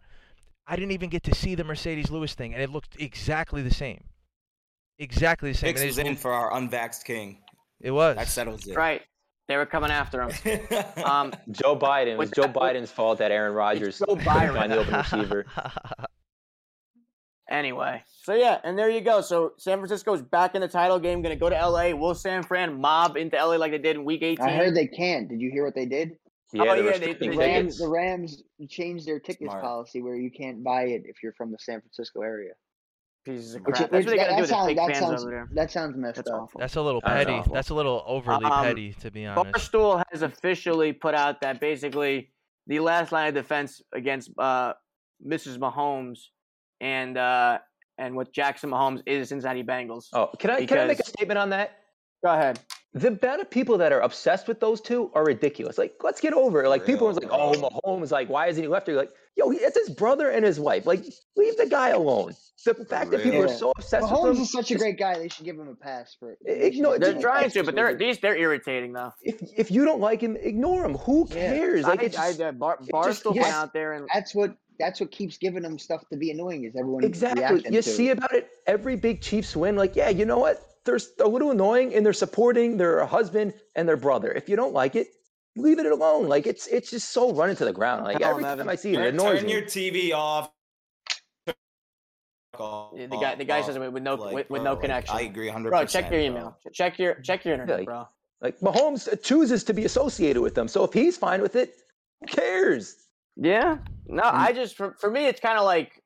I 0.68 0.76
didn't 0.76 0.92
even 0.92 1.10
get 1.10 1.24
to 1.24 1.36
see 1.36 1.56
the 1.56 1.64
Marcedes 1.64 2.10
Lewis 2.12 2.34
thing, 2.34 2.54
and 2.54 2.62
it 2.64 2.70
looked 2.70 2.96
exactly 3.00 3.62
the 3.62 3.74
same. 3.74 4.04
Exactly 5.00 5.52
the 5.52 5.58
same. 5.58 5.70
Hicks 5.70 5.82
And 5.82 5.88
was 5.90 5.98
in 5.98 6.16
for 6.16 6.32
our 6.32 6.52
unvaxxed 6.52 7.04
king. 7.06 7.40
it 7.82 7.92
was. 7.92 8.16
That 8.16 8.28
settles 8.28 8.68
it. 8.68 8.76
Right. 8.78 9.02
They 9.48 9.58
were 9.58 9.66
coming 9.66 9.92
after 9.92 10.22
him. 10.22 10.32
Um, 11.04 11.34
Joe 11.50 11.76
Biden. 11.76 12.14
It 12.14 12.18
was 12.18 12.32
Joe 12.32 12.44
that- 12.44 12.54
Biden's 12.54 12.92
fault 12.92 13.18
that 13.18 13.32
Aaron 13.32 13.54
Rodgers 13.54 14.00
Joe 14.00 14.06
couldn't 14.06 14.24
Byron. 14.26 14.56
find 14.56 14.72
the 14.72 14.78
open 14.78 14.94
receiver. 14.94 15.46
Anyway, 17.52 18.02
so 18.24 18.34
yeah, 18.34 18.60
and 18.64 18.80
there 18.80 18.90
you 18.90 19.02
go. 19.02 19.20
So 19.22 19.54
San 19.58 19.78
Francisco's 19.78 20.22
back 20.22 20.56
in 20.56 20.62
the 20.62 20.68
title 20.70 21.00
game, 21.00 21.22
going 21.22 21.36
to 21.36 21.40
go 21.40 21.50
to 21.50 21.56
LA. 21.68 21.92
Will 21.94 22.16
San 22.16 22.44
Fran 22.44 22.80
mob 22.80 23.18
into 23.18 23.36
LA 23.36 23.58
like 23.58 23.72
they 23.72 23.78
did 23.78 23.98
in 23.98 24.06
Week 24.06 24.24
18? 24.24 24.46
I 24.46 24.52
heard 24.56 24.74
they 24.76 24.88
can't. 24.88 25.28
Did 25.28 25.42
you 25.42 25.52
hear 25.52 25.66
what 25.66 25.76
they 25.76 25.86
did? 25.86 26.12
Yeah, 26.54 26.64
Oh, 26.64 26.76
the 26.82 26.84
yeah, 26.90 26.98
they- 26.98 27.14
The 27.14 27.30
Rams, 27.38 27.78
the 27.78 27.88
Rams 27.90 28.42
changed 28.70 29.06
their 29.06 29.20
tickets 29.20 29.52
Smart. 29.52 29.62
policy 29.64 30.02
where 30.02 30.16
you 30.16 30.32
can't 30.32 30.64
buy 30.64 30.84
it 30.84 31.04
if 31.06 31.22
you're 31.22 31.34
from 31.34 31.52
the 31.52 31.58
San 31.60 31.82
Francisco 31.82 32.22
area. 32.22 32.54
Pieces 33.26 33.54
of 33.56 33.64
crap. 33.64 33.80
which 33.80 33.92
That's 33.92 34.06
what 34.06 34.12
they 34.12 34.18
got 34.18 34.24
to 34.24 34.30
that, 34.30 34.36
do 34.36 34.42
with 34.42 34.50
the 34.50 34.56
sounds, 34.56 34.68
fake 34.68 34.78
that 34.78 34.88
fans 34.88 35.00
sounds 35.00 35.22
over 35.24 35.32
there. 35.32 35.50
that 35.54 35.72
sounds 35.72 35.98
messed 35.98 36.16
That's 36.16 36.30
up. 36.30 36.42
awful. 36.44 36.60
That's 36.60 36.76
a 36.78 36.82
little 36.82 37.02
petty. 37.02 37.32
awful. 37.34 37.54
That's 37.54 37.70
a 37.70 37.74
little 37.76 38.04
overly 38.08 38.46
Um, 38.46 38.64
petty, 38.66 38.94
to 38.94 39.12
be 39.12 39.26
honest. 39.26 39.72
Barstool 39.72 40.04
has 40.12 40.22
officially 40.24 40.92
put 40.94 41.14
out 41.16 41.42
that 41.42 41.60
basically 41.60 42.32
the 42.68 42.80
last 42.80 43.12
line 43.12 43.28
of 43.28 43.34
defense 43.36 43.82
against 43.94 44.32
uh, 44.40 44.74
Mrs. 45.26 45.58
Mahomes 45.58 46.20
and 46.82 47.18
uh, 47.18 47.60
and 47.98 48.18
with 48.18 48.34
Jackson 48.34 48.72
Mahomes 48.72 49.02
is 49.06 49.30
Cincinnati 49.30 49.64
Bengals. 49.64 50.08
Oh, 50.12 50.30
can 50.38 50.50
I 50.50 50.66
can 50.66 50.80
I 50.80 50.86
make 50.86 51.00
a 51.00 51.06
statement 51.06 51.38
on 51.38 51.52
that? 51.52 51.78
Go 52.26 52.32
ahead. 52.34 52.60
The 52.94 53.08
amount 53.08 53.40
of 53.42 53.50
people 53.50 53.78
that 53.78 53.94
are 53.94 54.02
obsessed 54.02 54.50
with 54.50 54.60
those 54.60 54.82
two 54.82 55.12
are 55.16 55.24
ridiculous. 55.24 55.78
Like, 55.78 55.94
let's 56.04 56.20
get 56.20 56.34
over 56.34 56.62
it. 56.62 56.68
Like, 56.68 56.86
people 56.86 57.08
are 57.08 57.14
like, 57.14 57.30
"Oh. 57.32 57.54
Mahomes, 57.54 58.12
like, 58.12 58.28
why 58.28 58.48
isn't 58.48 58.62
he 58.62 58.68
left?" 58.68 58.86
You're 58.90 58.98
like, 58.98 59.12
"Yo, 59.38 59.50
it's 59.50 59.78
his 59.78 59.90
brother 59.92 60.30
and 60.30 60.44
his 60.44 60.60
wife. 60.60 60.86
Like, 60.86 61.06
leave 61.38 61.56
the 61.56 61.68
guy 61.68 61.90
alone." 61.90 62.34
The 62.66 62.74
fact 62.86 63.12
that 63.12 63.24
people 63.24 63.42
are 63.44 63.48
so 63.48 63.72
obsessed 63.78 64.06
Mahomes 64.08 64.24
with 64.24 64.32
him, 64.32 64.36
Mahomes 64.38 64.42
is 64.42 64.52
such 64.52 64.72
a 64.72 64.76
great 64.76 65.00
guy. 65.00 65.18
They 65.18 65.30
should 65.30 65.46
give 65.46 65.58
him 65.58 65.70
a 65.70 65.76
pass 65.76 66.16
for. 66.20 66.36
No, 66.46 66.98
They're 66.98 67.20
trying 67.20 67.50
to, 67.52 67.64
but 67.64 67.76
they're 67.76 67.96
these 67.96 68.20
they're 68.20 68.36
irritating 68.38 68.92
though. 68.94 69.14
if 69.22 69.42
if 69.58 69.72
you 69.72 69.86
don't 69.86 70.02
like 70.02 70.22
him, 70.22 70.36
ignore 70.36 70.84
him. 70.86 70.96
Who 70.96 71.28
Yeah. 71.30 71.36
cares? 71.54 71.84
Like, 71.86 72.02
I, 72.02 72.04
it's 72.04 72.18
I, 72.18 72.28
just- 72.28 72.42
uh, 72.42 72.52
Bar, 72.52 72.78
Barstool 72.94 73.34
yes. 73.36 73.44
went 73.46 73.56
out 73.56 73.74
there 73.74 73.94
and 73.94 74.08
That's 74.14 74.36
what 74.36 74.56
that's 74.82 75.00
what 75.00 75.12
keeps 75.12 75.38
giving 75.38 75.64
them 75.64 75.78
stuff 75.80 76.04
to 76.10 76.18
be 76.18 76.32
annoying. 76.32 76.66
Is 76.66 76.76
everyone 76.76 77.04
exactly. 77.04 77.64
You 77.66 77.82
to 77.82 77.84
see 77.84 78.10
about 78.10 78.34
it 78.34 78.50
every 78.68 78.96
big 78.96 79.22
Chiefs 79.22 79.56
win. 79.56 79.76
Like, 79.76 79.96
yeah, 79.96 80.10
you 80.10 80.26
know 80.26 80.40
what? 80.40 80.60
They're 80.86 80.96
s- 80.96 81.10
a 81.20 81.28
little 81.28 81.52
annoying, 81.52 81.94
and 81.94 82.06
they're 82.06 82.12
supporting 82.14 82.78
their 82.78 83.06
husband 83.06 83.54
and 83.76 83.88
their 83.88 83.98
brother. 83.98 84.32
If 84.32 84.50
you 84.50 84.56
don't 84.56 84.74
like 84.74 84.96
it, 84.96 85.08
leave 85.56 85.78
it 85.80 85.86
alone. 85.86 86.28
Like, 86.28 86.48
it's 86.48 86.68
it's 86.68 86.90
just 86.90 87.10
so 87.12 87.32
running 87.34 87.56
to 87.58 87.66
the 87.66 87.74
ground. 87.74 88.04
Like 88.06 88.18
Tell 88.20 88.32
every 88.32 88.44
him, 88.44 88.58
time 88.58 88.68
I 88.70 88.76
see 88.76 88.90
it, 88.94 88.96
it 88.96 88.98
Turn, 88.98 89.14
annoys 89.14 89.40
turn 89.40 89.46
me. 89.48 89.52
your 89.54 89.62
TV 89.62 90.12
off. 90.14 90.52
the 92.58 93.18
guy 93.22 93.36
the 93.36 93.46
guy 93.46 93.62
says 93.62 93.76
it 93.76 93.94
with 93.94 94.04
no 94.04 94.16
Like, 94.16 94.34
with, 94.36 94.50
with 94.50 94.60
bro, 94.62 94.64
no 94.64 94.72
like, 94.74 94.82
connection. 94.82 95.16
I 95.16 95.22
agree 95.22 95.50
100%. 95.50 95.70
Bro, 95.70 95.86
check 95.86 96.06
your 96.12 96.20
bro. 96.20 96.26
email. 96.26 96.58
Check 96.74 97.00
your 97.00 97.16
check 97.22 97.46
your 97.46 97.54
internet, 97.54 97.78
like- 97.80 97.86
bro. 97.86 98.08
Like 98.42 98.60
Mahomes 98.60 99.08
chooses 99.22 99.64
to 99.66 99.74
be 99.74 99.86
associated 99.86 100.42
with 100.42 100.56
them, 100.56 100.68
so 100.68 100.84
if 100.84 100.94
he's 100.94 101.16
fine 101.16 101.44
with 101.44 101.56
it, 101.56 101.76
who 102.22 102.26
cares? 102.26 102.96
Yeah. 103.38 103.78
No, 104.08 104.24
And- 104.24 104.38
I 104.38 104.52
just 104.54 104.76
for, 104.76 104.96
for 105.00 105.10
me 105.10 105.26
it's 105.28 105.40
kind 105.40 105.58
of 105.58 105.66
like 105.66 106.02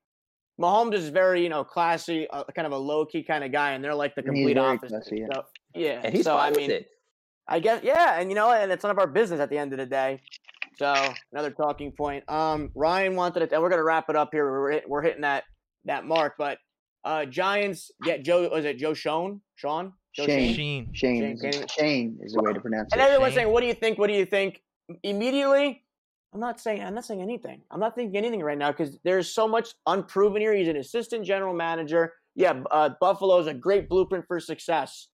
Mahomes 0.59 0.93
is 0.93 1.09
very 1.09 1.43
you 1.43 1.49
know 1.49 1.63
classy, 1.63 2.28
uh, 2.30 2.43
kind 2.55 2.65
of 2.65 2.71
a 2.71 2.78
low 2.78 3.05
key 3.05 3.23
kind 3.23 3.43
of 3.43 3.51
guy, 3.51 3.71
and 3.71 3.84
they're 3.84 3.93
like 3.95 4.15
the 4.15 4.23
complete 4.23 4.57
opposite. 4.57 4.89
classy, 4.89 5.17
yeah. 5.19 5.28
So, 5.34 5.43
yeah. 5.73 6.01
And 6.03 6.15
he's 6.15 6.23
so 6.23 6.38
fine 6.38 6.53
I 6.53 6.55
mean, 6.55 6.67
with 6.69 6.82
it. 6.82 6.88
I 7.47 7.59
guess 7.59 7.84
yeah, 7.84 8.19
and 8.19 8.30
you 8.30 8.36
know, 8.36 8.51
and 8.51 8.71
it's 8.71 8.84
none 8.84 8.91
of 8.91 8.97
our 8.99 9.07
business 9.07 9.39
at 9.41 9.49
the 9.49 9.57
end 9.57 9.73
of 9.73 9.80
the 9.80 9.86
day. 9.86 10.21
So 10.78 10.93
another 11.34 11.51
talking 11.51 11.91
point. 11.91 12.23
Um, 12.30 12.71
Ryan 12.76 13.15
wanted 13.15 13.43
it, 13.43 13.51
and 13.51 13.61
we're 13.61 13.69
gonna 13.69 13.84
wrap 13.84 14.09
it 14.09 14.15
up 14.15 14.30
here. 14.32 14.49
We're 14.49 14.71
hit, 14.71 14.89
we're 14.89 15.01
hitting 15.01 15.21
that 15.21 15.43
that 15.86 16.05
mark, 16.05 16.36
but 16.38 16.57
uh, 17.03 17.26
Giants 17.26 17.91
get 18.03 18.23
Joe. 18.23 18.47
Was 18.49 18.63
it 18.65 18.78
Joe 18.78 18.93
Shone? 18.93 19.41
Sean? 19.55 19.91
Joe 20.15 20.26
Shane. 20.26 20.55
Sheen. 20.55 20.89
Shane. 20.93 21.21
Shane, 21.21 21.32
is- 21.34 21.41
can 21.41 21.53
you- 21.61 21.67
Shane 21.69 22.19
is 22.23 22.32
the 22.34 22.41
way 22.41 22.53
to 22.53 22.59
pronounce 22.61 22.93
And 22.93 22.99
it. 23.01 23.03
And 23.03 23.11
everyone's 23.11 23.34
Shane. 23.34 23.41
saying, 23.43 23.51
"What 23.53 23.59
do 23.61 23.67
you 23.67 23.73
think? 23.73 23.97
What 23.99 24.07
do 24.07 24.13
you 24.13 24.26
think?" 24.26 24.61
Immediately, 25.03 25.84
I'm 26.36 26.41
not 26.41 26.59
saying 26.59 26.83
I'm 26.83 26.93
not 26.93 27.05
saying 27.05 27.21
anything. 27.21 27.61
I'm 27.71 27.79
not 27.79 27.95
thinking 27.95 28.17
anything 28.17 28.41
right 28.41 28.57
now 28.57 28.69
because 28.69 28.97
there's 29.05 29.33
so 29.33 29.47
much 29.47 29.69
unproven 29.88 30.41
here. 30.41 30.53
He's 30.53 30.67
an 30.67 30.75
assistant 30.75 31.25
general 31.25 31.53
manager. 31.53 32.11
Yeah, 32.36 32.61
uh, 32.71 32.89
Buffalo's 32.99 33.47
a 33.47 33.53
great 33.53 33.88
blueprint 33.88 34.25
for 34.27 34.41
success. 34.41 35.07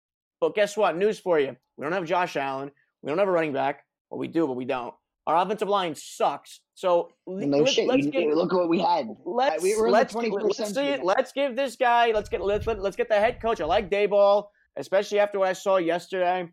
But 0.41 0.55
guess 0.55 0.77
what? 0.77 0.97
News 0.97 1.19
for 1.19 1.41
you: 1.41 1.57
we 1.77 1.83
don't 1.83 1.93
have 1.93 2.05
Josh 2.05 2.37
Allen. 2.37 2.71
We 3.03 3.09
don't 3.09 3.19
have 3.19 3.27
a 3.27 3.33
running 3.33 3.53
back. 3.53 3.85
Well, 4.11 4.21
we 4.21 4.29
do, 4.29 4.47
but 4.47 4.53
we 4.53 4.65
don't. 4.65 4.95
Our 5.27 5.37
offensive 5.37 5.69
line 5.69 5.97
sucks. 5.97 6.61
So 6.75 7.11
No 7.27 7.59
let, 7.59 7.69
shit. 7.69 7.89
let's 7.89 8.07
you, 8.07 8.33
look 8.37 8.53
at 8.53 8.57
what 8.57 8.69
we 8.69 8.79
had. 8.79 9.09
let's 9.25 9.61
we 9.61 9.75
were 9.77 9.91
let's, 9.91 10.15
let's 10.15 10.73
see 10.73 10.99
let's 11.03 11.33
give 11.33 11.57
this 11.57 11.75
guy 11.75 12.13
let's 12.13 12.29
get 12.29 12.41
let's 12.43 12.65
let's 12.65 12.97
get 12.97 13.09
the 13.09 13.17
head 13.17 13.43
coach. 13.43 13.61
I 13.61 13.65
like 13.65 13.91
Daboll, 13.91 14.45
especially 14.77 15.19
after 15.19 15.41
what 15.41 15.49
I 15.49 15.53
saw 15.53 15.79
yesterday. 15.79 16.49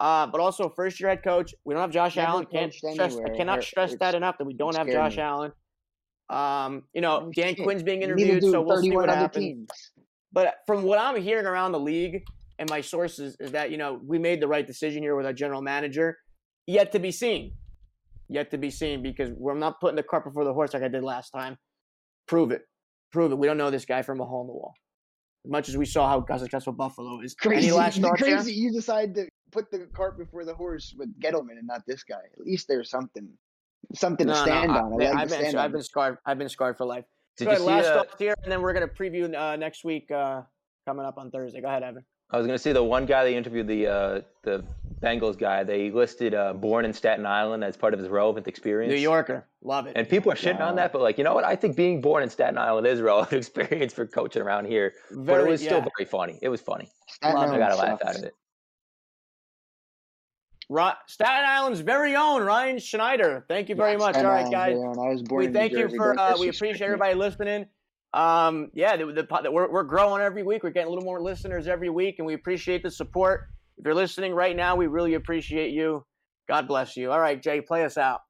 Uh, 0.00 0.26
but 0.26 0.40
also 0.40 0.68
first 0.68 1.00
year 1.00 1.08
head 1.08 1.22
coach. 1.22 1.54
We 1.64 1.74
don't 1.74 1.80
have 1.80 1.90
Josh 1.90 2.16
Never 2.16 2.28
Allen. 2.28 2.46
Can't 2.50 2.74
stress, 2.74 3.16
I 3.16 3.30
cannot 3.36 3.62
stress 3.62 3.94
that 4.00 4.14
enough 4.14 4.38
that 4.38 4.44
we 4.44 4.54
don't 4.54 4.76
have 4.76 4.88
Josh 4.88 5.16
me. 5.16 5.22
Allen. 5.22 5.52
Um, 6.30 6.82
you 6.94 7.00
know, 7.00 7.26
Oh, 7.26 7.32
Dan. 7.34 7.54
Quinn's 7.54 7.82
being 7.82 8.02
interviewed, 8.02 8.42
so 8.42 8.62
we'll 8.62 8.80
see 8.82 8.90
what 8.90 9.08
happens. 9.08 9.44
teams. 9.44 9.68
But 10.32 10.56
from 10.66 10.82
what 10.82 10.98
I'm 10.98 11.20
hearing 11.22 11.46
around 11.46 11.72
the 11.72 11.80
league 11.80 12.24
and 12.58 12.68
my 12.68 12.80
sources 12.80 13.36
is 13.38 13.52
that 13.52 13.70
you 13.70 13.76
know 13.76 14.00
we 14.04 14.18
made 14.18 14.40
the 14.40 14.48
right 14.48 14.66
decision 14.66 15.02
here 15.02 15.16
with 15.16 15.26
our 15.26 15.32
general 15.32 15.62
manager. 15.62 16.18
Yet 16.66 16.92
to 16.92 16.98
be 16.98 17.10
seen. 17.10 17.52
Yet 18.28 18.50
to 18.52 18.58
be 18.58 18.70
seen 18.70 19.02
because 19.02 19.30
we're 19.36 19.54
not 19.54 19.80
putting 19.80 19.96
the 19.96 20.02
cart 20.02 20.24
before 20.24 20.44
the 20.44 20.52
horse 20.52 20.72
like 20.72 20.82
I 20.82 20.88
did 20.88 21.04
last 21.04 21.30
time. 21.30 21.56
Prove 22.26 22.52
it. 22.52 22.62
Prove 23.12 23.30
it. 23.32 23.38
We 23.38 23.46
don't 23.46 23.58
know 23.58 23.70
this 23.70 23.84
guy 23.84 24.02
from 24.02 24.20
a 24.20 24.24
hole 24.24 24.40
in 24.40 24.46
the 24.46 24.54
wall. 24.54 24.74
As 25.44 25.50
much 25.50 25.68
as 25.68 25.76
we 25.76 25.84
saw 25.84 26.08
how 26.08 26.38
successful 26.38 26.72
Buffalo 26.72 27.20
is. 27.20 27.34
Crazy. 27.34 27.68
Any 27.68 27.76
last 27.76 28.02
crazy. 28.16 28.54
You 28.54 28.72
decide 28.72 29.14
to 29.16 29.28
put 29.54 29.70
the 29.70 29.86
cart 29.94 30.18
before 30.18 30.44
the 30.44 30.54
horse 30.54 30.94
with 30.98 31.18
Gettleman 31.20 31.56
and 31.58 31.66
not 31.66 31.82
this 31.86 32.02
guy. 32.02 32.20
At 32.38 32.44
least 32.44 32.66
there's 32.68 32.90
something, 32.90 33.28
something 33.94 34.26
to 34.26 34.32
No, 34.32 34.38
no, 34.40 34.44
stand 34.44 34.72
I, 34.72 34.80
on. 34.80 34.92
I 34.92 34.96
like 34.96 35.14
I've 35.16 35.28
been, 35.28 35.38
stand 35.40 35.56
I've 35.56 35.64
on. 35.66 35.72
been 35.72 35.82
scarred. 35.82 36.18
I've 36.26 36.38
been 36.38 36.48
scarred 36.48 36.76
for 36.76 36.84
life. 36.84 37.04
Did 37.38 37.46
Go 37.46 37.52
you 37.52 37.58
see? 37.58 37.64
last 37.64 37.86
uh, 37.86 37.94
thoughts 37.98 38.14
here, 38.18 38.34
and 38.42 38.50
then 38.52 38.60
we're 38.62 38.72
gonna 38.72 38.88
preview 38.88 39.32
uh, 39.34 39.56
next 39.56 39.84
week 39.84 40.10
uh, 40.10 40.42
coming 40.86 41.06
up 41.06 41.16
on 41.18 41.30
Thursday. 41.30 41.60
Go 41.60 41.68
ahead, 41.68 41.82
Evan. 41.82 42.04
I 42.30 42.38
was 42.38 42.46
going 42.46 42.56
to 42.56 42.62
say 42.62 42.72
the 42.72 42.82
one 42.82 43.04
guy 43.06 43.22
they 43.22 43.36
interviewed, 43.36 43.68
the 43.68 43.86
uh, 43.86 44.20
the 44.42 44.64
Bengals 45.00 45.38
guy, 45.38 45.62
they 45.62 45.90
listed 45.90 46.34
uh, 46.34 46.52
born 46.54 46.84
in 46.86 46.92
Staten 46.92 47.26
Island 47.26 47.62
as 47.62 47.76
part 47.76 47.92
of 47.92 48.00
his 48.00 48.08
relevant 48.08 48.48
experience. 48.48 48.90
New 48.92 48.98
Yorker, 48.98 49.46
love 49.62 49.86
it. 49.86 49.92
And 49.94 50.08
people 50.08 50.32
are 50.32 50.34
shitting 50.34 50.60
on 50.60 50.74
that, 50.76 50.90
but 50.92 51.02
like, 51.02 51.18
you 51.18 51.22
know 51.22 51.34
what? 51.34 51.44
I 51.44 51.54
think 51.54 51.76
being 51.76 52.00
born 52.00 52.22
in 52.22 52.30
Staten 52.30 52.56
Island 52.56 52.86
is 52.86 53.00
relevant 53.02 53.32
experience 53.46 53.92
for 53.92 54.06
coaching 54.06 54.42
around 54.42 54.64
here. 54.64 54.94
but 55.12 55.40
it 55.40 55.46
was 55.46 55.60
still 55.60 55.80
very 55.96 56.08
funny. 56.10 56.38
It 56.40 56.48
was 56.48 56.60
funny. 56.62 56.90
Staten 57.08 57.36
I 57.36 57.58
got 57.58 57.72
a 57.72 57.76
laugh 57.76 57.98
sucks. 58.00 58.04
out 58.06 58.16
of 58.16 58.24
it. 58.24 58.34
Ri- 60.68 60.92
Staten 61.06 61.44
Island's 61.46 61.80
very 61.80 62.16
own 62.16 62.42
Ryan 62.42 62.78
Schneider. 62.78 63.44
Thank 63.48 63.68
you 63.68 63.74
very 63.74 63.92
Yeah, 63.92 63.98
much. 63.98 64.14
Staten 64.14 64.26
All 64.26 64.32
right, 64.32 64.50
guys. 64.50 64.76
I 64.76 65.08
was 65.08 65.22
born 65.22 65.46
We 65.46 65.52
thank 65.52 65.72
you 65.72 65.88
for. 65.90 66.18
Uh, 66.18 66.38
we 66.38 66.48
appreciate 66.48 66.82
everybody 66.86 67.14
listening. 67.14 67.66
Um, 68.14 68.70
yeah, 68.74 68.96
the, 68.96 69.06
the, 69.06 69.40
the, 69.42 69.50
we're, 69.50 69.70
we're 69.70 69.82
growing 69.82 70.22
every 70.22 70.44
week. 70.44 70.62
We're 70.62 70.70
getting 70.70 70.86
a 70.86 70.90
little 70.90 71.04
more 71.04 71.20
listeners 71.20 71.66
every 71.66 71.90
week, 71.90 72.16
and 72.18 72.26
we 72.26 72.34
appreciate 72.34 72.82
the 72.82 72.90
support. 72.90 73.48
If 73.76 73.84
you're 73.84 73.94
listening 73.94 74.32
right 74.32 74.54
now, 74.54 74.76
we 74.76 74.86
really 74.86 75.14
appreciate 75.14 75.72
you. 75.72 76.06
God 76.48 76.68
bless 76.68 76.96
you. 76.96 77.10
All 77.10 77.20
right, 77.20 77.42
Jay, 77.42 77.60
play 77.60 77.84
us 77.84 77.98
out. 77.98 78.20